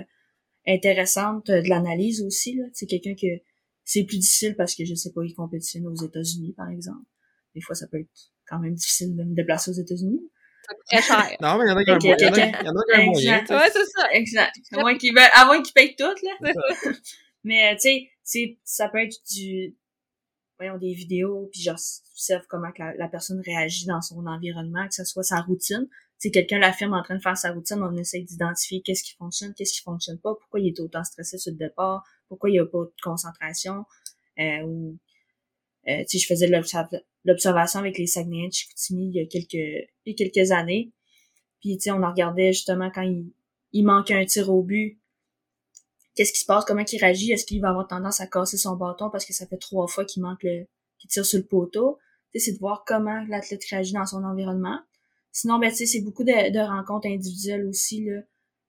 intéressante 0.68 1.48
de 1.48 1.68
l'analyse 1.70 2.22
aussi 2.24 2.56
là. 2.56 2.66
C'est 2.74 2.86
quelqu'un 2.86 3.16
que 3.16 3.28
c'est 3.84 4.04
plus 4.04 4.18
difficile 4.18 4.56
parce 4.56 4.76
que 4.76 4.86
je 4.86 4.96
sais 4.96 5.12
pas 5.14 5.22
il 5.24 5.34
compétitionne 5.34 5.88
aux 5.88 5.96
États-Unis 5.96 6.54
par 6.56 6.70
exemple. 6.70 7.06
Des 7.56 7.62
fois 7.62 7.76
ça 7.76 7.88
peut 7.88 8.00
être 8.00 8.32
quand 8.48 8.60
même 8.60 8.74
difficile 8.74 9.16
de 9.16 9.24
me 9.24 9.36
déplacer 9.36 9.72
aux 9.72 9.82
États-unis. 9.82 10.22
Ça 10.66 10.76
coûte 10.76 10.86
très 10.86 11.02
cher. 11.02 11.38
non, 11.42 11.58
mais 11.58 11.66
il 11.66 11.70
y 11.70 11.72
en 11.72 11.78
a 11.78 11.84
qui 12.00 12.08
ont 12.08 12.14
un 12.94 13.06
moyen. 13.06 13.40
Ouais, 13.50 13.70
c'est 13.72 13.86
ça. 13.86 14.12
Exact. 14.14 14.56
À 14.72 14.80
moins 14.80 14.98
qu'ils 14.98 15.18
à 15.18 15.46
moins 15.46 15.62
qu'ils 15.62 15.74
payent 15.74 15.96
tout, 15.96 16.06
là. 16.06 16.52
mais, 17.44 17.76
tu 17.76 17.82
sais, 17.82 18.10
c'est 18.24 18.58
ça 18.64 18.88
peut 18.88 19.00
être 19.00 19.18
du 19.30 19.76
voyons 20.58 20.78
des 20.78 20.94
vidéos 20.94 21.50
puis 21.52 21.62
j'observe 21.62 22.46
comment 22.48 22.70
la, 22.78 23.08
personne 23.08 23.42
réagit 23.46 23.86
dans 23.86 24.02
son 24.02 24.26
environnement 24.26 24.88
que 24.88 24.94
ce 24.94 25.04
soit 25.04 25.24
sa 25.24 25.42
routine. 25.42 25.88
Si 26.18 26.32
quelqu'un 26.32 26.60
l'affirme 26.60 26.94
en 26.94 27.04
train 27.04 27.16
de 27.16 27.22
faire 27.22 27.38
sa 27.38 27.52
routine 27.52 27.82
on 27.82 27.96
essaie 27.98 28.22
d'identifier 28.22 28.82
qu'est-ce 28.82 29.04
qui 29.04 29.16
fonctionne 29.16 29.54
qu'est-ce 29.54 29.74
qui 29.74 29.82
fonctionne 29.82 30.20
pas 30.20 30.34
pourquoi 30.36 30.60
il 30.60 30.68
est 30.68 30.80
autant 30.80 31.04
stressé 31.04 31.38
sur 31.38 31.52
le 31.52 31.58
départ 31.58 32.04
pourquoi 32.28 32.50
il 32.50 32.56
y 32.56 32.60
a 32.60 32.66
pas 32.66 32.84
de 32.84 32.94
concentration 33.02 33.86
euh, 34.40 34.62
ou 34.64 34.98
euh, 35.90 36.04
je 36.10 36.26
faisais 36.26 36.48
l'observation 37.26 37.80
avec 37.80 37.98
les 37.98 38.08
Saguenayens 38.08 38.48
de 38.48 38.54
Chicoutimi 38.54 39.08
il 39.10 39.16
y 39.16 39.20
a 39.20 39.26
quelques 39.26 39.54
il 39.54 39.90
y 40.06 40.12
a 40.12 40.14
quelques 40.14 40.52
années. 40.52 40.92
Puis 41.60 41.78
tu 41.78 41.84
sais 41.84 41.92
on 41.92 42.04
en 42.04 42.12
regardait 42.12 42.54
justement 42.54 42.90
quand 42.90 43.02
il, 43.02 43.34
il 43.74 43.84
manque 43.84 44.12
un 44.12 44.24
tir 44.26 44.50
au 44.50 44.64
but 44.64 45.00
qu'est-ce 46.16 46.34
qui 46.34 46.40
se 46.40 46.46
passe, 46.46 46.66
comment 46.66 46.84
il 46.90 47.00
réagit, 47.00 47.32
est-ce 47.32 47.46
qu'il 47.46 47.62
va 47.62 47.70
avoir 47.70 47.88
tendance 47.88 48.20
à 48.20 48.28
casser 48.28 48.58
son 48.58 48.76
bâton 48.76 49.10
parce 49.10 49.26
que 49.26 49.34
ça 49.34 49.48
fait 49.48 49.58
trois 49.58 49.88
fois 49.88 50.06
qu'il 50.06 50.22
manque 50.24 50.44
le, 50.44 50.66
qu'il 51.00 51.10
tire 51.10 51.26
sur 51.26 51.40
le 51.40 51.46
poteau? 51.46 52.00
c'est 52.36 52.54
de 52.54 52.58
voir 52.58 52.84
comment 52.86 53.24
l'athlète 53.30 53.64
réagit 53.70 53.94
dans 53.94 54.08
son 54.08 54.24
environnement. 54.24 54.80
Sinon, 55.32 55.60
ben, 55.60 55.72
c'est 55.72 56.02
beaucoup 56.02 56.24
de, 56.24 56.68
rencontres 56.68 57.08
individuelles 57.08 57.68
aussi, 57.68 58.04
là, 58.06 58.22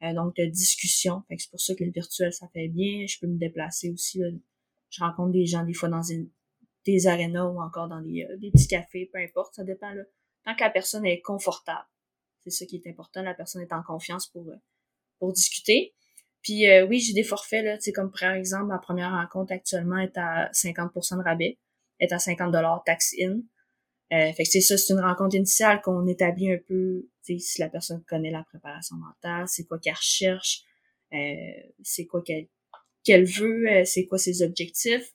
euh, 0.03 0.15
donc 0.15 0.37
de 0.37 0.45
discussions. 0.45 1.23
c'est 1.31 1.51
pour 1.51 1.61
ça 1.61 1.75
que 1.75 1.83
le 1.83 1.91
virtuel, 1.91 2.33
ça 2.33 2.47
fait 2.49 2.69
bien. 2.69 3.07
Je 3.07 3.19
peux 3.19 3.27
me 3.27 3.39
déplacer 3.39 3.91
aussi. 3.91 4.21
Je 4.91 5.03
rencontre 5.03 5.33
des 5.33 5.47
gens 5.47 5.65
des 5.65 5.73
fois 5.73 5.89
dans 5.89 6.03
des 6.87 7.07
arénas 7.07 7.47
ou 7.47 7.61
encore 7.61 7.89
dans 7.89 8.01
des, 8.01 8.25
euh, 8.25 8.37
des 8.37 8.51
petits 8.51 8.69
cafés, 8.69 9.09
peu 9.13 9.19
importe, 9.19 9.55
ça 9.55 9.65
dépend. 9.65 9.91
Là. 9.93 10.03
Tant 10.45 10.55
que 10.55 10.61
la 10.61 10.71
personne 10.71 11.07
est 11.07 11.21
confortable, 11.21 11.87
c'est 12.43 12.51
ça 12.51 12.67
qui 12.67 12.77
est 12.77 12.87
important. 12.87 13.23
La 13.23 13.35
personne 13.35 13.63
est 13.63 13.73
en 13.73 13.83
confiance 13.83 14.27
pour, 14.27 14.49
euh, 14.49 14.57
pour 15.19 15.33
discuter. 15.33 15.95
Puis 16.45 16.69
euh, 16.69 16.87
oui, 16.87 17.01
j'ai 17.01 17.15
des 17.15 17.25
forfaits, 17.25 17.65
là, 17.65 17.79
comme 17.95 18.13
par 18.13 18.35
exemple, 18.35 18.67
ma 18.67 18.79
première 18.79 19.11
rencontre 19.11 19.53
actuellement 19.53 19.99
est 19.99 20.17
à 20.17 20.51
50% 20.53 21.19
de 21.19 21.23
rabais, 21.25 21.59
est 21.99 22.13
à 22.13 22.19
50 22.19 22.55
tax 22.85 23.15
in. 23.21 23.41
Euh, 24.13 24.33
fait 24.33 24.45
que 24.45 24.51
c'est 24.51 24.61
ça, 24.61 24.77
c'est 24.77 24.93
une 24.93 25.01
rencontre 25.01 25.35
initiale 25.35 25.81
qu'on 25.81 26.07
établit 26.07 26.53
un 26.53 26.59
peu, 26.69 27.09
si 27.23 27.61
la 27.61 27.71
personne 27.71 28.05
connaît 28.07 28.31
la 28.31 28.45
préparation 28.45 28.97
mentale, 28.97 29.49
c'est 29.49 29.65
quoi 29.65 29.79
qu'elle 29.79 29.95
recherche, 29.95 30.63
euh, 31.15 31.17
c'est 31.83 32.07
quoi 32.07 32.23
qu'elle 32.23 32.47
qu'elle 33.03 33.25
veut, 33.25 33.67
euh, 33.71 33.85
c'est 33.85 34.07
quoi 34.07 34.19
ses 34.19 34.43
objectifs. 34.43 35.13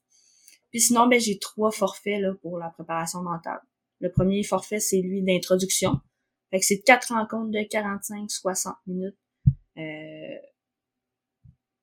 Puis 0.72 0.82
sinon, 0.82 1.08
ben 1.08 1.20
j'ai 1.20 1.40
trois 1.40 1.72
forfaits 1.72 2.20
là, 2.20 2.34
pour 2.42 2.58
la 2.60 2.70
préparation 2.70 3.22
mentale. 3.22 3.62
Le 4.00 4.12
premier 4.12 4.44
forfait, 4.44 4.80
c'est 4.80 5.02
lui 5.02 5.24
d'introduction. 5.24 6.00
Fait 6.52 6.60
que 6.60 6.66
c'est 6.66 6.82
quatre 6.82 7.14
rencontres 7.14 7.52
de 7.52 7.60
45-60 7.60 8.74
minutes. 8.88 9.18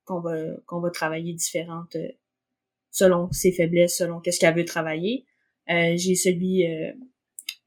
Qu'on 0.06 0.20
va 0.20 0.36
qu'on 0.64 0.80
va 0.80 0.90
travailler 0.90 1.34
différentes 1.34 1.96
euh, 1.96 2.08
selon 2.90 3.30
ses 3.32 3.52
faiblesses, 3.52 3.98
selon 3.98 4.20
qu'est-ce 4.20 4.40
qu'elle 4.40 4.56
veut 4.56 4.64
travailler. 4.64 5.26
Euh, 5.68 5.94
j'ai 5.96 6.14
celui 6.14 6.64
euh, 6.64 6.92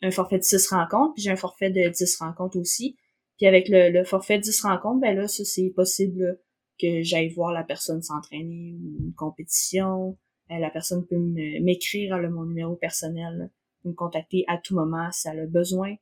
un 0.02 0.10
forfait 0.10 0.40
de 0.40 0.44
6 0.44 0.68
rencontres, 0.70 1.14
puis 1.14 1.24
j'ai 1.24 1.30
un 1.30 1.36
forfait 1.36 1.70
de 1.70 1.90
10 1.90 2.18
rencontres 2.18 2.58
aussi. 2.58 2.98
Puis 3.38 3.46
avec 3.46 3.70
le, 3.70 3.92
le 3.92 4.04
forfait 4.04 4.38
de 4.38 4.44
10 4.44 4.62
rencontres, 4.62 5.02
ben 5.02 5.16
là, 5.16 5.28
ça 5.28 5.44
c'est 5.46 5.70
possible 5.70 6.40
que 6.82 7.04
j'aille 7.04 7.30
voir 7.30 7.52
la 7.52 7.64
personne 7.64 8.02
s'entraîner 8.02 8.78
ou 8.82 9.04
une 9.04 9.14
compétition. 9.14 10.18
la 10.50 10.70
personne 10.70 11.06
peut 11.06 11.18
m'écrire 11.18 12.16
à 12.16 12.22
mon 12.22 12.46
numéro 12.46 12.76
personnel, 12.76 13.52
me 13.84 13.92
contacter 13.92 14.46
à 14.48 14.58
tout 14.58 14.76
moment 14.76 15.12
si 15.12 15.28
elle 15.28 15.42
a 15.42 15.46
besoin. 15.46 15.96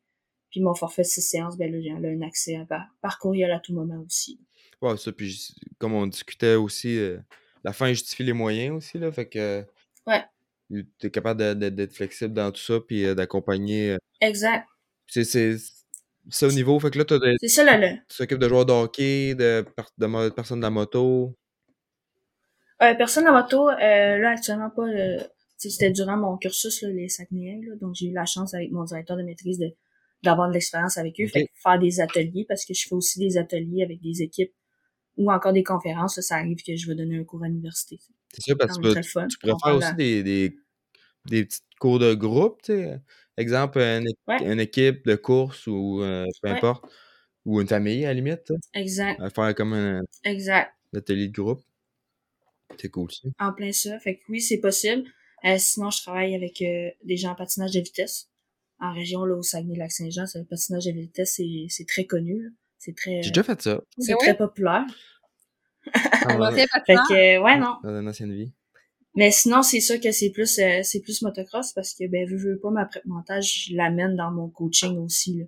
Puis 0.51 0.61
mon 0.61 0.75
forfait 0.75 1.01
de 1.01 1.07
6 1.07 1.21
séances, 1.21 1.57
ben 1.57 1.71
là, 1.71 1.81
j'ai 1.81 1.91
un 1.91 2.21
accès 2.21 2.57
par 3.01 3.19
courriel 3.19 3.51
à 3.51 3.59
tout 3.59 3.73
moment 3.73 4.01
aussi. 4.05 4.39
Ouais, 4.81 4.97
ça, 4.97 5.11
puis 5.11 5.55
comme 5.79 5.93
on 5.93 6.05
discutait 6.07 6.55
aussi, 6.55 6.97
euh, 6.97 7.17
la 7.63 7.73
fin 7.73 7.89
justifie 7.89 8.23
les 8.23 8.33
moyens 8.33 8.75
aussi, 8.77 8.99
là, 8.99 9.11
fait 9.11 9.27
que 9.27 9.65
Ouais. 10.05 10.23
tu 10.69 11.07
es 11.07 11.09
capable 11.11 11.57
d'être 11.57 11.93
flexible 11.93 12.33
dans 12.33 12.51
tout 12.51 12.61
ça, 12.61 12.79
puis 12.79 13.05
euh, 13.05 13.15
d'accompagner. 13.15 13.91
Euh, 13.93 13.97
exact. 14.21 14.67
c'est 15.07 15.23
c'est 16.29 16.45
au 16.45 16.51
niveau, 16.51 16.77
fait 16.79 16.91
que 16.91 16.97
là, 16.99 17.05
tu 17.05 17.15
C'est 17.41 17.47
ça, 17.47 17.63
là, 17.63 17.77
là. 17.77 17.93
tu 18.09 18.17
t'occupes 18.17 18.39
de 18.39 18.49
joueurs 18.49 18.65
de 18.65 18.73
hockey, 18.73 19.33
de, 19.33 19.65
de, 19.97 20.29
personnes 20.29 20.59
de 20.59 20.63
la 20.65 20.69
moto? 20.69 21.37
Euh, 22.81 22.93
personne 22.95 23.23
de 23.23 23.29
la 23.29 23.41
moto, 23.41 23.69
euh, 23.69 24.17
là, 24.17 24.31
actuellement 24.31 24.69
pas. 24.69 24.85
c'était 25.57 25.89
durant 25.89 26.17
mon 26.17 26.37
cursus, 26.37 26.81
là, 26.83 26.89
les 26.89 27.09
Saguenayens, 27.09 27.61
là, 27.67 27.75
donc 27.81 27.95
j'ai 27.95 28.07
eu 28.07 28.13
la 28.13 28.25
chance 28.25 28.53
avec 28.53 28.71
mon 28.71 28.83
directeur 28.83 29.17
de 29.17 29.23
maîtrise 29.23 29.57
de 29.57 29.73
d'avoir 30.23 30.47
de 30.49 30.53
l'expérience 30.55 30.97
avec 30.97 31.13
eux, 31.21 31.27
fait 31.27 31.47
faire 31.61 31.77
des 31.79 32.01
ateliers, 32.01 32.45
parce 32.49 32.65
que 32.65 32.73
je 32.73 32.87
fais 32.87 32.95
aussi 32.95 33.19
des 33.19 33.37
ateliers 33.37 33.83
avec 33.83 34.01
des 34.01 34.23
équipes 34.23 34.51
ou 35.17 35.31
encore 35.31 35.53
des 35.53 35.63
conférences, 35.63 36.19
ça 36.21 36.35
arrive 36.35 36.63
que 36.63 36.75
je 36.75 36.87
vais 36.87 36.95
donner 36.95 37.17
un 37.17 37.23
cours 37.23 37.43
à 37.43 37.47
l'université. 37.47 37.99
C'est 38.31 38.41
sûr, 38.41 38.57
parce 38.57 38.77
que 38.77 39.01
tu, 39.27 39.37
pourrais 39.39 39.53
faire 39.63 39.75
aussi 39.75 39.95
des, 39.95 40.23
des, 40.23 40.57
des, 41.25 41.45
petits 41.45 41.59
cours 41.79 41.99
de 41.99 42.13
groupe, 42.13 42.61
tu 42.61 42.73
sais. 42.73 43.01
Exemple, 43.37 43.79
une, 43.79 44.59
équipe 44.59 45.05
de 45.05 45.15
course 45.15 45.67
ou 45.67 46.01
euh, 46.01 46.25
peu 46.41 46.49
importe. 46.49 46.85
Ou 47.45 47.61
une 47.61 47.67
famille, 47.67 48.03
à 48.03 48.09
la 48.09 48.15
limite. 48.15 48.51
Exact. 48.73 49.21
À 49.21 49.29
faire 49.29 49.53
comme 49.55 49.73
un 49.73 50.01
exact. 50.23 50.73
atelier 50.93 51.27
de 51.27 51.33
groupe. 51.33 51.61
C'est 52.77 52.89
cool, 52.89 53.11
ça. 53.11 53.29
En 53.39 53.53
plein 53.53 53.71
ça. 53.71 53.99
Fait 53.99 54.17
que 54.17 54.23
oui, 54.27 54.41
c'est 54.41 54.57
possible. 54.57 55.03
Euh, 55.45 55.55
sinon, 55.59 55.91
je 55.91 56.01
travaille 56.01 56.35
avec 56.35 56.61
euh, 56.61 56.89
des 57.03 57.15
gens 57.15 57.31
en 57.31 57.35
patinage 57.35 57.71
de 57.71 57.79
vitesse. 57.79 58.29
En 58.79 58.93
région, 58.93 59.23
là, 59.23 59.35
au 59.35 59.43
Saguenay-Lac-Saint-Jean, 59.43 60.25
le 60.35 60.43
patinage 60.43 60.85
de 60.85 60.91
vitesse, 60.91 61.39
c'est 61.69 61.87
très 61.87 62.05
connu. 62.05 62.53
C'est 62.79 62.95
très. 62.95 63.21
J'ai 63.21 63.31
déjà 63.31 63.43
fait 63.43 63.61
ça. 63.61 63.81
C'est 63.97 64.15
très 64.15 64.37
populaire. 64.37 64.85
Ah, 65.93 66.51
fait 66.51 66.67
que, 66.95 67.41
ouais, 67.41 67.57
non. 67.57 67.77
Dans 67.83 67.99
une 67.99 68.09
ancienne 68.09 68.33
vie. 68.33 68.51
Mais 69.15 69.31
sinon, 69.31 69.63
c'est 69.63 69.79
sûr 69.79 69.99
que 69.99 70.11
c'est 70.11 70.29
plus, 70.29 70.59
euh, 70.59 70.81
c'est 70.83 71.01
plus 71.01 71.21
motocross 71.23 71.73
parce 71.73 71.95
que, 71.95 72.07
ben, 72.07 72.27
vu, 72.27 72.37
veux 72.37 72.59
pas, 72.59 72.69
ma 72.69 72.87
montage, 73.05 73.69
je 73.69 73.75
l'amène 73.75 74.15
dans 74.15 74.31
mon 74.31 74.49
coaching 74.49 74.97
aussi, 74.99 75.37
là. 75.37 75.45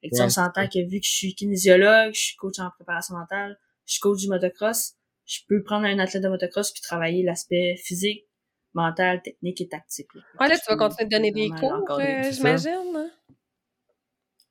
Fait 0.00 0.08
que, 0.08 0.22
on 0.22 0.30
s'entend 0.30 0.66
que 0.66 0.78
vu 0.78 1.00
que 1.00 1.06
je 1.06 1.12
suis 1.12 1.34
kinésiologue, 1.34 2.14
je 2.14 2.20
suis 2.20 2.36
coach 2.36 2.58
en 2.58 2.70
préparation 2.70 3.14
mentale, 3.14 3.58
je 3.84 3.92
suis 3.92 4.00
coach 4.00 4.20
du 4.20 4.28
motocross, 4.28 4.94
je 5.26 5.40
peux 5.46 5.62
prendre 5.62 5.84
un 5.84 5.98
athlète 5.98 6.22
de 6.22 6.28
motocross 6.28 6.72
puis 6.72 6.80
travailler 6.80 7.22
l'aspect 7.22 7.76
physique, 7.76 8.26
mental, 8.72 9.20
technique 9.20 9.60
et 9.60 9.68
tactique. 9.68 10.08
Là, 10.14 10.22
ouais, 10.40 10.48
là, 10.48 10.56
tu 10.56 10.64
vas 10.70 10.76
continuer 10.76 11.04
de 11.04 11.14
donner 11.14 11.32
des 11.32 11.50
cours, 11.50 11.84
euh, 11.90 12.30
j'imagine. 12.32 13.10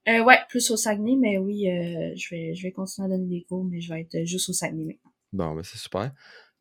Euh, 0.07 0.23
ouais, 0.23 0.38
plus 0.47 0.71
au 0.71 0.77
Saguenay, 0.77 1.15
mais 1.15 1.38
oui, 1.38 1.69
euh, 1.69 2.13
je 2.15 2.34
vais 2.34 2.55
je 2.55 2.63
vais 2.63 2.71
continuer 2.71 3.07
à 3.07 3.09
donner 3.09 3.27
des 3.27 3.45
cours, 3.47 3.63
mais 3.63 3.81
je 3.81 3.93
vais 3.93 4.01
être 4.01 4.26
juste 4.26 4.49
au 4.49 4.53
Saguenay 4.53 4.85
maintenant. 4.85 5.11
Bon, 5.34 5.55
ben 5.55 5.63
c'est 5.63 5.77
super. 5.77 6.11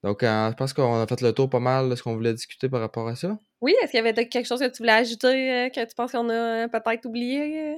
Donc, 0.02 0.22
euh, 0.22 0.50
je 0.50 0.54
pense 0.54 0.72
qu'on 0.72 1.00
a 1.00 1.06
fait 1.06 1.20
le 1.20 1.32
tour 1.32 1.48
pas 1.48 1.60
mal 1.60 1.88
de 1.88 1.96
ce 1.96 2.02
qu'on 2.02 2.14
voulait 2.14 2.34
discuter 2.34 2.68
par 2.68 2.80
rapport 2.80 3.08
à 3.08 3.16
ça. 3.16 3.38
Oui, 3.60 3.74
est-ce 3.82 3.90
qu'il 3.90 3.98
y 3.98 4.06
avait 4.06 4.28
quelque 4.28 4.46
chose 4.46 4.60
que 4.60 4.68
tu 4.68 4.78
voulais 4.78 4.92
ajouter, 4.92 5.70
que 5.74 5.84
tu 5.84 5.94
penses 5.94 6.12
qu'on 6.12 6.28
a 6.28 6.68
peut-être 6.68 7.06
oublié? 7.06 7.76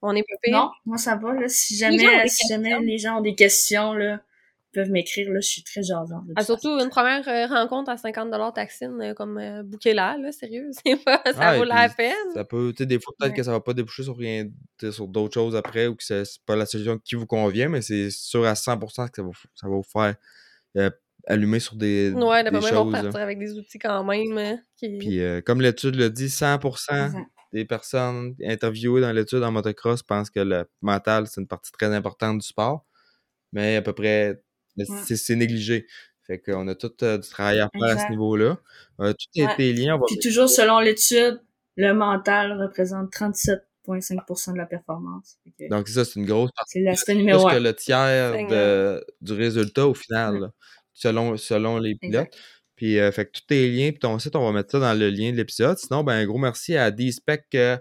On 0.00 0.14
est 0.16 0.22
pas 0.24 0.50
Non, 0.50 0.70
moi 0.84 0.96
ça 0.98 1.14
va, 1.14 1.32
là. 1.34 1.48
Si 1.48 1.76
jamais, 1.76 2.26
si 2.26 2.48
jamais 2.48 2.78
les 2.80 2.98
gens 2.98 3.18
ont 3.18 3.20
des 3.20 3.36
questions, 3.36 3.92
là, 3.92 4.20
peuvent 4.72 4.90
m'écrire, 4.90 5.30
là, 5.30 5.40
je 5.40 5.48
suis 5.48 5.62
très 5.62 5.82
jasante. 5.82 6.24
Ah, 6.34 6.40
façon. 6.40 6.54
surtout 6.58 6.80
une 6.80 6.88
première 6.88 7.26
euh, 7.28 7.46
rencontre 7.46 7.90
à 7.90 7.96
50 7.96 8.54
taxine, 8.54 8.98
euh, 9.00 9.14
comme 9.14 9.38
euh, 9.38 9.62
bouquet-là, 9.62 10.16
là, 10.18 10.32
sérieux, 10.32 10.70
c'est 10.86 10.96
pas, 11.04 11.22
ça 11.26 11.32
Ah, 11.38 11.56
vaut 11.58 11.64
la 11.64 11.88
puis 11.88 11.96
peine. 11.98 12.32
Ça 12.34 12.44
peut, 12.44 12.72
tu 12.76 12.82
sais, 12.82 12.86
des 12.86 12.98
fois, 13.00 13.12
peut-être 13.18 13.32
Ouais. 13.32 13.36
que 13.36 13.42
ça 13.42 13.52
va 13.52 13.60
pas 13.60 13.74
déboucher 13.74 14.02
sur 14.02 14.16
rien, 14.16 14.46
sur 14.90 15.06
d'autres 15.08 15.34
choses 15.34 15.54
après 15.56 15.86
ou 15.86 15.94
que 15.94 16.02
c'est 16.04 16.24
c'est 16.24 16.42
pas 16.46 16.56
la 16.56 16.66
solution 16.66 16.98
qui 16.98 17.14
vous 17.14 17.26
convient, 17.26 17.68
mais 17.68 17.82
c'est 17.82 18.10
sûr 18.10 18.44
à 18.46 18.54
100% 18.54 19.08
que 19.10 19.16
ça 19.16 19.22
va, 19.22 19.30
ça 19.54 19.68
va 19.68 19.74
vous 19.76 19.82
faire 19.82 20.14
euh, 20.78 20.90
allumer 21.26 21.60
sur 21.60 21.76
des, 21.76 22.10
Ouais, 22.12 22.42
des 22.42 22.50
vont 22.50 22.60
choses. 22.84 22.92
partir 22.92 23.12
là. 23.12 23.20
avec 23.22 23.38
des 23.38 23.52
outils 23.58 23.78
quand 23.78 24.02
même. 24.04 24.38
hein, 24.38 24.58
qui... 24.76 24.98
Puis, 24.98 25.20
euh, 25.20 25.40
comme 25.40 25.60
l'étude 25.60 25.96
le 25.96 26.10
dit, 26.10 26.28
100% 26.28 27.06
Exact. 27.06 27.26
des 27.52 27.64
personnes 27.64 28.34
interviewées 28.44 29.00
dans 29.02 29.12
l'étude 29.12 29.42
en 29.42 29.52
motocross 29.52 30.02
pensent 30.02 30.30
que 30.30 30.40
le 30.40 30.64
mental, 30.80 31.26
c'est 31.28 31.40
une 31.40 31.46
partie 31.46 31.70
très 31.72 31.94
importante 31.94 32.38
du 32.38 32.46
sport, 32.46 32.86
mais 33.52 33.76
à 33.76 33.82
peu 33.82 33.92
près, 33.92 34.42
mais 34.76 34.88
Ouais. 34.90 35.16
c'est 35.16 35.36
négligé. 35.36 35.86
Fait 36.26 36.38
qu'on 36.38 36.68
a 36.68 36.74
tout 36.74 36.92
euh, 37.02 37.18
du 37.18 37.28
travail 37.28 37.60
à 37.60 37.68
faire 37.72 37.96
à 37.98 37.98
ce 38.06 38.10
niveau-là. 38.10 38.58
Euh, 39.00 39.12
tous 39.12 39.26
tes, 39.34 39.44
Ouais. 39.46 39.56
tes 39.56 39.72
liens, 39.72 39.96
on 39.96 39.98
va 39.98 40.04
Puis 40.06 40.18
toujours 40.18 40.48
selon 40.48 40.78
l'étude, 40.78 41.40
le 41.76 41.92
mental 41.92 42.60
représente 42.62 43.10
37,5% 43.12 44.52
de 44.52 44.58
la 44.58 44.66
performance. 44.66 45.36
Donc, 45.70 45.88
ça, 45.88 46.04
c'est 46.04 46.20
une 46.20 46.26
grosse 46.26 46.50
partie. 46.54 46.72
C'est 46.78 46.80
l'aspect 46.80 47.12
plus 47.14 47.18
numéro 47.20 47.48
que 47.48 47.56
le 47.56 47.74
tiers 47.74 48.32
de, 48.48 49.04
du 49.20 49.32
résultat 49.32 49.86
au 49.88 49.94
final, 49.94 50.34
Ouais. 50.34 50.40
là, 50.40 50.52
selon, 50.92 51.36
selon 51.36 51.78
les 51.78 51.96
pilotes. 51.96 52.20
Exact. 52.26 52.38
Puis, 52.76 52.98
euh, 52.98 53.10
fait 53.12 53.26
que 53.26 53.32
tous 53.32 53.46
tes 53.46 53.68
liens, 53.70 53.90
puis 53.90 53.98
ton 54.00 54.18
site, 54.18 54.34
on 54.36 54.44
va 54.44 54.52
mettre 54.52 54.70
ça 54.72 54.78
dans 54.80 54.94
le 54.98 55.08
lien 55.10 55.30
de 55.32 55.36
l'épisode. 55.36 55.76
Sinon, 55.78 56.04
ben, 56.04 56.14
un 56.14 56.24
gros 56.26 56.38
merci 56.38 56.76
à 56.76 56.90
D-Spec 56.90 57.46
euh, 57.54 57.76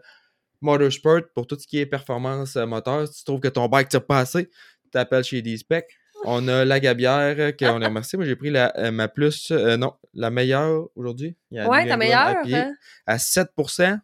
Motorsport 0.62 1.22
pour 1.34 1.48
tout 1.48 1.58
ce 1.60 1.66
qui 1.68 1.80
est 1.80 1.86
performance 1.86 2.56
euh, 2.56 2.66
moteur. 2.66 3.08
Si 3.08 3.20
tu 3.20 3.24
trouves 3.26 3.40
que 3.40 3.48
ton 3.48 3.68
bike 3.68 3.90
tire 3.90 4.06
pas 4.06 4.20
assez, 4.20 4.50
t'appelles 4.92 5.24
chez 5.24 5.42
D-Spec. 5.42 5.86
On 6.26 6.48
a 6.48 6.66
la 6.66 6.80
gabière 6.80 7.36
euh, 7.40 7.52
qu'on 7.52 7.78
les 7.80 7.88
remercie. 7.88 8.16
Moi, 8.18 8.26
j'ai 8.26 8.36
pris 8.36 8.50
la, 8.50 8.72
euh, 8.78 8.92
ma 8.92 9.08
plus, 9.08 9.52
euh, 9.52 9.78
non, 9.78 9.94
la 10.14 10.30
meilleure 10.30 10.88
aujourd'hui. 10.96 11.36
A 11.58 11.68
Ouais, 11.68 11.88
ta 11.88 11.98
meilleure. 11.98 12.38
Hein? 12.54 12.74
À 13.06 13.18
7%. 13.18 14.00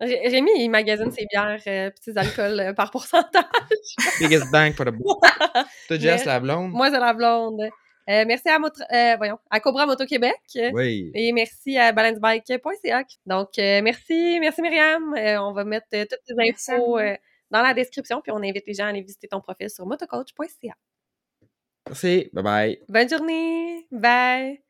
Ré- 0.00 0.28
Rémi, 0.28 0.50
il 0.56 0.68
magasine 0.70 1.10
ses 1.10 1.26
bières, 1.30 1.60
euh, 1.66 1.90
petits 1.90 2.16
alcools 2.16 2.58
euh, 2.60 2.72
par 2.72 2.90
pourcentage. 2.90 3.44
Biggest 4.20 4.50
bang 4.50 4.72
for 4.72 4.86
the. 4.86 4.92
Toi, 5.88 5.98
Jess, 5.98 6.24
la 6.24 6.40
blonde? 6.40 6.70
Moi, 6.72 6.90
c'est 6.90 6.98
la 6.98 7.12
blonde. 7.12 7.60
Euh, 8.08 8.24
merci 8.26 8.48
à, 8.48 8.56
euh, 8.58 9.16
voyons, 9.18 9.38
à 9.50 9.60
Cobra 9.60 9.84
Moto 9.86 10.06
Québec. 10.06 10.40
Oui. 10.72 11.10
Et 11.14 11.32
merci 11.32 11.76
à 11.76 11.92
balancebike.ca. 11.92 13.04
Donc, 13.26 13.50
euh, 13.58 13.82
merci, 13.82 14.38
merci 14.40 14.62
Myriam. 14.62 15.14
Euh, 15.14 15.40
on 15.42 15.52
va 15.52 15.64
mettre 15.64 15.86
euh, 15.94 16.06
toutes 16.10 16.36
les 16.36 16.50
infos 16.50 16.98
euh, 16.98 17.14
dans 17.50 17.60
la 17.62 17.74
description, 17.74 18.20
puis 18.22 18.32
on 18.32 18.38
invite 18.42 18.64
les 18.66 18.74
gens 18.74 18.86
à 18.86 18.88
aller 18.88 19.02
visiter 19.02 19.28
ton 19.28 19.40
profil 19.40 19.68
sur 19.68 19.84
motocoach.ca. 19.84 20.74
Merci. 21.88 22.30
Bye 22.32 22.42
bye. 22.42 22.78
Bonne 22.88 23.08
journée. 23.08 23.86
Bye. 23.90 24.62